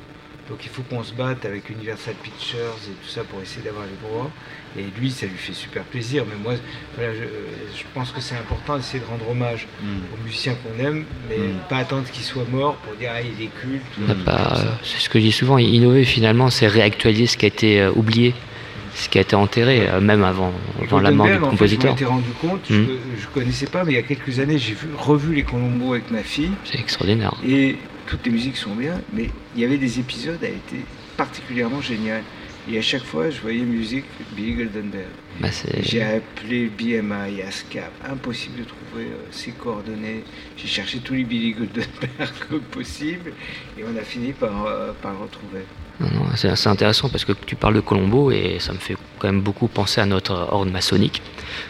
Donc 0.52 0.60
il 0.64 0.68
faut 0.68 0.82
qu'on 0.82 1.02
se 1.02 1.14
batte 1.14 1.46
avec 1.46 1.70
Universal 1.70 2.12
Pictures 2.22 2.76
et 2.86 2.90
tout 3.02 3.08
ça 3.08 3.24
pour 3.24 3.40
essayer 3.40 3.62
d'avoir 3.62 3.86
les 3.86 3.96
droits. 4.06 4.30
Et 4.78 4.84
lui, 5.00 5.10
ça 5.10 5.24
lui 5.24 5.38
fait 5.38 5.54
super 5.54 5.82
plaisir. 5.84 6.24
Mais 6.28 6.36
moi, 6.36 6.52
voilà, 6.94 7.14
je, 7.14 7.20
je 7.78 7.84
pense 7.94 8.10
que 8.10 8.20
c'est 8.20 8.34
important 8.36 8.76
d'essayer 8.76 9.00
de 9.00 9.06
rendre 9.08 9.26
hommage 9.30 9.66
aux 9.82 10.22
musiciens 10.22 10.54
qu'on 10.56 10.78
aime, 10.84 11.04
mais 11.30 11.38
Mm. 11.38 11.58
pas 11.70 11.78
attendre 11.78 12.04
qu'il 12.10 12.22
soit 12.22 12.44
mort 12.50 12.74
pour 12.76 12.94
dire 12.96 13.12
ah, 13.14 13.22
il 13.22 13.42
est 13.42 13.48
culte. 13.60 13.82
Ça. 14.26 14.66
euh, 14.68 14.72
c'est 14.82 14.98
ce 15.00 15.08
que 15.08 15.18
je 15.18 15.24
dis 15.24 15.32
souvent, 15.32 15.56
innover 15.56 16.04
finalement, 16.04 16.50
c'est 16.50 16.66
réactualiser 16.66 17.26
ce 17.28 17.38
qui 17.38 17.46
a 17.46 17.48
été 17.48 17.80
euh, 17.80 17.90
oublié, 17.96 18.34
ce 18.94 19.08
qui 19.08 19.18
a 19.18 19.20
été 19.22 19.34
enterré, 19.36 19.88
euh, 19.88 20.00
même 20.00 20.22
avant, 20.24 20.52
avant 20.82 21.00
la 21.00 21.10
mort 21.10 21.26
du 21.26 21.32
Goldenberg, 21.32 21.54
en 21.54 21.56
fait, 21.56 21.66
je 21.68 21.76
compositeur. 21.76 22.10
rendu 22.10 22.30
compte, 22.40 22.60
je, 22.68 22.74
Mm. 22.76 22.88
je 23.20 23.26
connaissais 23.28 23.66
pas, 23.66 23.84
mais 23.84 23.92
il 23.92 23.94
y 23.96 23.98
a 23.98 24.02
quelques 24.02 24.38
années, 24.38 24.58
j'ai 24.58 24.74
vu- 24.74 24.88
revu 24.96 25.34
les 25.34 25.42
Colombo 25.44 25.92
avec 25.94 26.10
ma 26.10 26.22
fille. 26.22 26.50
C'est 26.64 26.78
extraordinaire. 26.78 27.34
Et 27.46 27.76
toutes 28.06 28.24
les 28.26 28.32
musiques 28.32 28.56
sont 28.56 28.74
bien, 28.74 29.00
mais 29.12 29.30
il 29.56 29.62
y 29.62 29.64
avait 29.64 29.78
des 29.78 29.98
épisodes 29.98 30.42
qui 30.42 30.48
été 30.48 30.84
particulièrement 31.16 31.80
génial. 31.80 32.22
Et 32.70 32.78
à 32.78 32.82
chaque 32.82 33.02
fois, 33.02 33.28
je 33.28 33.40
voyais 33.40 33.62
musique 33.62 34.04
Billy 34.36 34.54
Goldenberg. 34.54 35.06
Bah, 35.40 35.48
J'ai 35.80 36.02
appelé 36.02 36.68
BMI, 36.68 37.42
ASCAP, 37.42 37.90
impossible 38.08 38.60
de 38.60 38.64
trouver 38.64 39.06
euh, 39.06 39.26
ses 39.32 39.50
coordonnées. 39.50 40.22
J'ai 40.56 40.68
cherché 40.68 40.98
tous 40.98 41.14
les 41.14 41.24
Billy 41.24 41.52
Goldenberg 41.52 42.62
possibles 42.70 43.32
et 43.76 43.82
on 43.84 43.96
a 43.96 44.02
fini 44.02 44.32
par, 44.32 44.66
euh, 44.66 44.92
par 45.02 45.12
le 45.12 45.18
retrouver. 45.18 45.64
C'est 46.36 46.54
c'est 46.56 46.68
intéressant 46.68 47.08
parce 47.08 47.24
que 47.24 47.32
tu 47.32 47.54
parles 47.56 47.74
de 47.74 47.80
Colombo 47.80 48.30
et 48.30 48.56
ça 48.58 48.72
me 48.72 48.78
fait 48.78 48.96
quand 49.18 49.28
même 49.28 49.40
beaucoup 49.40 49.68
penser 49.68 50.00
à 50.00 50.06
notre 50.06 50.32
ordre 50.32 50.70
maçonnique. 50.70 51.20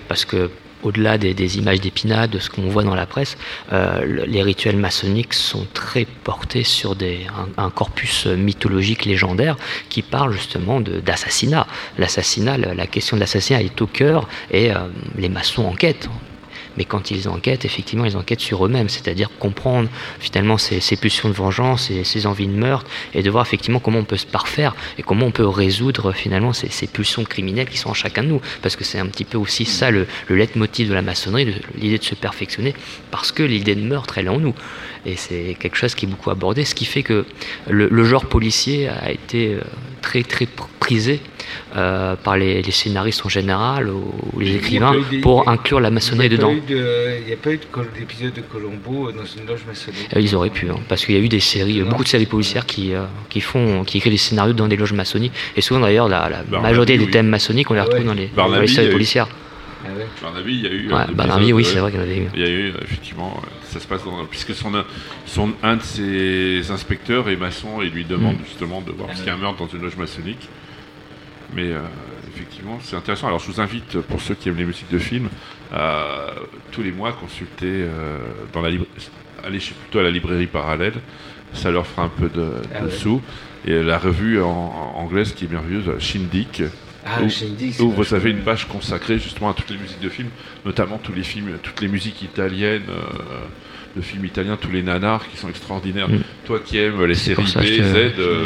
Parce 0.08 0.24
que 0.24 0.50
au-delà 0.82 1.18
des, 1.18 1.58
images 1.58 1.80
d'épinal, 1.80 2.28
de 2.28 2.38
ce 2.38 2.50
qu'on 2.50 2.62
voit 2.68 2.82
dans 2.84 2.94
la 2.94 3.06
presse, 3.06 3.36
euh, 3.72 4.04
le- 4.04 4.24
les 4.24 4.42
rituels 4.42 4.76
maçonniques 4.76 5.34
sont 5.34 5.66
très 5.72 6.04
portés 6.24 6.64
sur 6.64 6.94
un, 7.56 7.70
corpus 7.70 8.26
mythologique 8.26 9.04
légendaire 9.04 9.56
qui 9.88 10.02
parle 10.02 10.32
justement 10.32 10.80
d'assassinat. 10.80 11.66
L'assassinat, 11.98 12.58
la, 12.58 12.74
la 12.74 12.86
question 12.86 13.16
de 13.16 13.20
l'assassinat 13.20 13.62
est 13.62 13.80
au 13.80 13.86
cœur 13.86 14.28
et 14.50 14.70
euh, 14.72 14.76
les 15.16 15.28
maçons 15.28 15.64
enquêtent. 15.64 16.08
Mais 16.76 16.84
quand 16.84 17.10
ils 17.10 17.28
enquêtent, 17.28 17.64
effectivement, 17.64 18.04
ils 18.04 18.16
enquêtent 18.16 18.40
sur 18.40 18.64
eux-mêmes, 18.64 18.88
c'est-à-dire 18.88 19.30
comprendre 19.38 19.88
finalement 20.18 20.58
ces, 20.58 20.80
pulsions 20.96 21.28
de 21.28 21.34
vengeance 21.34 21.90
et 21.90 22.04
ces 22.04 22.26
envies 22.26 22.46
de 22.46 22.52
meurtre, 22.52 22.88
et 23.14 23.22
de 23.22 23.30
voir 23.30 23.44
effectivement 23.44 23.80
comment 23.80 24.00
on 24.00 24.04
peut 24.04 24.16
se 24.16 24.26
parfaire 24.26 24.74
et 24.98 25.02
comment 25.02 25.26
on 25.26 25.30
peut 25.30 25.46
résoudre 25.46 26.12
finalement 26.12 26.52
ces, 26.52 26.86
pulsions 26.86 27.24
criminelles 27.24 27.68
qui 27.68 27.78
sont 27.78 27.90
en 27.90 27.94
chacun 27.94 28.22
de 28.22 28.28
nous. 28.28 28.40
Parce 28.62 28.76
que 28.76 28.84
c'est 28.84 28.98
un 28.98 29.06
petit 29.06 29.24
peu 29.24 29.38
aussi 29.38 29.64
ça 29.64 29.90
le, 29.90 30.06
le 30.28 30.36
leitmotiv 30.36 30.88
de 30.88 30.94
la 30.94 31.02
maçonnerie, 31.02 31.54
l'idée 31.76 31.98
de 31.98 32.04
se 32.04 32.14
perfectionner, 32.14 32.74
parce 33.10 33.32
que 33.32 33.42
l'idée 33.42 33.74
de 33.74 33.82
meurtre, 33.82 34.18
elle 34.18 34.26
est 34.26 34.30
en 34.30 34.40
nous. 34.40 34.54
Et 35.04 35.16
c'est 35.16 35.56
quelque 35.58 35.76
chose 35.76 35.94
qui 35.94 36.06
est 36.06 36.08
beaucoup 36.08 36.30
abordé, 36.30 36.64
ce 36.64 36.74
qui 36.74 36.84
fait 36.84 37.02
que 37.02 37.26
le, 37.68 38.04
genre 38.04 38.26
policier 38.26 38.88
a 38.88 39.10
été 39.10 39.54
euh, 39.54 39.60
très 40.00 40.22
très 40.22 40.44
pr- 40.44 40.68
prisé 40.80 41.20
euh, 41.76 42.16
par 42.16 42.36
les, 42.36 42.62
les 42.62 42.70
scénaristes 42.70 43.24
en 43.24 43.28
général 43.28 43.88
ou, 43.88 44.12
ou 44.32 44.40
les 44.40 44.56
écrivains 44.56 44.94
pour 45.22 45.48
inclure 45.48 45.80
la 45.80 45.90
maçonnerie 45.90 46.26
Il 46.26 46.30
n'y 46.32 46.36
dedans. 46.36 46.52
de- 46.52 47.20
il 47.22 47.28
y 47.28 47.32
a 47.32 47.36
pas 47.36 47.52
eu 47.52 47.60
d'épisode 47.98 48.32
de 48.34 48.40
Colombo 48.42 49.10
dans 49.12 49.24
une 49.24 49.46
loge 49.46 49.64
maçonnique. 49.66 50.08
Euh, 50.16 50.20
Ils 50.20 50.34
auraient 50.34 50.50
pu, 50.50 50.68
hein, 50.70 50.76
parce 50.88 51.04
qu'il 51.04 51.14
y 51.14 51.18
a 51.18 51.20
eu 51.20 51.28
des 51.28 51.40
séries, 51.40 51.80
Non. 51.80 51.88
beaucoup 51.90 52.04
de 52.04 52.08
séries 52.08 52.26
policières 52.26 52.66
qui, 52.66 52.94
euh, 52.94 53.04
qui 53.28 53.40
font, 53.40 53.84
qui 53.84 53.98
écrivent 53.98 54.12
des 54.12 54.18
scénarios 54.18 54.52
dans 54.52 54.68
des 54.68 54.76
loges 54.76 54.92
maçonniques. 54.92 55.32
Et 55.56 55.60
souvent 55.60 55.80
d'ailleurs, 55.80 56.08
la, 56.08 56.28
la 56.28 56.42
Barnaby, 56.42 56.62
majorité 56.62 56.98
des 56.98 57.04
oui. 57.06 57.10
thèmes 57.10 57.28
maçonniques, 57.28 57.70
on 57.70 57.74
les 57.74 57.80
retrouve 57.80 58.00
ouais. 58.00 58.04
dans 58.06 58.14
les, 58.14 58.30
dans 58.36 58.66
séries 58.66 58.90
policières. 58.90 59.28
Ah 59.84 59.88
ouais. 59.98 60.06
Barnaby, 60.22 60.52
il 60.54 60.62
y 60.62 60.66
a 60.66 60.70
eu. 60.70 60.92
Ouais, 60.92 61.12
Barnaby, 61.12 61.52
oui, 61.52 61.64
c'est 61.64 61.78
vrai 61.80 61.90
qu'il 61.90 61.98
y 61.98 62.02
en 62.02 62.06
avait 62.06 62.16
eu. 62.18 62.28
Il 62.36 62.40
y 62.40 62.44
a 62.44 62.48
eu, 62.48 62.68
euh, 62.70 62.74
effectivement, 62.84 63.36
euh, 63.42 63.46
ça 63.68 63.80
se 63.80 63.86
passe 63.88 64.04
dans. 64.04 64.24
Puisque 64.30 64.54
son, 64.54 64.70
son, 65.26 65.50
un 65.62 65.74
de 65.76 65.82
ses 65.82 66.70
inspecteurs 66.70 67.28
est 67.28 67.34
maçon 67.36 67.82
et 67.82 67.88
lui 67.90 68.04
demande 68.04 68.36
Mm. 68.36 68.44
justement 68.46 68.80
de 68.80 68.92
voir 68.92 69.08
Ah 69.10 69.16
s'il 69.16 69.26
y 69.26 69.30
a 69.30 69.34
un 69.34 69.38
meurtre 69.38 69.58
dans 69.58 69.68
une 69.68 69.82
loge 69.82 69.96
maçonnique. 69.96 70.48
Mais 71.54 71.72
euh, 71.72 71.80
effectivement, 72.34 72.78
c'est 72.82 72.96
intéressant. 72.96 73.26
Alors 73.26 73.38
je 73.40 73.46
vous 73.50 73.60
invite, 73.60 73.98
pour 74.00 74.20
ceux 74.20 74.34
qui 74.34 74.48
aiment 74.48 74.56
les 74.56 74.64
musiques 74.64 74.90
de 74.90 74.98
films, 74.98 75.28
à 75.72 76.26
tous 76.70 76.82
les 76.82 76.92
mois 76.92 77.12
consulter 77.12 77.66
euh, 77.66 78.18
dans 78.52 78.62
la 78.62 78.70
librairie. 78.70 78.90
aller 79.44 79.60
chez- 79.60 79.74
plutôt 79.74 79.98
à 79.98 80.02
la 80.02 80.10
librairie 80.10 80.46
parallèle. 80.46 80.94
Ça 81.54 81.70
leur 81.70 81.86
fera 81.86 82.04
un 82.04 82.08
peu 82.08 82.28
de, 82.30 82.52
Ah 82.74 82.80
de 82.80 82.84
ouais. 82.86 82.90
sous. 82.90 83.20
Et 83.66 83.82
la 83.82 83.98
revue 83.98 84.40
en, 84.40 84.48
en 84.48 85.00
anglaise 85.00 85.34
qui 85.34 85.44
est 85.44 85.50
merveilleuse, 85.50 85.98
Shindig, 85.98 86.64
Ah, 87.04 87.22
où, 87.22 87.28
Shindig, 87.28 87.74
c'est 87.74 87.82
où 87.82 87.90
vous 87.90 88.14
avez 88.14 88.30
une 88.30 88.40
page 88.40 88.66
consacrée 88.66 89.18
justement 89.18 89.50
à 89.50 89.54
toutes 89.54 89.70
les 89.70 89.76
musiques 89.76 90.00
de 90.00 90.08
films, 90.08 90.30
notamment 90.64 90.98
tous 90.98 91.12
les 91.12 91.22
films, 91.22 91.58
toutes 91.62 91.80
les 91.80 91.88
musiques 91.88 92.22
italiennes. 92.22 92.82
euh, 92.88 93.44
de 93.94 94.00
films 94.00 94.24
italiens, 94.24 94.56
tous 94.58 94.70
les 94.70 94.82
nanars 94.82 95.28
qui 95.28 95.36
sont 95.36 95.50
extraordinaires. 95.50 96.08
Mm. 96.08 96.20
Toi 96.46 96.60
qui 96.64 96.78
aimes 96.78 97.04
les 97.04 97.14
séries 97.14 97.42
B, 97.44 97.46
Z, 97.46 97.54
euh, 98.18 98.44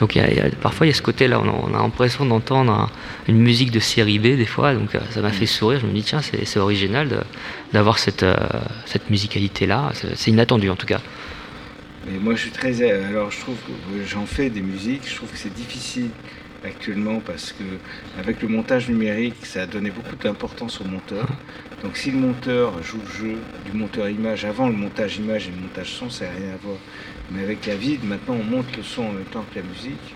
Donc 0.00 0.16
parfois 0.62 0.86
il 0.86 0.90
y 0.90 0.92
a 0.92 0.94
ce 0.94 1.02
côté-là, 1.02 1.40
on 1.40 1.48
a, 1.48 1.52
on 1.70 1.74
a 1.74 1.78
l'impression 1.82 2.24
d'entendre 2.24 2.70
un- 2.72 2.90
une 3.26 3.38
musique 3.38 3.70
de 3.72 3.80
série 3.80 4.18
B 4.18 4.36
des 4.36 4.46
fois, 4.46 4.74
donc 4.74 4.94
euh, 4.94 5.00
ça 5.10 5.20
m'a 5.20 5.30
fait 5.30 5.46
sourire. 5.46 5.80
Je 5.80 5.86
me 5.86 5.92
dis 5.92 6.02
tiens 6.02 6.20
c'est 6.22 6.56
original 6.58 7.24
d'avoir 7.72 7.98
cette, 7.98 8.22
euh, 8.22 8.34
musicalité-là, 9.10 9.90
c'est 10.14 10.30
inattendu 10.30 10.70
en 10.70 10.76
tout 10.76 10.86
cas. 10.86 11.00
Moi, 12.22 12.34
je 12.36 12.40
suis 12.42 12.50
très. 12.50 12.72
Alors, 13.04 13.30
je 13.30 13.38
trouve 13.40 13.56
que 13.56 14.06
j'en 14.06 14.24
fais 14.24 14.48
des 14.48 14.62
musiques. 14.62 15.02
Je 15.06 15.14
trouve 15.16 15.30
que 15.30 15.36
c'est 15.36 15.52
difficile 15.52 16.08
actuellement 16.64 17.20
parce 17.20 17.52
que 17.52 17.64
avec 18.18 18.40
le 18.40 18.48
montage 18.48 18.88
numérique, 18.88 19.34
ça 19.44 19.62
a 19.62 19.66
donné 19.66 19.90
beaucoup 19.90 20.16
d'importance 20.16 20.80
au 20.80 20.84
monteur. 20.84 21.26
Donc, 21.82 21.96
si 21.98 22.10
le 22.10 22.18
monteur 22.18 22.82
joue 22.82 22.98
le 23.06 23.12
jeu 23.28 23.36
du 23.70 23.76
monteur 23.76 24.08
image 24.08 24.44
avant 24.46 24.68
le 24.68 24.74
montage 24.74 25.18
image 25.18 25.48
et 25.48 25.50
le 25.50 25.60
montage 25.60 25.90
son, 25.92 26.08
ça 26.08 26.24
n'a 26.24 26.30
rien 26.32 26.48
à 26.54 26.56
voir. 26.64 26.78
Mais 27.30 27.42
avec 27.42 27.66
la 27.66 27.76
vide, 27.76 28.04
maintenant, 28.04 28.36
on 28.40 28.44
monte 28.44 28.76
le 28.76 28.82
son 28.82 29.02
en 29.02 29.12
même 29.12 29.24
temps 29.24 29.44
que 29.52 29.58
la 29.58 29.64
musique. 29.64 30.14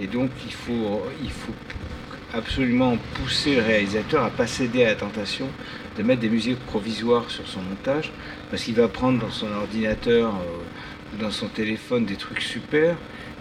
Et 0.00 0.06
donc, 0.06 0.30
il 0.44 0.52
faut, 0.52 1.02
il 1.22 1.30
faut 1.30 1.52
absolument 2.32 2.96
pousser 3.14 3.56
le 3.56 3.62
réalisateur 3.62 4.24
à 4.24 4.30
pas 4.30 4.46
céder 4.46 4.84
à 4.84 4.88
la 4.88 4.94
tentation 4.96 5.48
de 5.96 6.02
mettre 6.02 6.20
des 6.20 6.28
musiques 6.28 6.58
provisoires 6.66 7.30
sur 7.30 7.46
son 7.46 7.62
montage 7.62 8.10
parce 8.50 8.64
qu'il 8.64 8.74
va 8.74 8.88
prendre 8.88 9.20
dans 9.20 9.30
son 9.30 9.50
ordinateur 9.52 10.34
euh, 10.34 11.14
ou 11.14 11.22
dans 11.22 11.30
son 11.30 11.46
téléphone 11.46 12.04
des 12.04 12.16
trucs 12.16 12.40
super 12.40 12.96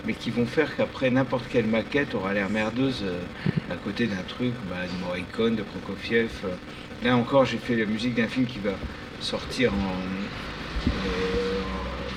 mais 0.06 0.14
qui 0.14 0.30
vont 0.30 0.46
faire 0.46 0.76
qu'après 0.76 1.10
n'importe 1.10 1.46
quelle 1.50 1.66
maquette 1.66 2.14
aura 2.14 2.34
l'air 2.34 2.50
merdeuse 2.50 3.04
euh, 3.04 3.20
à 3.72 3.76
côté 3.78 4.06
d'un 4.06 4.22
truc 4.28 4.52
bah, 4.70 4.76
de 4.86 5.06
Morricone, 5.06 5.56
de 5.56 5.64
Prokofiev. 5.64 6.30
euh. 6.46 6.50
Là 7.04 7.18
encore, 7.18 7.46
j'ai 7.46 7.58
fait 7.58 7.76
la 7.76 7.86
musique 7.86 8.16
d'un 8.16 8.28
film 8.28 8.46
qui 8.46 8.60
va 8.60 8.74
sortir 9.20 9.74
en. 9.74 10.92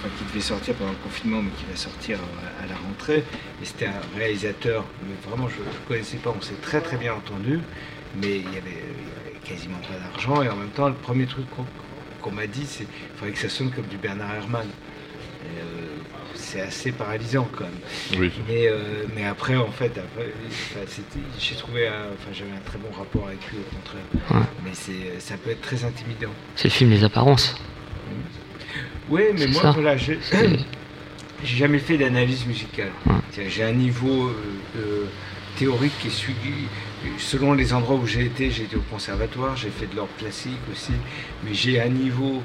Euh, 0.06 0.08
enfin, 0.08 0.14
qui 0.18 0.24
devait 0.32 0.40
sortir 0.40 0.74
pendant 0.74 0.92
le 0.92 0.96
confinement, 0.98 1.42
mais 1.42 1.50
qui 1.50 1.64
va 1.70 1.76
sortir 1.76 2.18
à, 2.60 2.64
à 2.64 2.66
la 2.66 2.76
rentrée. 2.76 3.24
Et 3.62 3.64
c'était 3.64 3.86
un 3.86 4.00
réalisateur, 4.16 4.84
mais 5.06 5.14
vraiment, 5.28 5.48
je 5.48 5.56
ne 5.56 5.86
connaissais 5.88 6.16
pas, 6.18 6.34
on 6.36 6.40
s'est 6.40 6.54
très 6.62 6.80
très 6.80 6.96
bien 6.96 7.14
entendu, 7.14 7.60
mais 8.20 8.36
il 8.38 8.44
y 8.44 8.56
avait, 8.56 8.60
il 8.70 9.28
y 9.28 9.36
avait 9.36 9.38
quasiment 9.44 9.78
pas 9.78 9.98
d'argent. 9.98 10.42
Et 10.42 10.48
en 10.48 10.56
même 10.56 10.70
temps, 10.70 10.88
le 10.88 10.94
premier 10.94 11.26
truc 11.26 11.46
qu'on 12.22 12.30
m'a 12.32 12.46
dit, 12.46 12.66
c'est 12.66 12.84
qu'il 12.84 13.08
fallait 13.18 13.32
que 13.32 13.38
ça 13.38 13.48
sonne 13.48 13.70
comme 13.70 13.86
du 13.86 13.96
Bernard 13.98 14.34
Herrmann. 14.34 14.66
Euh, 15.46 15.86
c'est 16.34 16.60
assez 16.60 16.92
paralysant 16.92 17.48
quand 17.56 17.64
même. 17.64 18.20
oui. 18.20 18.32
Mais, 18.48 18.66
euh, 18.68 19.04
mais 19.14 19.24
après, 19.24 19.56
en 19.56 19.70
fait, 19.70 19.92
j'ai 21.38 21.54
trouvé, 21.56 21.86
un- 21.86 21.92
enfin, 22.14 22.30
j'avais 22.32 22.50
un 22.50 22.60
très 22.64 22.78
bon 22.78 22.90
rapport 22.96 23.28
avec 23.28 23.38
lui, 23.50 23.58
au 23.58 23.74
contraire. 23.74 24.02
Ouais. 24.42 24.46
Mais 24.64 24.70
c'est, 24.72 25.20
ça 25.20 25.36
peut 25.36 25.50
être 25.50 25.60
très 25.60 25.84
intimidant. 25.84 26.30
C'est 26.56 26.68
le 26.68 26.72
film 26.72 26.90
Les 26.90 27.04
Apparences. 27.04 27.54
Oui, 29.08 29.22
mais 29.38 29.46
moi, 29.46 29.70
voilà, 29.72 29.96
j'ai, 29.96 30.18
jamais 31.44 31.78
fait 31.78 31.96
d'analyse 31.96 32.46
musicale. 32.46 32.90
Ouais. 33.06 33.48
J'ai 33.48 33.62
un 33.62 33.72
niveau 33.72 34.28
euh, 34.28 34.34
euh, 34.78 35.04
théorique 35.58 35.92
qui 36.00 36.08
est 36.08 36.10
suivi. 36.10 36.66
Selon 37.18 37.52
les 37.52 37.72
endroits 37.72 37.96
où 37.96 38.06
j'ai 38.06 38.24
été, 38.24 38.50
j'ai 38.50 38.64
été 38.64 38.76
au 38.76 38.84
conservatoire, 38.90 39.56
j'ai 39.56 39.70
fait 39.70 39.86
de 39.86 39.94
l'ordre 39.94 40.12
classique 40.18 40.58
aussi, 40.72 40.92
mais 41.44 41.54
j'ai 41.54 41.80
un 41.80 41.88
niveau 41.88 42.42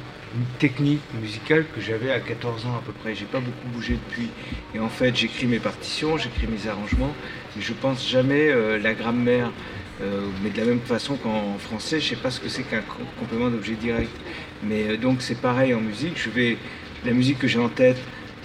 technique 0.60 1.02
musicale 1.20 1.66
que 1.76 1.82
j'avais 1.82 2.12
à 2.12 2.20
14 2.20 2.66
ans 2.66 2.76
à 2.78 2.82
peu 2.86 2.92
près. 2.92 3.16
J'ai 3.16 3.26
pas 3.26 3.40
beaucoup 3.40 3.68
bougé 3.74 3.98
depuis. 4.08 4.30
Et 4.76 4.80
en 4.80 4.90
fait, 4.90 5.16
j'écris 5.16 5.48
mes 5.48 5.60
partitions, 5.60 6.18
j'écris 6.18 6.48
mes 6.48 6.70
arrangements, 6.70 7.14
mais 7.56 7.62
je 7.62 7.74
pense 7.74 8.08
jamais 8.08 8.50
euh, 8.50 8.78
la 8.78 8.94
grammaire. 8.94 9.52
Euh, 10.04 10.22
mais 10.44 10.50
de 10.50 10.58
la 10.58 10.66
même 10.66 10.80
façon 10.80 11.16
qu'en 11.16 11.58
français, 11.60 12.00
je 12.00 12.10
sais 12.10 12.16
pas 12.16 12.32
ce 12.32 12.40
que 12.40 12.50
c'est 12.50 12.64
qu'un 12.64 12.82
co- 12.82 13.04
complément 13.20 13.50
d'objet 13.50 13.74
direct. 13.76 14.10
Mais 14.64 14.88
euh, 14.90 14.98
donc 14.98 15.22
c'est 15.22 15.40
pareil 15.40 15.74
en 15.74 15.82
musique. 15.82 16.14
Je 16.16 16.30
vais 16.32 16.58
la 17.06 17.12
musique 17.14 17.38
que 17.40 17.48
j'ai 17.48 17.60
en 17.60 17.70
tête, 17.70 17.98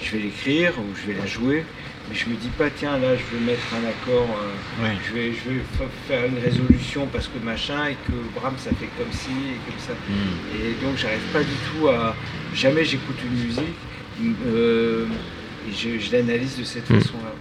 je 0.02 0.12
vais 0.12 0.18
l'écrire 0.22 0.72
ou 0.78 0.84
je 0.94 1.11
vais 1.12 1.18
la 1.18 1.26
jouer. 1.26 1.64
Mais 2.09 2.14
je 2.14 2.28
me 2.28 2.36
dis 2.36 2.50
pas 2.57 2.70
tiens 2.70 2.98
là 2.98 3.16
je 3.16 3.36
vais 3.36 3.42
mettre 3.44 3.66
un 3.74 3.88
accord, 3.88 4.28
euh, 4.40 4.86
je 5.09 5.12
vais 5.14 5.32
je 5.32 5.50
vais 5.50 5.61
fa- 5.76 5.90
faire 6.07 6.24
une 6.26 6.38
résolution 6.38 7.07
parce 7.12 7.26
que 7.26 7.38
machin 7.44 7.86
et 7.86 7.96
que 8.07 8.12
Brahms 8.38 8.59
ça 8.59 8.70
fait 8.78 8.88
comme 8.96 9.11
ci 9.12 9.30
et 9.30 9.59
comme 9.68 9.78
ça. 9.80 9.92
Mm. 10.09 10.62
Et 10.62 10.84
donc 10.86 10.96
j'arrive 10.98 11.26
pas 11.32 11.40
du 11.42 11.57
tout 11.72 11.88
à. 11.88 12.14
Jamais 12.54 12.84
j'écoute 12.84 13.16
une 13.24 13.44
musique 13.46 13.78
et 14.20 15.72
je, 15.72 15.98
je 15.98 16.12
l'analyse 16.12 16.57
de 16.59 16.64
cette 16.64 16.88
Mm. 16.90 17.00
façon-là. 17.00 17.32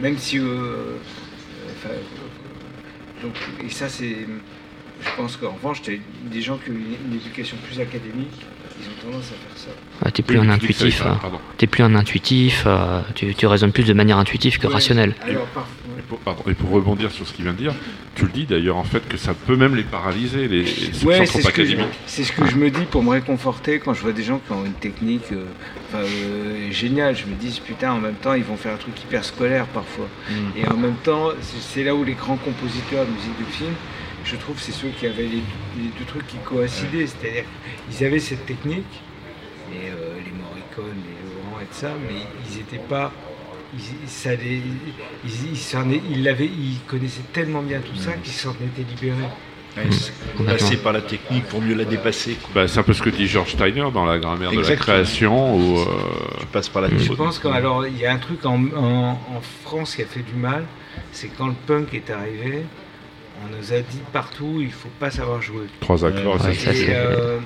Même 0.00 0.16
si. 0.16 0.38
enfin, 0.38 1.94
donc, 3.22 3.32
et 3.64 3.70
ça 3.70 3.88
c'est. 3.88 4.26
Je 5.04 5.08
pense 5.16 5.36
qu'en 5.36 5.50
revanche, 5.50 5.82
t'as 5.82 5.92
des 6.30 6.42
gens 6.42 6.56
qui 6.58 6.70
ont 6.70 6.74
une, 6.74 6.94
une 7.10 7.16
éducation 7.20 7.56
plus 7.66 7.80
académique, 7.80 8.30
ils 8.80 8.86
ont 8.86 9.10
tendance 9.10 9.26
à 9.26 9.34
faire 9.34 9.56
ça. 9.56 9.70
Ouais, 10.04 10.10
t'es 10.12 10.22
plus 10.22 10.38
Oui, 10.38 10.48
intuitif, 10.48 11.02
t'es 11.58 11.66
plus 11.66 11.82
un 11.82 11.94
intuitif, 11.96 12.64
euh, 12.66 13.00
tu, 13.14 13.34
tu 13.34 13.46
raisonnes 13.46 13.72
plus 13.72 13.84
de 13.84 13.92
manière 13.94 14.18
intuitive 14.18 14.58
que 14.58 14.66
Ouais. 14.68 14.72
rationnelle. 14.74 15.14
Alors, 15.28 15.46
Et 16.02 16.08
pour, 16.08 16.18
pardon, 16.18 16.42
et 16.48 16.54
pour 16.54 16.70
rebondir 16.70 17.10
sur 17.12 17.26
ce 17.26 17.32
qu'il 17.32 17.44
vient 17.44 17.52
de 17.52 17.58
dire, 17.58 17.74
tu 18.14 18.24
le 18.24 18.30
dis 18.30 18.46
d'ailleurs 18.46 18.76
en 18.76 18.84
fait 18.84 19.06
que 19.06 19.16
ça 19.16 19.34
peut 19.34 19.56
même 19.56 19.76
les 19.76 19.84
paralyser, 19.84 20.48
les, 20.48 20.64
Ouais, 21.04 21.20
qui 21.20 21.26
c'est 21.26 21.42
ce, 21.42 21.48
que 21.50 21.64
je, 21.64 21.76
c'est 22.06 22.24
ce 22.24 22.32
que 22.32 22.46
je 22.48 22.56
me 22.56 22.70
dis 22.70 22.84
pour 22.84 23.02
me 23.02 23.10
réconforter 23.10 23.78
quand 23.78 23.94
je 23.94 24.02
vois 24.02 24.12
des 24.12 24.22
gens 24.22 24.40
qui 24.44 24.52
ont 24.52 24.64
une 24.64 24.72
technique 24.72 25.30
euh, 25.32 25.44
euh, 25.94 26.70
géniale. 26.70 27.16
Je 27.16 27.26
me 27.26 27.34
dis, 27.34 27.60
putain, 27.64 27.92
en 27.92 28.00
même 28.00 28.14
temps, 28.14 28.34
ils 28.34 28.44
vont 28.44 28.56
faire 28.56 28.74
un 28.74 28.78
truc 28.78 29.00
hyper 29.00 29.24
scolaire 29.24 29.66
parfois. 29.66 30.08
Mm. 30.28 30.34
Et 30.58 30.68
en 30.68 30.76
même 30.76 30.96
temps, 31.04 31.30
c'est, 31.40 31.60
c'est 31.60 31.84
là 31.84 31.94
où 31.94 32.04
les 32.04 32.14
grands 32.14 32.36
compositeurs 32.36 33.06
de 33.06 33.10
musique 33.10 33.38
de 33.38 33.52
film, 33.52 33.72
je 34.24 34.36
trouve, 34.36 34.60
c'est 34.60 34.72
ceux 34.72 34.88
qui 34.88 35.06
avaient 35.06 35.22
les, 35.22 35.42
les 35.76 35.90
deux 35.98 36.04
trucs 36.06 36.26
qui 36.26 36.38
coïncidaient. 36.44 37.06
C'est-à-dire 37.06 37.44
qu'ils 37.90 38.06
avaient 38.06 38.18
cette 38.18 38.46
technique, 38.46 39.02
et 39.72 39.88
euh, 39.88 40.16
les 40.16 40.32
Morricone, 40.32 40.96
les 41.06 41.34
Laurent 41.34 41.60
et 41.60 41.66
tout 41.66 41.74
ça, 41.74 41.92
mais 42.06 42.16
ils 42.48 42.58
n'étaient 42.58 42.86
pas. 42.88 43.12
Ça 44.06 44.34
les- 44.36 44.62
ils 45.24 46.78
connaissaient 46.86 47.22
tellement 47.32 47.62
bien 47.62 47.80
tout 47.80 47.96
ça 47.96 48.12
qu'ils 48.12 48.32
s'en 48.32 48.52
étaient 48.52 48.82
libérés. 48.88 49.18
Ouais, 49.74 50.44
passer 50.44 50.76
par 50.76 50.92
la 50.92 51.00
technique 51.00 51.44
pour 51.46 51.62
mieux 51.62 51.74
la 51.74 51.86
dépasser. 51.86 52.36
Bah, 52.54 52.68
c'est 52.68 52.78
un 52.78 52.82
peu 52.82 52.92
ce 52.92 53.00
que 53.00 53.08
dit 53.08 53.26
George 53.26 53.52
Steiner 53.52 53.86
dans 53.94 54.04
la 54.04 54.18
grammaire 54.18 54.50
de 54.52 54.60
la 54.60 54.76
création. 54.76 55.56
Où, 55.56 55.78
euh, 55.78 55.84
Tu 56.40 56.46
passes 56.46 56.68
par 56.68 56.82
la 56.82 56.90
Je 56.90 56.96
technique. 56.96 57.16
pense 57.16 57.38
qu'alors 57.38 57.86
il 57.86 57.96
y 57.96 58.04
a 58.04 58.12
un 58.12 58.18
truc 58.18 58.44
en, 58.44 58.62
en- 58.76 59.12
en 59.12 59.40
France 59.64 59.96
qui 59.96 60.02
a 60.02 60.04
fait 60.06 60.20
du 60.20 60.34
mal, 60.34 60.64
c'est 61.10 61.28
quand 61.28 61.46
le 61.46 61.54
punk 61.66 61.94
est 61.94 62.10
arrivé, 62.10 62.64
on 63.42 63.56
nous 63.56 63.72
a 63.72 63.80
dit 63.80 64.00
partout 64.12 64.58
il 64.60 64.72
faut 64.72 64.90
pas 65.00 65.10
savoir 65.10 65.40
jouer. 65.40 65.64
trois 65.80 66.04
accords, 66.04 66.44
Ouais, 66.44 66.50
et 66.52 66.54
ça, 66.54 66.64
ça, 66.66 66.72
Et, 66.72 66.76
c'est- 66.76 66.86
euh, 66.94 67.38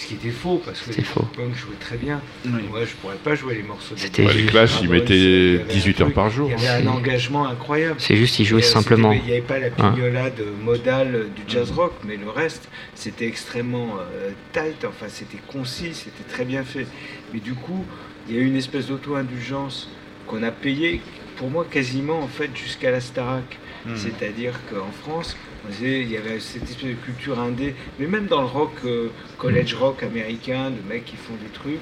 ce 0.00 0.06
qui 0.06 0.14
était 0.14 0.30
faux 0.30 0.62
parce 0.64 0.80
que 0.80 0.92
C'est 0.92 0.98
les 0.98 1.04
faux. 1.04 1.20
punks 1.36 1.54
jouaient 1.54 1.74
très 1.78 1.98
bien. 1.98 2.22
Oui. 2.46 2.62
Moi 2.70 2.84
je 2.86 2.94
pourrais 2.94 3.16
pas 3.16 3.34
jouer 3.34 3.56
les 3.56 3.62
morceaux. 3.62 3.94
de 3.94 4.00
C'était- 4.00 4.24
Bah, 4.24 4.32
les 4.32 4.46
Clash, 4.46 4.80
ils 4.80 4.88
mettaient 4.88 5.14
il 5.18 5.52
y 5.52 5.54
avait 5.56 5.62
un 5.62 5.74
18 5.74 6.00
heures 6.00 6.12
par 6.12 6.30
jour. 6.30 6.50
Il 6.56 6.62
y 6.62 6.66
avait 6.66 6.86
un 6.86 6.90
engagement 6.90 7.46
incroyable. 7.46 7.96
C'est 7.98 8.16
juste, 8.16 8.38
ils 8.38 8.46
jouaient 8.46 8.62
euh, 8.62 8.66
simplement. 8.66 9.12
Il 9.12 9.22
n'y 9.24 9.32
avait 9.32 9.42
pas 9.42 9.58
la 9.58 9.68
pignolade 9.68 10.40
modale 10.62 11.26
du 11.36 11.42
jazz 11.46 11.70
rock, 11.72 11.92
mais 12.06 12.16
le 12.16 12.30
reste, 12.30 12.68
c'était 12.94 13.26
extrêmement 13.26 13.96
euh, 13.98 14.30
tight, 14.54 14.86
enfin 14.86 15.06
c'était 15.08 15.38
concis, 15.48 15.92
c'était 15.92 16.28
très 16.30 16.46
bien 16.46 16.64
fait. 16.64 16.86
Mais 17.34 17.40
du 17.40 17.52
coup, 17.52 17.84
il 18.26 18.34
y 18.34 18.38
a 18.38 18.40
eu 18.40 18.46
une 18.46 18.56
espèce 18.56 18.86
d'auto-indulgence 18.86 19.90
qu'on 20.26 20.42
a 20.42 20.50
payée, 20.50 21.02
pour 21.36 21.50
moi, 21.50 21.66
quasiment 21.70 22.20
en 22.20 22.28
fait 22.28 22.50
jusqu'à 22.56 22.90
la 22.90 23.00
Starac. 23.00 23.58
Mm. 23.84 23.96
C'est-à-dire 23.96 24.54
qu'en 24.70 24.90
France, 25.02 25.36
il 25.80 26.10
y 26.10 26.16
avait 26.16 26.40
cette 26.40 26.64
espèce 26.64 26.90
de 26.90 26.94
culture 26.94 27.38
indé, 27.38 27.74
mais 27.98 28.06
même 28.06 28.26
dans 28.26 28.40
le 28.40 28.46
rock, 28.46 28.72
euh, 28.84 29.10
college 29.38 29.74
rock 29.74 30.02
américain, 30.02 30.70
de 30.70 30.88
mecs 30.88 31.04
qui 31.04 31.16
font 31.16 31.34
des 31.34 31.50
trucs, 31.50 31.78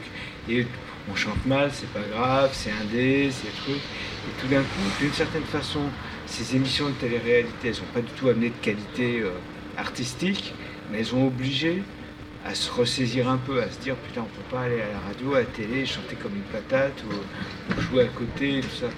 et 0.49 0.67
on 1.11 1.15
chante 1.15 1.45
mal, 1.47 1.71
c'est 1.73 1.91
pas 1.93 2.07
grave, 2.13 2.51
c'est 2.53 2.71
indé, 2.71 3.31
c'est 3.31 3.55
truc. 3.63 3.77
Et 3.77 4.41
tout 4.41 4.49
d'un 4.49 4.63
coup, 4.63 5.01
d'une 5.01 5.13
certaine 5.13 5.45
façon, 5.45 5.81
ces 6.27 6.57
émissions 6.57 6.89
de 6.89 6.95
télé-réalité, 6.95 7.69
elles 7.69 7.75
n'ont 7.75 7.93
pas 7.95 8.01
du 8.01 8.13
tout 8.13 8.29
amené 8.29 8.51
de 8.51 8.65
qualité 8.65 9.21
euh, 9.21 9.31
artistique, 9.77 10.55
mais 10.91 10.99
elles 11.01 11.15
ont 11.15 11.27
obligé 11.27 11.83
à 12.45 12.55
se 12.55 12.71
ressaisir 12.71 13.29
un 13.29 13.39
peu, 13.39 13.63
à 13.63 13.71
se 13.71 13.79
dire 13.79 13.97
putain, 13.97 14.23
on 14.23 14.25
peut 14.25 14.57
pas 14.57 14.63
aller 14.63 14.81
à 14.81 14.93
la 14.93 15.01
radio, 15.01 15.35
à 15.35 15.41
la 15.41 15.47
télé, 15.47 15.85
chanter 15.87 16.17
comme 16.17 16.35
une 16.35 16.43
patate 16.43 17.03
ou, 17.05 17.75
ou 17.77 17.81
jouer 17.81 18.03
à 18.05 18.09
côté, 18.09 18.61
tout 18.61 18.77
ça. 18.81 18.89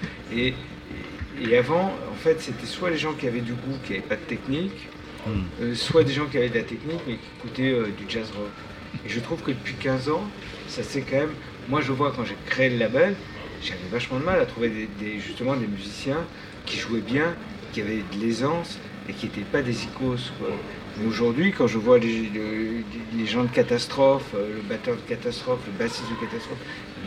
Et 1.39 1.57
avant, 1.57 1.93
en 2.11 2.15
fait, 2.15 2.41
c'était 2.41 2.65
soit 2.65 2.89
les 2.89 2.97
gens 2.97 3.13
qui 3.13 3.27
avaient 3.27 3.41
du 3.41 3.53
goût, 3.53 3.77
qui 3.85 3.93
n'avaient 3.93 4.03
pas 4.05 4.15
de 4.15 4.21
technique, 4.21 4.87
Mm. 5.23 5.29
euh, 5.61 5.75
soit 5.75 6.03
des 6.03 6.13
gens 6.13 6.25
qui 6.25 6.37
avaient 6.37 6.49
de 6.49 6.55
la 6.57 6.63
technique 6.63 6.99
mais 7.07 7.13
qui 7.13 7.27
écoutaient 7.37 7.71
euh, 7.73 7.83
du 7.95 8.05
jazz 8.09 8.27
rock. 8.35 8.49
Et 9.05 9.09
je 9.09 9.19
trouve 9.19 9.39
que 9.43 9.51
depuis 9.51 9.75
15 9.75 10.09
ans, 10.09 10.23
ça 10.67 10.81
c'est 10.81 11.01
quand 11.01 11.17
même. 11.17 11.33
Moi, 11.69 11.79
je 11.81 11.91
vois 11.91 12.11
quand 12.11 12.25
j'ai 12.25 12.35
créé 12.47 12.71
le 12.71 12.77
label, 12.79 13.15
j'avais 13.61 13.77
vachement 13.91 14.17
de 14.19 14.25
mal 14.25 14.39
à 14.39 14.47
trouver 14.47 14.69
des, 14.69 14.89
des- 14.99 15.19
justement 15.19 15.55
des 15.55 15.67
musiciens 15.67 16.17
qui 16.65 16.77
jouaient 16.79 17.01
bien, 17.01 17.35
qui 17.71 17.81
avaient 17.81 17.97
de 18.11 18.19
l'aisance 18.19 18.79
et 19.07 19.13
qui 19.13 19.27
n'étaient 19.27 19.41
pas 19.41 19.61
des 19.61 19.83
icônes. 19.83 20.17
quoi. 20.39 20.49
Aujourd'hui, 21.07 21.53
quand 21.55 21.67
je 21.67 21.77
vois 21.77 21.99
les, 21.99 22.29
les, 23.15 23.25
gens 23.27 23.43
de 23.43 23.49
catastrophe, 23.51 24.31
euh, 24.33 24.55
le 24.55 24.61
batteur 24.63 24.95
de 24.95 25.01
catastrophe, 25.07 25.59
le 25.67 25.77
bassiste 25.77 26.09
de 26.09 26.25
catastrophe, 26.25 26.57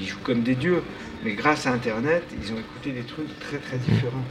ils 0.01 0.07
jouent 0.07 0.22
comme 0.22 0.43
des 0.43 0.55
dieux. 0.55 0.83
Mais 1.25 1.33
grâce 1.33 1.66
à 1.66 1.72
Internet, 1.72 2.22
ils 2.41 2.53
ont 2.53 2.59
écouté 2.59 2.93
des 2.93 3.03
trucs 3.03 3.39
très 3.41 3.57
très 3.59 3.79
différents. 3.79 4.25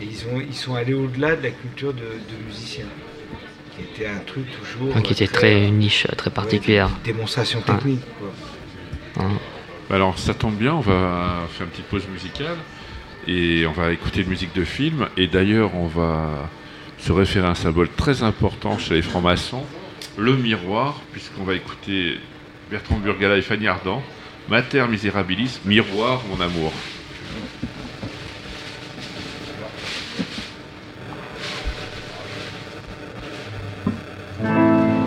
Et 0.00 0.04
ils, 0.04 0.24
ont, 0.32 0.40
ils 0.40 0.54
sont 0.54 0.74
allés 0.74 0.94
au-delà 0.94 1.36
de 1.36 1.42
la 1.42 1.50
culture 1.50 1.92
de, 1.92 2.00
de 2.00 2.44
musicien, 2.46 2.86
qui 3.76 3.82
était 3.82 4.06
un 4.06 4.20
truc 4.20 4.46
toujours. 4.50 5.02
qui 5.02 5.12
était 5.12 5.26
très, 5.26 5.70
niche, 5.70 6.06
très 6.16 6.30
particulière. 6.30 6.88
démonstration 7.04 7.60
technique. 7.60 8.00
Alors 9.90 10.18
ça 10.18 10.34
tombe 10.34 10.54
bien, 10.54 10.74
on 10.74 10.80
va 10.80 11.46
faire 11.50 11.66
une 11.66 11.72
petite 11.72 11.86
pause 11.86 12.06
musicale 12.08 12.56
et 13.26 13.66
on 13.66 13.72
va 13.72 13.92
écouter 13.92 14.22
une 14.22 14.28
musique 14.28 14.54
de 14.54 14.64
film. 14.64 15.08
Et 15.16 15.26
d'ailleurs, 15.26 15.74
on 15.74 15.88
va 15.88 16.48
se 16.98 17.12
référer 17.12 17.46
à 17.46 17.50
un 17.50 17.54
symbole 17.54 17.88
très 17.88 18.22
important 18.22 18.78
chez 18.78 18.94
les 18.94 19.02
francs-maçons, 19.02 19.64
le 20.16 20.36
miroir, 20.36 21.00
puisqu'on 21.12 21.44
va 21.44 21.54
écouter 21.54 22.18
Bertrand 22.70 22.98
Burgala 22.98 23.36
et 23.36 23.42
Fanny 23.42 23.66
Ardant, 23.66 24.02
Mater 24.48 24.86
Miserabilis, 24.88 25.60
Miroir, 25.64 26.22
mon 26.28 26.40
amour. 26.40 26.72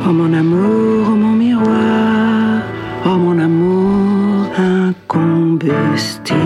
Oh 0.06 0.12
mon 0.12 0.34
amour, 0.34 1.08
oh 1.10 1.16
mon 1.16 1.34
miroir, 1.34 2.62
oh 3.06 3.18
mon 3.18 3.40
amour 3.40 4.48
incombustible. 4.58 6.38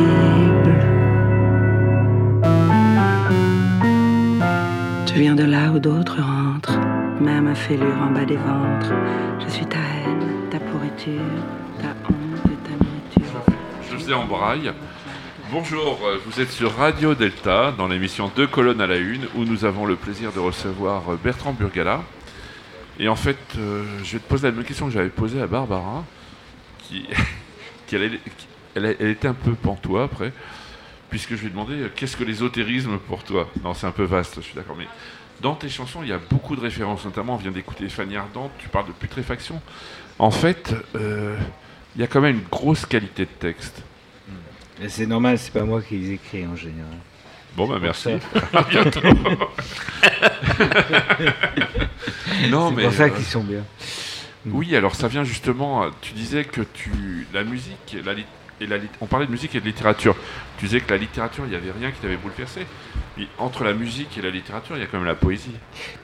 Tu 5.06 5.20
viens 5.20 5.36
de 5.36 5.44
là 5.44 5.72
où 5.74 5.80
d'autres 5.80 6.22
rentrent, 6.22 6.80
même 7.20 7.48
à 7.48 7.56
fêlure 7.56 8.02
en 8.02 8.12
bas 8.12 8.26
des 8.26 8.38
ventres. 8.38 8.94
Je 9.44 9.50
suis 9.52 9.66
ta 9.66 9.78
haine, 9.78 10.50
ta 10.52 10.60
pourriture, 10.60 11.44
José 14.08 14.14
Embraille. 14.14 14.72
Bonjour, 15.52 16.00
vous 16.26 16.40
êtes 16.40 16.52
sur 16.52 16.74
Radio 16.78 17.14
Delta 17.14 17.74
dans 17.78 17.90
l'émission 17.90 18.32
Deux 18.34 18.48
colonnes 18.48 18.80
à 18.80 18.88
la 18.88 18.96
une 18.96 19.28
où 19.36 19.44
nous 19.44 19.66
avons 19.66 19.86
le 19.86 19.98
plaisir 19.98 20.32
de 20.32 20.40
recevoir 20.40 21.18
Bertrand 21.22 21.52
Burgala. 21.52 22.02
Et 23.00 23.10
en 23.10 23.18
fait, 23.18 23.38
euh, 23.58 23.84
je 24.06 24.14
vais 24.14 24.20
te 24.20 24.30
poser 24.30 24.48
la 24.48 24.54
même 24.54 24.64
question 24.64 24.86
que 24.86 24.94
j'avais 24.94 25.10
posée 25.10 25.42
à 25.42 25.48
Barbara, 25.48 26.06
qui, 26.80 27.06
elle, 27.92 28.96
était 29.02 29.28
un 29.28 29.34
peu 29.34 29.56
pantois 29.56 30.06
après 30.06 30.32
puisque 31.10 31.36
je 31.36 31.42
lui 31.42 31.48
ai 31.48 31.50
demandé 31.50 31.74
euh, 31.74 31.92
qu'est-ce 31.94 32.16
que 32.16 32.24
l'ésotérisme 32.24 33.00
pour 33.00 33.26
toi? 33.26 33.50
Non, 33.62 33.74
c'est 33.74 33.88
un 33.88 33.92
peu 33.92 34.06
vaste, 34.06 34.36
je 34.38 34.42
suis 34.42 34.56
d'accord, 34.56 34.78
mais 34.78 34.88
dans 35.42 35.56
tes 35.56 35.68
chansons, 35.68 36.00
il 36.02 36.08
y 36.08 36.14
a 36.14 36.20
beaucoup 36.30 36.56
de 36.56 36.62
références, 36.62 37.04
notamment 37.04 37.34
on 37.34 37.38
vient 37.38 37.52
d'écouter 37.52 37.90
Fanny 37.90 38.16
Ardente, 38.16 38.52
tu 38.58 38.70
parles 38.70 38.88
de 38.88 38.94
putréfaction. 38.94 39.62
En 40.18 40.32
fait, 40.32 40.74
euh, 40.96 41.36
il 41.98 42.02
y 42.02 42.04
a 42.06 42.08
quand 42.08 42.22
même 42.22 42.38
une 42.38 42.48
grosse 42.50 42.86
qualité 42.86 43.26
de 43.26 43.32
texte. 43.32 43.84
C'est 44.88 45.08
normal, 45.08 45.38
c'est 45.40 45.54
pas 45.54 45.64
moi 45.64 45.82
qui 45.82 45.98
les 45.98 46.14
écris 46.14 46.46
en 46.46 46.56
général. 46.56 46.98
Bon, 47.56 47.68
bah 47.68 47.80
merci. 47.82 48.10
à 48.54 48.62
bientôt. 48.64 49.02
non, 52.50 52.74
c'est 52.76 52.84
pour 52.84 52.94
ça 52.94 53.04
euh, 53.04 53.10
qu'ils 53.10 53.26
sont 53.26 53.44
bien. 53.44 53.64
Oui, 54.46 54.76
alors 54.76 54.94
ça 54.96 55.08
vient 55.08 55.24
justement. 55.24 55.90
Tu 56.02 56.14
disais 56.14 56.44
que 56.46 56.62
tu 56.62 57.28
la 57.34 57.44
musique, 57.44 57.98
la, 58.06 58.14
on 59.02 59.08
parlait 59.08 59.26
de 59.26 59.32
musique 59.32 59.56
et 59.56 59.60
de 59.60 59.66
littérature. 59.66 60.16
Tu 60.60 60.66
disais 60.66 60.82
que 60.82 60.92
la 60.92 60.98
littérature, 60.98 61.46
il 61.46 61.50
n'y 61.50 61.56
avait 61.56 61.72
rien 61.72 61.92
qui 61.92 62.00
t'avait 62.00 62.18
bouleversé. 62.18 62.68
Mais 63.18 63.26
entre 63.40 63.64
la 63.64 63.74
musique 63.74 64.16
et 64.18 64.22
la 64.22 64.30
littérature, 64.30 64.78
il 64.78 64.82
y 64.82 64.84
a 64.84 64.88
quand 64.88 64.98
même 64.98 65.08
la 65.08 65.16
poésie. 65.16 65.56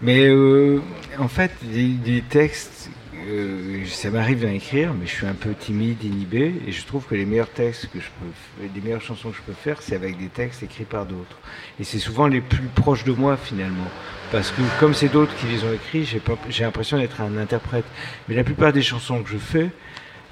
Mais 0.02 0.26
euh, 0.28 0.82
en 1.20 1.28
fait, 1.28 1.52
des 1.62 2.24
textes, 2.28 2.83
euh, 3.28 3.86
ça 3.88 4.10
m'arrive 4.10 4.42
d'en 4.42 4.52
écrire, 4.52 4.94
mais 4.94 5.06
je 5.06 5.12
suis 5.12 5.26
un 5.26 5.34
peu 5.34 5.54
timide, 5.54 6.04
inhibé, 6.04 6.54
et 6.68 6.72
je 6.72 6.86
trouve 6.86 7.06
que 7.06 7.16
les 7.16 7.26
meilleurs 7.26 7.50
textes 7.50 7.90
que 7.92 8.00
je 8.00 8.08
peux, 8.20 8.66
les 8.74 8.82
meilleures 8.82 9.02
chansons 9.02 9.32
que 9.32 9.38
je 9.38 9.42
peux 9.42 9.54
faire, 9.54 9.82
c'est 9.82 9.96
avec 9.96 10.18
des 10.18 10.28
textes 10.28 10.64
écrits 10.64 10.86
par 10.86 11.06
d'autres. 11.06 11.38
Et 11.80 11.84
c'est 11.84 12.00
souvent 12.00 12.28
les 12.28 12.42
plus 12.42 12.68
proches 12.76 13.04
de 13.04 13.12
moi 13.12 13.38
finalement, 13.38 13.88
parce 14.32 14.52
que 14.52 14.62
comme 14.80 14.94
c'est 14.94 15.10
d'autres 15.10 15.36
qui 15.38 15.48
les 15.48 15.64
ont 15.64 15.74
écrits, 15.74 16.06
j'ai 16.50 16.64
l'impression 16.64 16.98
d'être 16.98 17.22
un 17.22 17.38
interprète. 17.38 17.86
Mais 18.28 18.36
la 18.36 18.44
plupart 18.44 18.74
des 18.74 18.82
chansons 18.82 19.22
que 19.24 19.30
je 19.30 19.38
fais, 19.38 19.70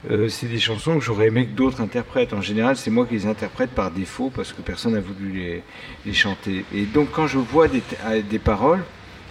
euh, 0.10 0.30
c'est 0.30 0.48
des 0.48 0.60
chansons 0.60 0.98
que 0.98 1.04
j'aurais 1.04 1.28
aimé 1.28 1.46
que 1.46 1.56
d'autres 1.56 1.82
interprètent. 1.82 2.34
En 2.34 2.42
général, 2.42 2.76
c'est 2.76 2.89
moi 2.89 3.06
qui 3.06 3.14
les 3.14 3.28
interprète 3.28 3.70
par 3.72 3.92
défaut 3.92 4.32
parce 4.36 4.52
que 4.54 4.62
personne 4.62 4.94
n'a 4.94 5.02
voulu 5.02 5.62
les, 6.06 6.14
chanter. 6.14 6.66
Et 6.74 6.86
donc, 6.86 7.12
quand 7.12 7.28
je 7.28 7.38
vois 7.38 7.68
des 7.68 8.39
paroles, 8.39 8.84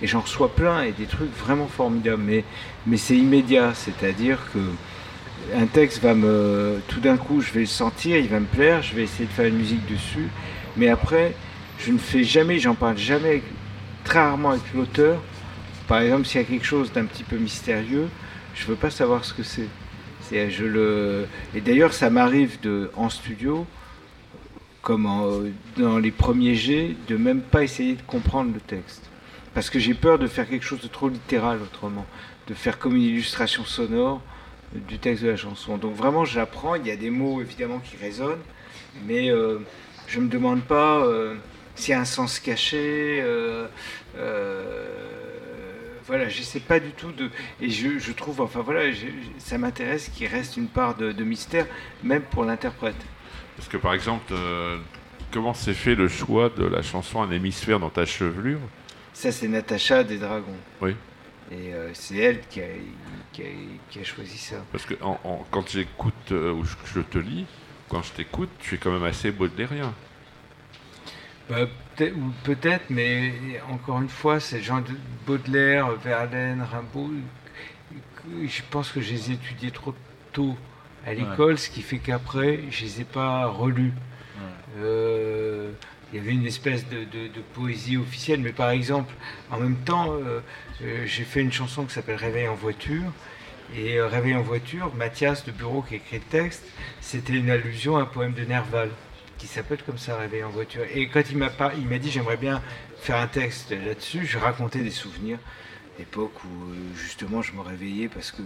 et 0.03 0.07
j'en 0.07 0.21
reçois 0.21 0.55
plein 0.55 0.83
et 0.83 0.93
des 0.93 1.07
trucs 1.07 1.35
vraiment 1.37 1.67
formidables, 1.67 2.23
mais, 2.23 2.45
c'est 2.97 3.17
immédiat, 3.17 3.73
c'est-à-dire 3.75 4.39
que 4.53 4.59
un 5.55 5.67
texte 5.67 6.03
va 6.03 6.15
me. 6.15 6.81
Tout 6.89 7.01
d'un 7.01 7.17
coup, 7.17 7.41
je 7.41 7.51
vais 7.53 7.61
le 7.61 7.67
sentir, 7.67 8.17
il 8.17 8.29
va 8.29 8.41
me 8.41 8.47
plaire, 8.47 8.83
je 8.83 8.95
vais 8.95 9.03
essayer 9.03 9.25
de 9.27 9.31
faire 9.31 9.47
une 9.47 9.57
musique 9.57 9.87
dessus, 9.91 10.29
mais 10.77 10.89
après, 10.89 11.35
je 11.79 11.93
ne 11.93 11.99
fais 11.99 12.25
jamais, 12.25 12.59
j'en 12.59 12.75
parle 12.75 12.99
jamais, 12.99 13.43
très 14.05 14.21
rarement 14.21 14.51
avec 14.51 14.63
l'auteur. 14.75 15.21
Par 15.89 16.01
exemple, 16.01 16.27
s'il 16.27 16.41
y 16.41 16.45
a 16.45 16.47
quelque 16.47 16.67
chose 16.67 16.93
d'un 16.93 17.05
petit 17.05 17.25
peu 17.25 17.37
mystérieux, 17.37 18.09
je 18.55 18.65
ne 18.65 18.69
veux 18.69 18.77
pas 18.77 18.91
savoir 18.91 19.25
ce 19.25 19.35
que 19.35 19.43
c'est. 19.43 19.69
Et 20.33 21.61
d'ailleurs, 21.61 21.93
ça 21.93 22.09
m'arrive 22.09 22.59
en 22.95 23.09
studio, 23.09 23.67
comme 24.83 25.53
dans 25.77 25.99
les 25.99 26.13
premiers 26.13 26.55
jets, 26.55 26.95
de 27.09 27.17
même 27.17 27.41
pas 27.41 27.65
essayer 27.65 27.95
de 27.95 28.03
comprendre 28.03 28.53
le 28.55 28.61
texte. 28.61 29.11
Parce 29.55 29.71
que 29.71 29.79
j'ai 29.79 29.95
peur 29.95 30.19
de 30.19 30.27
faire 30.27 30.49
quelque 30.49 30.65
chose 30.65 30.81
de 30.81 30.89
trop 30.89 31.09
littéral 31.09 31.61
autrement, 31.63 32.07
de 32.47 32.55
faire 32.55 32.79
comme 32.79 32.97
une 32.97 33.03
illustration 33.03 33.65
sonore 33.65 34.23
du 34.73 34.99
texte 34.99 35.25
de 35.25 35.31
la 35.31 35.37
chanson. 35.37 35.77
Donc 35.77 35.95
vraiment, 35.95 36.25
j'apprends, 36.25 36.77
il 36.77 36.87
y 36.87 36.91
a 36.91 36.97
des 36.97 37.11
mots 37.11 37.41
évidemment 37.41 37.81
qui 37.81 37.97
résonnent, 37.97 38.43
mais 39.07 39.31
euh, 39.31 39.59
je 40.07 40.21
ne 40.21 40.25
me 40.27 40.31
demande 40.31 40.63
pas 40.63 40.99
euh, 40.99 41.35
s'il 41.75 41.93
y 41.93 41.95
a 41.95 42.01
un 42.01 42.05
sens 42.05 42.39
caché. 42.39 43.21
Euh, 43.21 43.67
voilà, 46.11 46.29
je 46.29 46.43
sais 46.43 46.59
pas 46.59 46.81
du 46.81 46.91
tout 46.91 47.13
de. 47.13 47.31
Et 47.61 47.71
je, 47.71 48.11
trouve, 48.11 48.41
enfin 48.41 48.63
voilà, 48.63 48.93
ça 49.39 49.59
m'intéresse 49.59 50.09
qu'il 50.09 50.27
reste 50.27 50.57
une 50.57 50.67
part 50.67 50.97
de, 50.97 51.23
mystère, 51.23 51.67
même 52.03 52.23
pour 52.23 52.45
l'interprète. 52.45 52.97
Parce 53.57 53.69
que 53.69 53.77
par 53.77 53.95
exemple, 53.95 54.33
euh, 54.33 54.79
comment 55.31 55.55
s'est 55.55 55.73
fait 55.73 55.95
le 55.95 56.09
choix 56.09 56.49
de 56.49 56.65
la 56.65 56.83
chanson 56.83 57.23
Un 57.23 57.31
hémisphère 57.31 57.79
dans 57.79 57.91
ta 57.91 58.07
chevelure? 58.07 58.59
Ça, 59.13 59.33
c'est 59.33 59.49
Natacha 59.49 60.05
des 60.05 60.19
Dragons. 60.19 60.59
Oui. 60.81 60.95
Et 61.51 61.75
euh, 61.75 61.91
c'est 61.95 62.17
elle 62.17 62.41
qui 62.49 62.61
a, 62.61 64.05
choisi 64.05 64.39
ça. 64.39 64.57
Parce 64.71 64.87
que 64.87 64.95
quand 64.95 65.69
j'écoute 65.69 66.15
euh, 66.31 66.53
ou 66.53 66.65
je, 66.65 67.01
te 67.01 67.19
lis, 67.19 67.47
quand 67.89 68.03
je 68.03 68.13
t'écoute, 68.13 68.51
tu 68.61 68.77
es 68.77 68.79
quand 68.79 68.93
même 68.93 69.05
assez 69.05 69.33
baudelairien. 69.33 69.93
Bah, 71.49 71.67
peut-être, 72.45 72.85
mais 72.91 73.33
encore 73.69 74.01
une 74.01 74.09
fois, 74.09 74.39
c'est 74.39 74.61
Jean 74.61 74.81
de 74.81 74.93
Baudelaire, 75.27 75.91
Verlaine, 75.97 76.63
Rimbaud. 76.63 77.11
Je 78.45 78.63
pense 78.71 78.93
que 78.93 79.01
je 79.01 79.11
les 79.11 79.31
ai 79.31 79.35
étudiés 79.35 79.73
trop 79.73 79.95
tôt 80.33 80.57
à 81.05 81.15
l'école, 81.15 81.59
ce 81.59 81.69
qui 81.69 81.83
fait 81.83 81.99
qu'après, 81.99 82.61
je 82.71 82.85
les 82.85 83.01
ai 83.01 83.05
pas 83.05 83.47
relus. 83.47 83.93
Euh, 84.79 85.73
il 86.13 86.17
y 86.17 86.21
avait 86.21 86.33
une 86.33 86.47
espèce 86.47 86.89
de, 86.89 87.07
poésie 87.55 87.97
officielle, 87.97 88.41
mais 88.41 88.53
par 88.53 88.71
exemple, 88.71 89.15
en 89.51 89.59
même 89.59 89.77
temps, 89.77 90.13
euh, 90.13 90.41
euh, 90.83 91.07
j'ai 91.07 91.25
fait 91.25 91.41
une 91.41 91.53
chanson 91.53 91.85
qui 91.85 91.95
s'appelle 91.95 92.17
Réveil 92.17 92.49
en 92.49 92.55
voiture. 92.55 93.13
Et 93.77 94.01
Réveil 94.01 94.35
en 94.35 94.43
voiture, 94.43 94.93
Mathias 94.97 95.45
de 95.45 95.53
Bureau 95.53 95.83
qui 95.83 95.95
écrit 95.95 96.17
le 96.17 96.23
texte, 96.23 96.65
c'était 97.01 97.35
une 97.35 97.51
allusion 97.51 97.97
à 97.97 98.03
un 98.03 98.05
poème 98.05 98.33
de 98.33 98.45
Nerval 98.45 98.91
qui 99.39 99.47
s'appelle 99.47 99.79
comme 99.87 99.99
ça, 99.99 100.17
Réveil 100.17 100.43
en 100.43 100.51
voiture. 100.51 100.83
Et 100.93 101.09
quand 101.09 101.23
il 101.31 101.39
m'a 101.39 101.51
il 101.79 101.87
m'a 101.87 101.99
dit 101.99 102.11
j'aimerais 102.11 102.37
bien 102.37 102.61
faire 103.01 103.17
un 103.17 103.29
texte 103.29 103.71
là-dessus, 103.71 104.27
je 104.27 104.39
racontais 104.39 104.81
des 104.81 104.91
souvenirs, 104.91 105.39
l'époque 105.99 106.33
où 106.45 106.49
euh, 106.49 106.75
justement 106.97 107.43
je 107.43 107.53
me 107.53 107.61
réveillais 107.61 108.09
parce 108.09 108.33
que 108.33 108.43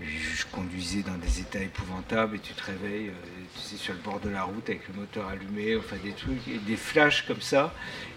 je 0.00 0.44
conduisais 0.52 1.02
dans 1.02 1.16
des 1.16 1.40
états 1.40 1.60
épouvantables 1.60 2.36
et 2.36 2.38
tu 2.38 2.52
te 2.52 2.64
réveilles, 2.64 3.08
euh, 3.08 3.44
tu 3.54 3.60
sais, 3.60 3.76
sur 3.76 3.94
le 3.94 4.00
bord 4.00 4.20
de 4.20 4.28
la 4.28 4.42
route 4.42 4.68
avec 4.68 4.86
le 4.88 5.00
moteur 5.00 5.28
allumé, 5.28 5.76
enfin 5.76 5.96
des 6.02 6.12
trucs, 6.12 6.64
des 6.66 6.76
flashs 6.76 7.26
comme 7.26 7.40
ça. 7.40 7.72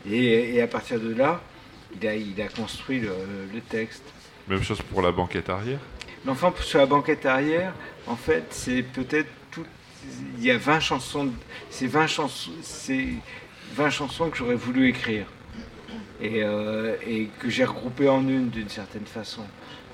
Et, 0.10 0.62
à 0.62 0.68
partir 0.68 1.00
de 1.00 1.14
là, 1.14 1.42
il 1.96 2.08
a, 2.08 2.16
il 2.16 2.42
a 2.42 2.48
construit 2.50 3.00
le, 3.00 3.14
le 3.54 3.62
texte. 3.62 4.04
Même 4.48 4.64
chose 4.64 4.82
pour 4.82 5.02
la 5.02 5.12
banquette 5.12 5.50
arrière? 5.50 5.80
L'enfant 6.26 6.54
sur 6.60 6.80
la 6.80 6.86
banquette 6.86 7.26
arrière, 7.26 7.74
en 8.08 8.18
fait, 8.18 8.46
c'est 8.50 8.84
peut-être 8.84 9.30
il 10.38 10.44
y 10.44 10.52
a 10.52 10.58
20 10.58 10.80
chansons, 10.80 11.32
c'est 11.70 11.88
20 11.88 12.08
chansons, 12.08 12.52
c'est 12.62 13.08
20 13.74 13.90
chansons 13.90 14.30
que 14.30 14.38
j'aurais 14.38 14.56
voulu 14.56 14.90
écrire 14.90 15.26
et, 16.22 16.44
euh, 16.44 16.96
et 17.06 17.30
que 17.40 17.50
j'ai 17.50 17.66
regroupées 17.66 18.10
en 18.10 18.28
une 18.28 18.50
d'une 18.50 18.70
certaine 18.70 19.06
façon. 19.06 19.44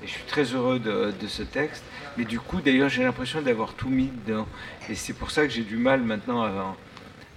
Je 0.06 0.12
suis 0.12 0.24
très 0.24 0.44
heureux 0.44 0.78
de, 0.78 1.12
ce 1.26 1.42
texte. 1.42 1.84
Mais 2.16 2.24
du 2.24 2.38
coup, 2.40 2.60
d'ailleurs, 2.60 2.88
j'ai 2.88 3.02
l'impression 3.02 3.42
d'avoir 3.42 3.74
tout 3.74 3.88
mis 3.88 4.10
dedans. 4.26 4.46
Et 4.88 4.94
c'est 4.94 5.12
pour 5.12 5.30
ça 5.30 5.42
que 5.42 5.52
j'ai 5.52 5.64
du 5.64 5.76
mal 5.76 6.02
maintenant 6.02 6.42
à, 6.44 6.76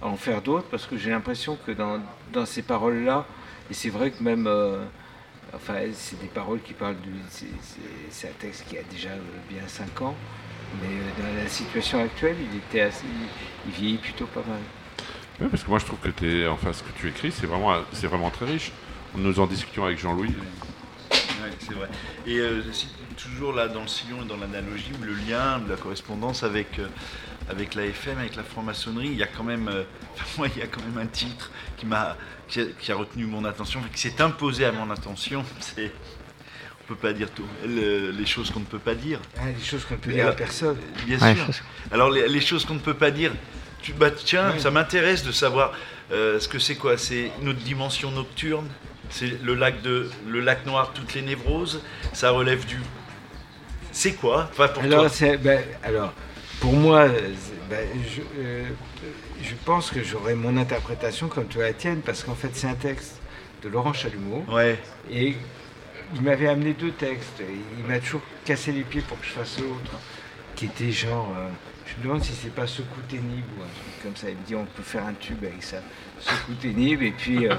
en 0.00 0.16
faire 0.16 0.40
d'autres, 0.40 0.66
parce 0.70 0.86
que 0.86 0.96
j'ai 0.96 1.10
l'impression 1.10 1.58
que 1.66 1.72
dans, 1.72 2.46
ces 2.46 2.62
paroles-là, 2.62 3.26
et 3.70 3.74
c'est 3.74 3.90
vrai 3.90 4.10
que 4.10 4.22
même 4.22 4.46
euh, 4.46 4.82
enfin, 5.54 5.74
c'est 5.92 6.18
des 6.20 6.28
paroles 6.28 6.60
qui 6.62 6.72
parlent 6.72 7.00
du. 7.00 7.12
c'est- 7.28 8.28
un 8.28 8.32
texte 8.38 8.64
qui 8.68 8.78
a 8.78 8.82
déjà 8.90 9.10
euh, 9.10 9.20
bien 9.48 9.66
5 9.66 10.02
ans, 10.02 10.14
mais 10.80 10.88
euh, 10.88 11.22
dans 11.22 11.42
la 11.42 11.48
situation 11.48 12.02
actuelle, 12.02 12.36
il 12.74 13.72
vieillit 13.72 13.98
plutôt 13.98 14.26
pas 14.26 14.42
mal. 14.46 14.60
Oui, 15.40 15.48
parce 15.50 15.62
que 15.64 15.70
moi 15.70 15.78
je 15.78 15.86
trouve 15.86 15.98
que 16.00 16.10
t'es, 16.10 16.46
enfin, 16.46 16.72
ce 16.72 16.82
que 16.82 16.90
tu 16.98 17.08
écris, 17.08 17.32
c'est 17.32 17.46
vraiment, 17.46 17.74
c'est 17.92 18.06
vraiment 18.06 18.30
très 18.30 18.46
riche. 18.46 18.72
Nous 19.16 19.40
en 19.40 19.46
discutions 19.46 19.84
avec 19.84 19.98
Jean-Louis. 19.98 20.34
Ouais, 21.10 21.50
c'est 21.60 21.74
vrai. 21.74 21.88
Et 22.26 22.38
euh, 22.38 22.62
si- 22.72 22.88
toujours 23.16 23.52
là 23.52 23.68
dans 23.68 23.82
le 23.82 23.88
sillon 23.88 24.22
et 24.22 24.26
dans 24.26 24.36
l'analogie, 24.36 24.92
le 25.02 25.12
lien, 25.14 25.60
la 25.68 25.76
correspondance 25.76 26.42
avec, 26.42 26.78
euh, 26.78 26.86
avec 27.48 27.74
la 27.74 27.84
FM, 27.86 28.18
avec 28.18 28.36
la 28.36 28.42
franc-maçonnerie, 28.44 29.08
il 29.08 29.16
y 29.16 29.22
a 29.22 29.26
quand 29.26 29.44
même, 29.44 29.68
euh, 29.68 29.84
enfin, 30.14 30.24
moi, 30.38 30.48
il 30.54 30.60
y 30.60 30.62
a 30.62 30.66
quand 30.66 30.82
même 30.82 30.98
un 30.98 31.06
titre 31.06 31.50
qui 31.76 31.86
m'a, 31.86 32.16
qui 32.48 32.60
a, 32.60 32.64
qui 32.78 32.92
a 32.92 32.96
retenu 32.96 33.26
mon 33.26 33.44
attention, 33.44 33.80
qui 33.94 34.00
s'est 34.00 34.20
imposé 34.20 34.64
à 34.64 34.72
mon 34.72 34.90
attention. 34.90 35.44
C'est, 35.60 35.92
on 36.82 36.94
peut 36.94 36.96
pas 37.00 37.12
dire 37.12 37.30
tout, 37.30 37.44
le- 37.66 38.10
les 38.10 38.26
choses 38.26 38.50
qu'on 38.50 38.60
ne 38.60 38.64
peut 38.64 38.78
pas 38.78 38.94
dire. 38.94 39.20
Ah, 39.38 39.42
les 39.56 39.64
choses 39.64 39.84
qu'on 39.84 39.94
ne 39.94 40.00
peut 40.00 40.12
dire 40.12 40.28
à 40.28 40.32
personne. 40.32 40.76
Bien 41.06 41.18
Ouais, 41.18 41.34
sûr. 41.34 41.46
Alors 41.92 42.10
les, 42.10 42.28
les 42.28 42.40
choses 42.40 42.64
qu'on 42.64 42.74
ne 42.74 42.78
peut 42.80 42.94
pas 42.94 43.10
dire. 43.10 43.32
Tu, 43.82 43.92
bah, 43.94 44.10
tiens, 44.10 44.58
ça 44.58 44.70
m'intéresse 44.70 45.24
de 45.24 45.32
savoir 45.32 45.72
euh, 46.12 46.38
ce 46.38 46.48
que 46.48 46.58
c'est 46.58 46.74
quoi. 46.74 46.98
C'est 46.98 47.30
notre 47.42 47.60
dimension 47.60 48.10
nocturne. 48.10 48.66
C'est 49.10 49.42
le 49.42 49.54
lac 49.54 49.82
de 49.82 50.08
le 50.26 50.40
lac 50.40 50.64
noir, 50.66 50.92
toutes 50.94 51.14
les 51.14 51.22
névroses. 51.22 51.82
Ça 52.12 52.30
relève 52.30 52.64
du. 52.64 52.78
C'est 53.92 54.12
quoi? 54.12 54.48
Enfin 54.52 54.68
pour 54.68 54.82
alors, 54.84 55.10
toi. 55.10 55.36
ben, 55.36 55.60
alors, 55.82 56.12
pour 56.60 56.72
moi, 56.72 57.08
ben, 57.68 57.86
je, 58.08 58.22
euh, 58.40 58.64
je 59.42 59.54
pense 59.64 59.90
que 59.90 60.02
j'aurai 60.02 60.34
mon 60.34 60.56
interprétation 60.56 61.28
comme 61.28 61.46
toi 61.46 61.64
la 61.64 61.72
tienne, 61.72 62.00
parce 62.00 62.22
qu'en 62.22 62.34
fait, 62.36 62.50
c'est 62.54 62.68
un 62.68 62.74
texte 62.74 63.20
de 63.62 63.68
Laurent 63.68 63.92
Chalumeau. 63.92 64.44
Ouais. 64.48 64.78
Et 65.10 65.34
il 66.14 66.22
m'avait 66.22 66.48
amené 66.48 66.72
deux 66.72 66.92
textes. 66.92 67.42
Il 67.78 67.84
m'a 67.86 67.98
toujours 67.98 68.22
cassé 68.44 68.72
les 68.72 68.82
pieds 68.82 69.02
pour 69.02 69.18
que 69.20 69.26
je 69.26 69.32
fasse 69.32 69.58
l'autre, 69.58 69.98
qui 70.54 70.66
était 70.66 70.92
genre. 70.92 71.34
euh, 71.36 71.48
je 71.90 71.98
me 71.98 72.04
demande 72.08 72.22
si 72.24 72.32
c'est 72.32 72.54
pas 72.54 72.66
Secou 72.66 73.00
Ténible 73.08 73.46
ou 73.58 73.62
un 73.62 73.66
truc 73.66 74.02
comme 74.02 74.16
ça. 74.16 74.28
Il 74.30 74.36
me 74.36 74.46
dit 74.46 74.54
on 74.54 74.64
peut 74.64 74.82
faire 74.82 75.04
un 75.04 75.14
tube 75.14 75.42
avec 75.44 75.62
ça. 75.62 75.78
Secou 76.20 76.52
Ténible, 76.60 77.04
et 77.04 77.12
puis. 77.12 77.46
euh, 77.48 77.54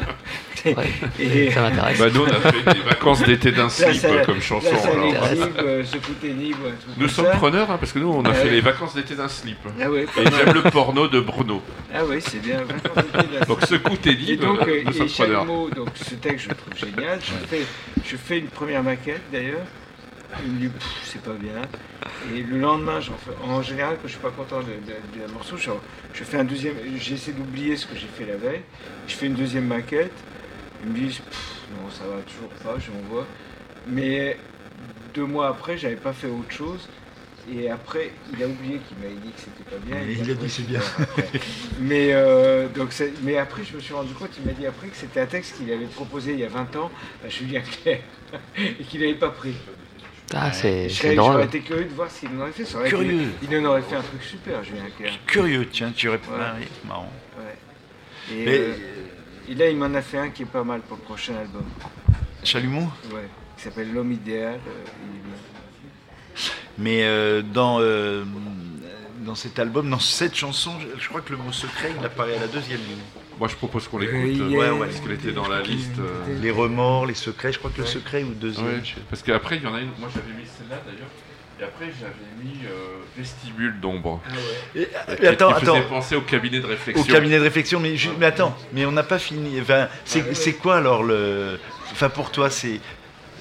et- 1.20 1.50
Ça 1.52 1.62
m'intéresse. 1.62 1.98
Bah, 2.00 2.06
nous, 2.14 2.22
on 2.22 2.28
a 2.28 2.52
fait 2.52 2.74
des 2.76 2.80
vacances 2.90 3.24
d'été 3.24 3.52
d'un 3.52 3.64
Là, 3.64 3.70
slip 3.70 3.94
ça- 3.96 4.08
euh, 4.10 4.24
comme 4.26 4.40
chanson. 4.40 4.72
là, 4.72 4.78
ça 4.78 4.90
alors. 4.92 5.06
l'équilibre, 5.12 5.60
euh, 5.60 5.84
Secou 5.84 6.14
truc 6.14 6.24
Nous 6.24 6.94
comme 7.00 7.10
sommes 7.10 7.26
ça. 7.26 7.32
preneurs, 7.38 7.72
hein, 7.72 7.78
parce 7.80 7.92
que 7.92 8.00
nous, 8.00 8.10
on 8.12 8.24
a 8.24 8.30
Ah 8.30 8.34
fait 8.34 8.44
ouais. 8.46 8.52
les 8.52 8.62
vacances 8.62 8.94
d'été 8.94 9.16
d'un 9.16 9.28
slip. 9.28 9.58
Ah 9.82 9.90
ouais, 9.90 10.04
Et 10.04 10.24
j'aime 10.26 10.54
le 10.54 10.62
porno 10.70 11.08
de 11.08 11.20
Bruno. 11.20 11.62
Ah 11.94 12.02
oui, 12.06 12.18
c'est 12.20 12.40
bien. 12.42 12.60
Vacances 12.64 13.04
d'été, 13.12 13.40
là, 13.40 13.46
Donc, 13.46 13.60
Et 14.06 14.14
libre, 14.14 14.46
donc, 14.46 14.68
euh, 14.68 14.82
nous 14.86 14.92
et 14.92 14.94
sommes 14.94 15.08
preneurs. 15.10 15.40
Chalumeau, 15.42 15.70
donc 15.72 15.90
ce 15.96 16.16
texte, 16.16 16.46
je 16.46 16.50
le 16.50 16.56
trouve 16.56 16.78
génial. 16.78 17.20
Je 17.20 17.48
fais, 17.48 17.66
je 18.06 18.16
fais 18.18 18.38
une 18.40 18.48
première 18.48 18.84
maquette 18.84 19.22
d'ailleurs. 19.34 19.66
Il 20.46 20.52
me 20.52 20.60
dit, 20.60 20.72
c'est 21.04 21.22
pas 21.22 21.34
bien. 21.34 21.62
Et 22.34 22.42
le 22.42 22.60
lendemain, 22.60 23.00
en 23.44 23.62
général, 23.62 23.98
quand 24.02 24.08
je 24.08 24.14
suis 24.14 24.22
pas 24.22 24.32
content 24.32 24.60
la 24.60 25.28
morceau, 25.34 25.58
je, 25.58 25.70
je 26.14 26.24
fais 26.24 26.38
un 26.38 26.44
deuxième. 26.44 26.76
J'essaie 26.98 27.32
d'oublier 27.32 27.76
ce 27.76 27.86
que 27.86 27.96
j'ai 27.96 28.08
fait 28.08 28.26
la 28.26 28.38
veille. 28.38 28.62
Je 29.08 29.16
fais 29.16 29.28
une 29.28 29.36
deuxième 29.36 29.68
maquette. 29.68 30.14
Ils 30.84 30.92
me 30.92 30.98
disent, 30.98 31.22
non, 31.72 31.90
ça 31.90 32.04
va 32.06 32.22
toujours 32.22 32.50
pas, 32.64 32.80
je 32.80 32.92
m'envoie. 32.92 33.26
Mais 33.88 34.38
deux 35.14 35.26
mois 35.26 35.48
après, 35.48 35.78
j'avais 35.78 35.96
pas 35.96 36.14
fait 36.14 36.28
autre 36.28 36.52
chose. 36.52 36.88
Et 37.52 37.70
après, 37.70 38.12
il 38.32 38.44
a 38.44 38.48
oublié 38.48 38.80
qu'il 38.80 38.98
m'avait 38.98 39.16
dit 39.16 39.32
que 39.32 39.40
c'était 39.40 39.64
pas 39.64 39.78
bien. 39.78 39.98
Il 40.08 40.30
a 40.30 40.34
dit, 40.36 40.50
c'est 40.50 40.66
bien. 40.66 40.80
mais, 41.80 42.10
euh, 42.14 42.68
donc 42.68 42.94
mais 43.24 43.38
après, 43.38 43.64
je 43.64 43.76
me 43.76 43.82
suis 43.82 43.94
rendu 43.94 44.14
compte, 44.14 44.30
il 44.38 44.46
m'a 44.46 44.54
dit 44.54 44.68
après 44.68 44.88
que 44.88 44.96
c'était 44.96 45.22
un 45.22 45.26
texte 45.26 45.58
qu'il 45.58 45.72
avait 45.72 45.86
proposé 45.86 46.34
il 46.34 46.40
y 46.40 46.46
a 46.46 46.50
20 46.50 46.76
ans 46.76 46.92
à 47.26 47.30
Julien 47.30 47.62
Clerc 47.62 48.02
et 48.58 48.84
qu'il 48.84 49.02
n'avait 49.02 49.16
pas 49.16 49.30
pris. 49.30 49.56
Ah, 50.34 50.52
c'est 50.54 50.88
serais- 50.90 51.16
J'aurais 51.16 51.30
drôle. 51.34 51.44
été 51.46 51.60
curieux 51.62 51.86
de 51.86 51.94
voir 51.94 52.10
s'il 52.10 52.30
en 52.30 52.42
aurait 52.42 52.52
fait. 52.52 52.66
Ça 52.66 52.78
aurait 52.78 52.88
été- 52.88 52.96
Curieux. 52.98 53.28
il 53.44 53.58
en 53.58 53.66
aurait 53.66 53.82
fait 53.82 53.96
un 53.96 54.02
truc 54.02 54.24
super, 54.24 54.64
Julien 54.64 54.86
Clerc. 54.98 55.20
Curieux, 55.26 55.68
tiens, 55.70 55.92
tu 55.96 56.10
réponds. 56.10 56.32
Ouais. 56.32 56.38
Ah 56.42 56.56
oui, 56.60 56.68
marrant. 56.88 57.12
Ouais. 57.38 58.34
Et, 58.36 58.46
Mais- 58.46 58.58
euh, 58.60 58.74
et 59.50 59.56
là, 59.56 59.70
il 59.70 59.78
m'en 59.78 59.94
a 59.94 60.02
fait 60.02 60.18
un 60.18 60.30
qui 60.30 60.44
est 60.44 60.46
pas 60.46 60.64
mal 60.64 60.82
pour 60.82 60.98
le 60.98 61.04
prochain 61.04 61.36
album. 61.36 61.64
Chalumeau 62.44 62.90
Ouais, 63.14 63.28
qui 63.58 63.64
s'appelle 63.64 63.92
L'homme 63.94 64.12
idéal. 64.12 64.56
euh, 64.68 64.84
il. 65.14 66.42
Mais 66.78 67.04
euh, 67.04 67.42
dans, 67.42 67.80
euh, 67.82 68.24
dans 69.20 69.36
cet 69.36 69.60
album, 69.60 69.90
dans 69.90 70.00
cette 70.00 70.36
chanson, 70.36 70.72
je, 70.80 71.00
je 71.02 71.10
crois 71.10 71.22
que 71.22 71.32
le 71.34 71.38
mot 71.38 71.52
secret, 71.52 71.92
il 72.00 72.06
apparaît 72.06 72.38
à 72.38 72.42
la 72.42 72.48
deuxième 72.48 72.80
ligne. 72.80 73.21
Moi, 73.42 73.48
je 73.48 73.56
propose 73.56 73.88
qu'on 73.88 73.98
l'écoute. 73.98 74.14
Euh, 74.18 74.44
euh, 74.44 74.50
yeah. 74.50 74.60
ouais, 74.60 74.70
ouais, 74.70 74.86
parce 74.86 75.00
qu'elle 75.00 75.14
était 75.14 75.32
dans 75.32 75.48
la 75.48 75.64
liste. 75.64 75.98
euh, 75.98 76.38
Les 76.44 76.52
remords, 76.52 77.08
les 77.08 77.16
secrets, 77.16 77.52
je 77.52 77.58
crois 77.58 77.72
que 77.76 77.82
le 77.82 77.88
secret 77.88 78.22
ou 78.22 78.36
deuxième. 78.36 78.68
ouais, 78.68 78.82
parce 79.10 79.24
qu'après, 79.24 79.56
il 79.58 79.64
y 79.64 79.66
en 79.66 79.74
a 79.74 79.80
une. 79.80 79.90
Moi, 79.98 80.10
j'avais 80.14 80.28
mis 80.40 80.46
celle-là 80.46 80.80
d'ailleurs. 80.86 81.10
Et 81.60 81.64
après, 81.64 81.86
j'avais 82.00 82.14
mis 82.44 82.60
euh, 82.68 83.00
Vestibule 83.18 83.80
d'ombre. 83.80 84.22
Ah 84.28 84.34
ouais. 84.76 84.82
Et, 84.84 85.16
Qui- 85.18 85.26
attends, 85.26 85.54
qui 85.54 85.62
faisait 85.62 85.72
attends. 85.72 85.90
penser 85.90 86.16
au 86.16 86.22
cabinet 86.22 86.60
de 86.60 86.68
réflexion. 86.68 87.04
Au 87.04 87.08
cabinet 87.12 87.40
de 87.40 87.44
réflexion, 87.44 87.80
mais, 87.80 87.96
mais 88.20 88.28
attends, 88.28 88.56
mais 88.74 88.86
on 88.86 88.92
n'a 88.92 89.02
pas 89.02 89.18
fini. 89.18 89.60
Enfin, 89.60 89.88
c'est 90.06 90.22
Ah 90.22 90.28
ouais. 90.28 90.36
c'est 90.36 90.54
quoi 90.54 90.78
alors 90.78 91.02
le. 91.02 91.58
Enfin, 91.92 92.10
pour 92.10 92.30
toi, 92.30 92.52
c'est. 92.52 92.80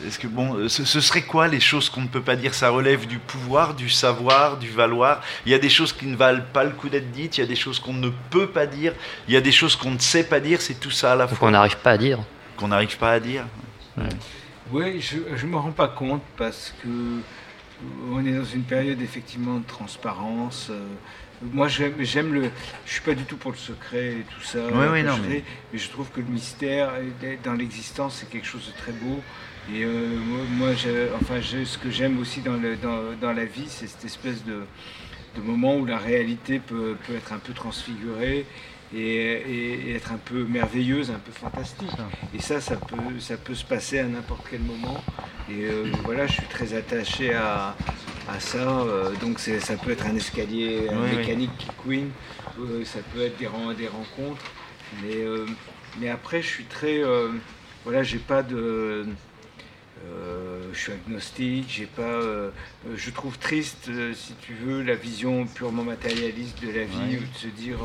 Est-ce 0.07 0.19
que 0.19 0.27
bon, 0.27 0.55
euh, 0.57 0.69
ce, 0.69 0.85
ce 0.85 1.01
serait 1.01 1.23
quoi 1.23 1.49
les 1.49 1.61
choses 1.61 1.91
qu'on 1.91 2.01
ne 2.03 2.09
peut 2.09 2.23
pas 2.23 2.37
dire? 2.37 2.55
Ça 2.55 2.71
relève 2.71 3.07
du 3.07 3.19
pouvoir, 3.19 3.75
du 3.75 3.89
savoir, 3.91 4.57
du 4.57 4.71
valoir. 4.71 5.21
Il 5.47 5.53
y 5.53 5.55
a 5.55 5.59
des 5.59 5.69
choses 5.71 5.93
qui 5.93 6.07
ne 6.07 6.17
valent 6.17 6.45
pas 6.53 6.65
le 6.65 6.71
coup 6.71 6.89
d'être 6.89 7.11
dites. 7.11 7.39
Il 7.39 7.41
y 7.41 7.45
a 7.45 7.47
des 7.47 7.57
choses 7.57 7.79
qu'on 7.79 7.93
ne 7.93 8.11
peut 8.31 8.47
pas 8.49 8.67
dire. 8.67 8.95
Il 9.29 9.35
y 9.35 9.37
a 9.37 9.41
des 9.41 9.53
choses 9.53 9.77
qu'on 9.77 9.91
ne 9.91 9.99
sait 9.99 10.25
pas 10.25 10.41
dire. 10.41 10.61
C'est 10.63 10.81
tout 10.81 10.91
ça 10.91 11.13
à 11.13 11.17
la 11.17 11.27
Donc 11.27 11.37
fois 11.39 11.49
on 11.49 11.51
n'arrive 11.53 11.77
pas 11.79 11.93
à 11.93 11.99
dire. 11.99 12.19
qu'on 12.57 12.69
n'arrive 12.69 12.97
pas 12.97 13.13
à 13.13 13.21
dire. 13.21 13.45
Oui, 14.73 15.01
je 15.01 15.47
ne 15.47 15.51
me 15.51 15.57
rends 15.57 15.73
pas 15.73 15.89
compte 15.89 16.23
parce 16.37 16.73
que 16.83 16.89
euh, 16.89 17.21
on 18.13 18.25
est 18.25 18.33
dans 18.33 18.45
une 18.45 18.63
période 18.63 19.01
effectivement 19.03 19.59
de 19.59 19.67
transparence. 19.67 20.69
euh, 20.71 20.79
moi, 21.53 21.69
j'aime, 21.69 22.35
le. 22.35 22.51
Je 22.87 22.93
suis 22.93 23.01
pas 23.01 23.15
du 23.15 23.25
tout 23.25 23.39
pour 23.39 23.51
le 23.51 23.57
secret 23.57 24.09
et 24.09 24.25
tout 24.35 24.43
ça. 24.43 24.59
Oui, 24.73 24.87
oui, 24.93 25.03
non, 25.03 25.17
mais- 25.27 25.43
je 25.73 25.89
trouve 25.89 26.09
que 26.11 26.21
le 26.21 26.27
mystère 26.27 26.91
dans 27.43 27.55
l'existence, 27.55 28.19
c'est 28.21 28.29
quelque 28.31 28.47
chose 28.47 28.67
de 28.67 28.79
très 28.83 28.93
beau. 28.93 29.23
Et 29.75 29.85
euh, 29.85 30.17
moi, 30.59 30.75
je- 30.75 31.13
enfin, 31.21 31.41
je- 31.41 31.65
ce 31.65 31.79
que 31.79 31.91
j'aime 31.91 32.19
aussi 32.19 32.41
dans, 32.41 32.57
le, 32.57 32.77
dans, 32.77 33.13
dans 33.21 33.33
la 33.33 33.45
vie, 33.45 33.67
c'est 33.69 33.87
cette 33.87 34.05
espèce 34.05 34.45
de, 34.45 34.63
de 35.37 35.41
moment 35.41 35.77
où 35.77 35.87
la 35.87 35.99
réalité 35.99 36.59
peut, 36.59 36.97
peut 37.07 37.15
être 37.15 37.33
un 37.33 37.39
peu 37.39 37.53
transfigurée 37.53 38.47
et, 38.93 38.99
et- 38.99 39.91
et 39.91 39.95
être 39.95 40.11
un 40.13 40.19
peu 40.19 40.43
merveilleuse, 40.45 41.11
un 41.11 41.21
peu 41.21 41.31
fantastique. 41.31 41.93
Et 42.35 42.41
ça, 42.41 42.61
ça 42.61 42.77
peut, 42.77 43.21
ça 43.21 43.37
peut 43.37 43.55
se 43.55 43.65
passer 43.65 44.01
à 44.01 44.05
n'importe 44.05 44.45
quel 44.51 44.61
moment. 44.61 45.05
Et 45.49 45.65
euh, 45.67 45.85
voilà, 46.05 46.27
je 46.27 46.33
suis 46.33 46.47
très 46.47 46.75
attaché 46.75 47.33
à, 47.35 47.77
à 48.29 48.41
ça. 48.41 48.81
Euh, 48.81 49.13
donc 49.21 49.39
ça 49.39 49.77
peut 49.77 49.93
être 49.93 50.07
un 50.07 50.17
escalier 50.17 50.89
oui. 50.91 51.17
mécanique 51.17 51.51
qui 51.59 51.69
couine, 51.77 52.11
euh, 52.59 52.85
ça 52.85 52.99
peut 53.15 53.21
être 53.21 53.37
des, 53.39 53.49
des 53.77 53.89
rencontres. 53.89 54.43
Mais, 55.01 55.25
mais 56.01 56.09
après, 56.09 56.43
je 56.43 56.49
suis 56.49 56.65
très... 56.65 57.01
voilà, 57.85 58.03
j'ai 58.03 58.19
pas 58.19 58.43
de... 58.43 59.07
euh, 60.07 60.69
je 60.73 60.79
suis 60.79 60.93
agnostique, 60.93 61.67
j'ai 61.69 61.87
pas. 61.87 62.03
euh, 62.03 62.51
je 62.97 63.11
trouve 63.11 63.39
triste, 63.39 63.89
euh, 63.89 64.15
si 64.15 64.35
tu 64.41 64.55
veux, 64.55 64.83
la 64.83 64.95
vision 64.95 65.47
purement 65.47 65.85
matérialiste 65.85 66.63
de 66.63 66.69
la 66.71 66.85
vie, 66.85 67.17
Ouais. 67.17 67.19
ou 67.19 67.33
de 67.33 67.37
se 67.39 67.49
dire, 67.49 67.79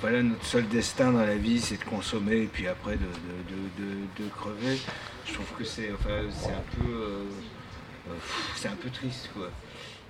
voilà, 0.00 0.22
notre 0.22 0.44
seul 0.44 0.68
destin 0.68 1.12
dans 1.12 1.24
la 1.24 1.36
vie, 1.36 1.60
c'est 1.60 1.78
de 1.78 1.84
consommer 1.84 2.42
et 2.42 2.46
puis 2.46 2.66
après 2.66 2.96
de, 2.96 2.98
de- 2.98 4.24
de- 4.24 4.28
crever. 4.30 4.78
Je 5.26 5.32
trouve 5.34 5.50
que 5.58 5.64
c'est, 5.64 5.90
enfin, 5.92 6.10
un 6.52 6.76
peu, 6.76 8.14
c'est 8.56 8.68
un 8.68 8.76
peu 8.76 8.90
triste, 8.90 9.30
quoi. 9.34 9.50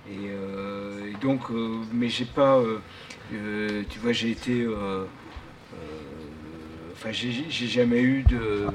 Et, 0.09 0.25
et 1.09 1.13
donc, 1.21 1.41
mais 1.93 2.09
j'ai 2.09 2.25
pas, 2.25 2.61
tu 3.29 3.99
vois, 3.99 4.11
j'ai 4.11 4.31
été, 4.31 4.67
enfin, 6.93 7.11
j'ai 7.11 7.31
j'ai 7.49 7.67
jamais 7.67 8.01
eu 8.01 8.23
de, 8.23 8.37
euh, 8.37 8.69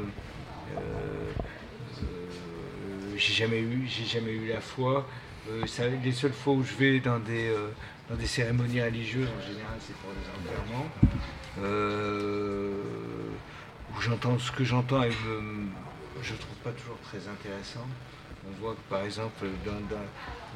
j'ai 3.21 3.35
jamais 3.35 3.61
eu, 3.61 3.87
j'ai 3.87 4.05
jamais 4.07 4.33
eu 4.33 4.49
la 4.49 4.61
foi. 4.61 5.07
Euh, 5.51 5.67
ça- 5.67 5.87
les 5.89 6.13
seules 6.13 6.33
fois 6.33 6.55
où 6.55 6.65
je 6.65 6.75
vais 6.75 7.01
dans 7.01 7.19
des, 7.19 7.49
euh, 7.49 7.69
dans 8.09 8.17
des 8.17 8.27
cérémonies 8.27 8.83
religieuses, 8.83 9.29
en 9.29 9.47
général, 9.47 9.77
c'est 9.79 9.97
pour 9.97 10.11
des 10.13 10.27
enterrements. 10.29 10.87
Euh, 11.59 12.73
où 13.97 14.01
j'entends 14.01 14.39
ce 14.39 14.53
que 14.53 14.65
j'entends 14.65 15.03
et 15.03 15.11
je 15.11 16.35
trouve 16.35 16.57
pas 16.63 16.71
toujours 16.73 16.99
très 17.03 17.19
intéressant. 17.29 17.87
On 18.49 18.61
voit 18.63 18.75
que 18.75 18.89
par 18.89 19.03
exemple 19.03 19.47
dans, 19.67 19.73
dans- 19.95 20.09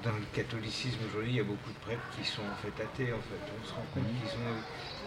dans 0.02 0.16
le 0.16 0.24
catholicisme 0.32 0.98
aujourd'hui, 1.08 1.32
il 1.32 1.36
y 1.36 1.40
a 1.40 1.44
beaucoup 1.44 1.70
de 1.70 1.84
prêtres 1.86 2.02
qui 2.16 2.24
sont 2.28 2.42
en 2.42 2.56
fait 2.62 2.82
athées. 2.82 3.12
En 3.12 3.20
fait, 3.20 3.40
on 3.60 3.66
se 3.66 3.72
rend 3.74 3.84
compte 3.94 4.04
qu'ils 4.20 4.28
sont, 4.30 4.52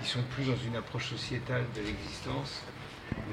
ils 0.02 0.08
sont 0.08 0.24
plus 0.36 0.46
dans 0.46 0.58
une 0.66 0.76
approche 0.76 1.10
sociétale 1.10 1.64
de 1.76 1.82
l'existence. 1.82 2.62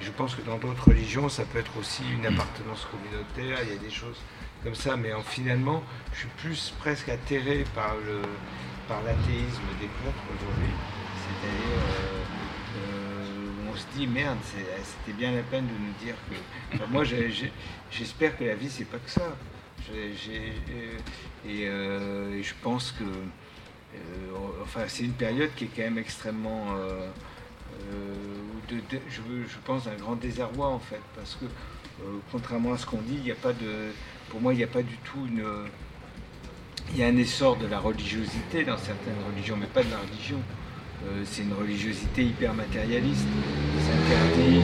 Je 0.00 0.10
pense 0.10 0.34
que 0.34 0.42
dans 0.42 0.58
d'autres 0.58 0.88
religions, 0.88 1.28
ça 1.28 1.44
peut 1.44 1.58
être 1.58 1.76
aussi 1.78 2.02
une 2.12 2.26
appartenance 2.26 2.86
communautaire. 2.90 3.58
Il 3.64 3.74
y 3.74 3.76
a 3.76 3.80
des 3.80 3.90
choses 3.90 4.18
comme 4.62 4.74
ça, 4.74 4.96
mais 4.96 5.12
en, 5.12 5.22
finalement, 5.22 5.82
je 6.12 6.20
suis 6.20 6.28
plus 6.38 6.74
presque 6.78 7.08
atterré 7.08 7.64
par 7.74 7.94
le 8.06 8.20
par 8.88 9.02
l'athéisme 9.02 9.62
des 9.80 9.86
prêtres 9.86 10.24
aujourd'hui. 10.36 10.72
C'est-à-dire, 11.22 11.82
euh, 12.02 12.22
euh, 12.76 13.72
on 13.72 13.76
se 13.76 13.86
dit 13.96 14.06
merde, 14.06 14.36
c'était 14.42 15.16
bien 15.16 15.32
la 15.32 15.42
peine 15.42 15.66
de 15.66 15.72
nous 15.72 15.94
dire 16.04 16.16
que. 16.28 16.92
moi, 16.92 17.02
j'espère 17.90 18.36
que 18.36 18.44
la 18.44 18.54
vie, 18.54 18.68
c'est 18.68 18.84
pas 18.84 18.98
que 18.98 19.10
ça. 19.10 19.36
et, 21.46 21.66
je 21.66 22.52
pense 22.62 22.92
que. 22.92 23.04
enfin, 24.62 24.82
c'est 24.88 25.04
une 25.04 25.12
période 25.12 25.50
qui 25.56 25.64
est 25.64 25.70
quand 25.74 25.82
même 25.82 25.98
extrêmement. 25.98 26.76
De, 28.69 28.77
je, 29.09 29.20
je, 29.20 29.57
pense 29.65 29.85
d'un 29.85 29.97
grand 29.97 30.16
désarroi 30.16 30.69
en 30.69 30.78
fait, 30.78 31.01
parce 31.16 31.36
que 31.36 31.45
contrairement 32.32 32.73
à 32.73 32.78
ce 32.78 32.86
qu'on 32.86 33.03
dit, 33.03 33.16
il 33.16 33.23
n'y 33.23 33.31
a 33.31 33.36
pas 33.36 33.53
de, 33.53 33.93
pour 34.31 34.41
moi, 34.41 34.55
il 34.55 34.57
n'y 34.57 34.65
a 34.65 34.69
pas 34.69 34.82
du 34.82 34.97
tout 34.99 35.27
une, 35.27 35.45
il 36.93 36.99
y 36.99 37.03
a 37.03 37.07
un 37.07 37.16
essor 37.16 37.57
de 37.57 37.66
la 37.66 37.78
religiosité 37.78 38.65
dans 38.65 38.77
certaines 38.77 39.16
religions, 39.32 39.57
mais 39.59 39.66
pas 39.66 39.82
de 39.82 39.91
la 39.91 39.99
religion. 39.99 40.39
Euh, 41.07 41.23
c'est 41.24 41.43
une 41.43 41.53
religiosité 41.53 42.24
hyper 42.24 42.55
matérialiste. 42.55 43.27
Ça 43.81 43.93
interdit 43.93 44.61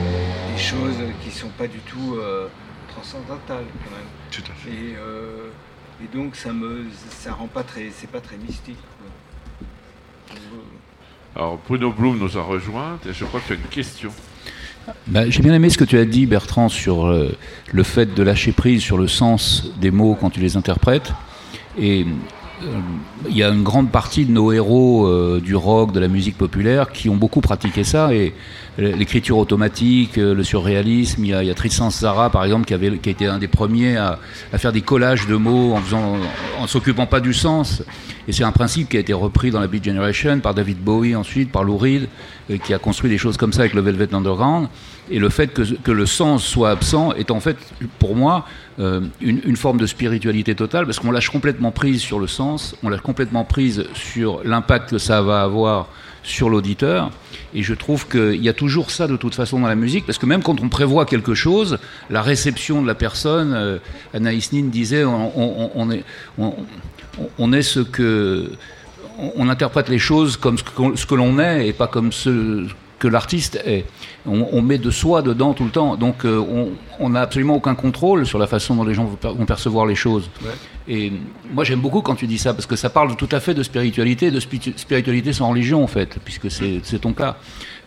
des 0.52 0.58
choses 0.60 0.96
qui 1.22 1.28
ne 1.28 1.34
sont 1.34 1.48
pas 1.50 1.66
du 1.66 1.78
tout 1.80 2.16
euh, 2.16 2.48
transcendantales 2.88 3.66
quand 3.84 3.90
même. 3.90 4.08
Tout 4.30 4.44
à 4.50 4.54
fait. 4.54 4.70
Et, 4.70 4.96
euh, 4.96 5.48
donc 6.14 6.34
ça 6.34 6.50
me 6.50 6.86
ça 7.10 7.34
rend 7.34 7.46
pas 7.46 7.62
très 7.62 7.90
c'est 7.90 8.06
pas 8.06 8.22
très 8.22 8.38
mystique. 8.38 8.78
Alors 11.36 11.58
Bruno 11.66 11.92
Blum 11.92 12.18
nous 12.18 12.36
a 12.36 12.42
rejoint 12.42 12.98
et 13.08 13.12
je 13.12 13.24
crois 13.24 13.40
que 13.40 13.46
tu 13.46 13.52
as 13.52 13.56
une 13.56 13.62
question. 13.70 14.10
Bah, 15.06 15.28
j'ai 15.28 15.42
bien 15.42 15.54
aimé 15.54 15.70
ce 15.70 15.78
que 15.78 15.84
tu 15.84 15.98
as 15.98 16.04
dit 16.04 16.26
Bertrand 16.26 16.68
sur 16.68 17.06
le 17.72 17.82
fait 17.82 18.14
de 18.14 18.22
lâcher 18.22 18.52
prise 18.52 18.82
sur 18.82 18.98
le 18.98 19.06
sens 19.06 19.72
des 19.80 19.90
mots 19.90 20.16
quand 20.18 20.30
tu 20.30 20.40
les 20.40 20.56
interprètes. 20.56 21.12
Et 21.78 22.02
euh, 22.02 22.06
il 23.28 23.36
y 23.36 23.42
a 23.42 23.48
une 23.48 23.62
grande 23.62 23.90
partie 23.90 24.24
de 24.24 24.32
nos 24.32 24.52
héros 24.52 25.06
euh, 25.06 25.40
du 25.42 25.54
rock, 25.54 25.92
de 25.92 26.00
la 26.00 26.08
musique 26.08 26.36
populaire, 26.36 26.90
qui 26.92 27.08
ont 27.08 27.16
beaucoup 27.16 27.40
pratiqué 27.40 27.84
ça. 27.84 28.12
Et 28.14 28.34
l'écriture 28.78 29.38
automatique, 29.38 30.18
euh, 30.18 30.34
le 30.34 30.44
surréalisme, 30.44 31.24
il 31.24 31.30
y 31.30 31.34
a, 31.34 31.54
Tristan 31.54 31.90
Zara, 31.90 32.30
par 32.30 32.44
exemple, 32.44 32.66
qui, 32.66 32.74
avait, 32.74 32.98
qui 32.98 33.08
a 33.08 33.12
été 33.12 33.26
un 33.26 33.38
des 33.38 33.48
premiers 33.48 33.96
à, 33.96 34.18
faire 34.56 34.72
des 34.72 34.82
collages 34.82 35.26
de 35.26 35.36
mots 35.36 35.74
en 35.74 35.80
faisant, 35.80 36.16
en 36.58 36.66
s'occupant 36.66 37.06
pas 37.06 37.20
du 37.20 37.34
sens. 37.34 37.82
Et 38.28 38.32
c'est 38.32 38.44
un 38.44 38.52
principe 38.52 38.88
qui 38.88 38.96
a 38.96 39.00
été 39.00 39.12
repris 39.12 39.50
dans 39.50 39.60
la 39.60 39.66
Beat 39.66 39.84
Generation 39.84 40.40
par 40.40 40.54
David 40.54 40.78
Bowie 40.78 41.16
ensuite, 41.16 41.50
par 41.50 41.64
Lou 41.64 41.76
Reed, 41.76 42.08
qui 42.64 42.74
a 42.74 42.78
construit 42.78 43.10
des 43.10 43.18
choses 43.18 43.36
comme 43.36 43.52
ça 43.52 43.60
avec 43.60 43.74
le 43.74 43.80
Velvet 43.80 44.14
Underground. 44.14 44.68
Et 45.10 45.18
le 45.18 45.28
fait 45.28 45.48
que, 45.48 45.90
le 45.90 46.06
sens 46.06 46.44
soit 46.44 46.70
absent 46.70 47.12
est 47.14 47.32
en 47.32 47.40
fait, 47.40 47.56
pour 47.98 48.14
moi, 48.14 48.46
euh, 48.78 49.00
une, 49.20 49.56
forme 49.56 49.78
de 49.78 49.86
spiritualité 49.86 50.54
totale, 50.54 50.86
parce 50.86 51.00
qu'on 51.00 51.10
lâche 51.10 51.30
complètement 51.30 51.72
prise 51.72 52.00
sur 52.00 52.20
le 52.20 52.28
sens, 52.28 52.76
on 52.84 52.88
lâche 52.88 53.00
complètement 53.00 53.44
prise 53.44 53.84
sur 53.94 54.40
l'impact 54.44 54.90
que 54.90 54.98
ça 54.98 55.20
va 55.20 55.42
avoir 55.42 55.88
sur 56.22 56.48
l'auditeur. 56.48 57.10
Et 57.54 57.64
je 57.64 57.74
trouve 57.74 58.06
qu'il 58.06 58.42
y 58.42 58.48
a 58.48 58.52
toujours 58.52 58.92
ça 58.92 59.08
de 59.08 59.16
toute 59.16 59.34
façon 59.34 59.58
dans 59.58 59.66
la 59.66 59.74
musique, 59.74 60.06
parce 60.06 60.18
que 60.18 60.26
même 60.26 60.44
quand 60.44 60.60
on 60.60 60.68
prévoit 60.68 61.06
quelque 61.06 61.34
chose, 61.34 61.78
la 62.08 62.22
réception 62.22 62.80
de 62.80 62.86
la 62.86 62.94
personne, 62.94 63.52
euh, 63.52 63.78
Anaïs 64.14 64.52
Nin 64.52 64.68
disait, 64.68 65.04
on, 65.04 65.90
est, 65.90 67.62
ce 67.62 67.80
que... 67.80 68.52
On 69.36 69.48
interprète 69.48 69.88
les 69.88 69.98
choses 69.98 70.36
comme 70.36 70.56
ce 70.56 71.04
que 71.04 71.14
l'on 71.14 71.38
est 71.40 71.66
et 71.66 71.72
pas 71.74 71.88
comme 71.88 72.10
ce 72.12 72.66
que 73.00 73.08
l'artiste 73.08 73.60
est. 73.66 73.84
On, 74.26 74.60
met 74.60 74.76
de 74.76 74.90
soi 74.90 75.22
dedans 75.22 75.54
tout 75.54 75.64
le 75.64 75.70
temps. 75.70 75.96
Donc 75.96 76.24
euh, 76.24 76.68
on 76.98 77.08
n'a 77.08 77.22
absolument 77.22 77.54
aucun 77.54 77.74
contrôle 77.74 78.26
sur 78.26 78.38
la 78.38 78.46
façon 78.46 78.74
dont 78.76 78.84
les 78.84 78.92
gens 78.92 79.04
vont 79.22 79.46
percevoir 79.46 79.86
les 79.86 79.94
choses. 79.94 80.30
Et 80.88 81.12
moi 81.52 81.64
j'aime 81.64 81.80
beaucoup 81.80 82.02
quand 82.02 82.16
tu 82.16 82.26
dis 82.26 82.36
ça, 82.36 82.52
parce 82.52 82.66
que 82.66 82.76
ça 82.76 82.90
parle 82.90 83.16
tout 83.16 83.28
à 83.32 83.40
fait 83.40 83.54
de 83.54 83.62
spiritualité, 83.62 84.30
de 84.30 84.40
spiritualité 84.40 85.32
sans 85.32 85.48
religion 85.48 85.82
en 85.82 85.86
fait, 85.86 86.18
puisque 86.22 86.50
c'est 86.50 86.98
ton 87.00 87.14
cas. 87.14 87.36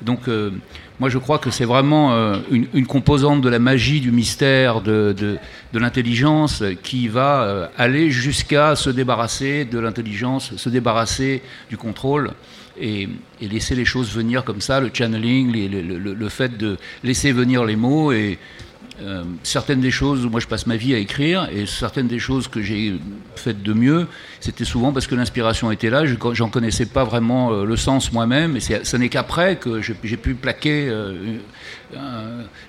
Donc 0.01 0.27
euh, 0.27 0.51
moi 0.99 1.09
je 1.09 1.19
crois 1.19 1.37
que 1.37 1.51
c'est 1.51 1.65
vraiment 1.65 2.13
euh, 2.13 2.37
une, 2.49 2.87
composante 2.87 3.41
de 3.41 3.49
la 3.49 3.59
magie, 3.59 4.01
du 4.01 4.11
mystère, 4.11 4.81
de, 4.81 5.13
de, 5.15 5.37
de 5.71 5.79
l'intelligence 5.79 6.63
qui 6.81 7.07
va 7.09 7.69
aller 7.77 8.09
jusqu'à 8.09 8.75
se 8.75 8.89
débarrasser 8.89 9.65
de 9.65 9.77
l'intelligence, 9.77 10.55
se 10.55 10.69
débarrasser 10.69 11.43
du 11.69 11.77
contrôle 11.77 12.31
et, 12.79 13.07
laisser 13.41 13.75
les 13.75 13.85
choses 13.85 14.13
venir 14.13 14.43
comme 14.43 14.61
ça, 14.61 14.79
le 14.79 14.89
channeling, 14.93 15.51
le, 15.51 16.29
fait 16.29 16.57
de 16.57 16.77
laisser 17.03 17.31
venir 17.31 17.65
les 17.65 17.75
mots 17.75 18.11
et 18.11 18.39
euh, 19.01 19.23
certaines 19.41 19.81
des 19.81 19.89
choses, 19.89 20.25
moi 20.27 20.39
je 20.39 20.45
passe 20.45 20.67
ma 20.67 20.75
vie 20.75 20.93
à 20.93 20.99
écrire, 20.99 21.49
et 21.51 21.65
certaines 21.65 22.07
des 22.07 22.19
choses 22.19 22.47
que 22.47 22.61
j'ai 22.61 22.93
faites 23.35 23.63
de 23.63 23.73
mieux, 23.73 24.07
c'était 24.39 24.65
souvent 24.65 24.91
parce 24.93 25.07
que 25.07 25.15
l'inspiration 25.15 25.71
était 25.71 25.89
là, 25.89 26.03
j'en 26.05 26.49
connaissais 26.49 26.85
pas 26.85 27.03
vraiment 27.03 27.51
euh, 27.51 27.65
le 27.65 27.75
sens 27.75 28.11
moi-même, 28.11 28.55
et 28.55 28.59
ce 28.59 28.97
n'est 28.97 29.09
qu'après 29.09 29.55
que 29.55 29.81
j'ai 29.81 30.17
pu 30.17 30.35
plaquer 30.35 30.87
euh, 30.89 31.35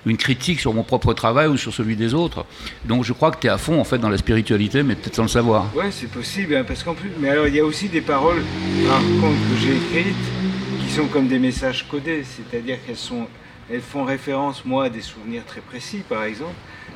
une 0.05 0.17
critique 0.17 0.59
sur 0.59 0.73
mon 0.73 0.83
propre 0.83 1.13
travail 1.13 1.47
ou 1.47 1.57
sur 1.57 1.73
celui 1.73 1.95
des 1.95 2.15
autres. 2.15 2.45
Donc 2.85 3.03
je 3.03 3.13
crois 3.13 3.29
que 3.29 3.39
tu 3.39 3.47
es 3.47 3.51
à 3.51 3.59
fond 3.59 3.79
en 3.79 3.83
fait 3.83 3.99
dans 3.99 4.09
la 4.09 4.17
spiritualité, 4.17 4.81
mais 4.81 4.95
peut-être 4.95 5.15
sans 5.15 5.23
le 5.23 5.27
savoir. 5.27 5.69
Ouais, 5.75 5.91
c'est 5.91 6.09
possible, 6.09 6.55
hein, 6.55 6.63
parce 6.67 6.83
qu'en 6.83 6.95
plus, 6.95 7.11
mais 7.19 7.29
alors 7.29 7.47
il 7.47 7.55
y 7.55 7.59
a 7.59 7.65
aussi 7.65 7.87
des 7.87 8.01
paroles, 8.01 8.41
par 8.87 8.99
contre, 8.99 9.39
que 9.51 9.61
j'ai 9.61 9.75
écrites, 9.75 10.15
qui 10.81 10.91
sont 10.91 11.05
comme 11.05 11.27
des 11.27 11.39
messages 11.39 11.85
codés, 11.87 12.23
c'est-à-dire 12.23 12.77
qu'elles 12.85 12.95
sont 12.95 13.27
elles 13.71 13.81
font 13.81 14.03
référence, 14.03 14.65
moi, 14.65 14.85
à 14.85 14.89
des 14.89 15.01
souvenirs 15.01 15.43
très 15.45 15.61
précis, 15.61 16.03
par 16.07 16.23
exemple, 16.23 16.55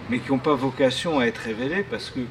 mais 0.09 0.19
qui 0.19 0.31
n'ont 0.31 0.37
pas 0.37 0.55
vocation 0.55 1.19
à 1.19 1.25
être 1.25 1.39
révélés 1.39 1.83
parce 1.83 2.09
que 2.09 2.21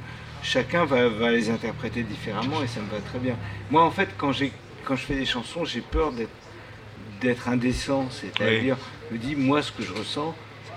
chacun 0.42 0.84
va, 0.84 1.30
les 1.30 1.50
interpréter 1.50 2.02
différemment 2.02 2.62
et 2.62 2.66
ça 2.66 2.80
me 2.80 2.88
va 2.88 3.00
très 3.00 3.18
bien. 3.18 3.36
Moi, 3.70 3.82
en 3.82 3.90
fait, 3.90 4.10
quand, 4.16 4.32
quand 4.84 4.96
je 4.96 5.04
fais 5.04 5.16
des 5.16 5.26
chansons, 5.26 5.64
j'ai 5.64 5.80
peur 5.80 6.12
d'être 7.20 7.48
indécent, 7.48 8.08
c'est-à-dire, 8.10 8.76
je 9.08 9.16
me 9.16 9.20
dis, 9.20 9.34
moi, 9.34 9.62
ce 9.62 9.72
que 9.72 9.82
je 9.82 9.92
ressens 9.92 10.34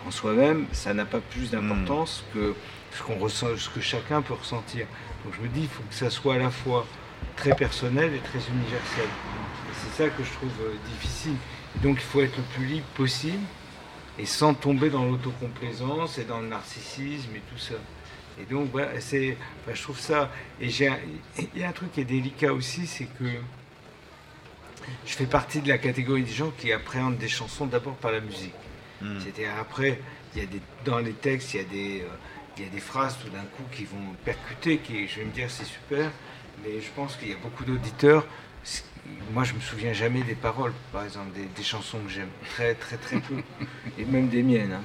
en 0.08 0.12
soi-même, 0.12 0.66
ça 0.72 0.94
n'a 0.94 1.06
pas 1.06 1.20
plus 1.20 1.52
d'importance 1.52 2.24
hmm. 2.34 2.38
que 2.38 2.56
ce 2.98 3.04
qu'on 3.04 3.16
ressent, 3.20 3.48
ce 3.58 3.70
que 3.70 3.82
chacun 3.82 4.22
peut 4.22 4.34
ressentir. 4.34 4.86
Donc 5.24 5.34
je 5.38 5.42
me 5.42 5.48
dis, 5.48 5.62
il 5.62 5.68
faut 5.68 5.84
que 5.84 5.94
ça 5.94 6.10
soit 6.10 6.36
à 6.36 6.38
la 6.38 6.50
fois 6.50 6.86
très 7.36 7.56
personnel 7.56 8.14
et 8.14 8.20
très 8.20 8.40
universel. 8.40 9.08
C'est 9.74 10.04
ça 10.04 10.10
que 10.10 10.24
je 10.24 10.32
trouve 10.32 10.52
euh, 10.62 10.74
difficile. 10.94 11.36
Donc 11.78 11.98
il 11.98 12.04
faut 12.04 12.22
être 12.22 12.38
le 12.38 12.44
plus 12.56 12.66
libre 12.66 12.88
possible 12.96 13.44
et 14.20 14.26
sans 14.26 14.54
tomber 14.54 14.90
dans 14.90 15.06
l'autocomplaisance 15.06 16.18
et 16.18 16.24
dans 16.26 16.40
le 16.40 16.48
narcissisme 16.48 17.36
et 17.36 17.42
tout 17.52 17.58
ça. 17.58 17.76
Et 18.40 18.46
donc 18.46 18.70
voilà, 18.72 19.00
c'est, 19.00 19.38
je 19.72 19.82
trouve 19.82 20.00
ça. 20.00 20.32
Et 20.60 20.68
il 20.68 21.62
y 21.62 21.64
a 21.64 21.70
un 21.70 21.72
truc 21.72 21.92
qui 21.92 22.02
est 22.02 22.06
délicat 22.06 22.54
aussi, 22.54 22.88
c'est 22.88 23.06
que 23.06 23.26
je 25.06 25.14
fais 25.14 25.26
partie 25.26 25.62
de 25.62 25.70
la 25.70 25.78
catégorie 25.78 26.24
des 26.24 26.32
gens 26.32 26.52
qui 26.58 26.72
appréhendent 26.72 27.18
des 27.18 27.30
chansons 27.30 27.66
d'abord 27.66 27.96
par 27.96 28.12
la 28.12 28.20
musique. 28.20 28.54
Hmm. 29.02 29.20
C'est-à-dire 29.20 29.52
après, 29.60 30.00
il 30.36 30.42
y 30.42 30.44
a 30.44 30.48
des, 30.48 30.62
dans 30.86 31.00
les 31.00 31.14
textes, 31.14 31.54
il 31.54 31.58
y 31.58 31.60
a 31.60 31.64
des, 31.64 32.02
euh, 32.02 32.08
il 32.58 32.64
y 32.64 32.68
a 32.68 32.70
des 32.70 32.80
phrases 32.80 33.18
tout 33.24 33.30
d'un 33.30 33.44
coup 33.44 33.64
qui 33.72 33.86
vont 33.86 34.16
percuter, 34.24 34.78
qui, 34.78 35.08
je 35.08 35.20
vais 35.20 35.26
me 35.26 35.32
dire 35.32 35.50
c'est 35.50 35.66
super, 35.66 36.12
mais 36.64 36.82
je 36.82 36.90
pense 36.96 37.16
qu'il 37.16 37.30
y 37.30 37.34
a 37.34 37.38
beaucoup 37.38 37.64
d'auditeurs 37.64 38.26
moi, 39.34 39.44
je 39.44 39.54
me 39.54 39.60
souviens 39.60 39.94
jamais 39.94 40.22
des 40.22 40.36
paroles, 40.36 40.74
par 40.92 41.04
exemple, 41.04 41.30
des, 41.34 41.64
chansons 41.64 42.00
que 42.00 42.10
j'aime. 42.10 42.30
Très, 42.52 42.76
très, 42.76 42.98
très 42.98 43.20
peu. 43.20 43.36
Et 43.98 44.06
même 44.06 44.28
des 44.28 44.44
miennes. 44.44 44.74
Hein. 44.74 44.84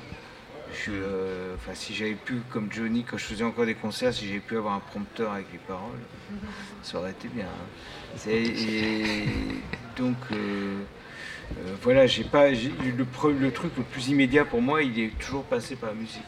Euh, 0.89 1.55
enfin, 1.55 1.73
si 1.75 1.95
j'avais 1.95 2.15
pu, 2.15 2.41
comme 2.51 2.71
Johnny, 2.73 3.05
quand 3.05 3.19
je 3.19 3.25
faisais 3.25 3.45
encore 3.45 3.67
des 3.67 3.75
concerts, 3.75 4.13
si 4.13 4.27
j'avais 4.27 4.41
pu 4.41 4.57
avoir 4.57 4.75
un 4.75 4.81
prompteur 4.81 5.33
avec 5.33 5.47
les 5.53 5.59
paroles, 5.59 6.01
ça 6.83 6.99
aurait 6.99 7.11
été 7.11 7.29
bien. 7.29 7.47
Hein. 7.47 8.29
Et, 8.31 9.25
donc, 9.97 10.17
euh, 10.33 10.83
euh, 11.59 11.75
voilà, 11.83 12.07
j'ai 12.07 12.25
pas. 12.25 12.51
Le, 12.51 13.07
le, 13.33 13.53
truc 13.53 13.73
le 13.77 13.83
plus 13.83 14.09
immédiat 14.09 14.45
pour 14.45 14.63
moi, 14.63 14.83
il 14.83 14.99
est 14.99 15.19
toujours 15.19 15.45
passé 15.45 15.77
par 15.77 15.91
la 15.91 15.97
musique. 15.97 16.23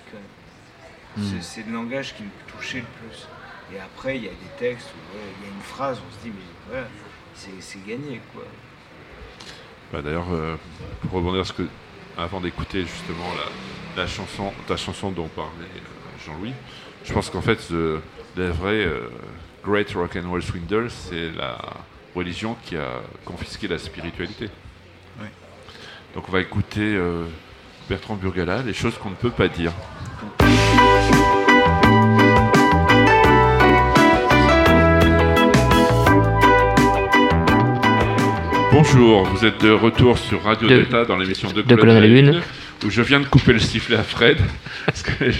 Hmm. 1.16 1.40
C'est 1.40 1.66
le 1.66 1.72
langage 1.72 2.14
qui 2.14 2.22
me 2.22 2.30
touchait 2.46 2.78
le 2.78 3.08
plus. 3.08 3.26
Et 3.74 3.80
après, 3.80 4.16
il 4.16 4.24
y 4.24 4.28
a 4.28 4.30
des 4.30 4.58
textes 4.58 4.88
où 4.88 5.16
il 5.16 5.46
y 5.46 5.50
a 5.50 5.54
une 5.54 5.62
phrase, 5.62 5.98
on 5.98 6.18
se 6.18 6.24
dit, 6.24 6.32
mais 6.34 6.70
voilà 6.70 6.86
c'est 7.60 7.86
gagné. 7.86 8.20
quoi. 8.34 8.44
Bah, 9.92 10.02
D'ailleurs, 10.02 10.26
euh, 10.32 10.56
pour 11.02 11.12
rebondir 11.12 11.46
ce 11.46 11.52
que, 11.52 11.62
avant 12.16 12.40
d'écouter 12.40 12.82
justement 12.82 13.28
la, 13.96 14.06
chanson, 14.06 14.52
ta 14.66 14.76
chanson 14.76 15.10
dont 15.10 15.28
parlait 15.28 15.50
euh, 15.64 16.26
Jean-Louis, 16.26 16.52
je 17.04 17.12
pense 17.12 17.30
qu'en 17.30 17.40
fait, 17.40 17.70
le, 17.70 18.00
vrai 18.36 18.84
euh, 18.84 19.08
Great 19.64 19.92
Rock 19.94 20.16
and 20.16 20.28
Roll 20.28 20.42
Swindle, 20.42 20.90
c'est 20.90 21.30
la 21.32 21.58
religion 22.14 22.56
qui 22.64 22.76
a 22.76 23.00
confisqué 23.24 23.68
la 23.68 23.78
spiritualité. 23.78 24.48
Donc 26.14 26.24
on 26.28 26.32
va 26.32 26.40
écouter 26.40 26.98
Bertrand 27.88 28.16
Burgala, 28.16 28.62
les 28.62 28.72
choses 28.72 28.96
qu'on 28.96 29.10
ne 29.10 29.14
peut 29.14 29.30
pas 29.30 29.48
dire. 29.48 29.72
Bonjour, 38.80 39.24
vous 39.24 39.44
êtes 39.44 39.60
de 39.60 39.70
retour 39.70 40.16
sur 40.16 40.44
Radio 40.44 40.68
Delta 40.68 41.04
dans 41.04 41.16
l'émission 41.16 41.50
de, 41.50 41.62
de 41.62 41.74
Colonne 41.74 41.96
à 41.96 42.00
la 42.00 42.40
où 42.86 42.90
je 42.90 43.02
viens 43.02 43.18
de 43.18 43.26
couper 43.26 43.52
le 43.52 43.58
sifflet 43.58 43.96
à 43.96 44.04
Fred 44.04 44.38
parce 44.86 45.02
que 45.02 45.32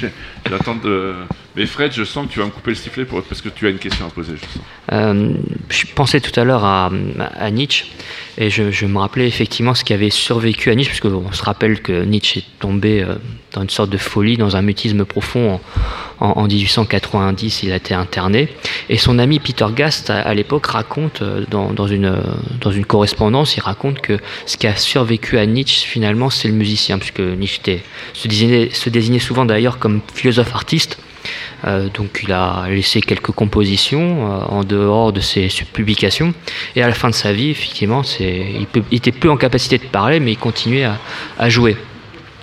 j'attends 0.51 0.75
de 0.75 1.15
Mais 1.59 1.67
Fred, 1.67 1.93
je 1.93 2.05
sens 2.05 2.29
que 2.29 2.33
tu 2.33 2.39
vas 2.39 2.45
me 2.45 2.53
couper 2.53 2.71
le 2.71 2.77
sifflet 2.77 3.05
parce 3.05 3.43
que 3.43 3.49
tu 3.49 3.67
as 3.67 3.71
une 3.71 3.79
question 3.79 4.07
à 4.07 4.11
poser, 4.11 4.35
je. 4.37 4.95
Euh, 4.95 5.33
pensais 5.97 6.21
tout 6.21 6.39
à 6.39 6.45
l'heure 6.45 6.65
à, 6.65 6.89
Nietzsche 7.51 7.87
et 8.39 8.49
je, 8.49 8.87
me 8.87 8.99
rappelais 8.99 9.27
effectivement 9.27 9.75
ce 9.75 9.83
qui 9.83 9.93
avait 9.93 10.11
survécu 10.11 10.71
à 10.71 10.77
Nietzsche, 10.77 10.91
puisque 10.91 11.07
on 11.07 11.33
se 11.33 11.43
rappelle 11.43 11.83
que 11.83 12.05
Nietzsche 12.05 12.39
est 12.39 12.61
tombé 12.61 13.03
euh, 13.03 13.17
dans 13.55 13.63
une 13.63 13.71
sorte 13.71 13.91
de 13.91 13.97
folie, 13.97 14.37
dans 14.37 14.55
un 14.55 14.63
mutisme 14.63 15.05
profond 15.05 15.61
en, 16.21 16.27
en- 16.27 16.43
en 16.43 16.47
1890, 16.47 17.65
il 17.65 17.73
a 17.73 17.77
été 17.77 17.93
interné. 17.93 18.49
Et 18.89 18.97
son 18.97 19.19
ami 19.19 19.41
Peter 19.41 19.67
Gast, 19.75 20.11
à, 20.11 20.33
l'époque, 20.35 20.67
raconte 20.67 21.23
euh, 21.23 21.45
dans, 21.51 21.89
une, 21.89 22.85
correspondance, 22.87 23.57
il 23.57 23.63
raconte 23.63 24.01
que 24.01 24.17
ce 24.47 24.57
qui 24.57 24.69
a 24.69 24.77
survécu 24.77 25.39
à 25.39 25.47
Nietzsche, 25.47 25.89
finalement, 25.89 26.31
c'est 26.31 26.47
le 26.47 26.55
musicien, 26.55 26.99
puisque 26.99 27.19
Nietzsche 27.19 27.83
se 28.15 28.89
désignait 28.91 29.19
souvent 29.19 29.45
d'ailleurs 29.45 29.81
comme 29.81 30.03
philosophe 30.15 30.55
artiste. 30.55 31.01
Euh, 31.67 31.89
donc 31.93 32.21
il 32.23 32.33
a 32.33 32.67
laissé 32.69 33.01
quelques 33.01 33.33
compositions 33.33 34.33
euh, 34.33 34.41
en 34.49 34.65
dehors 34.65 35.13
de 35.13 35.21
ses 35.21 35.49
publications. 35.73 36.33
Et 36.77 36.83
à 36.83 36.87
la 36.87 36.95
fin 36.95 37.09
de 37.11 37.15
sa 37.15 37.33
vie, 37.33 37.51
effectivement, 37.51 38.03
il, 38.21 38.67
peut- 38.67 38.83
il 38.91 38.99
était 38.99 39.13
peu 39.13 39.31
en 39.31 39.37
capacité 39.37 39.79
de 39.79 39.85
parler, 39.85 40.21
mais 40.21 40.33
il 40.33 40.39
continuait 40.39 40.89
à, 41.39 41.49
jouer. 41.49 41.77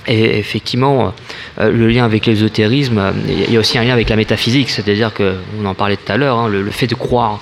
Et 0.08 0.38
effectivement, 0.38 1.14
euh, 1.60 1.72
le 1.72 1.88
lien 1.88 2.06
avec 2.06 2.26
l'ésotérisme, 2.26 3.14
il 3.28 3.52
y 3.52 3.58
a 3.58 3.60
aussi 3.60 3.78
un 3.78 3.84
lien 3.84 3.94
avec 3.94 4.10
la 4.10 4.16
métaphysique, 4.16 4.70
c'est-à-dire 4.70 5.14
que, 5.14 5.36
on 5.60 5.66
en 5.66 5.74
parlait 5.74 5.98
tout 5.98 6.12
à 6.12 6.18
l'heure, 6.18 6.38
hein, 6.38 6.48
le 6.50 6.70
fait 6.72 6.88
de 6.88 6.96
croire 6.96 7.40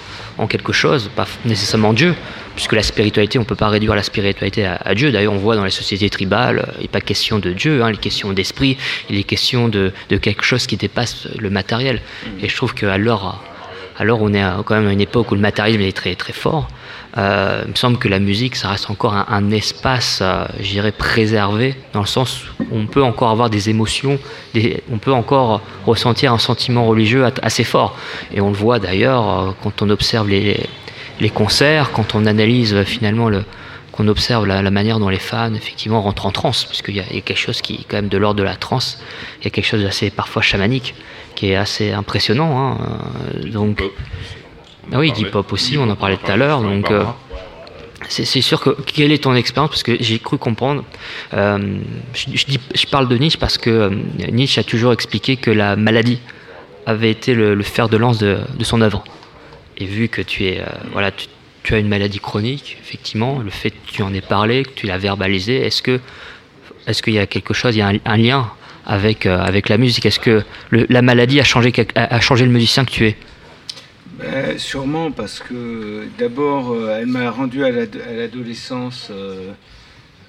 quelque 0.48 0.74
chose, 0.74 1.10
pas 1.15 1.28
nécessairement 1.45 1.94
Dieu, 1.94 2.15
puisque 2.56 2.74
la 2.74 2.84
spiritualité, 2.84 3.38
on 3.38 3.41
ne 3.41 3.48
peut 3.48 3.56
pas 3.56 3.70
réduire 3.70 3.95
la 3.95 4.03
spiritualité 4.03 4.65
à, 4.65 4.95
Dieu. 4.95 5.11
D'ailleurs, 5.11 5.34
on 5.34 5.38
voit 5.38 5.56
dans 5.56 5.64
les 5.64 5.72
sociétés 5.72 6.10
tribales, 6.10 6.60
euh, 6.60 6.72
il 6.78 6.84
n'est 6.84 6.88
pas 6.88 7.02
question 7.02 7.40
de 7.40 7.52
Dieu, 7.52 7.84
hein, 7.84 7.90
il 7.90 7.95
est 7.95 7.98
question 7.98 8.34
d'esprit, 8.34 8.78
il 9.10 9.18
est 9.18 9.24
question 9.24 9.68
de, 9.70 9.91
de 10.10 10.18
quelque 10.18 10.44
chose 10.44 10.68
qui 10.68 10.78
dépasse 10.78 11.28
le 11.38 11.49
matériel. 11.49 12.02
Et 12.41 12.49
je 12.49 12.56
trouve 12.56 12.74
qu'à 12.74 12.98
l'heure, 12.98 13.41
on 13.99 14.34
est 14.34 14.44
quand 14.65 14.76
même 14.76 14.88
à 14.88 14.94
une 14.94 15.02
époque 15.02 15.32
où 15.32 15.36
le 15.36 15.41
matérialisme 15.41 15.82
est 15.82 15.95
très 15.95 16.15
très 16.15 16.34
fort. 16.34 16.68
Euh, 17.18 17.61
il 17.65 17.72
me 17.72 17.76
semble 17.76 17.98
que 17.98 18.07
la 18.07 18.19
musique, 18.19 18.56
ça 18.56 18.69
reste 18.69 18.90
encore 18.90 19.14
un, 19.14 19.52
espace, 19.52 20.19
euh, 20.22 20.45
je 20.60 20.69
dirais, 20.72 20.91
préservé, 20.91 21.76
dans 21.94 21.99
le 21.99 22.07
sens 22.07 22.45
où 22.60 22.65
on 22.72 22.88
peut 22.88 23.03
encore 23.03 23.30
avoir 23.30 23.49
des 23.49 23.69
émotions, 23.69 24.18
on 24.91 24.98
peut 24.98 25.14
encore 25.14 25.61
ressentir 25.85 26.34
un 26.34 26.40
sentiment 26.40 26.88
religieux 26.88 27.26
assez 27.41 27.64
fort. 27.64 27.98
Et 28.34 28.41
on 28.41 28.49
le 28.49 28.56
voit 28.56 28.80
d'ailleurs 28.80 29.30
euh, 29.30 29.52
quand 29.61 29.81
on 29.84 29.90
observe 29.90 30.27
les, 30.27 30.68
concerts, 31.34 31.91
quand 31.91 32.15
on 32.15 32.26
analyse 32.26 32.73
euh, 32.73 32.84
finalement 32.84 33.30
le 33.30 33.44
qu'on 33.91 34.07
observe 34.07 34.48
la, 34.48 34.72
manière 34.72 34.98
dont 34.98 35.10
les 35.10 35.19
fans 35.19 35.53
effectivement 35.53 36.02
rentrent 36.02 36.26
en 36.26 36.31
transe, 36.31 36.65
puisqu'il 36.65 36.95
y, 36.95 36.99
a 36.99 37.03
il 37.11 37.18
y 37.18 37.19
a 37.19 37.22
quelque 37.22 37.38
chose 37.38 37.61
qui 37.61 37.76
est 37.76 37.85
quand 37.88 37.98
même 37.98 38.07
de 38.07 38.18
l'ordre 38.18 38.40
de 38.40 38.44
la 38.44 38.56
transe, 38.56 38.99
il 39.40 39.44
y 39.44 39.48
a 39.48 39.49
quelque 39.52 39.68
chose 39.68 39.84
d'assez 39.84 40.10
parfois 40.10 40.41
chamanique, 40.41 40.95
qui 41.35 41.52
est 41.52 41.56
assez 41.56 41.91
impressionnant. 41.91 42.72
hein, 42.72 42.77
donc, 43.52 43.84
ah 44.91 44.99
oui, 44.99 45.10
parlait. 45.11 45.27
hip-hop 45.30 45.53
aussi, 45.53 45.77
on 45.77 45.89
en 45.89 45.95
parlait 45.95 46.18
tout 46.18 46.31
à 46.31 46.35
l'heure. 46.38 46.61
Donc, 46.61 46.91
euh, 46.91 47.03
c'est 48.10 48.41
sûr 48.41 48.60
que 48.61 48.72
quelle 48.85 49.11
est 49.11 49.23
ton 49.23 49.34
expérience? 49.35 49.69
Parce 49.72 49.84
que 49.84 49.95
j'ai 49.99 50.19
cru 50.19 50.38
comprendre. 50.38 50.84
euh, 51.34 51.77
je, 52.14 52.26
je 52.35 52.45
dis- 52.45 52.60
je 52.76 52.85
parle 52.88 53.07
de 53.07 53.18
Nietzsche 53.18 53.38
parce 53.39 53.57
que 53.57 53.69
euh, 53.69 53.89
Nietzsche 54.31 54.60
a 54.60 54.64
toujours 54.64 54.91
expliqué 54.93 55.38
que 55.38 55.51
la 55.51 55.76
maladie 55.76 56.19
avait 56.85 57.11
été 57.11 57.34
le, 57.34 57.55
le 57.55 57.64
fer 57.64 57.88
de 57.88 57.95
lance 57.97 58.18
de, 58.18 58.39
de 58.57 58.64
son 58.64 58.81
œuvre. 58.81 59.03
Et 59.77 59.85
vu 59.85 60.10
que 60.10 60.22
tu 60.22 60.45
es, 60.45 60.60
euh, 60.60 60.65
voilà, 60.91 61.11
tu, 61.11 61.27
tu 61.64 61.73
as 61.73 61.80
une 61.80 61.88
maladie 61.88 62.19
chronique, 62.19 62.77
effectivement, 62.81 63.39
le 63.39 63.49
fait 63.49 63.72
que 63.72 63.91
tu 63.91 64.03
en 64.03 64.14
aies 64.14 64.22
parlé, 64.22 64.64
que 64.64 64.72
tu 64.76 64.85
l'as 64.85 64.97
verbalisé, 64.97 65.65
est-ce 65.65 65.81
que, 65.81 65.99
est-ce 66.85 67.01
qu'il 67.01 67.14
y 67.14 67.19
a 67.19 67.26
quelque 67.26 67.53
chose, 67.53 67.73
il 67.76 67.80
y 67.80 67.81
a 67.81 67.88
un, 67.88 67.97
un 68.05 68.18
lien 68.18 68.51
avec 68.85 69.26
avec 69.26 69.69
la 69.69 69.77
musique? 69.77 70.05
Est-ce 70.05 70.19
que 70.19 70.43
le- 70.72 70.85
la 70.89 71.01
maladie 71.01 71.39
a 71.39 71.45
changé 71.45 71.72
a 71.95 72.19
changé 72.19 72.43
le 72.45 72.51
musicien 72.51 72.84
que 72.84 72.91
tu 72.91 73.07
es? 73.07 73.15
Ben, 74.19 74.57
sûrement 74.60 75.11
parce 75.11 75.40
que 75.40 76.07
d'abord, 76.19 76.72
euh, 76.72 76.98
elle 76.99 77.07
m'a 77.07 77.31
rendu 77.31 77.64
à 77.65 77.72
l'ad- 77.72 78.02
à 78.07 78.14
l'adolescence 78.14 79.07
euh, 79.10 79.53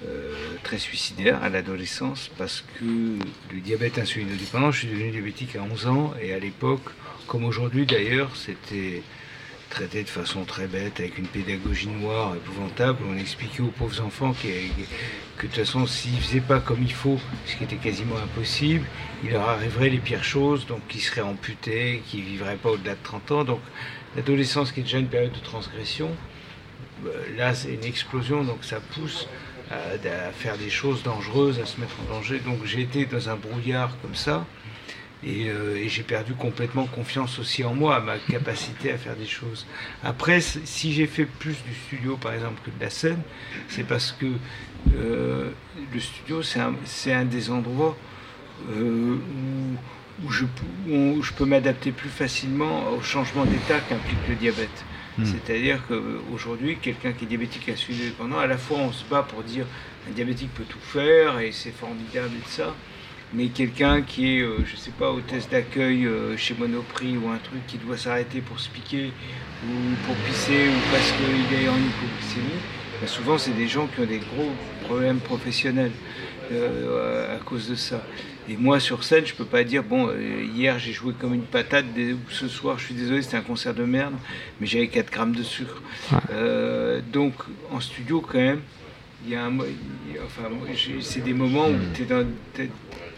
euh, 0.07 0.33
très 0.63 0.79
suicidaire, 0.79 1.43
à 1.43 1.49
l'adolescence, 1.49 2.31
parce 2.37 2.63
que 2.79 2.85
le 3.53 3.59
diabète 3.61 3.99
insulinodépendant, 3.99 4.71
je 4.71 4.79
suis 4.79 4.87
devenu 4.87 5.11
diabétique 5.11 5.55
à 5.55 5.61
11 5.61 5.85
ans, 5.87 6.13
et 6.21 6.33
à 6.33 6.39
l'époque, 6.39 6.81
comme 7.27 7.45
aujourd'hui 7.45 7.85
d'ailleurs, 7.85 8.35
c'était 8.35 9.03
traité 9.69 10.03
de 10.03 10.09
façon 10.09 10.45
très 10.45 10.67
bête, 10.67 10.99
avec 10.99 11.17
une 11.19 11.27
pédagogie 11.27 11.87
noire 11.89 12.35
épouvantable. 12.35 12.99
On 13.07 13.17
expliquait 13.17 13.61
aux 13.61 13.67
pauvres 13.77 14.01
enfants 14.01 14.33
que 14.33 14.47
de 14.47 14.85
toute 15.47 15.53
façon, 15.53 15.85
s'ils 15.85 16.13
ne 16.15 16.19
faisaient 16.21 16.39
pas 16.39 16.59
comme 16.59 16.81
il 16.81 16.93
faut, 16.93 17.19
ce 17.45 17.55
qui 17.55 17.65
était 17.65 17.75
quasiment 17.75 18.15
impossible, 18.17 18.85
il 19.25 19.31
leur 19.31 19.49
arriverait 19.49 19.89
les 19.89 19.97
pires 19.97 20.23
choses, 20.23 20.67
donc 20.67 20.87
qu'ils 20.87 21.01
seraient 21.01 21.21
amputés, 21.21 22.03
ne 22.13 22.21
vivraient 22.21 22.57
pas 22.57 22.69
au-delà 22.69 22.93
de 22.93 23.03
30 23.03 23.31
ans. 23.31 23.43
Donc 23.43 23.59
l'adolescence, 24.15 24.71
qui 24.71 24.81
est 24.81 24.83
déjà 24.83 24.99
une 24.99 25.07
période 25.07 25.33
de 25.33 25.39
transgression, 25.39 26.11
euh, 27.05 27.37
là, 27.37 27.53
c'est 27.55 27.73
une 27.73 27.83
explosion, 27.83 28.43
donc 28.43 28.63
ça 28.63 28.79
pousse 28.79 29.27
à, 29.71 30.31
faire 30.31 30.57
des 30.57 30.69
choses 30.69 31.01
dangereuses, 31.01 31.59
à 31.59 31.65
se 31.65 31.79
mettre 31.81 31.95
en 32.01 32.13
danger. 32.13 32.39
Donc 32.39 32.63
j'ai 32.65 32.81
été 32.81 33.05
dans 33.05 33.29
un 33.29 33.35
brouillard 33.35 33.97
comme 34.01 34.15
ça. 34.15 34.45
Et, 35.23 35.49
euh, 35.49 35.87
j'ai 35.87 36.03
perdu 36.03 36.33
complètement 36.33 36.85
confiance 36.85 37.39
aussi 37.39 37.63
en 37.63 37.73
moi, 37.73 37.95
à 37.95 37.99
ma 37.99 38.17
capacité 38.19 38.91
à 38.91 38.97
faire 38.97 39.15
des 39.15 39.25
choses. 39.25 39.65
Après, 40.03 40.39
si 40.39 40.93
j'ai 40.93 41.07
fait 41.07 41.25
plus 41.25 41.55
du 41.63 41.73
studio, 41.87 42.15
par 42.15 42.33
exemple, 42.33 42.61
que 42.63 42.69
de 42.69 42.79
la 42.79 42.91
scène, 42.91 43.21
c'est 43.69 43.87
parce 43.87 44.11
que 44.11 44.27
euh, 44.95 45.49
le 45.91 45.99
studio, 45.99 46.43
c'est 46.43 47.11
un 47.11 47.25
des 47.25 47.49
endroits 47.49 47.97
euh, 48.71 49.15
où, 49.15 50.25
où 50.25 50.31
je, 50.31 50.45
p- 50.45 50.91
où 50.93 51.21
je 51.21 51.33
peux 51.33 51.45
m'adapter 51.45 51.91
plus 51.91 52.09
facilement 52.09 52.89
au 52.97 53.01
changement 53.01 53.45
d'état 53.45 53.79
qu'implique 53.79 54.27
le 54.29 54.35
diabète. 54.35 54.85
Hmm. 55.17 55.25
C'est-à-dire 55.25 55.81
qu'aujourd'hui, 55.87 56.77
quelqu'un 56.81 57.13
qui 57.13 57.23
est 57.25 57.27
diabétique 57.27 57.69
insulino-dépendant, 57.69 58.37
à 58.39 58.47
la 58.47 58.57
fois 58.57 58.77
on 58.79 58.91
se 58.91 59.05
bat 59.05 59.23
pour 59.23 59.43
dire 59.43 59.65
un 60.09 60.11
diabétique 60.11 60.53
peut 60.53 60.65
tout 60.67 60.79
faire 60.79 61.39
et 61.39 61.51
c'est 61.51 61.71
formidable 61.71 62.31
et 62.37 62.41
tout 62.43 62.49
ça, 62.49 62.75
mais 63.33 63.47
quelqu'un 63.47 64.01
qui 64.01 64.37
est, 64.37 64.41
euh, 64.41 64.57
je 64.65 64.75
sais 64.75 64.91
pas, 64.91 65.11
hôtesse 65.11 65.49
d'accueil 65.49 66.05
euh, 66.05 66.37
chez 66.37 66.53
Monoprix 66.53 67.17
ou 67.17 67.29
un 67.29 67.37
truc 67.37 67.65
qui 67.67 67.77
doit 67.77 67.97
s'arrêter 67.97 68.41
pour 68.41 68.59
se 68.59 68.69
piquer 68.69 69.11
ou 69.65 69.95
pour 70.05 70.15
pisser 70.27 70.67
ou 70.67 70.91
parce 70.91 71.11
qu'il 71.13 71.59
est 71.59 71.67
en 71.69 71.75
hypoglycémie, 71.77 72.61
ben 73.01 73.07
souvent 73.07 73.37
c'est 73.37 73.55
des 73.55 73.67
gens 73.67 73.87
qui 73.87 74.01
ont 74.01 74.05
des 74.05 74.19
gros 74.19 74.51
problèmes 74.83 75.19
professionnels 75.19 75.91
euh, 76.51 77.35
à 77.35 77.39
cause 77.39 77.69
de 77.69 77.75
ça. 77.75 78.05
Et 78.47 78.57
moi 78.57 78.79
sur 78.79 79.03
scène, 79.03 79.25
je 79.25 79.33
peux 79.33 79.45
pas 79.45 79.63
dire 79.63 79.83
bon, 79.83 80.07
euh, 80.09 80.43
hier 80.55 80.77
j'ai 80.77 80.93
joué 80.93 81.13
comme 81.19 81.33
une 81.33 81.41
patate, 81.43 81.91
des- 81.93 82.13
ou 82.13 82.19
ce 82.29 82.47
soir 82.47 82.77
je 82.77 82.85
suis 82.85 82.93
désolé, 82.95 83.21
c'était 83.23 83.37
un 83.37 83.41
concert 83.41 83.73
de 83.73 83.83
merde, 83.83 84.13
mais 84.59 84.67
j'avais 84.67 84.87
4 84.87 85.11
grammes 85.11 85.33
de 85.35 85.41
sucre. 85.43 85.81
Euh, 86.31 87.01
donc 87.11 87.33
en 87.71 87.79
studio 87.79 88.21
quand 88.21 88.37
même, 88.37 88.61
il 89.25 89.31
y 89.33 89.35
a 89.35 89.45
un, 89.45 89.57
enfin, 90.25 90.43
c'est 91.01 91.23
des 91.23 91.33
moments 91.33 91.69
où 91.69 91.75
tu 91.95 92.05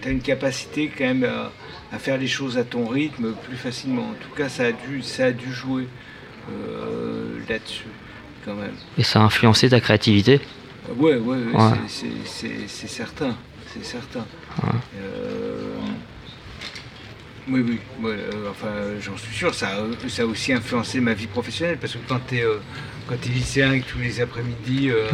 as 0.06 0.10
une 0.10 0.22
capacité 0.22 0.90
quand 0.98 1.04
même 1.04 1.26
à, 1.26 1.52
à 1.94 2.00
faire 2.00 2.18
les 2.18 2.28
choses 2.28 2.58
à 2.58 2.64
ton 2.64 2.88
rythme 2.88 3.34
plus 3.34 3.58
facilement. 3.58 4.04
En 4.04 4.14
tout 4.14 4.34
cas, 4.38 4.48
ça 4.48 4.68
a 4.68 4.72
dû, 4.72 5.02
ça 5.02 5.26
a 5.26 5.32
dû 5.34 5.52
jouer 5.52 5.88
euh, 6.50 7.40
là-dessus 7.50 7.88
quand 8.46 8.56
même. 8.56 8.76
Et 8.98 9.04
ça 9.04 9.20
a 9.20 9.24
influencé 9.24 9.68
ta 9.70 9.82
créativité? 9.82 10.40
Ouais, 10.98 11.18
ouais, 11.18 11.38
ouais, 11.38 11.76
c'est 11.88 12.88
certain, 12.88 13.36
c'est 13.74 13.84
certain. 13.84 14.26
Euh, 15.00 15.76
oui, 17.50 17.62
oui, 17.66 17.80
ouais, 18.02 18.12
euh, 18.12 18.50
enfin, 18.52 18.68
j'en 19.02 19.16
suis 19.18 19.34
sûr. 19.36 19.54
Ça, 19.56 19.70
a- 19.78 20.10
ça 20.10 20.24
a 20.24 20.26
aussi 20.26 20.52
influencé 20.54 21.00
ma 21.00 21.14
vie 21.14 21.28
professionnelle 21.28 21.78
parce 21.80 21.94
que 21.94 22.00
quand 22.08 22.20
tu 22.28 22.38
es, 22.40 23.30
lycéen 23.30 23.74
et 23.74 23.82
que 23.82 23.90
tous 23.90 24.00
les 24.00 24.20
après-midi, 24.20 24.90
euh, 24.90 25.08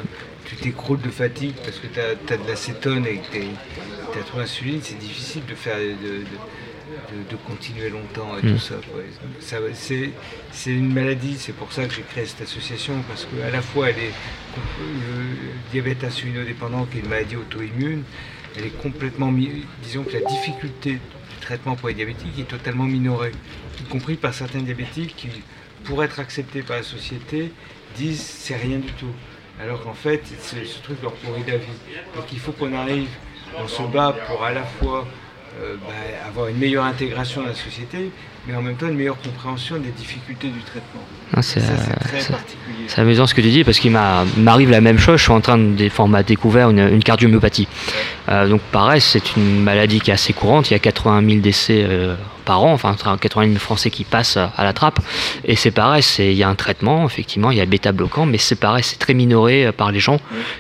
tu 0.45 0.56
t'écroules 0.56 1.02
de 1.02 1.10
fatigue 1.11 1.53
parce 1.64 1.78
que 1.80 1.88
tu 1.88 1.99
as, 1.99 2.38
de 2.38 2.48
l'acétone 2.48 3.06
et 3.06 3.18
que 3.18 3.38
tu 3.38 4.20
as 4.20 4.24
trop 4.24 4.40
d'insuline, 4.40 4.80
c'est 4.82 4.98
difficile 4.98 5.44
de 5.48 5.53
faire 5.56 5.78
de, 5.78 6.24
de- 7.30 7.38
continuer 7.48 7.90
longtemps 7.90 8.36
et 8.41 8.45
Mm. 8.45 8.53
tout 8.53 8.60
ça. 8.60 8.76
quoi. 8.91 9.02
Ça, 9.40 9.57
c'est, 9.74 10.10
c'est 10.52 10.72
une 10.72 10.91
maladie, 10.94 11.36
c'est 11.38 11.53
pour 11.56 11.72
ça 11.72 11.86
que 11.86 11.94
j'ai 11.94 12.02
créé 12.03 12.26
cette 12.26 12.41
association, 12.41 12.94
parce 13.07 13.26
qu'à 13.26 13.49
la 13.52 13.61
fois 13.61 13.90
elle 13.90 13.99
est 13.99 14.11
le 14.80 15.72
diabète 15.72 16.03
insulinodépendant, 16.03 16.86
qui 16.86 16.98
est 16.98 17.02
une 17.02 17.10
maladie 17.10 17.36
auto-immune, 17.36 18.03
elle 18.55 18.65
est 18.65 18.81
complètement, 18.81 19.31
disons 19.84 20.03
que 20.03 20.13
la 20.13 20.21
difficulté 20.21 20.93
du 20.93 21.35
traitement 21.41 21.75
pour 21.75 21.89
les 21.89 21.95
diabétiques 21.95 22.38
est 22.39 22.47
totalement 22.47 22.84
minorée, 22.85 23.31
y 23.80 23.84
compris 23.84 24.15
par 24.15 24.34
certains 24.34 24.61
diabétiques 24.61 25.15
qui, 25.15 25.30
pour 25.84 26.03
être 26.03 26.19
acceptés 26.19 26.61
par 26.61 26.77
la 26.77 26.84
société, 26.84 27.51
disent 27.95 28.21
c'est 28.21 28.55
rien 28.55 28.77
du 28.80 28.91
tout. 28.93 29.11
Alors 29.61 29.84
qu'en 29.84 29.93
fait, 29.93 30.21
c'est- 30.39 30.65
ce 30.65 30.80
truc 30.81 31.01
leur 31.01 31.13
pourrit 31.13 31.43
la 31.47 31.57
vie. 31.57 31.67
Donc 32.15 32.25
il 32.31 32.39
faut 32.39 32.51
qu'on 32.53 32.73
arrive, 32.73 33.09
on 33.57 33.67
se 33.67 33.84
bat 33.84 34.15
pour 34.27 34.43
à 34.43 34.51
la 34.51 34.63
fois 34.63 35.07
euh, 35.61 35.75
bah, 35.85 35.93
avoir 36.27 36.47
une 36.47 36.57
meilleure 36.57 36.84
intégration 36.85 37.41
dans 37.43 37.49
la 37.49 37.53
société, 37.53 38.09
mais 38.48 38.56
en 38.56 38.61
même 38.61 38.76
temps 38.76 38.88
une 38.88 38.95
meilleure 38.98 39.20
compréhension 39.22 39.78
des 39.78 39.90
difficultés 39.91 40.48
du 40.49 40.60
traitement. 40.61 41.02
Ah, 41.36 41.41
c'est 41.41 41.61
ça, 41.61 41.72
euh, 41.72 41.76
c'est 41.80 42.07
très 42.10 42.20
c'est- 42.22 42.32
particulier. 42.34 42.84
c'est 42.88 43.02
amusant 43.02 43.26
ce 43.26 43.34
que 43.34 43.41
tu 43.41 43.49
dis 43.49 43.64
parce 43.64 43.80
qu'il 43.80 43.91
m'a- 43.91 44.24
m'arrive 44.38 44.70
la 44.70 44.82
même 44.82 44.99
chose. 44.99 45.18
Je 45.18 45.24
suis 45.24 45.32
en 45.32 45.41
train 45.41 45.57
de 45.57 45.86
enfin, 45.88 46.03
on 46.03 46.22
découvert 46.22 46.70
une, 46.70 46.80
une 46.80 47.03
cardiomyopathie. 47.03 47.68
Euh, 48.30 48.48
donc 48.48 48.61
pareil, 48.72 49.02
c'est 49.02 49.36
une 49.36 49.61
maladie 49.64 49.99
qui 49.99 50.11
est 50.11 50.14
assez 50.14 50.34
courante. 50.34 50.70
Il 50.70 50.74
y 50.74 50.76
a 50.76 50.80
80 50.80 51.26
000 51.28 51.41
décès 51.41 51.84
euh, 51.88 52.15
par 52.45 52.61
an, 52.64 52.74
enfin 52.74 52.95
80 53.20 53.48
000 53.48 53.57
Français 53.60 53.90
qui 53.90 54.03
passent 54.03 54.38
à 54.38 54.64
la 54.64 54.74
trappe. 54.74 54.99
Et 55.45 55.56
c'est 55.56 55.72
pareil, 55.72 56.03
c'est 56.03 56.28
il 56.32 56.38
y 56.38 56.44
a 56.44 56.49
un 56.49 56.56
traitement 56.56 57.06
effectivement, 57.06 57.49
il 57.52 57.57
y 57.57 57.61
a 57.61 57.65
bêta 57.65 57.91
bloquant, 57.94 58.26
mais 58.26 58.38
c'est 58.38 58.56
pareil, 58.60 58.84
c'est 58.84 58.99
très 58.99 59.14
minoré 59.14 59.72
par 59.72 59.91
les 59.91 59.99
gens. 60.02 60.20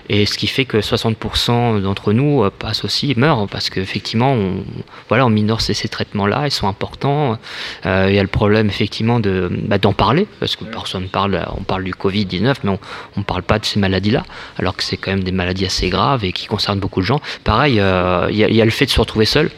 Et 0.09 0.25
ce 0.25 0.37
qui 0.37 0.47
fait 0.47 0.65
que 0.65 0.77
60% 0.81 1.81
d'entre 1.81 2.13
nous 2.13 2.49
passent 2.57 2.83
aussi 2.85 3.13
meurent 3.17 3.47
parce 3.47 3.69
qu'effectivement, 3.69 4.31
on, 4.33 4.63
voilà, 5.09 5.25
on 5.25 5.29
minore 5.29 5.61
ces, 5.61 5.73
ces 5.73 5.89
traitements-là, 5.89 6.43
ils 6.47 6.51
sont 6.51 6.67
importants. 6.67 7.37
Euh, 7.85 8.07
il 8.09 8.15
y 8.15 8.19
a 8.19 8.21
le 8.21 8.27
problème 8.27 8.67
effectivement 8.67 9.19
de 9.19 9.49
bah, 9.51 9.77
d'en 9.77 9.93
parler 9.93 10.27
parce 10.39 10.55
que 10.55 10.63
personne 10.65 11.07
parle. 11.07 11.43
On 11.57 11.63
parle 11.63 11.83
du 11.83 11.93
Covid 11.93 12.25
19, 12.25 12.59
mais 12.63 12.69
on 12.71 12.79
on 13.17 13.23
parle 13.23 13.43
pas 13.43 13.59
de 13.59 13.65
ces 13.65 13.79
maladies-là, 13.79 14.23
alors 14.57 14.75
que 14.75 14.83
c'est 14.83 14.97
quand 14.97 15.11
même 15.11 15.23
des 15.23 15.31
maladies 15.31 15.65
assez 15.65 15.89
graves 15.89 16.23
et 16.25 16.31
qui 16.31 16.47
concernent 16.47 16.79
beaucoup 16.79 17.01
de 17.01 17.05
gens. 17.05 17.21
Pareil, 17.43 17.79
euh, 17.79 18.27
il 18.29 18.37
y, 18.37 18.43
a- 18.43 18.49
il 18.49 18.55
y 18.55 18.61
a 18.61 18.65
le 18.65 18.71
fait 18.71 18.85
de 18.85 18.91
se 18.91 18.99
retrouver 18.99 19.25
seul. 19.25 19.49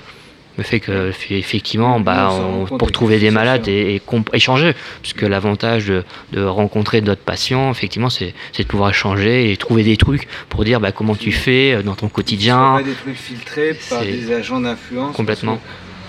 Le 0.57 0.63
fait 0.63 0.79
que 0.79 1.11
effectivement, 1.31 1.99
bah, 1.99 2.29
on 2.31 2.77
pour 2.77 2.89
trouver 2.93 3.19
des 3.19 3.29
malades 3.29 3.67
et, 3.67 3.95
et 3.95 3.99
comp- 3.99 4.29
échanger, 4.33 4.73
puisque 5.01 5.23
l'avantage 5.23 5.87
de, 5.87 6.03
de 6.31 6.43
rencontrer 6.45 7.01
d'autres 7.01 7.19
patients, 7.25 7.69
effectivement, 7.71 8.09
c'est 8.09 8.33
de 8.57 8.63
pouvoir 8.63 8.91
échanger 8.91 9.51
et 9.51 9.57
trouver 9.57 9.83
des 9.83 9.97
trucs 9.97 10.29
pour 10.47 10.63
dire 10.63 10.79
bah, 10.79 10.93
comment 10.93 11.13
tu 11.15 11.33
fais 11.33 11.73
euh, 11.73 11.81
dans 11.83 11.95
ton 11.95 12.07
quotidien. 12.07 12.81
des 12.81 12.93
trucs 12.93 13.17
filtrés 13.17 13.77
par 13.89 14.01
des 14.03 14.31
agents 14.31 14.61
d'influence. 14.61 15.13
Complètement. 15.13 15.59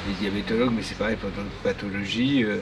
Les 0.07 0.12
diabétologues, 0.15 0.73
mais 0.73 0.83
c'est 0.83 0.97
pareil 0.97 1.16
pour 1.16 1.31
d'autres 1.31 1.49
pathologies, 1.65 2.45
euh, 2.45 2.59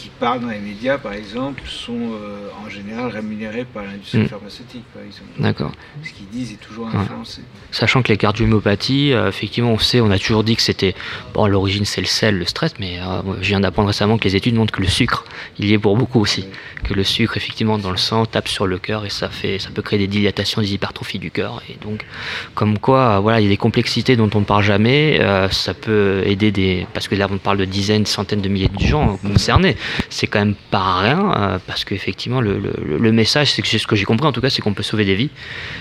qui 0.00 0.08
parlent 0.08 0.40
dans 0.40 0.48
les 0.48 0.58
médias, 0.60 0.96
par 0.98 1.12
exemple, 1.12 1.62
sont 1.66 1.92
euh, 2.12 2.48
en 2.64 2.68
général 2.70 3.10
rémunérés 3.10 3.64
par 3.64 3.84
l'industrie 3.84 4.20
Mm. 4.20 4.28
pharmaceutique, 4.28 4.84
par 4.94 5.02
exemple. 5.02 5.28
D'accord. 5.38 5.72
Ce 6.02 6.12
qu'ils 6.12 6.28
disent 6.28 6.52
est 6.52 6.56
toujours 6.56 6.86
Ouais. 6.86 6.96
influencé. 6.96 7.42
Sachant 7.70 8.02
que 8.02 8.08
les 8.08 8.16
cardiomyopathies, 8.16 9.12
euh, 9.12 9.28
effectivement, 9.28 9.72
on 9.72 9.78
sait, 9.78 10.00
on 10.00 10.10
a 10.10 10.18
toujours 10.18 10.42
dit 10.44 10.56
que 10.56 10.62
c'était. 10.62 10.94
Bon, 11.34 11.44
à 11.44 11.48
l'origine, 11.48 11.84
c'est 11.84 12.00
le 12.00 12.06
sel, 12.06 12.38
le 12.38 12.44
stress, 12.46 12.72
mais 12.80 12.98
euh, 13.00 13.20
je 13.42 13.48
viens 13.48 13.60
d'apprendre 13.60 13.88
récemment 13.88 14.16
que 14.18 14.24
les 14.24 14.36
études 14.36 14.54
montrent 14.54 14.72
que 14.72 14.80
le 14.82 14.88
sucre, 14.88 15.24
il 15.58 15.66
y 15.66 15.72
est 15.74 15.78
pour 15.78 15.96
beaucoup 15.96 16.20
aussi. 16.20 16.46
Que 16.84 16.94
le 16.94 17.04
sucre, 17.04 17.36
effectivement, 17.36 17.76
dans 17.78 17.90
le 17.90 17.98
sang, 17.98 18.24
tape 18.24 18.48
sur 18.48 18.66
le 18.66 18.78
cœur 18.78 19.04
et 19.04 19.10
ça, 19.10 19.28
fait, 19.28 19.58
ça 19.58 19.68
peut 19.70 19.82
créer 19.82 19.98
des 19.98 20.06
dilatations, 20.06 20.62
des 20.62 20.72
hypertrophies 20.72 21.18
du 21.18 21.30
cœur. 21.30 21.62
Et 21.68 21.76
donc, 21.84 22.06
comme 22.54 22.78
quoi, 22.78 23.20
voilà, 23.20 23.40
il 23.40 23.44
y 23.44 23.46
a 23.46 23.50
des 23.50 23.56
complexités 23.58 24.16
dont 24.16 24.30
on 24.34 24.40
ne 24.40 24.44
parle 24.44 24.64
jamais. 24.64 25.18
euh, 25.20 25.48
ça 25.50 25.74
peut 25.74 26.22
aider 26.24 26.50
des. 26.50 26.86
Parce 26.94 27.06
que 27.08 27.14
là, 27.14 27.28
on 27.30 27.38
parle 27.38 27.58
de 27.58 27.64
dizaines, 27.66 28.06
centaines 28.06 28.40
de 28.40 28.48
milliers 28.48 28.68
de 28.68 28.80
gens 28.80 29.18
concernés. 29.18 29.76
C'est 30.08 30.26
quand 30.26 30.40
même 30.40 30.54
pas 30.70 31.00
rien, 31.00 31.32
euh, 31.36 31.58
parce 31.66 31.84
qu'effectivement, 31.84 32.40
le, 32.40 32.58
le- 32.58 33.12
message, 33.12 33.52
c'est 33.52 33.64
ce 33.78 33.86
que 33.86 33.96
j'ai 33.96 34.04
compris 34.04 34.26
en 34.26 34.32
tout 34.32 34.40
cas, 34.40 34.50
c'est 34.50 34.62
qu'on 34.62 34.74
peut 34.74 34.82
sauver 34.82 35.04
des 35.04 35.14
vies. 35.14 35.30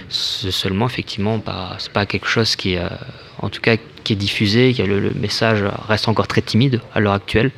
Seulement, 0.10 0.88
effectivement, 0.88 1.40
pas, 1.40 1.76
c'est 1.80 1.92
pas 1.94 2.06
quelque 2.06 2.28
chose 2.28 2.56
qui 2.56 2.74
est, 2.74 2.80
euh, 2.80 2.90
en 3.42 3.50
tout 3.50 3.62
cas, 3.62 3.76
qui 4.04 4.14
est 4.14 4.16
diffusé, 4.16 4.74
le, 4.74 5.00
le 5.00 5.12
message 5.12 5.64
reste 5.88 6.08
encore 6.08 6.28
très 6.28 6.42
timide 6.42 6.82
à 6.94 7.00
l'heure 7.00 7.14
actuelle. 7.14 7.52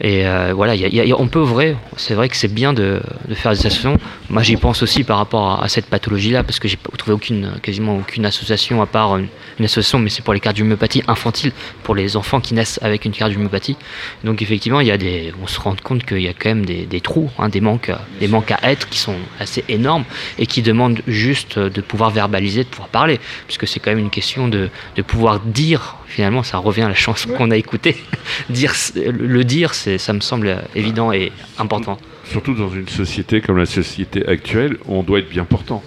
Et 0.00 0.26
euh, 0.26 0.52
voilà, 0.54 0.74
il 0.76 0.80
y 0.80 0.84
a- 0.84 0.88
il 0.88 1.08
y 1.08 1.12
a- 1.12 1.18
on 1.20 1.26
peut 1.26 1.40
vrai, 1.40 1.76
c'est 1.96 2.14
vrai 2.14 2.28
que 2.28 2.36
c'est 2.36 2.52
bien 2.52 2.72
de, 2.72 3.00
de 3.28 3.34
faire 3.34 3.50
des 3.52 3.58
associations. 3.58 3.98
Moi, 4.30 4.42
j'y 4.42 4.56
pense 4.56 4.82
aussi 4.82 5.02
par 5.02 5.18
rapport 5.18 5.50
à, 5.60 5.64
à 5.64 5.68
cette 5.68 5.86
pathologie-là, 5.86 6.44
parce 6.44 6.60
que 6.60 6.68
j'ai 6.68 6.78
trouvé 6.96 7.12
aucune, 7.14 7.52
quasiment 7.62 7.96
aucune 7.96 8.24
association 8.24 8.80
à 8.80 8.86
part 8.86 9.16
une, 9.16 9.26
une 9.58 9.64
association, 9.64 9.98
mais 9.98 10.08
c'est 10.10 10.22
pour 10.22 10.34
les 10.34 10.40
cardiomyopathies 10.40 11.02
infantiles, 11.08 11.50
pour 11.82 11.96
les 11.96 12.16
enfants 12.16 12.40
qui 12.40 12.54
naissent 12.54 12.78
avec 12.82 13.06
une 13.06 13.12
cardiomyopathie. 13.12 13.76
Donc 14.22 14.40
effectivement, 14.40 14.80
il 14.80 14.86
y 14.86 14.92
a 14.92 14.98
des, 14.98 15.32
on 15.42 15.48
se 15.48 15.58
rend 15.58 15.74
compte 15.82 16.04
qu'il 16.06 16.20
y 16.22 16.28
a 16.28 16.32
quand 16.32 16.50
même 16.50 16.64
des, 16.64 16.86
des 16.86 17.00
trous, 17.00 17.30
hein, 17.38 17.48
des 17.48 17.60
manques, 17.60 17.90
des 18.20 18.28
manques 18.28 18.52
à 18.52 18.58
être 18.70 18.88
qui 18.88 18.98
sont 18.98 19.16
assez 19.40 19.64
énormes 19.68 20.04
et 20.38 20.46
qui 20.46 20.62
demandent 20.62 21.00
juste 21.08 21.58
de 21.58 21.80
pouvoir 21.80 22.10
verbaliser, 22.10 22.62
de 22.62 22.68
pouvoir 22.68 22.88
parler, 22.88 23.18
puisque 23.46 23.66
c'est 23.66 23.80
quand 23.80 23.90
même 23.90 23.98
une 23.98 24.10
question 24.10 24.46
de, 24.46 24.68
de 24.94 25.02
pouvoir 25.02 25.40
dire. 25.40 25.96
Finalement, 26.06 26.42
ça 26.42 26.56
revient 26.56 26.82
à 26.82 26.88
la 26.88 26.94
chanson 26.94 27.28
qu'on 27.30 27.50
a 27.50 27.56
écoutée. 27.56 27.96
dire, 28.48 28.72
le 28.96 29.44
dire, 29.44 29.74
c'est, 29.74 29.87
ça 29.96 30.12
me 30.12 30.20
semble 30.20 30.62
évident 30.74 31.10
et 31.12 31.32
important. 31.58 31.96
Surtout 32.24 32.52
dans 32.52 32.68
une 32.68 32.88
société 32.88 33.40
comme 33.40 33.56
la 33.56 33.64
société 33.64 34.26
actuelle, 34.28 34.76
où 34.84 34.96
on 34.96 35.02
doit 35.02 35.20
être 35.20 35.30
bien 35.30 35.44
portant. 35.46 35.82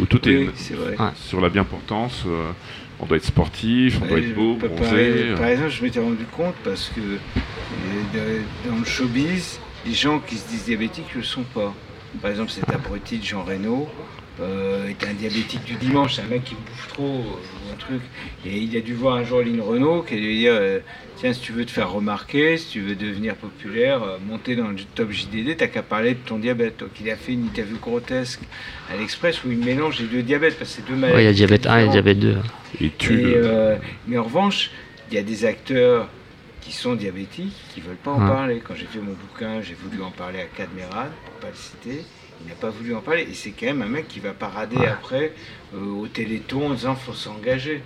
Où 0.00 0.06
tout 0.06 0.20
Oui, 0.26 0.32
est 0.32 0.50
c'est 0.56 0.74
vrai. 0.74 0.96
sur 1.14 1.40
la 1.40 1.48
bien 1.50 1.62
portance. 1.62 2.24
euh, 2.26 2.50
on 2.98 3.06
doit 3.06 3.16
être 3.18 3.24
sportif, 3.26 4.00
on 4.02 4.06
doit 4.06 4.18
être 4.18 4.34
beau, 4.34 4.54
par- 4.54 4.70
bronzé. 4.70 4.88
par, 4.90 4.98
euh. 4.98 5.36
par 5.36 5.46
exemple, 5.46 5.70
je 5.70 5.82
m'étais 5.84 6.00
rendu 6.00 6.24
compte 6.36 6.54
parce 6.64 6.90
que 6.94 7.00
euh, 7.00 8.40
dans 8.68 8.76
le 8.78 8.84
showbiz, 8.84 9.58
les 9.86 9.92
gens 9.94 10.18
qui 10.20 10.36
se 10.36 10.48
disent 10.48 10.64
diabétiques 10.64 11.12
ne 11.14 11.20
le 11.20 11.26
sont 11.26 11.42
pas. 11.42 11.72
Par 12.22 12.30
exemple, 12.30 12.50
cet 12.50 12.68
abruti 12.72 13.18
de 13.18 13.24
Jean 13.24 13.42
Reno 13.42 13.88
euh, 14.40 14.88
est 14.88 15.04
un 15.04 15.12
diabétique 15.14 15.64
du 15.64 15.74
dimanche, 15.74 16.14
c'est 16.16 16.22
un 16.22 16.26
mec 16.26 16.44
qui 16.44 16.54
bouffe 16.54 16.88
trop 16.88 17.04
euh, 17.20 17.68
ou 17.68 17.72
un 17.72 17.76
truc. 17.76 18.02
Et 18.44 18.58
il 18.58 18.76
a 18.76 18.80
dû 18.80 18.94
voir 18.94 19.16
un 19.16 19.24
jour 19.24 19.40
Lynn 19.42 19.60
Renault 19.60 20.02
qui 20.02 20.16
lui 20.16 20.38
dire 20.40 20.52
euh, 20.54 20.80
Tiens, 21.16 21.32
si 21.32 21.40
tu 21.40 21.52
veux 21.52 21.64
te 21.64 21.70
faire 21.70 21.92
remarquer, 21.92 22.56
si 22.56 22.66
tu 22.70 22.80
veux 22.80 22.96
devenir 22.96 23.36
populaire, 23.36 24.02
euh, 24.02 24.18
monter 24.28 24.56
dans 24.56 24.68
le 24.68 24.76
top 24.96 25.12
JDD, 25.12 25.56
t'as 25.56 25.68
qu'à 25.68 25.82
parler 25.82 26.14
de 26.14 26.18
ton 26.18 26.38
diabète. 26.38 26.80
Donc 26.80 26.90
il 27.00 27.08
a 27.08 27.16
fait 27.16 27.32
une 27.32 27.44
interview 27.46 27.76
grotesque 27.78 28.40
à 28.92 28.96
l'Express 28.96 29.44
où 29.44 29.52
il 29.52 29.58
mélange 29.58 30.00
les 30.00 30.06
deux 30.06 30.22
diabètes 30.22 30.58
parce 30.58 30.70
que 30.74 30.82
c'est 30.82 30.88
deux 30.88 30.96
maladies. 30.96 31.22
Il 31.22 31.24
y 31.26 31.28
a 31.28 31.32
diabète 31.32 31.66
1 31.68 31.78
et 31.78 31.88
diabète 31.88 32.18
2. 32.18 32.36
Et 32.80 32.90
tu 32.98 33.12
Et, 33.12 33.16
le- 33.16 33.42
euh, 33.46 33.76
mais 34.08 34.18
en 34.18 34.24
revanche, 34.24 34.72
il 35.10 35.14
y 35.14 35.18
a 35.18 35.22
des 35.22 35.44
acteurs 35.44 36.08
qui 36.60 36.72
sont 36.72 36.94
diabétiques 36.94 37.54
qui 37.72 37.80
ne 37.80 37.86
veulent 37.86 37.96
pas 37.96 38.10
en 38.10 38.20
Ouais. 38.20 38.26
parler. 38.26 38.62
Quand 38.66 38.74
j'ai 38.74 38.86
fait 38.86 38.98
mon 38.98 39.12
bouquin, 39.12 39.60
j'ai 39.62 39.74
voulu 39.74 40.02
en 40.02 40.10
parler 40.10 40.40
à 40.40 40.46
Cadmeran, 40.46 41.06
pour 41.24 41.34
pas 41.34 41.48
le 41.48 41.54
citer. 41.54 42.04
Il 42.42 42.48
n'a 42.48 42.54
pas 42.54 42.70
voulu 42.70 42.94
en 42.94 43.00
parler. 43.00 43.22
Et 43.22 43.34
c'est 43.34 43.50
quand 43.50 43.66
même 43.66 43.82
un 43.82 43.88
mec 43.88 44.08
qui 44.08 44.20
va 44.20 44.32
parader 44.32 44.84
après 44.86 45.32
euh, 45.74 45.84
au 45.84 46.08
Téléthon 46.08 46.70
en 46.70 46.74
disant 46.74 46.94
faut 46.94 47.14
s'engager. 47.14 47.82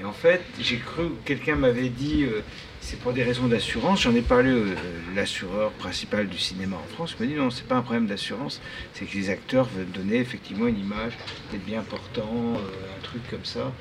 Et 0.00 0.04
en 0.04 0.12
fait, 0.12 0.40
j'ai 0.60 0.76
cru, 0.76 1.08
quelqu'un 1.24 1.56
m'avait 1.56 1.88
dit, 1.88 2.22
euh, 2.22 2.42
c'est 2.80 3.00
pour 3.00 3.12
des 3.12 3.24
raisons 3.24 3.48
d'assurance. 3.48 4.02
J'en 4.02 4.14
ai 4.14 4.22
parlé, 4.22 4.50
euh, 4.50 4.74
l'assureur 5.14 5.72
principal 5.72 6.28
du 6.28 6.38
cinéma 6.38 6.76
en 6.76 6.94
France 6.94 7.18
me 7.18 7.26
dit 7.26 7.34
non, 7.34 7.50
c'est 7.50 7.66
pas 7.66 7.76
un 7.76 7.82
problème 7.82 8.06
d'assurance, 8.06 8.60
c'est 8.94 9.06
que 9.06 9.16
les 9.16 9.28
acteurs 9.30 9.68
veulent 9.76 9.90
donner 9.90 10.18
effectivement 10.18 10.68
une 10.68 10.78
image 10.78 11.14
d'être 11.50 11.64
bien 11.64 11.82
portant, 11.82 12.54
euh, 12.54 12.96
un 12.96 13.02
truc 13.02 13.22
comme 13.28 13.44
ça. 13.44 13.72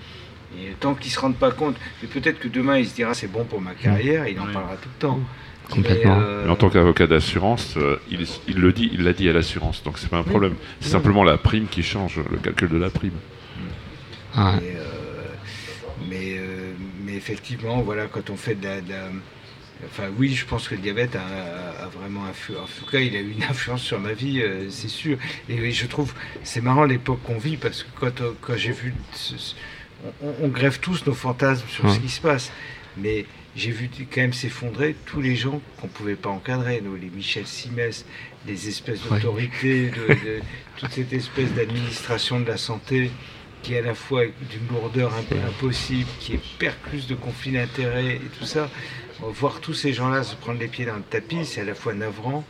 Et 0.57 0.71
tant 0.79 0.95
qu'ils 0.95 1.11
se 1.11 1.19
rendent 1.19 1.37
pas 1.37 1.51
compte, 1.51 1.75
mais 2.01 2.07
peut-être 2.07 2.39
que 2.39 2.47
demain 2.47 2.79
il 2.79 2.87
se 2.87 2.95
dira 2.95 3.13
c'est 3.13 3.27
bon 3.27 3.43
pour 3.43 3.61
ma 3.61 3.73
carrière, 3.73 4.27
il 4.27 4.39
en 4.39 4.45
parlera 4.45 4.77
tout 4.77 4.89
le 4.93 4.99
temps. 4.99 5.19
Complètement. 5.69 6.17
Mais, 6.17 6.23
euh, 6.25 6.49
en 6.49 6.55
tant 6.55 6.69
qu'avocat 6.69 7.07
d'assurance, 7.07 7.75
euh, 7.77 7.97
il, 8.09 8.25
il 8.47 8.55
le 8.57 8.71
dit, 8.73 8.89
il 8.93 9.03
l'a 9.03 9.13
dit 9.13 9.27
à 9.29 9.33
l'assurance, 9.33 9.83
donc 9.83 9.97
c'est 9.99 10.09
pas 10.09 10.17
un 10.17 10.23
problème. 10.23 10.55
C'est 10.79 10.89
simplement 10.89 11.23
la 11.23 11.37
prime 11.37 11.67
qui 11.67 11.83
change, 11.83 12.19
le 12.31 12.37
calcul 12.37 12.69
de 12.69 12.77
la 12.77 12.89
prime. 12.89 13.11
Mais, 14.35 14.41
euh, 14.41 14.83
mais, 16.09 16.35
euh, 16.37 16.71
mais 17.03 17.15
effectivement, 17.15 17.81
voilà, 17.81 18.05
quand 18.07 18.29
on 18.29 18.37
fait 18.37 18.55
de 18.55 18.65
la, 18.65 18.81
de 18.81 18.89
la- 18.89 19.09
Enfin, 19.85 20.05
oui, 20.17 20.33
je 20.33 20.43
pense 20.43 20.67
que 20.67 20.73
le 20.73 20.81
diabète 20.81 21.15
a, 21.15 21.83
a- 21.83 21.87
vraiment 21.87 22.25
influé. 22.25 22.55
En 22.57 22.65
tout 22.65 22.89
cas, 22.89 22.97
il 22.99 23.15
a 23.15 23.19
eu 23.19 23.29
une 23.29 23.43
influence 23.49 23.83
sur 23.83 23.99
ma 23.99 24.13
vie, 24.13 24.41
euh, 24.41 24.67
c'est 24.71 24.87
sûr. 24.87 25.19
Et 25.49 25.71
je 25.71 25.85
trouve, 25.85 26.13
c'est 26.43 26.61
marrant 26.61 26.83
l'époque 26.83 27.19
qu'on 27.23 27.37
vit 27.37 27.57
parce 27.57 27.83
que 27.83 27.89
quand, 27.99 28.23
quand 28.41 28.57
j'ai 28.57 28.71
vu. 28.71 28.95
ce- 29.13 29.37
ce- 29.37 29.53
on, 30.23 30.33
on 30.45 30.47
grève 30.47 30.79
tous 30.79 31.05
nos 31.05 31.13
fantasmes 31.13 31.67
sur 31.69 31.85
Ouais. 31.85 31.93
ce 31.93 31.99
qui 31.99 32.09
se 32.09 32.21
passe. 32.21 32.51
Mais 32.97 33.25
j'ai 33.57 33.71
vu 33.71 33.89
quand 34.13 34.21
même 34.21 34.33
s'effondrer 34.33 34.95
tous 35.05 35.19
les 35.19 35.35
gens 35.35 35.59
qu'on 35.81 35.87
ne 35.87 35.91
pouvait 35.91 36.15
pas 36.15 36.29
encadrer, 36.29 36.79
nous, 36.81 36.95
les 36.95 37.09
Michel 37.09 37.45
Simès, 37.47 38.05
les 38.45 38.67
espèces 38.69 39.03
Ouais. 39.09 39.17
d'autorités, 39.19 39.89
de, 39.89 40.13
de- 40.13 40.39
toute 40.77 40.91
cette 40.91 41.11
espèce 41.11 41.51
d'administration 41.53 42.39
de 42.39 42.45
la 42.47 42.57
santé 42.57 43.11
qui 43.63 43.73
est 43.73 43.79
à 43.79 43.81
la 43.81 43.95
fois 43.95 44.23
d'une 44.25 44.67
lourdeur 44.71 45.13
un 45.15 45.23
peu 45.23 45.35
impossible, 45.45 46.07
qui 46.19 46.33
est 46.35 46.41
percluse 46.59 47.07
de 47.07 47.15
conflits 47.15 47.51
d'intérêts 47.53 48.15
et 48.17 48.21
tout 48.39 48.45
ça. 48.45 48.69
Voir 49.19 49.59
tous 49.59 49.73
ces 49.73 49.93
gens-là 49.93 50.21
se 50.23 50.35
prendre 50.35 50.59
les 50.59 50.67
pieds 50.67 50.85
dans 50.85 50.95
le 50.95 51.01
tapis, 51.01 51.43
c'est 51.43 51.61
à 51.61 51.65
la 51.65 51.73
fois 51.73 51.95
navrant. 51.95 52.45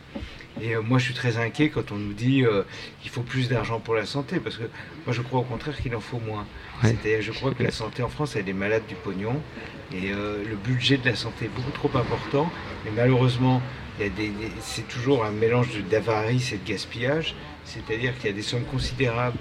Et 0.60 0.74
euh, 0.76 0.82
moi, 0.82 0.98
je 0.98 1.04
suis 1.06 1.14
très 1.14 1.38
inquiet 1.38 1.70
quand 1.70 1.92
on 1.92 1.96
nous 1.96 2.12
dit 2.12 2.44
euh, 2.44 2.62
qu'il 3.00 3.10
faut 3.10 3.22
plus 3.22 3.48
d'argent 3.48 3.80
pour 3.80 3.94
la 3.94 4.04
santé, 4.04 4.38
parce 4.38 4.58
que 4.58 4.64
moi, 5.06 5.14
je 5.14 5.22
crois 5.22 5.40
au 5.40 5.44
contraire 5.44 5.80
qu'il 5.80 5.94
en 5.96 6.00
faut 6.00 6.18
moins. 6.20 6.46
Ouais. 6.82 6.96
Je 7.20 7.32
crois 7.32 7.52
que 7.54 7.62
la 7.62 7.70
santé 7.70 8.02
en 8.02 8.08
France, 8.08 8.36
elle 8.36 8.48
est 8.48 8.52
malade 8.52 8.82
du 8.88 8.94
pognon, 8.94 9.40
et 9.92 10.12
euh, 10.12 10.44
le 10.48 10.56
budget 10.56 10.96
de 10.98 11.06
la 11.06 11.16
santé 11.16 11.46
est 11.46 11.48
beaucoup 11.48 11.70
trop 11.72 11.90
important. 11.98 12.50
Mais 12.84 12.90
malheureusement, 12.94 13.60
c'est 14.60 14.86
toujours 14.86 15.24
un 15.24 15.30
mélange 15.30 15.68
d'avarice 15.90 16.52
et 16.52 16.58
de 16.58 16.68
gaspillage. 16.68 17.34
C'est-à-dire 17.64 18.16
qu'il 18.16 18.26
y 18.26 18.32
a 18.32 18.36
des 18.36 18.42
sommes 18.42 18.64
considérables 18.64 19.36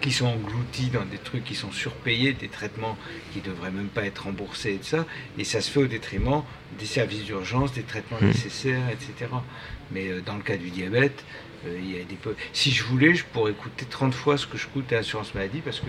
qui 0.00 0.10
sont 0.10 0.26
engloutis 0.26 0.88
dans 0.90 1.04
des 1.04 1.18
trucs 1.18 1.44
qui 1.44 1.54
sont 1.54 1.70
surpayés, 1.70 2.32
des 2.32 2.48
traitements 2.48 2.96
qui 3.32 3.38
ne 3.38 3.44
devraient 3.44 3.70
même 3.70 3.86
pas 3.86 4.04
être 4.04 4.24
remboursés 4.24 4.74
et 4.74 4.78
tout 4.78 4.84
ça, 4.84 5.06
et 5.38 5.44
ça 5.44 5.60
se 5.60 5.70
fait 5.70 5.78
au 5.80 5.86
détriment 5.86 6.42
des 6.78 6.86
services 6.86 7.24
d'urgence, 7.24 7.72
des 7.72 7.82
traitements 7.84 8.18
Mm. 8.20 8.26
nécessaires, 8.26 8.88
etc. 8.90 9.30
Mais 9.92 10.08
euh, 10.08 10.20
dans 10.20 10.34
le 10.34 10.42
cas 10.42 10.56
du 10.56 10.70
diabète, 10.70 11.24
il 11.66 11.96
y 11.96 12.00
a 12.00 12.04
des 12.04 12.14
peu- 12.16 12.34
si 12.52 12.70
je 12.70 12.84
voulais, 12.84 13.14
je 13.14 13.24
pourrais 13.24 13.52
coûter 13.52 13.84
30 13.86 14.14
fois 14.14 14.36
ce 14.36 14.46
que 14.46 14.56
je 14.58 14.66
coûte 14.68 14.92
à 14.92 14.96
l'assurance 14.96 15.34
maladie 15.34 15.60
parce 15.60 15.80
que 15.80 15.86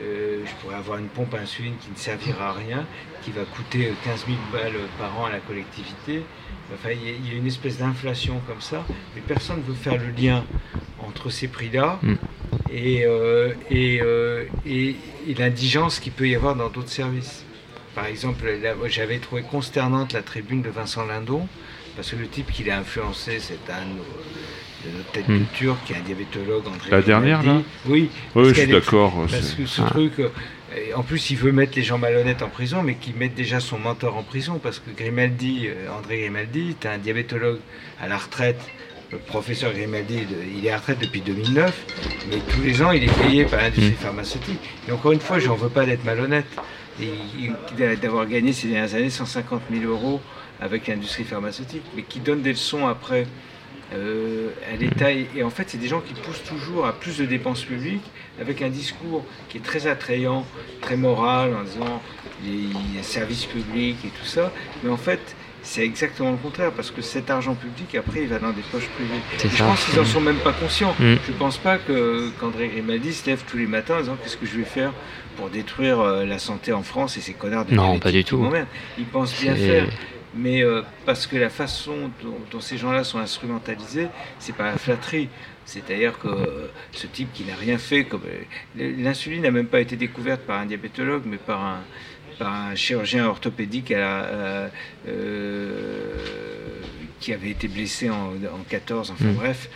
euh, 0.00 0.44
je 0.46 0.52
pourrais 0.60 0.76
avoir 0.76 0.98
une 0.98 1.08
pompe 1.08 1.34
à 1.34 1.38
insuline 1.38 1.74
qui 1.80 1.90
ne 1.90 1.96
servira 1.96 2.50
à 2.50 2.52
rien, 2.52 2.86
qui 3.24 3.32
va 3.32 3.42
coûter 3.44 3.88
euh, 3.88 3.92
15 4.04 4.26
000 4.26 4.38
balles 4.52 4.78
par 4.98 5.18
an 5.18 5.26
à 5.26 5.30
la 5.30 5.40
collectivité. 5.40 6.22
Enfin, 6.72 6.90
il 6.92 7.02
y 7.28 7.34
a- 7.34 7.34
une 7.36 7.46
espèce 7.48 7.78
d'inflation 7.78 8.40
comme 8.46 8.60
ça, 8.60 8.84
mais 9.16 9.22
personne 9.26 9.58
ne 9.58 9.62
veut 9.64 9.74
faire 9.74 9.98
le 9.98 10.10
lien 10.10 10.44
entre 11.00 11.30
ces 11.30 11.48
prix-là 11.48 11.98
Mm. 12.02 12.14
et, 12.70 13.04
euh, 13.04 13.52
et, 13.70 14.00
euh, 14.00 14.44
et- 14.64 14.94
et 15.26 15.34
l'indigence 15.34 15.98
qu'il 15.98 16.12
peut 16.12 16.28
y 16.28 16.36
avoir 16.36 16.54
dans 16.54 16.68
d'autres 16.68 16.88
services. 16.88 17.44
Par 17.96 18.06
exemple, 18.06 18.44
j'avais 18.86 19.18
trouvé 19.18 19.42
consternante 19.42 20.12
la 20.12 20.22
tribune 20.22 20.62
de 20.62 20.70
Vincent 20.70 21.04
Lindon, 21.04 21.46
parce 21.96 22.10
que 22.12 22.16
le 22.16 22.28
type 22.28 22.50
qui 22.52 22.62
l'a 22.64 22.78
influencé, 22.78 23.38
c'est 23.40 23.68
un 23.68 23.84
notre 24.90 25.10
tête 25.12 25.28
Hmm. 25.28 25.38
de 25.38 25.44
turc, 25.54 25.78
qui 25.86 25.92
est 25.92 25.96
un 25.96 26.00
diabétologue, 26.00 26.66
André 26.66 26.90
La 26.90 27.02
dernière, 27.02 27.42
là? 27.42 27.60
Oui. 27.86 28.10
Oui, 28.34 28.48
je 28.48 28.54
suis 28.54 28.66
d'accord, 28.66 29.26
Parce 29.30 29.52
que 29.52 29.66
ce 29.66 29.82
truc, 29.82 30.18
euh, 30.18 30.28
en 30.94 31.02
plus, 31.02 31.30
il 31.30 31.36
veut 31.36 31.52
mettre 31.52 31.72
les 31.76 31.82
gens 31.82 31.98
malhonnêtes 31.98 32.42
en 32.42 32.48
prison, 32.48 32.82
mais 32.82 32.94
qui 32.94 33.12
mettent 33.12 33.34
déjà 33.34 33.60
son 33.60 33.78
mentor 33.78 34.16
en 34.16 34.22
prison, 34.22 34.58
parce 34.62 34.78
que 34.78 34.90
Grimaldi, 34.96 35.66
euh, 35.68 35.88
André 35.98 36.20
Grimaldi, 36.20 36.70
est 36.80 36.86
un 36.86 36.98
diabétologue 36.98 37.58
à 38.00 38.08
la 38.08 38.16
retraite. 38.18 38.60
Le 39.10 39.18
professeur 39.18 39.72
Grimaldi, 39.74 40.20
il 40.56 40.64
est 40.64 40.70
à 40.70 40.72
la 40.72 40.78
retraite 40.78 40.98
depuis 41.00 41.20
2009, 41.20 41.84
mais 42.30 42.38
tous 42.48 42.62
les 42.62 42.80
ans, 42.82 42.92
il 42.92 43.04
est 43.04 43.22
payé 43.22 43.44
par 43.44 43.60
l'industrie 43.60 43.90
Mm. 43.92 43.96
pharmaceutique. 44.02 44.60
Et 44.88 44.92
encore 44.92 45.12
une 45.12 45.20
fois, 45.20 45.38
je 45.38 45.48
n'en 45.48 45.54
veux 45.56 45.68
pas 45.68 45.84
d'être 45.84 46.04
malhonnête. 46.04 46.46
D'avoir 48.00 48.26
gagné 48.26 48.52
ces 48.52 48.68
dernières 48.68 48.94
années 48.94 49.10
150 49.10 49.62
000 49.72 49.90
euros 49.90 50.20
avec 50.60 50.86
l'industrie 50.86 51.24
pharmaceutique, 51.24 51.82
mais 51.96 52.02
qui 52.02 52.20
donne 52.20 52.42
des 52.42 52.50
leçons 52.52 52.86
après 52.86 53.26
euh, 53.94 54.50
à 54.72 54.76
l'État. 54.76 55.12
Et, 55.12 55.26
et 55.36 55.42
en 55.42 55.50
fait, 55.50 55.64
c'est 55.68 55.78
des 55.78 55.88
gens 55.88 56.00
qui 56.00 56.14
poussent 56.14 56.44
toujours 56.44 56.86
à 56.86 56.92
plus 56.92 57.18
de 57.18 57.24
dépenses 57.26 57.62
publiques 57.64 58.10
avec 58.40 58.62
un 58.62 58.68
discours 58.68 59.24
qui 59.48 59.58
est 59.58 59.62
très 59.62 59.86
attrayant, 59.86 60.46
très 60.80 60.96
moral, 60.96 61.54
en 61.54 61.62
disant 61.64 62.02
les, 62.44 63.02
services 63.02 63.44
publics 63.46 63.98
et 64.04 64.08
tout 64.08 64.24
ça. 64.24 64.52
Mais 64.82 64.90
en 64.90 64.96
fait, 64.96 65.20
c'est 65.64 65.84
exactement 65.84 66.32
le 66.32 66.36
contraire, 66.38 66.72
parce 66.72 66.90
que 66.90 67.02
cet 67.02 67.30
argent 67.30 67.54
public, 67.54 67.94
après, 67.94 68.22
il 68.22 68.28
va 68.28 68.38
dans 68.40 68.50
des 68.50 68.62
poches 68.62 68.88
privées. 68.88 69.20
Je 69.42 69.48
ça. 69.56 69.64
pense 69.64 69.84
qu'ils 69.84 69.98
en 70.00 70.02
Mm. 70.02 70.06
sont 70.06 70.20
même 70.20 70.38
pas 70.38 70.52
conscients. 70.52 70.94
Mm. 70.98 71.14
Je 71.26 71.32
pense 71.32 71.56
pas 71.58 71.78
qu'André 71.78 72.68
Grimaldi 72.68 73.12
se 73.12 73.26
lève 73.26 73.42
tous 73.48 73.58
les 73.58 73.66
matins 73.66 73.96
en 73.96 74.00
disant 74.00 74.16
qu'est-ce 74.22 74.36
que 74.36 74.46
je 74.46 74.56
vais 74.56 74.64
faire 74.64 74.92
pour 75.36 75.50
détruire 75.50 76.00
euh, 76.00 76.24
la 76.24 76.38
santé 76.38 76.72
en 76.72 76.82
France 76.82 77.16
et 77.16 77.20
ces 77.20 77.32
connards 77.34 77.64
de 77.66 77.74
Non, 77.74 77.98
pas 78.00 78.10
du 78.10 78.24
tout. 78.24 78.44
Ils 78.98 79.04
pensent 79.04 79.40
bien 79.40 79.54
faire. 79.54 79.86
Mais 80.34 80.62
euh, 80.62 80.82
parce 81.04 81.26
que 81.26 81.36
la 81.36 81.50
façon 81.50 82.10
dont, 82.22 82.38
dont 82.50 82.60
ces 82.60 82.78
gens-là 82.78 83.04
sont 83.04 83.18
instrumentalisés, 83.18 84.08
c'est 84.38 84.54
pas 84.54 84.64
la 84.64 84.78
flatterie. 84.78 85.28
C'est-à-dire 85.66 86.18
que 86.18 86.28
euh, 86.28 86.66
ce 86.92 87.06
type 87.06 87.32
qui 87.32 87.44
n'a 87.44 87.54
rien 87.54 87.78
fait, 87.78 88.04
comme 88.04 88.22
euh, 88.26 88.92
l'insuline 88.98 89.42
n'a 89.42 89.50
même 89.50 89.66
pas 89.66 89.80
été 89.80 89.96
découverte 89.96 90.40
par 90.42 90.58
un 90.60 90.66
diabétologue, 90.66 91.22
mais 91.26 91.36
par 91.36 91.62
un, 91.62 91.80
par 92.38 92.52
un 92.52 92.74
chirurgien 92.74 93.26
orthopédique 93.26 93.90
à 93.92 93.98
la- 93.98 94.70
qui 97.20 97.32
avait 97.32 97.50
été 97.50 97.68
blessé 97.68 98.10
en, 98.10 98.32
en 98.32 98.62
14, 98.68 99.10
enfin 99.12 99.26
Mm. 99.26 99.34
bref. 99.34 99.68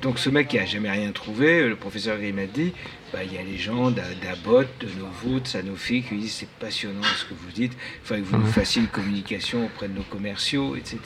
Donc 0.00 0.18
ce 0.18 0.30
mec 0.30 0.48
qui 0.48 0.58
a 0.58 0.64
jamais 0.64 0.90
rien 0.90 1.10
trouvé, 1.12 1.66
le 1.68 1.76
professeur 1.76 2.16
Grimaldi, 2.18 2.72
bah, 3.14 3.22
il 3.24 3.32
y 3.32 3.38
a 3.38 3.42
les 3.42 3.56
gens 3.58 3.90
d'A- 3.92 4.02
d'Abbott, 4.22 4.66
de 4.80 4.88
Novo, 4.98 5.38
de 5.38 5.46
Sanofi 5.46 6.02
qui 6.02 6.16
disent 6.16 6.32
c'est 6.34 6.48
passionnant 6.58 7.02
ce 7.16 7.24
que 7.26 7.34
vous 7.34 7.52
dites, 7.52 7.72
il 7.74 8.06
faudrait 8.06 8.22
que 8.22 8.26
vous 8.28 8.36
nous 8.38 8.42
Mhm. 8.46 8.52
fassiez 8.52 8.82
une 8.82 8.88
communication 8.88 9.66
auprès 9.66 9.86
de 9.88 9.94
nos 9.94 10.02
commerciaux, 10.02 10.74
etc. 10.74 10.98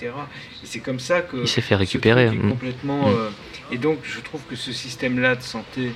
Et 0.63 0.67
c'est 0.67 0.81
comme 0.81 1.01
ça 1.01 1.21
que... 1.21 1.37
Il 1.43 1.49
s'est 1.49 1.61
fait 1.61 1.75
récupérer, 1.75 2.27
truc 2.29 2.41
est 2.41 2.43
mm. 2.45 2.51
complètement... 2.51 3.09
Mm. 3.09 3.13
euh, 3.15 3.31
et 3.73 3.77
donc 3.77 3.99
je 4.05 4.21
trouve 4.21 4.41
que 4.49 4.57
ce 4.57 4.73
système-là 4.73 5.37
de 5.37 5.43
santé, 5.43 5.93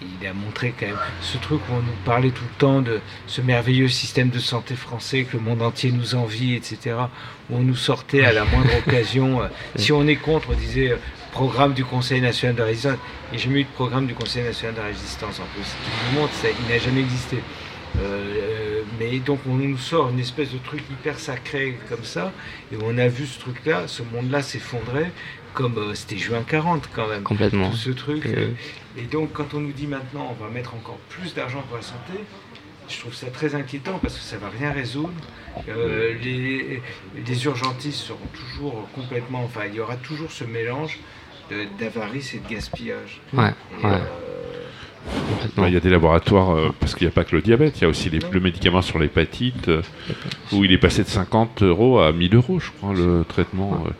il 0.00 0.26
a 0.26 0.32
montré 0.32 0.74
quand 0.78 0.86
même 0.86 0.96
ce 1.20 1.36
truc 1.38 1.60
où 1.68 1.72
on 1.74 1.80
nous 1.82 1.96
parlait 2.04 2.30
tout 2.30 2.44
le 2.44 2.58
temps 2.58 2.80
de 2.82 3.00
ce 3.26 3.40
merveilleux 3.42 3.88
système 3.88 4.28
de 4.30 4.38
santé 4.38 4.74
français 4.74 5.24
que 5.24 5.36
le 5.36 5.42
monde 5.42 5.60
entier 5.62 5.90
nous 5.92 6.14
envie, 6.14 6.54
etc. 6.54 6.96
Où 7.50 7.56
on 7.56 7.60
nous 7.60 7.76
sortait 7.76 8.24
à 8.24 8.32
la 8.32 8.44
moindre 8.44 8.70
occasion. 8.86 9.42
euh, 9.42 9.48
si 9.76 9.92
on 9.92 10.06
est 10.06 10.16
contre, 10.16 10.50
on 10.50 10.54
disait 10.54 10.92
euh, 10.92 10.96
programme 11.32 11.74
du 11.74 11.84
Conseil 11.84 12.20
national 12.22 12.54
de 12.56 12.60
la 12.60 12.66
résistance. 12.66 12.98
A 13.32 13.36
jamais 13.36 13.60
eu 13.60 13.64
de 13.64 13.68
programme 13.70 14.06
du 14.06 14.14
Conseil 14.14 14.44
national 14.44 14.74
de 14.74 14.80
la 14.80 14.86
résistance 14.86 15.40
en 15.40 15.44
plus. 15.54 15.62
Tout 15.64 16.14
le 16.14 16.20
monde, 16.20 16.30
ça, 16.32 16.48
il 16.48 16.68
n'a 16.72 16.78
jamais 16.78 17.00
existé. 17.00 17.38
Euh, 17.98 18.02
euh, 18.02 18.82
mais 18.98 19.18
donc 19.20 19.40
on 19.48 19.54
nous 19.54 19.78
sort 19.78 20.10
une 20.10 20.20
espèce 20.20 20.52
de 20.52 20.58
truc 20.58 20.82
hyper 20.90 21.18
sacré 21.18 21.78
comme 21.88 22.04
ça, 22.04 22.30
et 22.70 22.76
on 22.84 22.98
a 22.98 23.08
vu 23.08 23.26
ce 23.26 23.38
truc-là, 23.40 23.88
ce 23.88 24.02
monde-là 24.02 24.42
s'effondrer, 24.42 25.06
comme 25.54 25.78
euh, 25.78 25.94
c'était 25.94 26.18
juin 26.18 26.42
40 26.46 26.88
quand 26.94 27.08
même. 27.08 27.22
Complètement. 27.22 27.70
Tout 27.70 27.76
ce 27.76 27.90
truc. 27.90 28.26
Euh, 28.26 28.50
Et 28.98 29.02
donc, 29.04 29.32
quand 29.32 29.54
on 29.54 29.60
nous 29.60 29.72
dit 29.72 29.86
maintenant 29.86 30.34
on 30.38 30.44
va 30.44 30.50
mettre 30.50 30.74
encore 30.74 30.98
plus 31.08 31.34
d'argent 31.34 31.62
pour 31.68 31.78
la 31.78 31.82
santé, 31.82 32.12
je 32.88 32.98
trouve 33.00 33.14
ça 33.14 33.28
très 33.28 33.54
inquiétant 33.54 33.98
parce 33.98 34.14
que 34.14 34.22
ça 34.22 34.36
va 34.36 34.48
rien 34.50 34.72
résoudre. 34.72 35.10
Les, 35.66 36.82
les 37.26 37.44
urgentistes 37.46 37.98
seront 37.98 38.28
toujours 38.32 38.88
complètement. 38.94 39.42
Enfin, 39.42 39.62
il 39.66 39.74
y 39.74 39.80
aura 39.80 39.96
toujours 39.96 40.30
ce 40.30 40.44
mélange 40.44 41.00
d'avarice 41.78 42.34
et 42.34 42.38
de 42.40 42.48
gaspillage. 42.54 43.20
Ouais, 43.32 43.50
Et, 43.82 43.86
ouais. 43.86 43.92
euh, 43.92 43.98
Bah, 45.56 45.68
Il 45.68 45.74
y 45.74 45.76
a 45.76 45.80
des 45.80 45.88
laboratoires, 45.90 46.50
euh, 46.56 46.70
parce 46.80 46.94
qu'il 46.96 47.06
n'y 47.06 47.12
a 47.12 47.14
pas 47.14 47.22
que 47.22 47.36
le 47.36 47.40
diabète, 47.42 47.78
il 47.78 47.82
y 47.82 47.84
a 47.84 47.88
aussi 47.88 48.10
les- 48.10 48.18
le 48.32 48.40
médicament 48.40 48.82
sur 48.82 48.98
l'hépatite, 48.98 49.68
euh, 49.68 49.80
où 50.52 50.64
il 50.64 50.72
est 50.72 50.78
passé 50.78 51.04
de 51.04 51.08
50 51.08 51.62
euros 51.62 52.00
à 52.00 52.10
1000 52.12 52.34
euros, 52.34 52.58
je 52.58 52.70
crois, 52.72 52.92
le 52.92 53.24
traitement. 53.28 53.84
euh. 53.86 53.90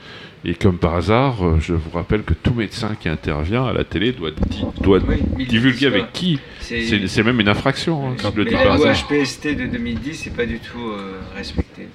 Et 0.48 0.54
comme 0.54 0.78
par 0.78 0.94
hasard, 0.94 1.44
euh, 1.44 1.58
je 1.60 1.74
vous 1.74 1.90
rappelle 1.90 2.22
que 2.22 2.34
tout 2.34 2.54
médecin 2.54 2.96
qui 3.00 3.08
intervient 3.08 3.64
à 3.66 3.72
la 3.72 3.84
télé 3.84 4.12
doit, 4.12 4.30
di- 4.32 4.64
doit 4.80 5.00
Oui, 5.08 5.46
divulguer 5.46 5.86
avec 5.86 6.12
qui. 6.12 6.38
C'est- 6.60 7.22
même 7.22 7.40
une 7.40 7.48
infraction, 7.48 8.08
hein, 8.10 8.14
s'il 8.18 8.36
le 8.36 8.44
mais 8.44 8.50
dit 8.50 8.56
la 8.56 8.62
par 8.64 8.76
loi. 8.78 8.92
HPST 8.92 9.54
de 9.54 9.66
2010 9.66 10.26
n'est 10.26 10.32
pas 10.32 10.46
du 10.46 10.58
tout 10.58 10.90
euh, 10.90 11.20
respectée. 11.36 11.88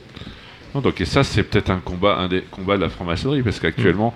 Non, 0.74 0.82
donc, 0.82 1.02
et 1.02 1.06
ça, 1.06 1.24
c'est 1.24 1.44
peut-être 1.44 1.70
un 1.70 1.80
combat, 1.80 2.16
un 2.18 2.28
des 2.30 2.42
combats 2.42 2.78
de 2.78 2.82
la 2.82 2.90
franc-maçonnerie, 2.90 3.44
parce 3.44 3.60
qu'actuellement, 3.60 4.14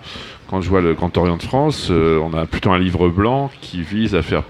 quand 0.48 0.62
je 0.62 0.70
vois 0.70 0.82
le 0.82 0.94
Grand 0.94 1.16
Orient 1.18 1.36
de 1.38 1.44
France, 1.44 1.90
euh, 1.92 2.18
on 2.20 2.34
a 2.34 2.46
plutôt 2.46 2.72
un 2.72 2.80
livre 2.80 3.10
blanc 3.10 3.52
qui 3.62 3.82
vise 3.82 4.16
à 4.16 4.22
faire, 4.22 4.44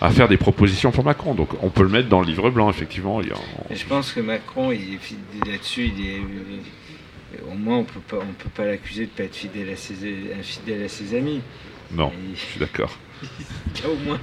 à 0.00 0.10
faire 0.10 0.28
des 0.28 0.38
propositions 0.38 0.92
pour 0.92 1.04
Macron. 1.04 1.34
Donc, 1.34 1.50
on 1.62 1.68
peut 1.68 1.82
le 1.82 1.90
mettre 1.90 2.08
dans 2.08 2.20
le 2.20 2.26
livre 2.26 2.48
blanc, 2.50 2.70
effectivement. 2.70 3.20
Il 3.20 3.28
y 3.28 3.32
a- 3.32 3.36
Et 3.70 3.76
je 3.76 3.84
pense 3.86 4.12
que 4.12 4.20
Macron, 4.20 4.72
il 4.72 4.94
est 4.94 4.98
fidèle 4.98 5.52
là-dessus, 5.52 5.92
il 5.96 6.06
est. 6.06 6.20
Au 7.50 7.54
moins, 7.54 7.78
on 7.78 7.84
peut 7.84 8.00
pas, 8.00 8.16
on 8.18 8.32
peut 8.34 8.50
pas 8.54 8.64
l'accuser 8.66 9.04
de 9.06 9.10
pas 9.10 9.24
être 9.24 9.34
fidèle 9.36 9.70
à 9.70 9.76
ses, 9.76 9.94
infidèle 10.38 10.84
à 10.84 10.88
ses 10.88 11.14
amis. 11.16 11.40
Non, 11.92 12.08
Et- 12.10 12.34
je 12.34 12.40
suis 12.40 12.60
d'accord. 12.60 12.96
Il 13.74 13.80
y 13.82 13.86
a 13.86 13.90
au 13.90 13.96
moins 13.96 14.20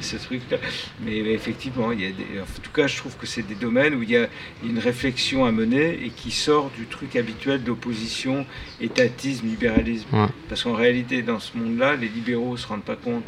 ce 0.00 0.16
truc-là. 0.16 0.58
Mais 1.04 1.18
effectivement, 1.18 1.92
il 1.92 2.00
y 2.00 2.06
a 2.06 2.10
des- 2.10 2.40
en 2.40 2.60
tout 2.62 2.70
cas, 2.72 2.86
je 2.88 2.96
trouve 2.96 3.16
que 3.16 3.26
c'est 3.26 3.42
des 3.46 3.54
domaines 3.54 3.94
où 3.94 4.02
il 4.02 4.10
y 4.10 4.16
a 4.16 4.28
une 4.64 4.78
réflexion 4.78 5.44
à 5.44 5.52
mener 5.52 6.04
et 6.04 6.10
qui 6.10 6.30
sort 6.30 6.70
du 6.76 6.86
truc 6.86 7.14
habituel 7.16 7.62
d'opposition, 7.62 8.44
étatisme, 8.80 9.46
libéralisme. 9.46 10.06
Ouais. 10.12 10.26
Parce 10.48 10.64
qu'en 10.64 10.74
réalité, 10.74 11.22
dans 11.22 11.38
ce 11.38 11.56
monde-là, 11.56 11.94
les 11.96 12.08
libéraux 12.08 12.52
ne 12.52 12.56
se 12.56 12.66
rendent 12.66 12.82
pas 12.84 12.96
compte 12.96 13.24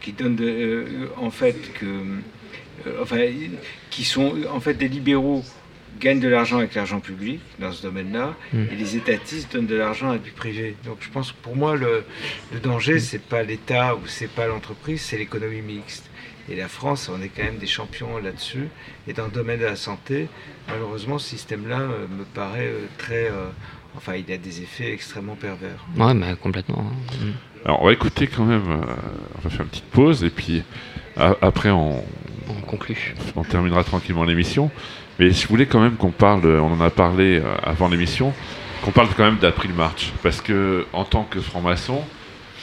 qu'ils 0.00 0.14
donnent 0.14 0.36
de- 0.36 0.44
euh, 0.46 1.06
en 1.18 1.30
fait 1.30 1.56
que, 1.74 1.84
euh, 2.86 3.02
enfin, 3.02 3.18
qui 3.90 4.04
sont 4.04 4.34
en 4.50 4.60
fait 4.60 4.74
des 4.74 4.88
libéraux 4.88 5.44
gagnent 5.98 6.20
de 6.20 6.28
l'argent 6.28 6.58
avec 6.58 6.74
l'argent 6.74 7.00
public 7.00 7.40
dans 7.58 7.72
ce 7.72 7.82
domaine-là, 7.82 8.34
Mm. 8.52 8.64
et 8.72 8.76
les 8.76 8.96
étatistes 8.96 9.52
donnent 9.52 9.66
de 9.66 9.76
l'argent 9.76 10.10
à 10.10 10.18
du 10.18 10.30
privé. 10.30 10.76
Donc 10.84 10.98
je 11.00 11.08
pense 11.10 11.32
que 11.32 11.36
pour 11.42 11.56
moi, 11.56 11.76
le, 11.76 12.04
le 12.52 12.60
danger, 12.60 12.98
c'est 13.00 13.22
pas 13.22 13.42
l'État 13.42 13.94
ou 13.96 14.00
c'est 14.06 14.30
pas 14.30 14.46
l'entreprise, 14.46 15.00
c'est 15.02 15.18
l'économie 15.18 15.60
mixte. 15.62 16.08
Et 16.50 16.56
la 16.56 16.68
France, 16.68 17.10
on 17.14 17.20
est 17.20 17.28
quand 17.28 17.42
même 17.42 17.58
des 17.58 17.66
champions 17.66 18.16
là-dessus. 18.18 18.68
Et 19.06 19.12
dans 19.12 19.26
le 19.26 19.30
domaine 19.30 19.60
de 19.60 19.66
la 19.66 19.76
santé, 19.76 20.28
malheureusement, 20.68 21.18
ce 21.18 21.28
système-là 21.28 21.80
euh, 21.80 22.06
me 22.18 22.24
paraît 22.24 22.68
euh, 22.68 22.86
très... 22.96 23.26
euh, 23.26 23.48
enfin, 23.96 24.14
il 24.14 24.32
a 24.32 24.38
des 24.38 24.62
effets 24.62 24.90
extrêmement 24.92 25.34
pervers. 25.34 25.84
Ouais, 25.98 26.14
mais 26.14 26.34
complètement. 26.36 26.86
hein. 26.90 27.16
Mm. 27.24 27.30
Alors, 27.66 27.82
on 27.82 27.86
va 27.86 27.92
écouter 27.92 28.28
quand 28.28 28.44
même. 28.46 28.70
euh, 28.70 28.76
on 29.36 29.40
va 29.42 29.50
faire 29.50 29.60
une 29.62 29.68
petite 29.68 29.84
pause 29.90 30.24
et 30.24 30.30
puis 30.30 30.62
a- 31.18 31.36
après, 31.42 31.68
on, 31.70 32.02
On 32.48 32.60
conclut. 32.66 33.14
on 33.36 33.44
terminera 33.44 33.84
tranquillement 33.84 34.24
l'émission. 34.24 34.70
Mais 35.18 35.30
je 35.30 35.46
voulais 35.48 35.66
quand 35.66 35.80
même 35.80 35.96
qu'on 35.96 36.10
parle, 36.10 36.46
on 36.46 36.72
en 36.72 36.80
a 36.80 36.90
parlé 36.90 37.38
euh, 37.40 37.54
avant 37.62 37.88
l'émission, 37.88 38.32
qu'on 38.82 38.92
parle 38.92 39.08
quand 39.16 39.24
même 39.24 39.38
d'April 39.38 39.72
March. 39.72 40.12
Parce 40.22 40.40
que, 40.40 40.86
en 40.92 41.04
tant 41.04 41.24
que 41.24 41.40
franc-maçon, 41.40 42.04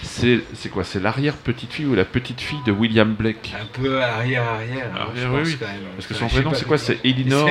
c'est 0.02 0.40
c'est 0.54 0.70
quoi? 0.70 0.84
C'est 0.84 1.02
l'arrière-petite-fille 1.02 1.86
ou 1.88 1.96
la 1.96 2.06
petite-fille 2.06 2.60
de 2.66 2.72
William 2.72 3.14
Blake? 3.14 3.54
Un 3.60 3.66
peu 3.82 4.02
arrière-arrière. 4.02 4.90
hein, 4.94 5.00
Arrière, 5.10 5.32
oui, 5.34 5.40
pense, 5.40 5.48
oui. 5.48 5.58
Parce 5.96 6.08
que 6.08 6.14
son 6.14 6.28
prénom, 6.28 6.54
c'est 6.54 6.66
quoi? 6.66 6.78
C'est 6.78 7.00
Elinor 7.04 7.50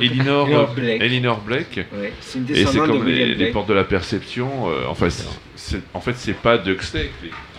Elinor, 0.00 0.74
Blake. 0.74 1.02
Elinor 1.02 1.40
Blake. 1.40 1.80
Ouais, 1.92 2.12
c'est 2.20 2.38
une 2.38 2.50
Et 2.50 2.64
c'est 2.66 2.78
de 2.78 2.86
comme 2.86 3.06
les, 3.06 3.50
portes 3.52 3.68
de 3.68 3.74
la 3.74 3.84
perception. 3.84 4.68
euh, 4.70 4.84
enfin, 4.88 5.10
c'est- 5.10 5.28
c'est- 5.56 5.82
en 5.92 6.00
fait, 6.00 6.14
c'est 6.16 6.32
pas 6.34 6.58
d'Huxley. 6.58 7.10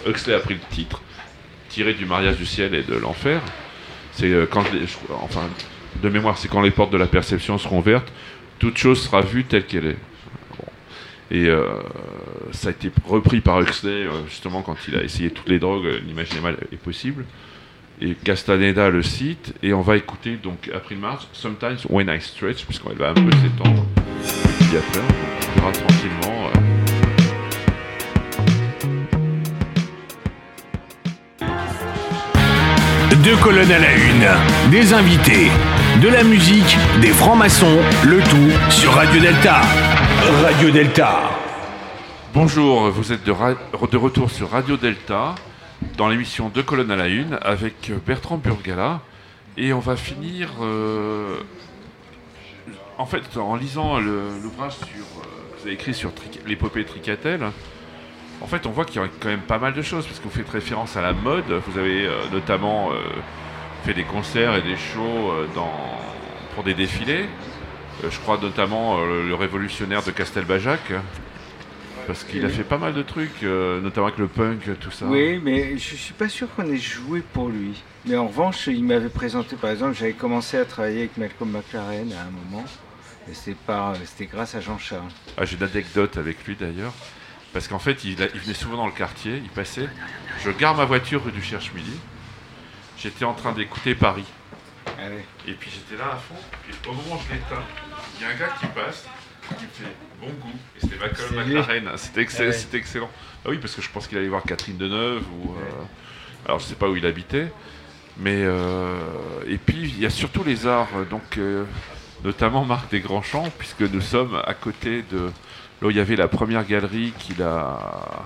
Huxley 0.08 0.34
a 0.34 0.40
pris 0.40 0.56
le 0.56 0.60
titre. 0.76 1.02
tiré 1.70 1.94
du 1.94 2.06
mariage 2.06 2.38
du 2.38 2.46
ciel 2.46 2.74
et 2.74 2.84
de 2.84 2.96
l'enfer. 2.96 3.42
C'est 4.14 4.30
euh, 4.32 4.46
quand, 4.50 4.64
je- 4.64 5.14
enfin, 5.22 5.42
de 6.02 6.10
mémoire, 6.10 6.38
c'est 6.38 6.48
quand 6.48 6.62
les 6.62 6.72
portes 6.72 6.92
de 6.92 6.98
la 6.98 7.08
perception 7.08 7.58
seront 7.58 7.80
ouvertes, 7.80 8.12
toute 8.60 8.78
chose 8.78 9.02
sera 9.02 9.22
vue 9.22 9.44
telle 9.44 9.66
qu'elle 9.66 9.88
est. 9.88 9.98
Et 11.32 11.48
euh, 11.48 11.66
ça 12.52 12.68
a 12.70 12.72
été 12.72 12.92
repris 13.06 13.42
par 13.42 13.60
Huxley, 13.60 14.06
euh, 14.06 14.12
justement, 14.30 14.62
quand 14.62 14.76
il 14.88 14.96
a 14.96 15.04
essayé 15.04 15.32
toutes 15.32 15.50
les 15.50 15.60
drogues, 15.60 15.86
euh, 15.86 16.00
l'imaginaire 16.06 16.56
est 16.72 16.78
possible. 16.78 17.26
Et 18.00 18.14
Castaneda 18.14 18.90
le 18.90 19.02
cite, 19.02 19.54
et 19.64 19.74
on 19.74 19.82
va 19.82 19.98
écouter 19.98 20.36
donc 20.36 20.70
April 20.74 21.00
March, 21.00 21.24
Sometimes 21.34 21.78
When 21.90 22.10
I 22.10 22.22
Stretch, 22.22 22.66
puisqu'on 22.66 22.94
va 22.94 23.10
un 23.10 23.14
peu 23.14 23.32
s'étendre. 23.32 23.86
Et 24.24 24.64
puis 24.66 24.78
après, 24.78 25.02
on 25.02 25.60
verra 25.60 25.72
tranquillement. 25.72 26.52
Deux 33.24 33.38
colonnes 33.38 33.72
à 33.72 33.80
la 33.80 33.96
une, 33.96 34.70
des 34.70 34.94
invités, 34.94 35.50
de 36.02 36.10
la 36.10 36.24
musique, 36.24 36.78
des 37.00 37.10
francs-maçons, 37.10 37.80
le 38.06 38.20
tout 38.20 38.72
sur 38.72 38.92
Radio 38.92 39.22
Delta. 39.22 39.62
Radio 40.44 40.72
Delta. 40.72 41.30
Bonjour, 42.34 42.90
vous 42.90 43.14
êtes 43.14 43.24
de, 43.24 43.32
retour 43.32 44.30
sur 44.30 44.50
Radio 44.50 44.76
Delta 44.76 45.36
dans 45.98 46.10
l'émission 46.10 46.50
Deux 46.50 46.64
colonnes 46.64 46.92
à 46.92 46.96
la 46.98 47.08
une 47.08 47.40
avec 47.42 47.92
Bertrand 48.06 48.38
Burgala 48.38 49.02
et 49.58 49.72
on 49.72 49.80
va 49.80 49.96
finir 49.96 50.50
euh, 50.62 51.38
en 52.98 53.06
fait 53.06 53.38
en 53.38 53.56
lisant 53.56 54.00
l'ouvrage 54.00 54.74
sur 54.74 54.88
euh, 54.88 55.22
que 55.56 55.60
vous 55.60 55.64
avez 55.64 55.74
écrit 55.74 55.94
sur 55.94 56.12
l'épopée 56.46 56.84
Tricatel. 56.84 57.42
En 58.42 58.48
fait, 58.48 58.66
on 58.66 58.72
voit 58.72 58.84
qu'il 58.84 59.02
y 59.02 59.06
a 59.06 59.08
quand 59.20 59.30
même 59.30 59.40
pas 59.40 59.60
mal 59.60 59.74
de 59.74 59.82
choses 59.82 60.06
parce 60.06 60.20
que 60.20 60.26
vous 60.26 60.30
faites 60.30 60.50
référence 60.50 60.98
à 60.98 61.02
la 61.02 61.14
mode. 61.14 61.46
Vous 61.68 61.80
avez 61.80 62.06
euh, 62.06 62.12
notamment 62.34 62.90
fait 63.86 63.94
des 63.94 64.04
concerts 64.04 64.56
et 64.56 64.62
des 64.62 64.76
shows 64.78 65.32
euh, 65.32 65.48
dans, 65.56 65.72
pour 66.56 66.64
des 66.64 66.74
défilés. 66.74 67.26
Euh, 68.04 68.10
je 68.10 68.20
crois 68.20 68.38
notamment 68.42 68.98
euh, 69.00 69.28
le 69.28 69.36
révolutionnaire 69.36 70.04
de 70.04 70.12
Castelbajac. 70.12 70.82
Parce 72.08 72.24
qu'il 72.24 72.46
a 72.46 72.50
fait 72.50 72.64
pas 72.64 72.78
mal 72.78 72.94
de 72.94 73.02
trucs, 73.02 73.42
euh, 73.42 73.82
notamment 73.82 74.06
avec 74.08 74.20
le 74.20 74.28
punk, 74.28 74.78
tout 74.80 74.92
ça. 74.92 75.08
Oui, 75.08 75.40
mais 75.44 75.76
je 75.80 75.96
suis 75.96 76.14
pas 76.14 76.30
sûr 76.30 76.48
qu'on 76.56 76.70
ait 76.72 76.78
joué 76.78 77.22
pour 77.34 77.50
lui. 77.50 77.82
Mais 78.06 78.16
en 78.16 78.28
revanche, 78.28 78.68
il 78.68 78.84
m'avait 78.84 79.10
présenté, 79.10 79.56
par 79.56 79.72
exemple, 79.72 79.96
j'avais 79.98 80.14
commencé 80.14 80.58
à 80.58 80.66
travailler 80.66 81.00
avec 81.00 81.18
Malcolm 81.18 81.50
McLaren 81.50 82.14
à 82.14 82.22
un 82.22 82.30
moment. 82.30 82.64
Et 83.28 83.34
c'était 83.34 84.28
grâce 84.28 84.54
à 84.54 84.62
Jean-Charles. 84.62 85.10
Ah, 85.36 85.46
J'ai 85.46 85.58
une 85.58 85.64
anecdote 85.64 86.18
avec 86.18 86.46
lui 86.46 86.56
d'ailleurs. 86.56 86.94
Parce 87.54 87.68
qu'en 87.68 87.80
fait, 87.80 88.04
il, 88.04 88.22
a- 88.22 88.28
il 88.36 88.40
venait 88.40 88.54
souvent 88.54 88.78
dans 88.78 88.86
le 88.86 88.92
quartier, 88.92 89.38
il 89.44 89.50
passait. 89.50 89.90
Je 90.44 90.52
gare 90.52 90.76
ma 90.76 90.86
voiture 90.86 91.24
rue 91.26 91.32
du 91.32 91.42
Cherche-Midi. 91.42 91.98
J'étais 93.06 93.24
en 93.24 93.34
train 93.34 93.52
d'écouter 93.52 93.94
Paris. 93.94 94.26
Ah. 94.88 95.04
Et 95.48 95.52
puis 95.52 95.70
j'étais 95.70 96.02
là 96.02 96.14
à 96.14 96.16
fond. 96.16 96.34
Puis 96.64 96.74
au 96.90 96.94
moment 96.94 97.16
où 97.16 97.20
je 97.30 97.34
l'éteins, 97.36 97.62
il 98.18 98.24
y 98.24 98.26
a 98.26 98.30
un 98.30 98.36
gars 98.36 98.56
qui 98.60 98.66
passe, 98.66 99.08
qui 99.60 99.64
me 99.66 99.70
fait 99.70 99.96
bon 100.20 100.28
goût. 100.42 100.58
Et 100.76 100.80
c'était 100.82 100.96
lui. 101.46 101.54
McLaren. 101.54 101.92
C'était 101.98 102.26
Ah 102.28 102.52
c'était 102.52 102.78
excellent. 102.78 103.12
Ah 103.46 103.50
oui, 103.50 103.60
parce 103.60 103.76
que 103.76 103.84
je 103.84 103.90
pense 103.92 104.08
qu'il 104.08 104.18
allait 104.18 104.28
voir 104.28 104.42
Catherine 104.42 104.78
Deneuve 104.78 105.22
ou. 105.22 105.52
euh, 105.52 105.84
alors 106.48 106.58
je 106.58 106.66
sais 106.66 106.74
pas 106.74 106.90
où 106.90 106.96
il 106.96 107.06
habitait. 107.06 107.52
Mais. 108.18 108.42
euh, 108.44 108.98
et 109.48 109.60
puis 109.60 109.84
il 109.84 110.00
y 110.00 110.08
a 110.08 110.10
surtout 110.10 110.44
les 110.44 110.66
arts. 110.66 110.90
Donc. 111.12 111.38
euh, 111.38 111.64
notamment 112.24 112.66
Marc 112.66 112.90
des 112.90 113.02
Grands 113.02 113.22
Champs, 113.22 113.52
puisque 113.60 113.82
nous 113.82 114.02
sommes 114.02 114.42
à 114.48 114.56
côté 114.56 115.04
de 115.12 115.26
là 115.82 115.88
où 115.88 115.92
il 115.92 115.98
y 115.98 116.00
avait 116.00 116.16
la 116.16 116.28
première 116.28 116.66
galerie 116.66 117.14
qu'il 117.20 117.44
a 117.44 118.26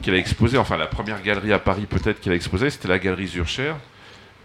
qu'il 0.00 0.14
a 0.14 0.16
exposée, 0.16 0.58
enfin 0.58 0.76
la 0.76 0.86
première 0.86 1.20
galerie 1.22 1.52
à 1.52 1.58
Paris 1.58 1.86
peut-être 1.86 2.20
qu'il 2.20 2.30
a 2.30 2.34
exposée, 2.36 2.70
c'était 2.70 2.86
la 2.86 3.00
galerie 3.00 3.26
Zurcher. 3.26 3.72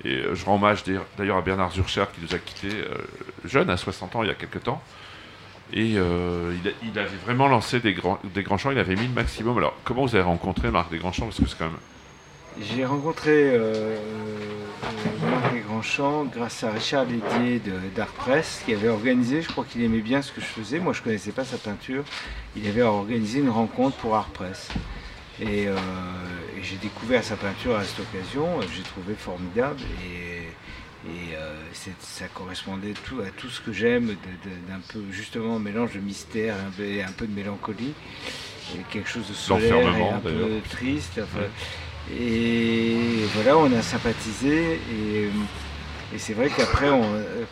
Et 0.03 0.15
euh, 0.15 0.35
je 0.35 0.45
rends 0.45 0.55
hommage 0.55 0.83
d'ailleurs- 0.83 1.37
à 1.37 1.41
Bernard 1.41 1.71
Zurcher 1.71 2.05
qui 2.13 2.21
nous 2.21 2.35
a 2.35 2.39
quittés 2.39 2.75
euh, 2.75 2.95
jeune, 3.45 3.69
à 3.69 3.77
60 3.77 4.15
ans, 4.15 4.23
il 4.23 4.27
y 4.27 4.31
a 4.31 4.35
quelques 4.35 4.63
temps. 4.63 4.81
Et 5.73 5.93
euh, 5.95 6.53
il, 6.83 6.99
avait 6.99 7.09
vraiment 7.25 7.47
lancé 7.47 7.79
des 7.79 7.93
grands, 7.93 8.19
des 8.33 8.43
grands 8.43 8.57
champs, 8.57 8.71
il 8.71 8.79
avait 8.79 8.95
mis 8.95 9.07
le 9.07 9.13
maximum. 9.13 9.57
Alors, 9.57 9.73
comment 9.85 10.05
vous 10.05 10.15
avez 10.15 10.23
rencontré 10.23 10.69
Marc 10.69 10.91
des 10.91 10.97
Grands 10.97 11.13
Champs 11.13 11.25
Parce 11.25 11.39
que 11.39 11.45
c'est 11.47 11.57
quand 11.57 11.67
même. 11.67 11.77
J'ai 12.59 12.85
rencontré 12.85 13.31
euh, 13.31 13.95
euh, 13.95 15.29
Marc 15.29 15.53
Desgrandchamps 15.53 16.25
grâce 16.25 16.63
à 16.65 16.71
Richard 16.71 17.05
Lédier 17.05 17.61
d'Art 17.95 18.07
Press 18.07 18.63
qui 18.65 18.73
avait 18.73 18.89
organisé, 18.89 19.41
je 19.41 19.47
crois 19.47 19.63
qu'il 19.63 19.81
aimait 19.81 20.01
bien 20.01 20.21
ce 20.21 20.33
que 20.33 20.41
je 20.41 20.45
faisais, 20.45 20.79
moi 20.79 20.91
je 20.91 21.01
connaissais 21.01 21.31
pas 21.31 21.45
sa 21.45 21.57
peinture, 21.57 22.03
il 22.57 22.67
avait 22.67 22.81
organisé 22.81 23.39
une 23.39 23.49
rencontre 23.49 23.95
pour 23.97 24.15
Art 24.17 24.27
Press. 24.27 24.67
Et, 25.41 25.67
euh, 25.67 25.75
et 26.57 26.63
j'ai 26.63 26.77
découvert 26.77 27.23
sa 27.23 27.35
peinture 27.35 27.75
à 27.75 27.83
cette 27.83 28.01
occasion, 28.01 28.59
euh, 28.59 28.63
j'ai 28.75 28.83
trouvé 28.83 29.15
formidable 29.15 29.81
et, 30.05 30.43
et, 31.09 31.35
euh, 31.35 31.55
ça 31.99 32.25
correspondait 32.27 32.93
tout, 33.05 33.21
à 33.21 33.31
tout 33.31 33.49
ce 33.49 33.59
que 33.59 33.73
j'aime, 33.73 34.15
d'un 34.67 34.79
peu 34.93 35.01
justement 35.11 35.55
un 35.55 35.59
mélange 35.59 35.93
de 35.93 35.99
mystère 35.99 36.55
un 36.55 36.69
peu, 36.69 36.83
et 36.83 37.01
un 37.01 37.11
peu 37.11 37.25
de 37.25 37.33
mélancolie, 37.33 37.93
et 38.75 38.83
quelque 38.91 39.09
chose 39.09 39.27
de 39.27 39.33
solaire 39.33 39.97
et 39.97 40.09
un 40.09 40.19
peu 40.19 40.59
triste. 40.69 41.19
enfin, 41.23 41.47
et 42.15 43.25
voilà, 43.33 43.57
on 43.57 43.71
a 43.73 43.81
sympathisé 43.81 44.79
et, 44.93 45.29
et 46.13 46.17
c'est 46.17 46.33
vrai 46.33 46.49
qu'après, 46.49 46.89
euh, 46.89 47.45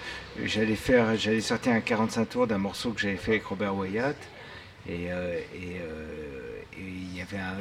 j'allais 0.44 0.76
faire, 0.76 1.16
j'allais 1.16 1.42
sortir 1.42 1.74
un 1.74 1.80
45 1.80 2.26
tours 2.30 2.48
d'un 2.48 2.58
morceau 2.58 2.92
que 2.92 3.00
j'avais 3.00 3.16
fait 3.16 3.32
avec 3.32 3.46
Robert 3.46 3.76
Wyatt. 3.76 4.18
Et, 4.88 5.12
euh, 5.12 5.40
y 7.20 7.22
avait, 7.22 7.38
un, 7.38 7.56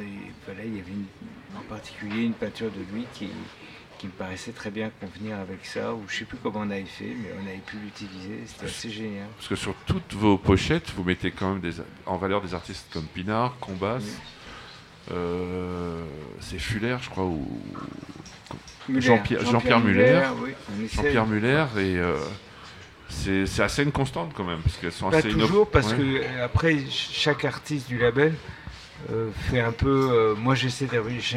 voilà, 0.46 0.64
il 0.64 0.76
y 0.76 0.80
avait 0.80 0.90
une- 0.92 1.06
en 1.58 1.62
particulier 1.68 2.22
une 2.24 2.32
peinture 2.34 2.70
de 2.70 2.94
lui 2.94 3.04
qui, 3.14 3.28
qui 3.98 4.06
me 4.06 4.12
paraissait 4.12 4.52
très 4.52 4.70
bien 4.70 4.90
convenir 5.00 5.38
avec 5.38 5.64
ça, 5.66 5.92
ou 5.94 6.04
je 6.08 6.18
sais 6.18 6.24
plus 6.24 6.38
comment 6.42 6.60
on 6.60 6.70
avait 6.70 6.84
fait, 6.84 7.06
mais 7.20 7.30
on 7.42 7.46
avait 7.48 7.58
pu 7.66 7.76
l'utiliser, 7.78 8.40
c'était 8.46 8.66
assez 8.66 8.90
génial. 8.90 9.26
Parce 9.36 9.48
que 9.48 9.56
sur 9.56 9.74
toutes 9.86 10.14
vos 10.14 10.38
pochettes, 10.38 10.92
vous 10.96 11.02
mettez 11.04 11.30
quand 11.32 11.50
même 11.54 11.60
des, 11.60 11.74
en 12.06 12.16
valeur 12.16 12.40
des 12.42 12.54
artistes 12.54 12.86
comme 12.92 13.04
Pinard, 13.06 13.56
Combas, 13.60 14.02
euh, 15.10 16.02
c'est 16.40 16.58
Fuller, 16.58 16.96
je 17.00 17.08
crois, 17.10 17.24
ou. 17.24 17.46
Jean-Pierre 18.96 19.80
Muller. 19.80 20.22
Oui. 20.42 20.88
Jean-Pierre 20.92 21.26
Muller, 21.26 21.64
et 21.76 21.98
euh, 21.98 22.16
c'est 23.08 23.60
assez 23.60 23.82
une 23.82 23.92
constante 23.92 24.32
quand 24.34 24.44
même, 24.44 24.60
parce 24.60 24.76
qu'elles 24.76 24.92
sont 24.92 25.10
Pas 25.10 25.18
assez 25.18 25.30
inno- 25.30 25.46
toujours, 25.46 25.70
parce 25.70 25.92
Ouais. 25.92 25.96
que 25.98 26.42
après, 26.42 26.72
ch- 26.74 27.10
chaque 27.12 27.44
artiste 27.44 27.88
du 27.88 27.98
label 27.98 28.34
fait 29.32 29.60
un 29.60 29.72
peu. 29.72 30.10
euh, 30.12 30.34
moi, 30.34 30.54
j'essaie 30.54 30.88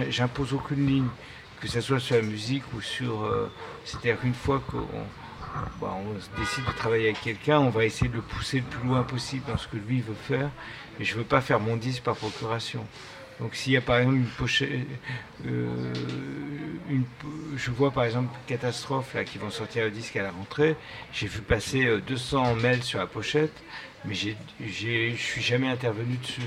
J'impose 0.10 0.54
aucune 0.54 0.86
ligne, 0.88 1.08
que 1.60 1.68
ce 1.68 1.82
soit 1.82 2.00
sur 2.00 2.16
la 2.16 2.22
musique 2.24 2.64
ou 2.76 2.82
sur. 2.82 3.24
euh, 3.24 3.52
C'est-à-dire 3.86 4.20
qu'une 4.20 4.34
fois 4.34 4.62
qu'on 4.70 4.88
bah, 5.82 5.94
on 5.98 6.40
décide 6.40 6.66
de 6.66 6.72
travailler 6.72 7.06
avec 7.06 7.22
quelqu'un, 7.22 7.60
on 7.60 7.70
va 7.70 7.84
essayer 7.86 8.10
de 8.10 8.16
le 8.16 8.22
pousser 8.22 8.58
le 8.60 8.64
plus 8.66 8.88
loin 8.88 9.04
possible 9.04 9.44
dans 9.48 9.58
ce 9.58 9.68
que 9.68 9.78
lui 9.78 10.02
veut 10.02 10.14
faire. 10.14 10.50
Et 11.00 11.04
je 11.04 11.16
veux 11.16 11.24
pas 11.24 11.42
faire 11.42 11.60
mon 11.60 11.76
disque 11.78 12.04
par 12.04 12.16
procuration. 12.16 12.86
Donc 13.40 13.56
s'il 13.56 13.74
y 13.74 13.78
a 13.78 13.82
par 13.82 13.98
exemple 13.98 14.18
une 14.18 14.26
pochette, 14.26 14.70
euh, 15.48 15.94
une 16.90 17.04
je 17.58 17.72
vois 17.72 17.90
par 17.92 18.04
exemple 18.04 18.30
Catastrophe 18.46 19.16
là 19.16 19.24
qui 19.24 19.40
vont 19.40 19.50
sortir 19.50 19.84
le 19.86 19.92
disque 19.92 20.16
à 20.16 20.22
la 20.24 20.32
rentrée, 20.32 20.76
j'ai 21.12 21.26
vu 21.28 21.42
passer 21.42 21.86
euh, 21.86 22.02
200 22.02 22.56
mails 22.56 22.84
sur 22.84 23.00
la 23.00 23.08
pochette, 23.08 23.64
mais 24.06 24.14
je 24.14 25.16
suis 25.16 25.42
jamais 25.42 25.70
intervenu 25.70 26.18
dessus. 26.18 26.42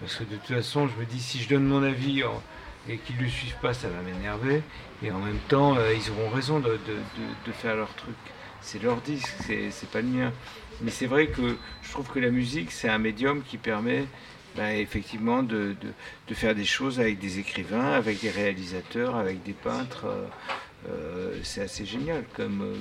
Parce 0.00 0.16
que 0.16 0.24
de 0.24 0.36
toute 0.36 0.56
façon, 0.56 0.88
je 0.88 0.96
me 0.96 1.04
dis 1.04 1.20
si 1.20 1.40
je 1.40 1.48
donne 1.48 1.64
mon 1.64 1.82
avis 1.82 2.22
et 2.88 2.96
qu'ils 2.98 3.16
ne 3.16 3.22
le 3.22 3.28
suivent 3.28 3.58
pas, 3.60 3.74
ça 3.74 3.88
va 3.88 4.00
m'énerver. 4.02 4.62
Et 5.02 5.10
en 5.10 5.18
même 5.18 5.38
temps, 5.48 5.76
euh, 5.76 5.92
ils 5.94 6.10
auront 6.10 6.30
raison 6.30 6.58
de, 6.58 6.78
faire 7.52 7.76
leur 7.76 7.92
truc. 7.94 8.16
C'est 8.62 8.82
leur 8.82 9.00
disque, 9.02 9.30
c'est, 9.46 9.90
pas 9.90 10.00
le 10.00 10.08
mien. 10.08 10.32
Mais 10.80 10.90
c'est 10.90 11.06
vrai 11.06 11.28
que 11.28 11.56
je 11.82 11.90
trouve 11.90 12.08
que 12.10 12.18
la 12.18 12.30
musique, 12.30 12.72
c'est 12.72 12.88
un 12.88 12.98
médium 12.98 13.42
qui 13.42 13.58
permet 13.58 14.06
bah, 14.56 14.74
effectivement 14.74 15.42
de, 15.42 15.76
faire 16.32 16.54
des 16.54 16.64
choses 16.64 16.98
avec 16.98 17.18
des 17.18 17.38
écrivains, 17.38 17.92
avec 17.92 18.20
des 18.20 18.30
réalisateurs, 18.30 19.16
avec 19.16 19.42
des 19.42 19.52
peintres. 19.52 20.06
euh, 20.06 20.26
euh, 20.88 21.38
c'est 21.42 21.60
assez 21.60 21.84
génial 21.84 22.24
comme, 22.34 22.74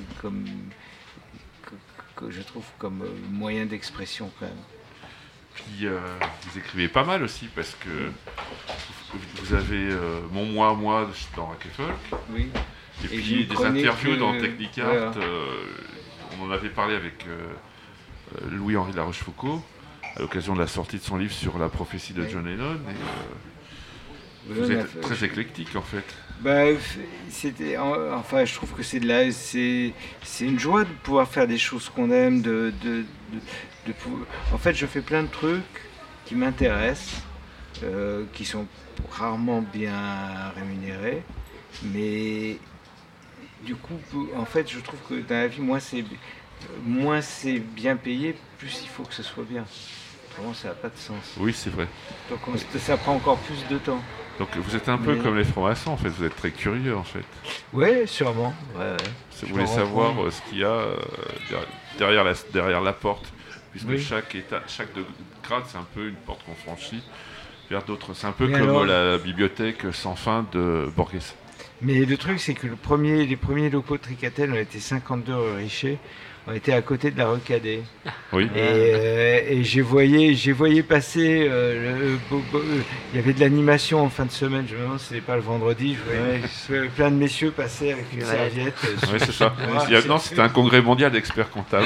je 2.30 2.41
trouve 2.41 2.66
comme 2.78 3.04
moyen 3.30 3.66
d'expression 3.66 4.32
quand 4.40 4.46
même. 4.46 4.78
Puis 5.65 5.88
euh, 5.88 5.99
vous 6.44 6.60
écrivez 6.60 6.88
pas 6.88 7.03
mal 7.03 7.23
aussi, 7.23 7.48
parce 7.56 7.76
que 7.76 7.90
vous, 9.14 9.19
vous 9.44 9.53
avez 9.53 9.90
euh, 9.91 10.19
Mon 10.31 10.45
Moi, 10.45 10.73
Moi 10.73 11.10
dans 11.36 11.45
Rock. 11.48 11.65
Oui. 12.31 12.48
Et, 13.03 13.15
Et 13.15 13.19
puis 13.19 13.45
des 13.45 13.65
interviews 13.65 14.15
dans 14.18 14.34
euh, 14.34 14.41
Technicart. 14.41 14.86
voilà. 14.88 15.11
euh, 15.18 15.45
on 16.40 16.45
en 16.45 16.52
avait 16.52 16.69
parlé 16.69 16.95
avec 16.95 17.26
Louis-Henri 18.52 18.91
de 18.91 18.98
La 18.98 19.03
Rochefoucauld 19.03 19.61
à 20.15 20.19
l'occasion 20.19 20.53
de 20.53 20.60
la 20.60 20.68
sortie 20.68 20.98
de 20.98 21.03
son 21.03 21.18
livre 21.18 21.34
sur 21.34 21.57
la 21.57 21.69
prophétie 21.69 22.14
de 22.14 22.22
Oui. 22.23 22.30
John 22.31 22.45
Lennon. 22.45 22.76
Et, 24.49 24.53
vous 24.53 24.72
êtes 24.72 24.88
fait- 24.88 24.99
très 25.02 25.26
éclectique 25.26 25.76
en 25.76 25.81
fait. 25.81 26.03
Bah, 26.41 26.64
c'était, 27.30 27.77
en- 27.77 28.14
enfin, 28.14 28.45
je 28.45 28.53
trouve 28.56 28.72
que 28.72 28.81
c'est 28.84 28.99
de 28.99 29.07
la, 29.07 29.31
c'est, 29.31 29.94
c'est 30.23 30.45
une 30.45 30.57
joie 30.60 30.84
de 30.86 30.90
pouvoir 31.03 31.27
faire 31.27 31.48
des 31.48 31.57
choses 31.57 31.90
qu'on 31.90 32.10
aime, 32.11 32.41
de, 32.41 32.73
de, 32.81 32.90
de, 32.99 33.03
de 33.94 34.53
en 34.53 34.57
fait, 34.57 34.74
je 34.74 34.86
fais 34.86 35.02
plein 35.02 35.24
de 35.24 35.28
trucs 35.28 35.64
qui 36.26 36.36
m'intéressent, 36.36 37.22
euh, 37.84 38.26
qui 38.34 38.45
sont 38.45 38.66
rarement 39.11 39.61
bien 39.61 40.52
rémunérés, 40.56 41.24
Mais 41.84 42.57
du 43.64 43.76
coup, 43.76 43.99
en 44.38 44.45
fait, 44.45 44.70
je 44.70 44.80
trouve 44.80 44.99
que 45.07 45.14
dans 45.28 45.36
la 45.36 45.48
vie, 45.48 45.61
moins 45.61 45.80
c'est 45.80 46.03
moins 46.86 47.22
c'est 47.22 47.60
bien 47.60 47.95
payé, 47.95 48.36
plus 48.57 48.82
il 48.84 48.90
faut 48.90 49.03
que 49.03 49.14
ce 49.14 49.24
soit 49.24 49.44
bien. 49.45 49.64
Autrement, 50.32 50.53
ça 50.53 50.70
n'a 50.70 50.74
pas 50.74 50.90
de 50.90 50.98
sens. 50.98 51.36
Oui, 51.38 51.53
c'est 51.53 51.70
vrai. 51.70 51.88
Donc 52.30 52.40
on- 52.48 52.78
ça 52.80 52.98
prend 52.98 53.14
encore 53.16 53.38
plus 53.40 53.66
de 53.70 53.78
temps. 53.78 54.02
Donc 54.40 54.49
vous 54.57 54.76
êtes 54.76 54.88
un 54.90 54.98
peu 54.98 55.16
Mais- 55.16 55.22
comme 55.24 55.38
les 55.38 55.44
francs-maçons 55.44 55.91
en 55.91 55.98
fait, 55.98 56.10
vous 56.10 56.24
êtes 56.24 56.36
très 56.36 56.52
curieux 56.52 56.95
en 56.95 57.03
fait. 57.03 57.24
Ouais, 57.74 58.06
sûrement. 58.07 58.53
Ouais, 58.76 58.82
ouais. 58.91 58.98
Vous 59.44 59.49
voulez 59.53 59.68
savoir 59.68 60.16
compte. 60.16 60.28
euh, 60.28 60.32
ce 60.32 60.41
qu'il 60.49 60.60
y 60.60 60.64
a 60.64 60.68
euh, 60.70 60.95
derrière- 61.49 61.68
derrière 61.98 62.24
la, 62.24 62.34
derrière 62.53 62.82
la 62.82 62.94
porte, 62.94 63.32
puisque 63.72 63.88
Oui. 63.90 64.00
chaque 64.00 64.36
état, 64.36 64.62
chaque 64.68 64.94
de- 64.94 65.06
grade 65.44 65.64
c'est 65.68 65.78
un 65.78 65.88
peu 65.94 66.08
une 66.08 66.16
porte 66.16 66.44
qu'on 66.46 66.56
franchit 66.56 67.02
vers 67.70 67.84
d'autres. 67.84 68.14
C'est 68.14 68.28
un 68.28 68.32
peu 68.32 68.48
Mais 68.48 68.54
comme 68.60 68.70
alors- 68.70 68.86
la 68.86 69.18
bibliothèque 69.18 69.84
sans 69.94 70.16
fin 70.16 70.46
de 70.52 70.90
Borges. 70.96 71.34
Mais 71.82 72.04
le 72.06 72.18
truc, 72.18 72.40
c'est 72.40 72.54
que 72.56 72.68
le 72.68 72.76
premier, 72.76 73.26
les 73.26 73.36
premiers 73.38 73.70
locaux 73.70 73.98
de 73.98 74.02
Tricatel, 74.02 74.52
on 74.52 74.56
était 74.56 74.80
52 74.80 75.36
rue 75.36 75.56
Richer. 75.56 75.98
On 76.49 76.53
était 76.55 76.73
à 76.73 76.81
côté 76.81 77.11
de 77.11 77.17
la 77.19 77.27
rue 77.27 77.39
Cadet. 77.39 77.81
Oui. 78.34 78.45
Et, 78.55 78.59
euh, 78.59 79.41
et 79.49 79.63
j'ai 79.63 79.81
voyé, 79.81 80.34
j'ai 80.34 80.51
voyé 80.51 80.81
passer. 80.81 81.47
euh, 81.47 82.17
le- 82.31 82.38
euh, 82.57 82.81
il 83.13 83.17
y 83.17 83.19
avait 83.19 83.34
de 83.34 83.39
l'animation 83.39 84.01
en 84.01 84.09
fin 84.09 84.26
de 84.26 84.31
semaine. 84.31 84.65
Je 84.67 84.76
me 84.76 84.81
demande 84.81 84.99
si 84.99 85.09
c'était 85.09 85.21
pas 85.21 85.35
le 85.35 85.41
vendredi. 85.43 85.95
Je 85.95 86.03
voyais, 86.11 86.41
je 86.41 86.73
voyais 86.73 86.89
plein 86.89 87.11
de 87.11 87.15
messieurs 87.17 87.51
passer 87.51 87.91
avec 87.91 88.05
une 88.13 88.19
Ouais. 88.21 88.26
serviette. 88.26 88.73
Oui, 89.13 89.19
c'est 89.19 89.31
ça. 89.31 89.53
Ouais, 89.89 90.07
non, 90.07 90.17
c'était 90.17 90.41
un 90.41 90.49
congrès 90.49 90.81
mondial 90.81 91.11
d'experts 91.11 91.51
comptables. 91.51 91.85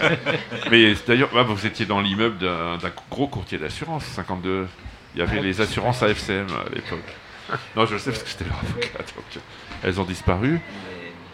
Mais 0.70 0.94
d'ailleurs, 1.06 1.30
ah, 1.36 1.42
vous 1.44 1.64
étiez 1.66 1.86
dans 1.86 2.00
l'immeuble 2.00 2.38
d'un 2.38 2.78
gros 3.10 3.28
courtier 3.28 3.58
d'assurance, 3.58 4.04
52. 4.04 4.66
Il 5.14 5.18
y 5.20 5.22
avait 5.22 5.40
les 5.40 5.60
assurances 5.60 6.02
AFCM 6.02 6.46
à 6.50 6.74
l'époque. 6.74 6.98
Non, 7.76 7.86
je 7.86 7.92
le 7.94 7.98
sais 7.98 8.10
parce 8.10 8.22
que 8.22 8.30
c'était 8.30 8.46
leur 8.46 8.58
avocat. 8.58 8.98
donc, 8.98 9.42
elles 9.84 10.00
ont 10.00 10.04
disparu. 10.04 10.58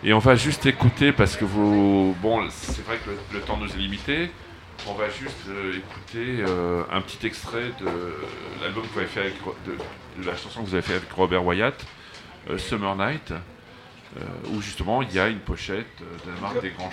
Et 0.04 0.12
on 0.12 0.20
va 0.20 0.36
juste 0.36 0.64
écouter 0.66 1.12
parce 1.12 1.36
que 1.36 1.44
vous. 1.44 2.16
Bon, 2.22 2.48
c'est 2.50 2.84
vrai 2.84 2.98
que 2.98 3.10
le, 3.34 3.40
temps 3.40 3.56
nous 3.56 3.68
est 3.68 3.76
limité. 3.76 4.30
On 4.86 4.94
va 4.94 5.08
juste 5.10 5.48
euh, 5.48 5.76
écouter 5.76 6.44
euh, 6.46 6.84
un 6.92 7.00
petit 7.00 7.26
extrait 7.26 7.72
de 7.80 7.86
l'album 8.62 8.84
que 8.84 8.92
vous 8.92 8.98
avez 9.00 9.08
fait 9.08 9.20
avec. 9.20 9.34
De, 9.66 10.24
la 10.24 10.36
chanson 10.36 10.62
que 10.62 10.66
vous 10.66 10.74
avez 10.74 10.82
fait 10.82 10.94
avec 10.94 11.10
Robert 11.12 11.44
Wyatt, 11.44 11.84
euh, 12.48 12.58
Summer 12.58 12.96
Night, 12.96 13.32
où 14.52 14.60
justement 14.60 15.02
il 15.02 15.12
y 15.12 15.20
a 15.20 15.28
une 15.28 15.38
pochette 15.38 15.86
de 16.26 16.32
la 16.32 16.40
marque 16.40 16.60
des 16.60 16.70
Grands. 16.70 16.90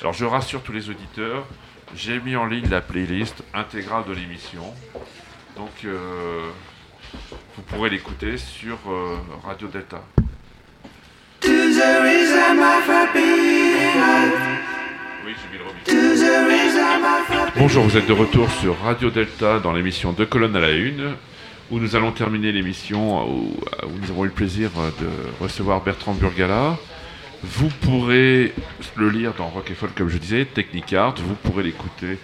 Alors 0.00 0.14
je 0.14 0.24
rassure 0.24 0.62
tous 0.62 0.72
les 0.72 0.88
auditeurs, 0.88 1.46
j'ai 1.94 2.18
mis 2.18 2.34
en 2.34 2.46
ligne 2.46 2.68
la 2.70 2.80
playlist 2.80 3.44
intégrale 3.52 4.04
de 4.06 4.14
l'émission. 4.14 4.72
Donc 5.54 5.84
vous 7.56 7.62
pourrez 7.62 7.90
l'écouter 7.90 8.38
sur 8.38 8.78
Radio 9.44 9.68
Delta. 9.68 10.02
Oui, 15.24 15.34
j'ai 15.42 15.48
mis 15.52 15.58
le 15.58 15.64
remix. 15.64 15.84
Bonjour, 17.56 17.84
vous 17.84 17.96
êtes 17.96 18.06
de 18.06 18.12
retour 18.12 18.50
sur 18.60 18.78
Radio 18.80 19.10
Delta 19.10 19.58
dans 19.60 19.72
l'émission 19.72 20.12
Deux 20.12 20.26
colonnes 20.26 20.56
à 20.56 20.60
la 20.60 20.70
une, 20.72 21.14
où 21.70 21.78
nous 21.78 21.96
allons 21.96 22.12
terminer 22.12 22.52
l'émission, 22.52 23.28
où, 23.28 23.56
où 23.84 23.90
nous 24.00 24.10
avons 24.10 24.24
eu 24.24 24.28
le 24.28 24.32
plaisir 24.34 24.70
de 25.00 25.06
recevoir 25.42 25.82
Bertrand 25.82 26.14
Burgala. 26.14 26.76
Vous 27.42 27.68
pourrez 27.82 28.52
le 28.96 29.10
lire 29.10 29.32
dans 29.36 29.48
Rock 29.48 29.70
et 29.70 29.74
Folk, 29.74 29.94
comme 29.94 30.08
je 30.08 30.18
disais, 30.18 30.44
Technicart. 30.46 31.14
Vous 31.18 31.34
pourrez 31.34 31.62
l'écouter 31.64 32.18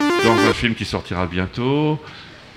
dans 0.00 0.36
un 0.48 0.52
film 0.52 0.74
qui 0.74 0.84
sortira 0.84 1.26
bientôt. 1.26 2.00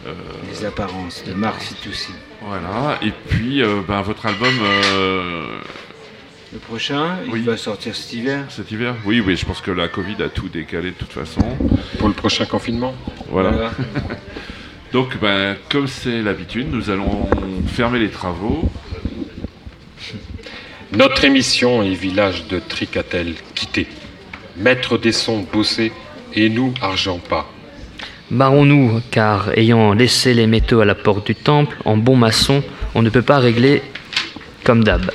Euh, 0.07 0.13
Les 0.51 0.65
apparences 0.65 1.23
de 1.25 1.34
Marc 1.34 1.61
Fitoussi. 1.61 2.11
voilà. 2.41 2.97
Et 3.01 3.11
puis, 3.29 3.61
euh, 3.61 3.81
ben, 3.88 4.01
votre 4.01 4.25
album. 4.25 4.53
euh, 4.61 5.59
Le 6.53 6.60
prochain, 6.60 7.18
il 7.34 7.44
va 7.44 7.57
sortir 7.57 7.94
cet 7.94 8.14
hiver. 8.14 8.45
Cet 8.49 8.72
hiver 8.72 8.95
Oui, 9.06 9.19
oui, 9.19 9.36
je 9.36 9.45
pense 9.45 9.60
que 9.60 9.72
la 9.72 9.90
Covid 9.90 10.15
a 10.24 10.30
tout 10.30 10.48
décalé 10.48 10.91
de 10.91 10.95
toute 10.95 11.11
façon. 11.11 11.41
Pour 11.99 12.07
le 12.07 12.14
prochain 12.14 12.45
confinement 12.45 12.95
Voilà. 13.30 13.52
Voilà. 13.52 13.72
Donc, 14.94 15.19
ben, 15.19 15.57
comme 15.69 15.88
c'est 15.88 16.22
l'habitude, 16.22 16.72
nous 16.72 16.90
allons 16.90 17.28
fermer 17.68 17.99
les 17.99 18.10
travaux. 18.10 18.69
Notre 20.94 21.26
émission 21.26 21.84
est 21.84 21.94
village 21.94 22.48
de 22.48 22.60
Tricatel 22.60 23.34
quitté. 23.53 23.88
Maître 24.56 24.98
des 24.98 25.11
sons 25.11 25.45
bossé 25.52 25.91
et 26.34 26.48
nous 26.48 26.74
argent 26.82 27.18
pas. 27.18 27.52
Barrons-nous, 28.32 29.02
car 29.11 29.49
ayant 29.57 29.91
laissé 29.91 30.34
les 30.34 30.48
métaux 30.48 30.80
à 30.80 30.86
la 30.86 30.95
porte 30.95 31.28
du 31.28 31.36
temple, 31.36 31.76
en 31.84 31.98
bon 31.98 32.15
maçon, 32.15 32.64
on 32.95 33.02
ne 33.02 33.10
peut 33.10 33.22
pas 33.22 33.40
régler 33.40 33.82
comme 34.64 34.86
d'hab. 34.86 35.11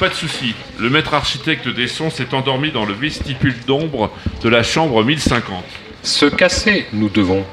Pas 0.00 0.08
de 0.08 0.14
souci. 0.14 0.54
Le 0.78 0.88
maître 0.88 1.12
architecte 1.12 1.68
des 1.68 1.86
sons 1.86 2.08
s'est 2.08 2.32
endormi 2.32 2.70
dans 2.70 2.86
le 2.86 2.94
vestibule 2.94 3.54
d'ombre 3.66 4.10
de 4.42 4.48
la 4.48 4.62
chambre 4.62 5.04
1050. 5.04 5.62
Se 6.02 6.24
casser, 6.24 6.86
nous 6.94 7.10
devons. 7.10 7.44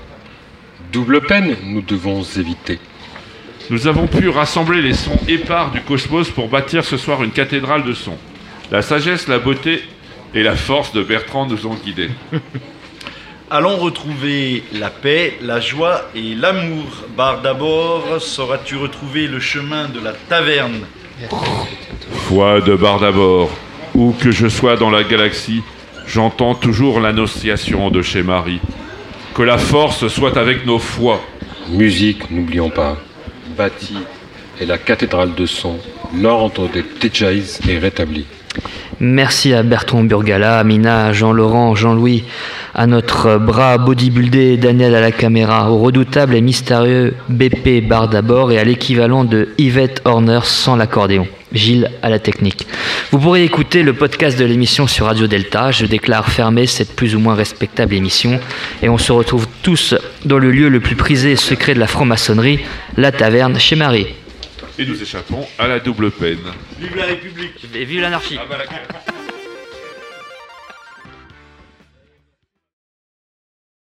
Double 0.93 1.19
peine, 1.19 1.57
nous 1.63 1.81
devons 1.81 2.23
éviter. 2.23 2.79
Nous 3.69 3.87
avons 3.87 4.07
pu 4.07 4.29
rassembler 4.29 4.81
les 4.81 4.93
sons 4.93 5.19
épars 5.27 5.71
du 5.71 5.81
cosmos 5.81 6.29
pour 6.31 6.47
bâtir 6.47 6.85
ce 6.85 6.95
soir 6.95 7.21
une 7.21 7.31
cathédrale 7.31 7.83
de 7.83 7.91
sons. 7.91 8.17
La 8.71 8.81
sagesse, 8.81 9.27
la 9.27 9.39
beauté 9.39 9.83
et 10.33 10.41
la 10.41 10.55
force 10.55 10.93
de 10.93 11.03
Bertrand 11.03 11.47
nous 11.47 11.67
ont 11.67 11.75
guidés. 11.75 12.11
Allons 13.51 13.75
retrouver 13.75 14.63
la 14.71 14.89
paix, 14.89 15.37
la 15.41 15.59
joie 15.59 16.09
et 16.15 16.33
l'amour. 16.33 17.03
Bar 17.17 17.41
d'abord, 17.41 18.21
sauras-tu 18.21 18.77
retrouver 18.77 19.27
le 19.27 19.41
chemin 19.41 19.89
de 19.89 19.99
la 19.99 20.13
taverne? 20.13 20.85
Foi 22.11 22.61
de 22.61 22.75
bar 22.75 22.99
d'abord, 22.99 23.49
où 23.95 24.13
que 24.13 24.31
je 24.31 24.47
sois 24.47 24.75
dans 24.75 24.91
la 24.91 25.03
galaxie, 25.03 25.63
j'entends 26.05 26.53
toujours 26.53 26.99
l'annonciation 26.99 27.89
de 27.89 28.01
chez 28.01 28.21
Marie. 28.21 28.61
Que 29.33 29.41
la 29.41 29.57
force 29.57 30.07
soit 30.07 30.37
avec 30.37 30.65
nos 30.65 30.79
foi. 30.79 31.21
Musique, 31.69 32.29
n'oublions 32.29 32.69
pas. 32.69 32.97
Bâti 33.57 33.97
et 34.59 34.65
la 34.65 34.77
cathédrale 34.77 35.33
de 35.35 35.45
son, 35.45 35.77
l'ordre 36.15 36.67
des 36.69 36.83
Tejaïs 36.83 37.59
est 37.67 37.77
rétabli. 37.77 38.25
Merci 38.99 39.53
à 39.53 39.61
Bertrand 39.61 40.03
Burgala, 40.03 40.57
à 40.57 40.63
Mina, 40.63 41.13
Jean-Laurent, 41.13 41.75
Jean-Louis, 41.75 42.23
à 42.73 42.87
notre 42.87 43.37
bras 43.37 43.77
bodybuildé 43.77 44.57
Daniel 44.57 44.95
à 44.95 45.01
la 45.01 45.11
caméra, 45.11 45.71
au 45.71 45.77
redoutable 45.77 46.35
et 46.35 46.41
mystérieux 46.41 47.13
BP 47.29 47.87
Bar 47.87 48.07
d'abord 48.07 48.51
et 48.51 48.57
à 48.57 48.63
l'équivalent 48.63 49.23
de 49.23 49.49
Yvette 49.59 50.01
Horner 50.05 50.39
sans 50.43 50.75
l'accordéon. 50.75 51.27
Gilles 51.53 51.91
à 52.01 52.09
la 52.09 52.19
technique. 52.19 52.67
Vous 53.11 53.19
pourrez 53.19 53.43
écouter 53.43 53.83
le 53.83 53.93
podcast 53.93 54.37
de 54.37 54.43
l'émission 54.43 54.85
sur 54.85 55.05
Radio 55.05 55.27
Delta. 55.27 55.71
Je 55.71 55.85
déclare 55.85 56.29
fermer 56.29 56.65
cette 56.65 56.93
plus 56.93 57.15
ou 57.15 57.19
moins 57.19 57.35
respectable 57.35 57.93
émission 57.93 58.39
et 58.83 58.89
on 58.89 58.97
se 58.97 59.11
retrouve 59.11 59.47
tous 59.61 59.95
dans 60.25 60.39
le 60.39 60.51
lieu 60.51 60.67
le 60.67 60.81
plus 60.81 60.95
prisé 60.95 61.31
et 61.31 61.35
secret 61.37 61.73
de 61.73 61.79
la 61.79 61.87
franc-maçonnerie, 61.87 62.59
la 62.97 63.11
taverne 63.13 63.57
chez 63.59 63.77
Marie. 63.77 64.07
Et 64.79 64.85
nous 64.85 65.01
échappons 65.01 65.47
à 65.57 65.67
la 65.67 65.79
double 65.79 66.11
peine. 66.11 66.39
Vive 66.79 66.95
la 66.95 67.05
République. 67.05 67.65
Et 67.73 67.85
vive 67.85 68.01
l'anarchie. 68.01 68.37
Ah 68.39 68.45
bah, 68.47 68.57
la- 68.59 69.16